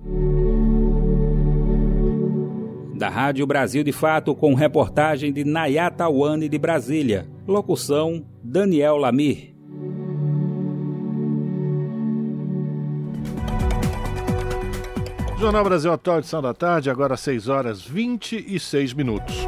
Da 2.95 3.09
Rádio 3.09 3.47
Brasil 3.47 3.83
de 3.83 3.93
Fato, 3.93 4.35
com 4.35 4.55
reportagem 4.55 5.33
de 5.33 5.45
Nayata 5.45 6.09
Wane 6.09 6.49
de 6.49 6.59
Brasília. 6.59 7.27
Locução: 7.47 8.27
Daniel 8.43 8.97
Lamir. 8.97 9.55
Jornal 15.39 15.65
Brasil 15.65 15.91
Atual, 15.91 16.19
edição 16.19 16.43
da 16.43 16.53
tarde, 16.53 16.91
agora 16.91 17.17
6 17.17 17.49
horas 17.49 17.81
26 17.81 18.93
minutos. 18.93 19.47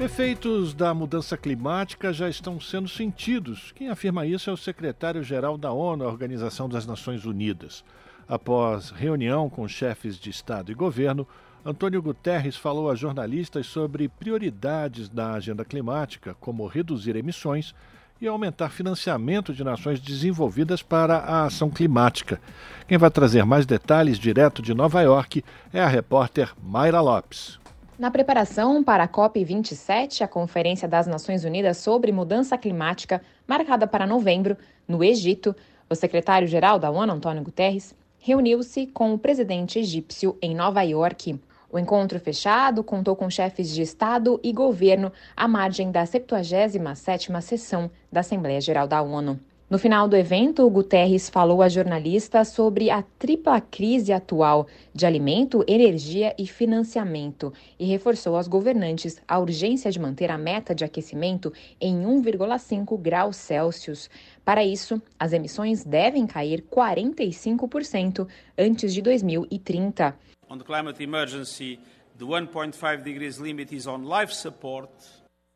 Efeitos 0.00 0.74
da 0.74 0.94
mudança 0.94 1.36
climática 1.36 2.12
já 2.12 2.28
estão 2.28 2.60
sendo 2.60 2.88
sentidos. 2.88 3.72
Quem 3.74 3.88
afirma 3.88 4.24
isso 4.24 4.48
é 4.48 4.52
o 4.52 4.56
secretário-geral 4.56 5.58
da 5.58 5.72
ONU, 5.72 6.04
a 6.04 6.08
Organização 6.08 6.68
das 6.68 6.86
Nações 6.86 7.24
Unidas. 7.24 7.84
Após 8.28 8.90
reunião 8.90 9.50
com 9.50 9.66
chefes 9.66 10.16
de 10.16 10.30
Estado 10.30 10.70
e 10.70 10.74
governo, 10.74 11.26
Antônio 11.64 12.00
Guterres 12.00 12.56
falou 12.56 12.88
a 12.88 12.94
jornalistas 12.94 13.66
sobre 13.66 14.08
prioridades 14.08 15.08
da 15.08 15.32
agenda 15.32 15.64
climática, 15.64 16.36
como 16.38 16.68
reduzir 16.68 17.16
emissões 17.16 17.74
e 18.20 18.28
aumentar 18.28 18.68
financiamento 18.68 19.52
de 19.52 19.64
nações 19.64 19.98
desenvolvidas 19.98 20.80
para 20.80 21.16
a 21.16 21.46
ação 21.46 21.70
climática. 21.70 22.40
Quem 22.86 22.98
vai 22.98 23.10
trazer 23.10 23.44
mais 23.44 23.66
detalhes 23.66 24.16
direto 24.16 24.62
de 24.62 24.74
Nova 24.74 25.02
York 25.02 25.44
é 25.72 25.80
a 25.80 25.88
repórter 25.88 26.52
Mayra 26.62 27.00
Lopes. 27.00 27.57
Na 27.98 28.12
preparação 28.12 28.84
para 28.84 29.02
a 29.02 29.08
COP27, 29.08 30.22
a 30.22 30.28
Conferência 30.28 30.86
das 30.86 31.08
Nações 31.08 31.42
Unidas 31.42 31.78
sobre 31.78 32.12
Mudança 32.12 32.56
Climática, 32.56 33.20
marcada 33.44 33.88
para 33.88 34.06
novembro, 34.06 34.56
no 34.86 35.02
Egito, 35.02 35.54
o 35.90 35.96
secretário-geral 35.96 36.78
da 36.78 36.92
ONU, 36.92 37.14
Antônio 37.14 37.42
Guterres, 37.42 37.92
reuniu-se 38.20 38.86
com 38.86 39.12
o 39.12 39.18
presidente 39.18 39.80
egípcio 39.80 40.38
em 40.40 40.54
Nova 40.54 40.82
York. 40.82 41.40
O 41.72 41.76
encontro 41.76 42.20
fechado 42.20 42.84
contou 42.84 43.16
com 43.16 43.28
chefes 43.28 43.68
de 43.68 43.82
Estado 43.82 44.38
e 44.44 44.52
governo 44.52 45.12
à 45.36 45.48
margem 45.48 45.90
da 45.90 46.04
77ª 46.04 47.40
sessão 47.40 47.90
da 48.12 48.20
Assembleia 48.20 48.60
Geral 48.60 48.86
da 48.86 49.02
ONU. 49.02 49.40
No 49.70 49.78
final 49.78 50.08
do 50.08 50.16
evento, 50.16 50.68
Guterres 50.70 51.28
falou 51.28 51.60
a 51.60 51.68
jornalistas 51.68 52.48
sobre 52.48 52.88
a 52.88 53.02
tripla 53.02 53.60
crise 53.60 54.14
atual 54.14 54.66
de 54.94 55.04
alimento, 55.04 55.62
energia 55.68 56.34
e 56.38 56.46
financiamento 56.46 57.52
e 57.78 57.84
reforçou 57.84 58.34
aos 58.34 58.48
governantes 58.48 59.20
a 59.28 59.38
urgência 59.38 59.90
de 59.90 60.00
manter 60.00 60.30
a 60.30 60.38
meta 60.38 60.74
de 60.74 60.86
aquecimento 60.86 61.52
em 61.78 62.02
1,5 62.02 62.98
graus 62.98 63.36
Celsius. 63.36 64.08
Para 64.42 64.64
isso, 64.64 65.02
as 65.18 65.34
emissões 65.34 65.84
devem 65.84 66.26
cair 66.26 66.64
45% 66.74 68.26
antes 68.56 68.94
de 68.94 69.02
2030. 69.02 70.16
On 70.48 70.56
the 70.56 70.64
climate 70.64 71.02
emergency, 71.02 71.78
the 72.16 72.24
1.5 72.24 73.02
degrees 73.02 73.36
limit 73.36 73.74
is 73.76 73.86
on 73.86 74.08
life 74.08 74.32
support. 74.32 74.88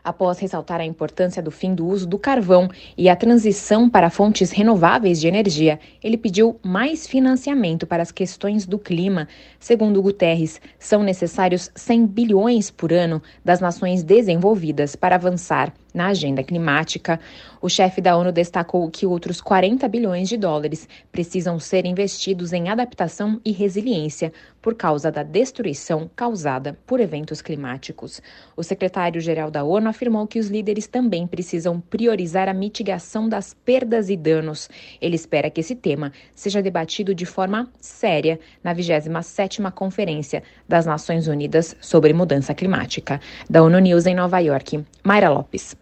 Após 0.04 0.40
ressaltar 0.40 0.80
a 0.80 0.84
importância 0.84 1.40
do 1.40 1.50
fim 1.52 1.74
do 1.74 1.86
uso 1.86 2.08
do 2.08 2.18
carvão 2.18 2.68
e 2.98 3.08
a 3.08 3.14
transição 3.14 3.88
para 3.88 4.10
fontes 4.10 4.50
renováveis 4.50 5.20
de 5.20 5.28
energia, 5.28 5.78
ele 6.02 6.16
pediu 6.16 6.58
mais 6.60 7.06
financiamento 7.06 7.86
para 7.86 8.02
as 8.02 8.10
questões 8.10 8.66
do 8.66 8.80
clima. 8.80 9.28
Segundo 9.60 10.02
Guterres, 10.02 10.60
são 10.76 11.04
necessários 11.04 11.70
100 11.76 12.06
bilhões 12.06 12.68
por 12.68 12.92
ano 12.92 13.22
das 13.44 13.60
nações 13.60 14.02
desenvolvidas 14.02 14.96
para 14.96 15.14
avançar 15.14 15.72
na 15.92 16.08
agenda 16.08 16.42
climática. 16.42 17.20
O 17.60 17.68
chefe 17.68 18.00
da 18.00 18.16
ONU 18.16 18.32
destacou 18.32 18.90
que 18.90 19.06
outros 19.06 19.40
40 19.40 19.86
bilhões 19.88 20.28
de 20.28 20.36
dólares 20.36 20.88
precisam 21.10 21.58
ser 21.58 21.86
investidos 21.86 22.52
em 22.52 22.68
adaptação 22.68 23.40
e 23.44 23.52
resiliência 23.52 24.32
por 24.60 24.74
causa 24.74 25.10
da 25.10 25.22
destruição 25.22 26.08
causada 26.14 26.78
por 26.86 27.00
eventos 27.00 27.42
climáticos. 27.42 28.22
O 28.56 28.62
secretário-geral 28.62 29.50
da 29.50 29.64
ONU 29.64 29.88
afirmou 29.88 30.26
que 30.26 30.38
os 30.38 30.48
líderes 30.48 30.86
também 30.86 31.26
precisam 31.26 31.80
priorizar 31.80 32.48
a 32.48 32.54
mitigação 32.54 33.28
das 33.28 33.52
perdas 33.52 34.08
e 34.08 34.16
danos. 34.16 34.70
Ele 35.00 35.16
espera 35.16 35.50
que 35.50 35.60
esse 35.60 35.74
tema 35.74 36.12
seja 36.34 36.62
debatido 36.62 37.14
de 37.14 37.26
forma 37.26 37.68
séria 37.80 38.38
na 38.62 38.74
27ª 38.74 39.70
Conferência 39.72 40.42
das 40.68 40.86
Nações 40.86 41.26
Unidas 41.26 41.76
sobre 41.80 42.12
Mudança 42.12 42.54
Climática. 42.54 43.20
Da 43.50 43.62
ONU 43.62 43.78
News 43.80 44.06
em 44.06 44.14
Nova 44.14 44.38
York, 44.38 44.84
Mayra 45.02 45.28
Lopes. 45.28 45.81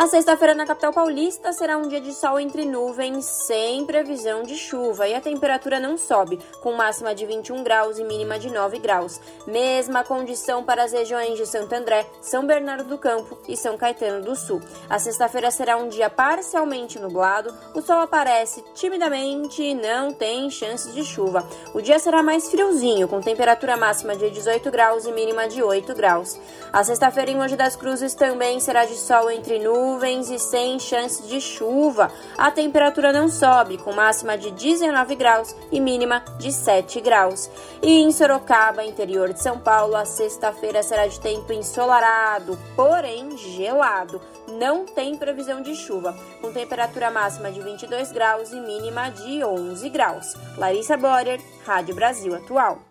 A 0.00 0.06
sexta-feira 0.06 0.54
na 0.54 0.64
capital 0.64 0.94
paulista 0.94 1.52
será 1.52 1.76
um 1.76 1.86
dia 1.86 2.00
de 2.00 2.14
sol 2.14 2.40
entre 2.40 2.64
nuvens, 2.64 3.26
sem 3.26 3.84
previsão 3.84 4.44
de 4.44 4.56
chuva, 4.56 5.06
e 5.06 5.14
a 5.14 5.20
temperatura 5.20 5.78
não 5.78 5.98
sobe, 5.98 6.38
com 6.62 6.72
máxima 6.72 7.14
de 7.14 7.26
21 7.26 7.62
graus 7.62 7.98
e 7.98 8.04
mínima 8.04 8.38
de 8.38 8.48
9 8.48 8.78
graus. 8.78 9.20
Mesma 9.46 10.02
condição 10.02 10.64
para 10.64 10.84
as 10.84 10.92
regiões 10.92 11.36
de 11.36 11.44
Santo 11.44 11.74
André, 11.74 12.06
São 12.22 12.46
Bernardo 12.46 12.84
do 12.84 12.96
Campo 12.96 13.36
e 13.46 13.54
São 13.54 13.76
Caetano 13.76 14.24
do 14.24 14.34
Sul. 14.34 14.62
A 14.88 14.98
sexta-feira 14.98 15.50
será 15.50 15.76
um 15.76 15.90
dia 15.90 16.08
parcialmente 16.08 16.98
nublado, 16.98 17.54
o 17.74 17.82
sol 17.82 18.00
aparece 18.00 18.64
timidamente 18.74 19.62
e 19.62 19.74
não 19.74 20.14
tem 20.14 20.48
chances 20.48 20.94
de 20.94 21.04
chuva. 21.04 21.46
O 21.74 21.82
dia 21.82 21.98
será 21.98 22.22
mais 22.22 22.50
friozinho, 22.50 23.06
com 23.06 23.20
temperatura 23.20 23.76
máxima 23.76 24.16
de 24.16 24.30
18 24.30 24.70
graus 24.70 25.04
e 25.04 25.12
mínima 25.12 25.46
de 25.46 25.62
8 25.62 25.94
graus. 25.94 26.40
A 26.72 26.82
sexta-feira 26.82 27.32
em 27.32 27.36
Mogi 27.36 27.54
das 27.54 27.76
Cruzes 27.76 28.14
também 28.14 28.58
será 28.60 28.86
de 28.86 28.96
sol 28.96 29.30
entre 29.30 29.58
nuvens 29.58 29.89
nuvens 29.90 30.30
e 30.30 30.38
sem 30.38 30.78
chance 30.78 31.26
de 31.26 31.40
chuva. 31.40 32.12
A 32.38 32.50
temperatura 32.50 33.12
não 33.12 33.28
sobe, 33.28 33.76
com 33.76 33.92
máxima 33.92 34.38
de 34.38 34.50
19 34.50 35.14
graus 35.16 35.54
e 35.72 35.80
mínima 35.80 36.24
de 36.38 36.52
7 36.52 37.00
graus. 37.00 37.50
E 37.82 38.00
em 38.00 38.12
Sorocaba, 38.12 38.84
interior 38.84 39.32
de 39.32 39.42
São 39.42 39.58
Paulo, 39.58 39.96
a 39.96 40.04
sexta-feira 40.04 40.82
será 40.82 41.06
de 41.06 41.18
tempo 41.18 41.52
ensolarado, 41.52 42.58
porém 42.76 43.36
gelado. 43.36 44.20
Não 44.48 44.84
tem 44.84 45.16
previsão 45.16 45.60
de 45.60 45.74
chuva, 45.74 46.16
com 46.40 46.52
temperatura 46.52 47.10
máxima 47.10 47.50
de 47.50 47.60
22 47.60 48.12
graus 48.12 48.52
e 48.52 48.60
mínima 48.60 49.10
de 49.10 49.44
11 49.44 49.88
graus. 49.88 50.34
Larissa 50.56 50.96
Borer, 50.96 51.40
Rádio 51.64 51.94
Brasil 51.94 52.34
Atual. 52.34 52.89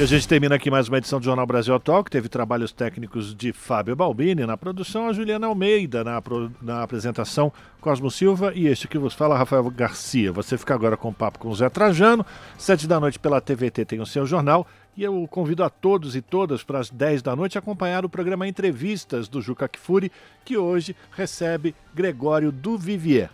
E 0.00 0.02
a 0.02 0.06
gente 0.06 0.26
termina 0.26 0.54
aqui 0.54 0.70
mais 0.70 0.88
uma 0.88 0.96
edição 0.96 1.18
do 1.18 1.26
Jornal 1.26 1.46
Brasil 1.46 1.74
Atual, 1.74 2.02
que 2.02 2.10
teve 2.10 2.26
trabalhos 2.26 2.72
técnicos 2.72 3.34
de 3.34 3.52
Fábio 3.52 3.94
Balbini, 3.94 4.46
na 4.46 4.56
produção 4.56 5.06
a 5.06 5.12
Juliana 5.12 5.46
Almeida, 5.46 6.02
na, 6.02 6.22
na 6.62 6.82
apresentação 6.82 7.52
Cosmo 7.82 8.10
Silva 8.10 8.50
e 8.54 8.66
este 8.66 8.88
que 8.88 8.96
vos 8.96 9.12
fala, 9.12 9.36
Rafael 9.36 9.70
Garcia. 9.70 10.32
Você 10.32 10.56
fica 10.56 10.72
agora 10.72 10.96
com 10.96 11.10
o 11.10 11.12
papo 11.12 11.38
com 11.38 11.50
o 11.50 11.54
Zé 11.54 11.68
Trajano, 11.68 12.24
sete 12.56 12.86
da 12.86 12.98
noite 12.98 13.18
pela 13.18 13.42
TVT 13.42 13.84
tem 13.84 14.00
o 14.00 14.06
seu 14.06 14.24
jornal, 14.24 14.66
e 14.96 15.04
eu 15.04 15.28
convido 15.30 15.62
a 15.62 15.68
todos 15.68 16.16
e 16.16 16.22
todas 16.22 16.64
para 16.64 16.78
as 16.78 16.88
10 16.88 17.20
da 17.20 17.36
noite 17.36 17.58
acompanhar 17.58 18.02
o 18.02 18.08
programa 18.08 18.48
Entrevistas 18.48 19.28
do 19.28 19.42
Juca 19.42 19.68
Kfouri, 19.68 20.10
que 20.46 20.56
hoje 20.56 20.96
recebe 21.12 21.74
Gregório 21.94 22.50
Duvivier. 22.50 23.28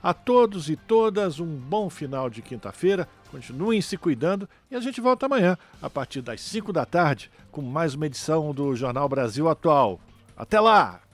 A 0.00 0.14
todos 0.14 0.70
e 0.70 0.76
todas, 0.76 1.40
um 1.40 1.46
bom 1.46 1.90
final 1.90 2.30
de 2.30 2.42
quinta-feira. 2.42 3.08
Continuem 3.32 3.80
se 3.80 3.96
cuidando 3.96 4.46
e 4.70 4.76
a 4.76 4.80
gente 4.80 5.00
volta 5.00 5.24
amanhã, 5.24 5.56
a 5.80 5.88
partir 5.88 6.20
das 6.20 6.38
5 6.42 6.70
da 6.70 6.84
tarde, 6.84 7.30
com 7.50 7.62
mais 7.62 7.94
uma 7.94 8.04
edição 8.04 8.52
do 8.52 8.76
Jornal 8.76 9.08
Brasil 9.08 9.48
Atual. 9.48 9.98
Até 10.36 10.60
lá! 10.60 11.02